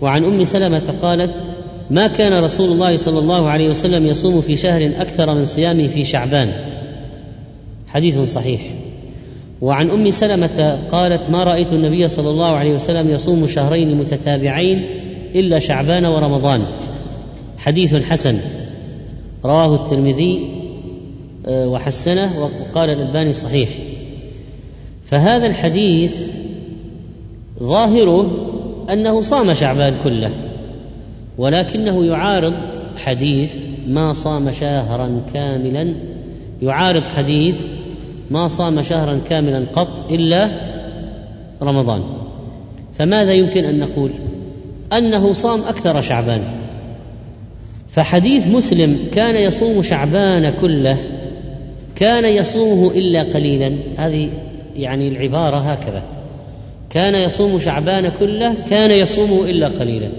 وعن 0.01 0.25
أم 0.25 0.43
سلمة 0.43 0.93
قالت 1.01 1.45
ما 1.89 2.07
كان 2.07 2.43
رسول 2.43 2.71
الله 2.71 2.97
صلى 2.97 3.19
الله 3.19 3.49
عليه 3.49 3.69
وسلم 3.69 4.07
يصوم 4.07 4.41
في 4.41 4.55
شهر 4.55 4.91
أكثر 4.99 5.33
من 5.33 5.45
صيامه 5.45 5.87
في 5.87 6.05
شعبان. 6.05 6.51
حديث 7.87 8.19
صحيح. 8.19 8.61
وعن 9.61 9.89
أم 9.89 10.09
سلمة 10.09 10.79
قالت 10.91 11.29
ما 11.29 11.43
رأيت 11.43 11.73
النبي 11.73 12.07
صلى 12.07 12.29
الله 12.29 12.55
عليه 12.55 12.73
وسلم 12.73 13.09
يصوم 13.09 13.47
شهرين 13.47 13.95
متتابعين 13.95 14.77
إلا 15.35 15.59
شعبان 15.59 16.05
ورمضان. 16.05 16.63
حديث 17.57 17.95
حسن. 17.95 18.37
رواه 19.45 19.75
الترمذي 19.75 20.52
وحسنه 21.47 22.31
وقال 22.39 22.89
الألباني 22.89 23.33
صحيح. 23.33 23.69
فهذا 25.05 25.47
الحديث 25.47 26.17
ظاهره 27.59 28.31
أنه 28.89 29.21
صام 29.21 29.53
شعبان 29.53 29.93
كله 30.03 30.31
ولكنه 31.37 32.05
يعارض 32.05 32.53
حديث 32.97 33.55
ما 33.87 34.13
صام 34.13 34.51
شهرا 34.51 35.21
كاملا 35.33 35.93
يعارض 36.61 37.03
حديث 37.03 37.67
ما 38.31 38.47
صام 38.47 38.81
شهرا 38.81 39.19
كاملا 39.29 39.65
قط 39.73 40.11
إلا 40.11 40.49
رمضان. 41.61 42.03
فماذا 42.93 43.33
يمكن 43.33 43.65
أن 43.65 43.79
نقول؟ 43.79 44.11
أنه 44.93 45.33
صام 45.33 45.59
أكثر 45.59 46.01
شعبان. 46.01 46.41
فحديث 47.89 48.47
مسلم 48.47 48.97
كان 49.13 49.35
يصوم 49.35 49.81
شعبان 49.81 50.53
كله 50.61 50.97
كان 51.95 52.25
يصومه 52.25 52.91
إلا 52.91 53.23
قليلا. 53.23 53.77
هذه 53.97 54.29
يعني 54.75 55.07
العبارة 55.07 55.57
هكذا. 55.57 56.03
كان 56.89 57.15
يصوم 57.15 57.59
شعبان 57.59 58.09
كله 58.09 58.55
كان 58.69 58.91
يصومه 58.91 59.49
إلا 59.49 59.67
قليلا. 59.67 60.09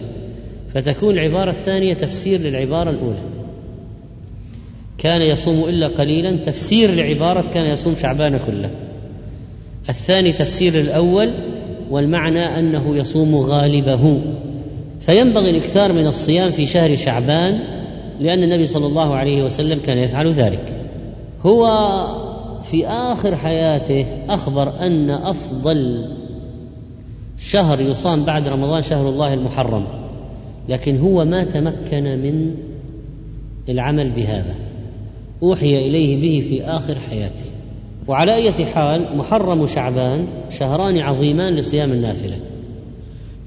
فتكون 0.75 1.15
العبارة 1.15 1.51
الثانية 1.51 1.95
تفسير 1.95 2.41
للعبارة 2.41 2.91
الأولى. 2.91 3.23
كان 4.99 5.23
يصوم 5.23 5.65
إلا 5.69 5.87
قليلا 5.87 6.37
تفسير 6.37 6.91
لعبارة 6.91 7.45
كان 7.55 7.67
يصوم 7.67 7.95
شعبان 8.03 8.39
كله. 8.47 8.71
الثاني 9.89 10.33
تفسير 10.33 10.81
الأول 10.81 11.31
والمعنى 11.91 12.59
أنه 12.59 12.97
يصوم 12.97 13.37
غالبه. 13.37 14.21
فينبغي 15.01 15.51
الإكثار 15.51 15.93
من 15.93 16.07
الصيام 16.07 16.51
في 16.51 16.67
شهر 16.67 16.97
شعبان 16.97 17.59
لأن 18.21 18.43
النبي 18.43 18.67
صلى 18.67 18.87
الله 18.87 19.15
عليه 19.15 19.43
وسلم 19.43 19.81
كان 19.87 19.99
يفعل 19.99 20.33
ذلك. 20.33 20.84
هو 21.47 21.67
في 22.63 22.87
آخر 22.87 23.37
حياته 23.37 24.07
أخبر 24.29 24.87
أن 24.87 25.11
أفضل 25.11 26.09
شهر 27.39 27.81
يصام 27.81 28.25
بعد 28.25 28.49
رمضان 28.49 28.83
شهر 28.83 29.09
الله 29.09 29.35
المحرم 29.35 29.85
لكن 30.69 30.99
هو 30.99 31.25
ما 31.25 31.45
تمكن 31.45 32.03
من 32.03 32.55
العمل 33.69 34.11
بهذا. 34.11 34.55
أوحي 35.43 35.87
إليه 35.87 36.21
به 36.21 36.49
في 36.49 36.65
آخر 36.65 36.99
حياته. 37.11 37.45
وعلى 38.09 38.35
أية 38.35 38.65
حال 38.65 39.17
محرم 39.17 39.67
شعبان 39.67 40.27
شهران 40.51 40.99
عظيمان 40.99 41.55
لصيام 41.55 41.93
النافلة. 41.93 42.37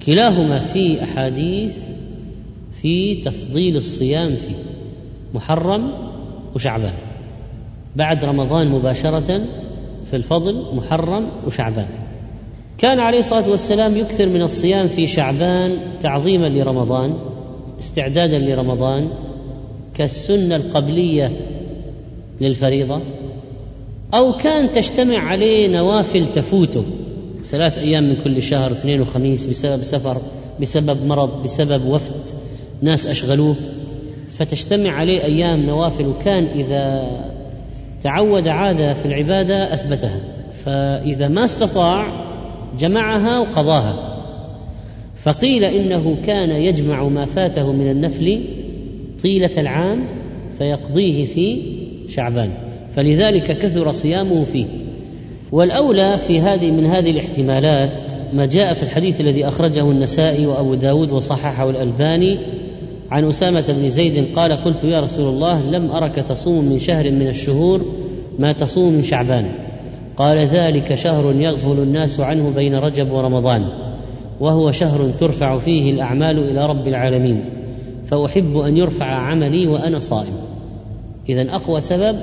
كلاهما 0.06 0.60
في 0.60 1.04
أحاديث 1.04 1.78
في 2.82 3.16
تفضيل 3.16 3.78
الصيام 3.78 4.30
فيه 4.30 4.56
محرم 5.34 5.92
وشعبان. 6.56 6.94
بعد 7.98 8.26
رمضان 8.26 8.68
مباشرة 8.68 9.42
في 10.10 10.16
الفضل 10.16 10.76
محرم 10.76 11.32
وشعبان. 11.48 11.88
كان 12.78 13.00
عليه 13.00 13.18
الصلاة 13.18 13.50
والسلام 13.50 13.98
يكثر 13.98 14.26
من 14.26 14.42
الصيام 14.42 14.88
في 14.88 15.08
شعبان 15.08 15.78
تعظيما 16.00 16.48
لرمضان 16.48 17.14
استعدادا 17.80 18.40
لرمضان 18.40 19.10
كالسنة 19.94 20.56
القبلية 20.56 21.32
للفريضة 22.42 23.02
أو 24.14 24.34
كان 24.34 24.72
تجتمع 24.72 25.18
عليه 25.18 25.68
نوافل 25.68 26.26
تفوته. 26.26 26.84
ثلاث 27.46 27.78
أيام 27.78 28.04
من 28.04 28.16
كل 28.24 28.44
شهر 28.44 28.72
اثنين 28.72 29.02
وخميس 29.02 29.46
بسبب 29.46 29.84
سفر 29.84 30.18
بسبب 30.62 31.06
مرض 31.06 31.44
بسبب 31.44 31.86
وفد 31.86 32.22
ناس 32.82 33.08
أشغلوه. 33.08 33.56
فتجتمع 34.32 34.92
عليه 34.92 35.24
أيام 35.24 35.66
نوافل 35.66 36.08
وكان 36.08 36.44
إذا 36.44 37.37
تعود 38.08 38.48
عادة 38.48 38.94
في 38.94 39.06
العبادة 39.06 39.74
أثبتها 39.74 40.20
فإذا 40.52 41.28
ما 41.28 41.44
استطاع 41.44 42.08
جمعها 42.80 43.40
وقضاها. 43.40 44.24
فقيل 45.16 45.64
إنه 45.64 46.22
كان 46.26 46.50
يجمع 46.50 47.04
ما 47.04 47.26
فاته 47.26 47.72
من 47.72 47.92
النفل 47.92 48.44
طيلة 49.24 49.50
العام 49.58 50.08
فيقضيه 50.58 51.26
في 51.26 51.62
شعبان 52.08 52.50
فلذلك 52.90 53.58
كثر 53.58 53.92
صيامه 53.92 54.44
فيه. 54.44 54.66
والأولى 55.52 56.18
في 56.18 56.40
هذه 56.40 56.72
من 56.72 56.86
هذه 56.86 57.12
الاحتمالات 57.12 58.12
ما 58.34 58.46
جاء 58.46 58.74
في 58.74 58.84
الحديث 58.84 59.22
الذي 59.22 59.48
أخرجه 59.48 59.92
النسائي 59.92 60.46
وأبو 60.46 60.76
داود 60.76 61.12
وصححه 61.12 61.70
الألباني 61.70 62.40
عن 63.12 63.28
أسامة 63.28 63.64
بن 63.70 63.90
زيد 63.90 64.36
قال 64.36 64.52
قلت 64.54 64.84
يا 64.84 65.00
رسول 65.00 65.34
الله 65.34 65.72
لم 65.72 65.92
أرك 65.92 66.16
تصوم 66.16 66.66
من 66.66 66.80
شهر 66.80 67.12
من 67.12 67.28
الشهور 67.28 67.86
ما 68.40 68.52
تصوم 68.52 68.94
من 68.94 69.04
شعبان. 69.04 69.46
قال 70.18 70.38
ذلك 70.38 70.96
شهر 70.96 71.36
يغفل 71.36 71.80
الناس 71.80 72.20
عنه 72.20 72.52
بين 72.56 72.76
رجب 72.76 73.12
ورمضان 73.12 73.66
وهو 74.40 74.72
شهر 74.72 75.10
ترفع 75.20 75.58
فيه 75.58 75.92
الأعمال 75.92 76.40
إلى 76.40 76.66
رب 76.66 76.88
العالمين 76.88 77.46
فأحب 78.06 78.58
أن 78.58 78.78
يرفع 78.78 79.06
عملي 79.06 79.68
وأنا 79.68 80.00
صائم. 80.00 80.34
إذا 81.30 81.56
أقوى 81.56 81.82
سبب 81.82 82.16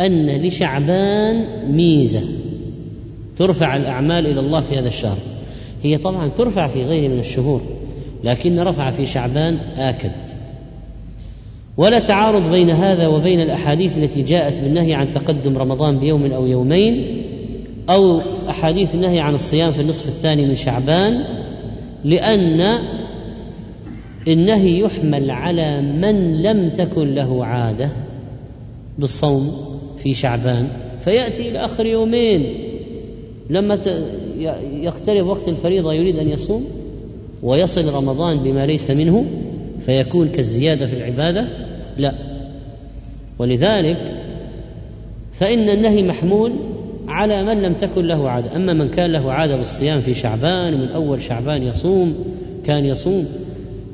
أن 0.00 0.46
لشعبان 0.46 1.36
ميزة 1.72 2.20
ترفع 3.36 3.76
الأعمال 3.76 4.26
إلى 4.26 4.40
الله 4.40 4.60
في 4.60 4.78
هذا 4.78 4.88
الشهر. 4.88 5.16
هي 5.82 5.96
طبعا 5.96 6.28
ترفع 6.28 6.66
في 6.66 6.84
غيره 6.84 7.08
من 7.08 7.18
الشهور. 7.18 7.60
لكن 8.24 8.58
رفع 8.58 8.90
في 8.90 9.06
شعبان 9.06 9.58
آكد. 9.76 10.12
ولا 11.76 11.98
تعارض 11.98 12.50
بين 12.50 12.70
هذا 12.70 13.06
وبين 13.06 13.40
الأحاديث 13.40 13.98
التي 13.98 14.22
جاءت 14.22 14.60
بالنهي 14.60 14.94
عن 14.94 15.10
تقدم 15.10 15.58
رمضان 15.58 15.98
بيوم 15.98 16.32
أو 16.32 16.46
يومين 16.46 17.22
أو 17.90 18.20
أحاديث 18.48 18.94
النهي 18.94 19.20
عن 19.20 19.34
الصيام 19.34 19.70
في 19.72 19.80
النصف 19.80 20.08
الثاني 20.08 20.46
من 20.46 20.56
شعبان 20.56 21.12
لأن 22.04 22.78
النهي 24.28 24.78
يحمل 24.78 25.30
على 25.30 25.80
من 25.80 26.42
لم 26.42 26.70
تكن 26.70 27.14
له 27.14 27.44
عادة 27.44 27.90
بالصوم 28.98 29.50
في 29.98 30.14
شعبان. 30.14 30.68
فيأتي 31.00 31.48
إلى 31.48 31.64
آخر 31.64 31.86
يومين 31.86 32.66
لما 33.50 33.78
يقترب 34.82 35.26
وقت 35.26 35.48
الفريضة 35.48 35.92
يريد 35.92 36.18
أن 36.18 36.28
يصوم 36.28 36.64
ويصل 37.46 37.94
رمضان 37.94 38.36
بما 38.36 38.66
ليس 38.66 38.90
منه 38.90 39.24
فيكون 39.86 40.28
كالزيادة 40.28 40.86
في 40.86 40.96
العبادة؟ 40.96 41.48
لا. 41.98 42.12
ولذلك 43.38 44.14
فإن 45.32 45.70
النهي 45.70 46.02
محمول 46.02 46.52
على 47.08 47.44
من 47.44 47.62
لم 47.62 47.74
تكن 47.74 48.04
له 48.04 48.30
عادة. 48.30 48.56
أما 48.56 48.72
من 48.72 48.88
كان 48.88 49.12
له 49.12 49.32
عادة 49.32 49.56
بالصيام 49.56 50.00
في 50.00 50.14
شعبان 50.14 50.74
ومن 50.74 50.88
أول 50.88 51.22
شعبان 51.22 51.62
يصوم 51.62 52.14
كان 52.64 52.84
يصوم 52.84 53.26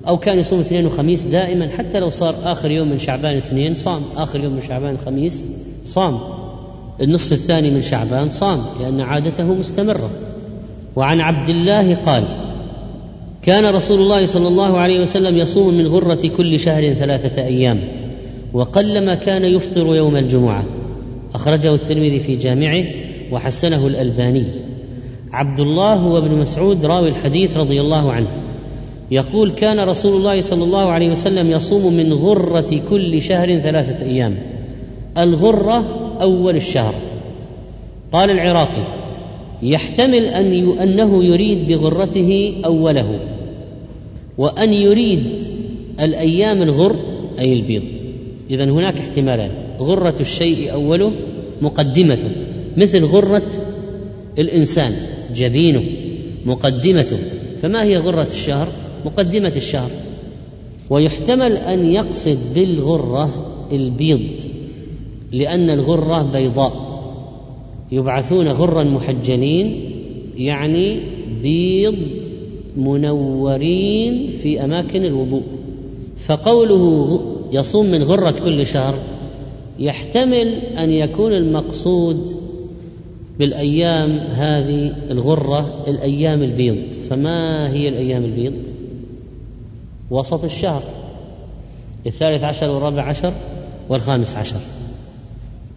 أو 0.08 0.16
كان 0.16 0.38
يصوم 0.38 0.60
اثنين 0.60 0.86
وخميس 0.86 1.24
دائما 1.24 1.68
حتى 1.68 2.00
لو 2.00 2.08
صار 2.08 2.34
آخر 2.44 2.70
يوم 2.70 2.88
من 2.88 2.98
شعبان 2.98 3.36
اثنين 3.36 3.74
صام. 3.74 4.02
آخر 4.16 4.44
يوم 4.44 4.52
من 4.52 4.62
شعبان 4.68 4.98
خميس 4.98 5.48
صام. 5.84 6.18
النصف 7.00 7.32
الثاني 7.32 7.70
من 7.70 7.82
شعبان 7.82 8.30
صام 8.30 8.60
لأن 8.80 9.00
عادته 9.00 9.54
مستمرة. 9.54 10.10
وعن 10.96 11.20
عبد 11.20 11.48
الله 11.48 11.94
قال 11.94 12.24
كان 13.42 13.74
رسول 13.74 14.00
الله 14.00 14.26
صلى 14.26 14.48
الله 14.48 14.78
عليه 14.78 15.00
وسلم 15.00 15.36
يصوم 15.36 15.74
من 15.74 15.86
غرة 15.86 16.30
كل 16.36 16.58
شهر 16.58 16.92
ثلاثة 16.92 17.44
أيام 17.44 17.80
وقلما 18.52 19.14
كان 19.14 19.44
يفطر 19.44 19.96
يوم 19.96 20.16
الجمعة. 20.16 20.64
أخرجه 21.34 21.74
الترمذي 21.74 22.18
في 22.18 22.36
جامعه 22.36 22.84
وحسنه 23.32 23.86
الألباني. 23.86 24.44
عبد 25.32 25.60
الله 25.60 25.94
هو 25.94 26.18
ابن 26.18 26.38
مسعود 26.38 26.84
راوي 26.84 27.08
الحديث 27.08 27.56
رضي 27.56 27.80
الله 27.80 28.12
عنه. 28.12 28.28
يقول 29.10 29.50
كان 29.50 29.80
رسول 29.80 30.16
الله 30.16 30.40
صلى 30.40 30.64
الله 30.64 30.90
عليه 30.90 31.10
وسلم 31.10 31.50
يصوم 31.50 31.92
من 31.94 32.12
غرة 32.12 32.80
كل 32.90 33.22
شهر 33.22 33.58
ثلاثة 33.58 34.06
أيام. 34.06 34.36
الغرة 35.18 35.84
أول 36.20 36.56
الشهر. 36.56 36.94
قال 38.12 38.30
العراقي 38.30 39.01
يحتمل 39.62 40.24
أن 40.24 40.78
أنه 40.78 41.24
يريد 41.24 41.68
بغرته 41.68 42.54
أوله 42.64 43.20
وأن 44.38 44.72
يريد 44.72 45.42
الأيام 46.00 46.62
الغر 46.62 46.96
أي 47.38 47.52
البيض. 47.52 47.82
إذا 48.50 48.64
هناك 48.64 48.98
احتمالان. 48.98 49.50
غرة 49.80 50.14
الشيء 50.20 50.72
أوله 50.72 51.12
مقدمته 51.62 52.28
مثل 52.76 53.04
غرة 53.04 53.52
الإنسان 54.38 54.92
جبينه 55.34 55.82
مقدمته 56.46 57.18
فما 57.62 57.82
هي 57.82 57.96
غرة 57.96 58.28
الشهر؟ 58.32 58.68
مقدمة 59.04 59.52
الشهر. 59.56 59.90
ويحتمل 60.90 61.56
أن 61.56 61.86
يقصد 61.86 62.38
بالغرة 62.54 63.54
البيض 63.72 64.20
لأن 65.32 65.70
الغرة 65.70 66.22
بيضاء. 66.22 66.91
يبعثون 67.92 68.48
غرا 68.48 68.84
محجلين 68.84 69.90
يعني 70.36 71.00
بيض 71.42 71.96
منورين 72.76 74.28
في 74.28 74.64
أماكن 74.64 75.04
الوضوء. 75.04 75.42
فقوله 76.16 77.22
يصوم 77.52 77.86
من 77.86 78.02
غرة 78.02 78.34
كل 78.44 78.66
شهر 78.66 78.94
يحتمل 79.78 80.48
أن 80.54 80.90
يكون 80.90 81.32
المقصود 81.32 82.36
بالأيام 83.38 84.10
هذه 84.18 84.94
الغرة 85.10 85.84
الأيام 85.88 86.42
البيض. 86.42 86.92
فما 86.92 87.70
هي 87.72 87.88
الأيام 87.88 88.24
البيض؟ 88.24 88.66
وسط 90.10 90.44
الشهر 90.44 90.82
الثالث 92.06 92.44
عشر 92.44 92.70
والرابع 92.70 93.02
عشر 93.02 93.32
والخامس 93.88 94.36
عشر. 94.36 94.60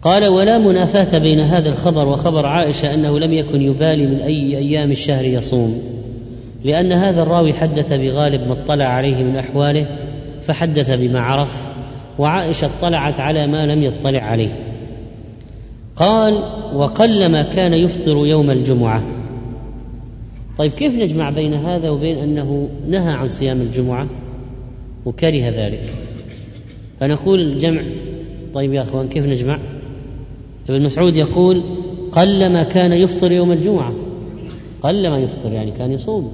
قال 0.06 0.28
ولا 0.28 0.58
منافاة 0.58 1.18
بين 1.18 1.40
هذا 1.40 1.68
الخبر 1.68 2.08
وخبر 2.08 2.46
عائشة 2.46 2.94
أنه 2.94 3.18
لم 3.18 3.32
يكن 3.32 3.62
يبالي 3.62 4.06
من 4.06 4.20
أي 4.20 4.58
أيام 4.58 4.90
الشهر 4.90 5.24
يصوم 5.24 5.82
لأن 6.64 6.92
هذا 6.92 7.22
الراوي 7.22 7.52
حدث 7.52 7.92
بغالب 7.92 8.46
ما 8.48 8.52
اطلع 8.52 8.84
عليه 8.84 9.16
من 9.16 9.36
أحواله 9.36 9.86
فحدث 10.42 10.90
بما 10.90 11.20
عرف 11.20 11.68
وعائشة 12.18 12.70
اطلعت 12.78 13.20
على 13.20 13.46
ما 13.46 13.66
لم 13.66 13.82
يطلع 13.82 14.20
عليه. 14.20 14.58
قال 15.96 16.34
وقلما 16.74 17.42
كان 17.42 17.72
يفطر 17.72 18.26
يوم 18.26 18.50
الجمعة. 18.50 19.02
طيب 20.58 20.72
كيف 20.72 20.94
نجمع 20.94 21.30
بين 21.30 21.54
هذا 21.54 21.90
وبين 21.90 22.18
أنه 22.18 22.68
نهى 22.88 23.12
عن 23.12 23.28
صيام 23.28 23.60
الجمعة 23.60 24.06
وكره 25.06 25.48
ذلك؟ 25.48 25.84
فنقول 27.00 27.40
الجمع. 27.40 27.82
طيب 28.54 28.74
يا 28.74 28.82
أخوان 28.82 29.08
كيف 29.08 29.26
نجمع؟ 29.26 29.58
ابن 30.68 30.82
مسعود 30.82 31.16
يقول 31.16 31.62
قلما 32.12 32.62
كان 32.62 32.92
يفطر 32.92 33.32
يوم 33.32 33.52
الجمعة. 33.52 33.92
قلما 34.82 35.18
يفطر 35.18 35.52
يعني 35.52 35.70
كان 35.70 35.92
يصوم. 35.92 36.32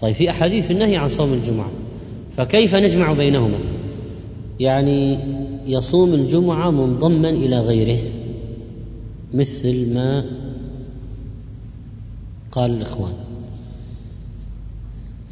طيب 0.00 0.14
في 0.14 0.30
أحاديث 0.30 0.66
في 0.66 0.72
النهي 0.72 0.96
عن 0.96 1.08
صوم 1.08 1.32
الجمعة 1.32 1.70
فكيف 2.36 2.74
نجمع 2.74 3.12
بينهما؟ 3.12 3.58
يعني 4.60 5.18
يصوم 5.66 6.14
الجمعة 6.14 6.70
منضما 6.70 7.30
إلى 7.30 7.58
غيره 7.58 7.98
مثل 9.34 9.94
ما 9.94 10.24
قال 12.52 12.70
الإخوان. 12.70 13.12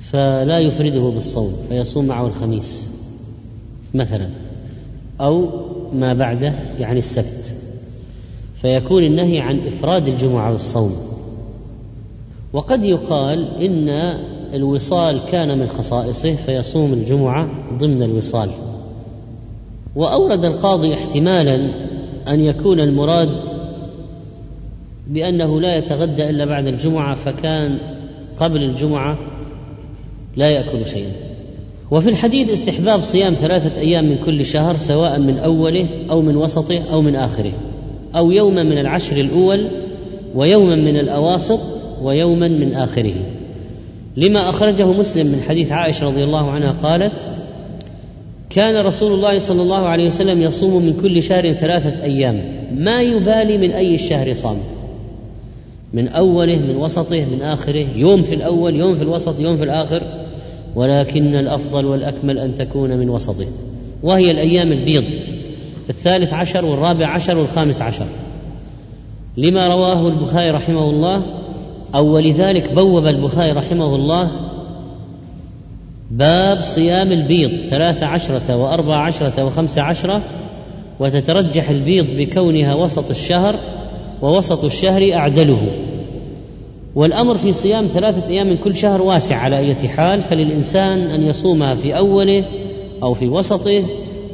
فلا 0.01 0.59
يفرده 0.59 1.01
بالصوم 1.01 1.53
فيصوم 1.69 2.07
معه 2.07 2.27
الخميس 2.27 2.91
مثلا 3.95 4.31
أو 5.21 5.49
ما 5.93 6.15
بعده 6.15 6.55
يعني 6.79 6.99
السبت. 6.99 7.64
فيكون 8.65 9.05
النهي 9.05 9.41
عن 9.41 9.67
إفراد 9.67 10.09
الجمعة 10.09 10.53
بالصوم 10.53 10.93
وقد 12.53 12.85
يقال 12.85 13.63
إن 13.63 13.89
الوصال 14.55 15.21
كان 15.31 15.59
من 15.59 15.67
خصائصه 15.67 16.35
فيصوم 16.35 16.93
الجمعة 16.93 17.49
ضمن 17.79 18.03
الوصال. 18.03 18.51
وأورد 19.97 20.45
القاضي 20.45 20.95
احتمالا 20.95 21.55
أن 22.29 22.41
يكون 22.41 22.81
المراد 22.81 23.51
بأنه 25.09 25.61
لا 25.61 25.77
يتغدى 25.77 26.31
إلا 26.31 26.45
بعد 26.45 26.67
الجمعة 26.67 27.15
فكان 27.15 27.79
قبل 28.37 28.63
الجمعة 28.63 29.19
لا 30.37 30.51
يأكل 30.51 30.87
شيئا. 30.87 31.13
وفي 31.91 32.11
الحديث 32.11 32.51
استحباب 32.51 33.01
صيام 33.01 33.35
ثلاثة 33.35 33.81
أيام 33.81 34.05
من 34.05 34.19
كل 34.19 34.47
شهر 34.47 34.77
سواء 34.77 35.19
من 35.19 35.39
أوله 35.39 35.89
أو 36.11 36.23
من 36.23 36.37
وسطه 36.37 36.81
أو 36.93 37.03
من 37.03 37.17
آخره. 37.17 37.53
أو 38.17 38.31
يوما 38.31 38.63
من 38.63 38.79
العشر 38.79 39.17
الأول 39.17 39.67
ويوما 40.35 40.75
من 40.75 40.99
الأواسط 40.99 41.61
ويوما 42.03 42.49
من 42.49 42.75
آخره. 42.75 43.15
لما 44.17 44.49
أخرجه 44.49 44.93
مسلم 44.93 45.27
من 45.27 45.41
حديث 45.49 45.73
عائشة 45.73 46.07
رضي 46.07 46.25
الله 46.25 46.51
عنها 46.51 46.71
قالت 46.71 47.31
كان 48.51 48.87
رسول 48.87 49.13
الله 49.13 49.39
صلى 49.39 49.63
الله 49.63 49.87
عليه 49.87 50.07
وسلم 50.07 50.43
يصوم 50.43 50.85
من 50.85 51.01
كل 51.03 51.23
شهر 51.23 51.53
ثلاثة 51.53 52.03
أيام. 52.03 52.41
ما 52.77 53.03
يبالي 53.03 53.59
من 53.59 53.71
أي 53.71 53.95
الشهر 53.95 54.35
صام؟ 54.35 54.57
من 55.93 56.09
أوله 56.09 56.59
من 56.59 56.77
وسطه 56.77 57.25
من 57.25 57.43
آخره. 57.43 57.87
يوم 57.97 58.23
في 58.23 58.35
الأول 58.35 58.77
يوم 58.77 58.95
في 58.95 59.03
الوسط 59.03 59.41
يوم 59.41 59.57
في 59.57 59.65
الآخر. 59.65 60.03
ولكن 60.77 61.37
الأفضل 61.37 61.87
والأكمل 61.87 62.39
أن 62.39 62.55
تكون 62.55 62.99
من 62.99 63.11
وسطه. 63.11 63.47
وهي 64.03 64.31
الأيام 64.31 64.73
البيض. 64.73 65.05
الثالث 65.91 66.33
عشر 66.33 66.65
والرابع 66.65 67.07
عشر 67.07 67.39
والخامس 67.39 67.83
عشر. 67.83 68.07
لما 69.37 69.69
رواه 69.69 70.09
البخاري 70.09 70.51
رحمه 70.51 70.91
الله 70.91 71.23
أو 71.95 72.15
ولذلك 72.15 72.73
بوب 72.73 73.07
البخاري 73.07 73.53
رحمه 73.53 73.95
الله 73.95 74.31
باب 76.11 76.61
صيام 76.61 77.13
البيض 77.13 77.57
ثلاث 77.57 78.03
عشرة 78.03 78.57
وأربع 78.57 78.97
عشرة 78.97 79.45
وخمس 79.45 79.79
عشرة 79.79 80.23
وتترجح 81.01 81.71
البيض 81.71 82.07
بكونها 82.15 82.75
وسط 82.75 83.11
الشهر 83.11 83.55
ووسط 84.23 84.65
الشهر 84.65 85.15
أعدله. 85.15 85.69
والأمر 86.95 87.37
في 87.37 87.53
صيام 87.53 87.87
ثلاثة 87.87 88.31
أيام 88.31 88.47
من 88.47 88.57
كل 88.57 88.77
شهر 88.77 89.03
واسع 89.03 89.37
على 89.37 89.59
أي 89.59 89.89
حال 89.89 90.23
فللإنسان 90.23 90.99
أن 90.99 91.23
يصومها 91.23 91.75
في 91.75 91.97
أوله 91.97 92.45
أو 93.03 93.15
في 93.15 93.29
وسطه 93.29 93.83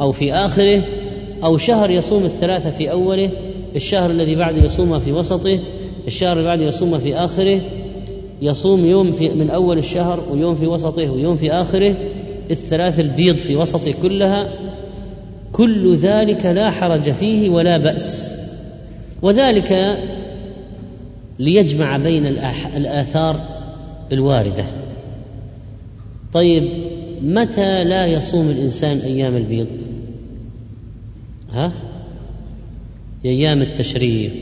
أو 0.01 0.13
في 0.13 0.33
آخره 0.35 0.83
أو 1.45 1.57
شهر 1.57 1.91
يصوم 1.91 2.25
الثلاثة 2.25 2.71
في 2.71 2.91
أوله 2.91 3.31
الشهر 3.77 4.11
الذي 4.11 4.35
بعده 4.37 4.62
يصومها 4.65 4.99
في 4.99 5.12
وسطه 5.12 5.59
الشهر 6.07 6.33
اللي 6.33 6.45
بعده 6.45 6.65
يصومها 6.65 6.99
في 6.99 7.15
آخره. 7.17 7.61
يصوم 8.43 8.85
يوم 8.87 9.12
في 9.12 9.29
من 9.29 9.51
أول 9.51 9.79
الشهر 9.79 10.25
ويوم 10.31 10.55
في 10.55 10.67
وسطه 10.67 11.11
ويوم 11.11 11.35
في 11.35 11.53
آخره. 11.53 11.97
الثلاث 12.51 13.01
البيض 13.01 13.37
في 13.37 13.57
وسطه 13.57 13.95
كلها. 14.03 14.49
كل 15.53 15.95
ذلك 15.97 16.47
لا 16.47 16.71
حرج 16.71 17.11
فيه 17.11 17.51
ولا 17.51 17.79
بأس. 17.79 18.37
وذلك 19.23 19.99
ليجمع 21.39 21.97
بين 21.97 22.27
الآثار 22.77 23.41
الواردة. 24.12 24.65
طيب 26.33 26.69
متى 27.23 27.85
لا 27.85 28.07
يصوم 28.07 28.51
الإنسان 28.51 28.99
أيام 28.99 29.37
البيض؟ 29.37 30.00
ها؟ 31.53 31.73
أيام 33.25 33.63
التشريق. 33.63 34.33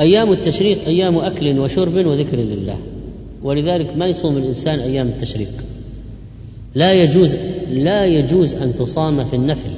أيام 0.00 0.32
التشريق 0.32 0.86
أيام 0.86 1.18
أكل 1.18 1.58
وشرب 1.58 2.06
وذكر 2.06 2.36
لله. 2.36 2.78
ولذلك 3.42 3.96
ما 3.96 4.06
يصوم 4.06 4.36
الإنسان 4.36 4.78
أيام 4.78 5.06
التشريق؟ 5.08 5.64
لا 6.74 6.92
يجوز 6.92 7.36
لا 7.72 8.04
يجوز 8.04 8.54
أن 8.54 8.74
تصام 8.74 9.24
في 9.24 9.36
النفل. 9.36 9.70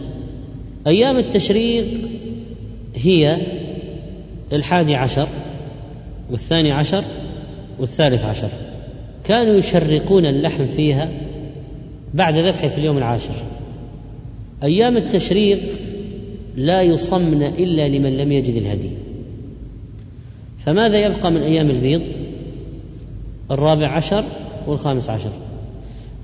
أيام 0.87 1.19
التشريق 1.19 1.87
هي 2.95 3.37
الحادي 4.53 4.95
عشر 4.95 5.29
والثاني 6.31 6.73
عشر 6.73 7.05
والثالث 7.81 8.25
عشر. 8.25 8.49
كانوا 9.25 9.55
يشرقون 9.55 10.27
اللحم 10.27 10.67
فيها 10.67 11.11
بعد 12.15 12.39
ذبحه 12.39 12.69
في 12.69 12.79
اليوم 12.79 12.99
العاشر. 12.99 13.35
أيام 14.63 14.97
التشريق 14.97 15.61
لا 16.57 16.83
يصمن 16.83 17.43
إلا 17.43 17.89
لمن 17.89 18.17
لم 18.17 18.33
يجد 18.33 18.57
الهدي. 18.57 18.91
فماذا 20.59 20.99
يبقى 20.99 21.31
من 21.31 21.43
أيام 21.43 21.71
البيض؟ 21.71 22.03
الرابع 23.51 23.89
عشر 23.89 24.25
والخامس 24.67 25.11
عشر. 25.11 25.31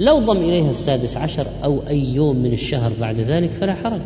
لو 0.01 0.19
ضم 0.19 0.37
إليها 0.37 0.71
السادس 0.71 1.17
عشر 1.17 1.47
أو 1.65 1.81
أي 1.89 2.15
يوم 2.15 2.37
من 2.37 2.53
الشهر 2.53 2.93
بعد 3.01 3.21
ذلك 3.21 3.51
فلا 3.51 3.75
حرج. 3.75 4.01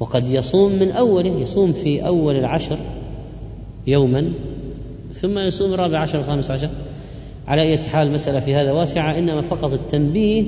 وقد 0.00 0.28
يصوم 0.28 0.72
من 0.72 0.90
أوله 0.90 1.40
يصوم 1.40 1.72
في 1.72 2.06
أول 2.06 2.36
العشر 2.36 2.78
يوما 3.86 4.32
ثم 5.12 5.38
يصوم 5.38 5.74
الرابع 5.74 5.98
عشر 5.98 6.18
والخامس 6.18 6.50
عشر. 6.50 6.68
على 7.48 7.62
أي 7.62 7.78
حال 7.78 8.08
المسألة 8.08 8.40
في 8.40 8.54
هذا 8.54 8.72
واسعة 8.72 9.18
إنما 9.18 9.40
فقط 9.40 9.72
التنبيه 9.72 10.44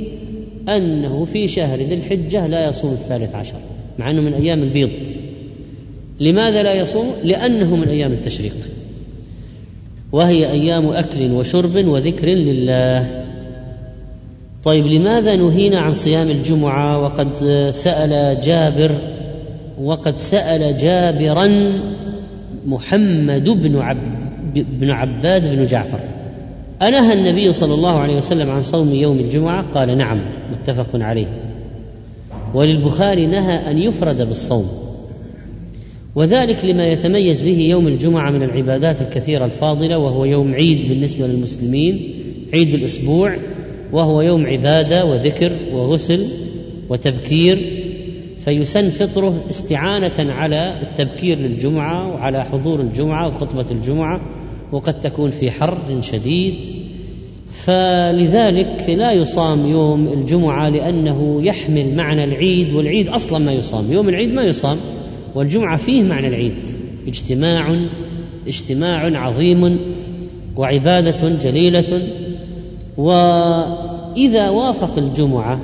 أنه 0.69 1.25
في 1.25 1.49
شهر 1.49 1.79
ذي 1.79 1.95
الحجة 1.95 2.47
لا 2.47 2.69
يصوم 2.69 2.93
الثالث 2.93 3.35
عشر. 3.35 3.59
مع 3.99 4.11
أنه 4.11 4.21
من 4.21 4.35
أيام 4.35 4.63
البيض. 4.63 4.91
لماذا 6.21 6.63
لا 6.63 6.73
يصوم؟ 6.73 7.13
لأنه 7.25 7.77
من 7.77 7.89
أيام 7.89 8.13
التشريق. 8.13 8.55
وهي 10.13 10.51
أيام 10.51 10.87
أكل 10.87 11.33
وشرب 11.33 11.87
وذكر 11.87 12.27
لله. 12.29 13.25
طيب 14.65 14.87
لماذا 14.87 15.37
نهينا 15.37 15.81
عن 15.81 15.91
صيام 15.91 16.31
الجمعة؟ 16.31 17.03
وقد 17.03 17.33
سأل 17.71 18.41
جابر 18.41 18.95
وقد 19.83 20.17
سأل 20.17 20.79
جابرا 20.79 21.73
محمد 22.67 23.49
بن 23.49 23.77
عب 23.77 23.99
بن 24.55 24.91
عباد 24.91 25.57
بن 25.57 25.67
جعفر. 25.67 26.01
أنهى 26.83 27.13
النبي 27.13 27.53
صلى 27.53 27.75
الله 27.75 27.99
عليه 27.99 28.17
وسلم 28.17 28.51
عن 28.51 28.63
صوم 28.63 28.95
يوم 28.95 29.19
الجمعة؟ 29.19 29.65
قال 29.75 29.99
نعم 29.99 30.21
متفق 30.53 30.89
عليه. 30.95 31.27
وللبخاري 32.55 33.27
نهى 33.27 33.71
أن 33.71 33.79
يفرد 33.79 34.23
بالصوم. 34.23 34.67
وذلك 36.15 36.65
لما 36.65 36.87
يتميز 36.87 37.43
به 37.43 37.59
يوم 37.61 37.89
الجمعة 37.89 38.31
من 38.31 38.43
العبادات 38.43 39.01
الكثيرة 39.01 39.45
الفاضلة 39.45 39.99
وهو 39.99 40.25
يوم 40.25 40.55
عيد 40.55 40.89
بالنسبة 40.89 41.27
للمسلمين 41.27 42.15
عيد 42.55 42.75
الأسبوع 42.75 43.37
وهو 43.93 44.23
يوم 44.23 44.47
عبادة 44.47 45.05
وذكر 45.05 45.53
وغسل 45.73 46.27
وتبكير 46.89 47.85
فيسن 48.39 48.91
فطره 48.91 49.45
استعانة 49.51 50.33
على 50.33 50.79
التبكير 50.83 51.39
للجمعة 51.39 52.15
وعلى 52.15 52.45
حضور 52.45 52.81
الجمعة 52.81 53.27
وخطبة 53.27 53.67
الجمعة 53.71 54.21
وقد 54.73 55.01
تكون 55.01 55.31
في 55.31 55.51
حر 55.51 56.01
شديد. 56.01 56.55
فلذلك 57.65 58.85
لا 58.89 59.13
يصام 59.13 59.67
يوم 59.67 60.09
الجمعة 60.09 60.69
لأنه 60.69 61.43
يحمل 61.43 61.95
معنى 61.95 62.25
العيد 62.25 62.73
والعيد 62.73 63.09
أصلا 63.09 63.39
ما 63.39 63.53
يصام. 63.53 63.93
يوم 63.93 64.09
العيد 64.09 64.33
ما 64.33 64.43
يصام 64.43 64.77
والجمعة 65.35 65.77
فيه 65.77 66.03
معنى 66.03 66.29
العيد. 66.29 66.71
اجتماع 67.09 67.77
اجتماع 68.47 69.19
عظيم 69.19 69.79
وعبادة 70.57 71.29
جليلة. 71.29 72.03
وإذا 72.97 74.49
وافق 74.49 74.99
الجمعة 74.99 75.61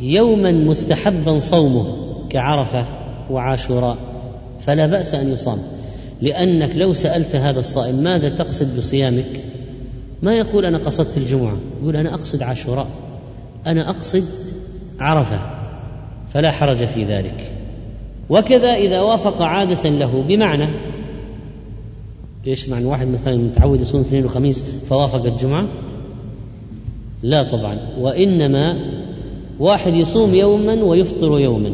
يوما 0.00 0.52
مستحبا 0.52 1.38
صومه 1.38 1.84
كعرفة 2.30 2.86
وعاشوراء 3.30 3.96
فلا 4.60 4.86
بأس 4.86 5.14
أن 5.14 5.32
يصام. 5.32 5.58
لأنك 6.22 6.76
لو 6.76 6.92
سألت 6.92 7.36
هذا 7.36 7.60
الصائم 7.60 7.94
ماذا 7.94 8.28
تقصد 8.28 8.76
بصيامك؟ 8.76 9.49
ما 10.22 10.34
يقول 10.34 10.64
أنا 10.64 10.78
قصدت 10.78 11.18
الجمعة 11.18 11.56
يقول 11.82 11.96
أنا 11.96 12.14
أقصد 12.14 12.42
عاشوراء 12.42 12.88
أنا 13.66 13.90
أقصد 13.90 14.24
عرفة 15.00 15.40
فلا 16.28 16.50
حرج 16.50 16.84
في 16.84 17.04
ذلك. 17.04 17.54
وكذا 18.30 18.74
إذا 18.74 19.00
وافق 19.00 19.42
عادة 19.42 19.90
له 19.90 20.22
بمعنى 20.22 20.68
إيش 22.46 22.68
معنى؟ 22.68 22.84
واحد 22.84 23.08
مثلا 23.08 23.36
متعود 23.36 23.80
يصوم 23.80 24.00
اثنين 24.00 24.24
وخميس 24.24 24.62
فوافق 24.62 25.24
الجمعة؟ 25.24 25.68
لا 27.22 27.42
طبعا. 27.42 27.78
وإنما 27.98 28.76
واحد 29.58 29.94
يصوم 29.94 30.34
يوما 30.34 30.82
ويفطر 30.82 31.38
يوما. 31.38 31.72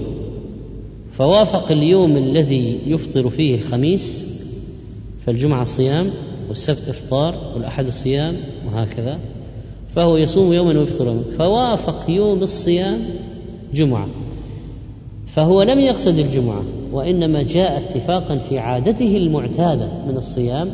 فوافق 1.12 1.72
اليوم 1.72 2.16
الذي 2.16 2.80
يفطر 2.86 3.30
فيه 3.30 3.54
الخميس 3.54 4.26
فالجمعة 5.26 5.64
صيام 5.64 6.10
والسبت 6.48 6.88
إفطار 6.88 7.34
والأحد 7.54 7.86
الصيام 7.86 8.34
وهكذا. 8.66 9.18
فهو 9.94 10.16
يصوم 10.16 10.52
يوما 10.52 10.78
ويفطر 10.78 11.06
يوما. 11.06 11.22
فوافق 11.38 12.10
يوم 12.10 12.42
الصيام 12.42 12.98
جمعة. 13.74 14.08
فهو 15.26 15.62
لم 15.62 15.78
يقصد 15.78 16.18
الجمعة 16.18 16.62
وإنما 16.92 17.42
جاء 17.42 17.78
اتفاقا 17.78 18.38
في 18.38 18.58
عادته 18.58 19.16
المعتادة 19.16 19.88
من 20.08 20.16
الصيام 20.16 20.70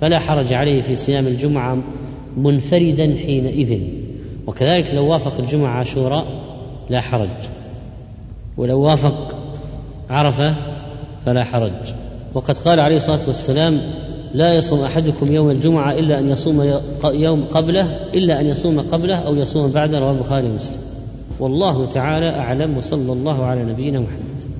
فلا 0.00 0.18
حرج 0.18 0.52
عليه 0.52 0.80
في 0.80 0.94
صيام 0.94 1.26
الجمعة 1.26 1.78
منفردا 2.36 3.16
حينئذ. 3.16 3.80
وكذلك 4.46 4.94
لو 4.94 5.06
وافق 5.06 5.38
الجمعة 5.38 5.70
عاشوراء 5.70 6.26
لا 6.90 7.00
حرج. 7.00 7.28
ولو 8.56 8.80
وافق 8.80 9.38
عرفة 10.10 10.54
فلا 11.26 11.44
حرج. 11.44 11.72
وقد 12.34 12.58
قال 12.58 12.80
عليه 12.80 12.96
الصلاة 12.96 13.26
والسلام 13.26 13.80
لا 14.36 14.54
يصوم 14.54 14.80
أحدكم 14.80 15.32
يوم 15.32 15.50
الجمعة 15.50 15.92
إلا 15.92 16.18
أن 16.18 16.28
يصوم 16.28 16.80
يوم 17.04 17.44
قبله 17.44 17.86
إلا 18.14 18.40
أن 18.40 18.46
يصوم 18.46 18.80
قبله 18.80 19.16
أو 19.16 19.34
يصوم 19.34 19.70
بعده 19.70 19.98
رواه 19.98 20.12
البخاري 20.12 20.46
ومسلم. 20.50 20.76
والله 21.40 21.86
تعالى 21.86 22.28
أعلم 22.30 22.76
وصلى 22.76 23.12
الله 23.12 23.44
على 23.44 23.64
نبينا 23.64 24.00
محمد. 24.00 24.55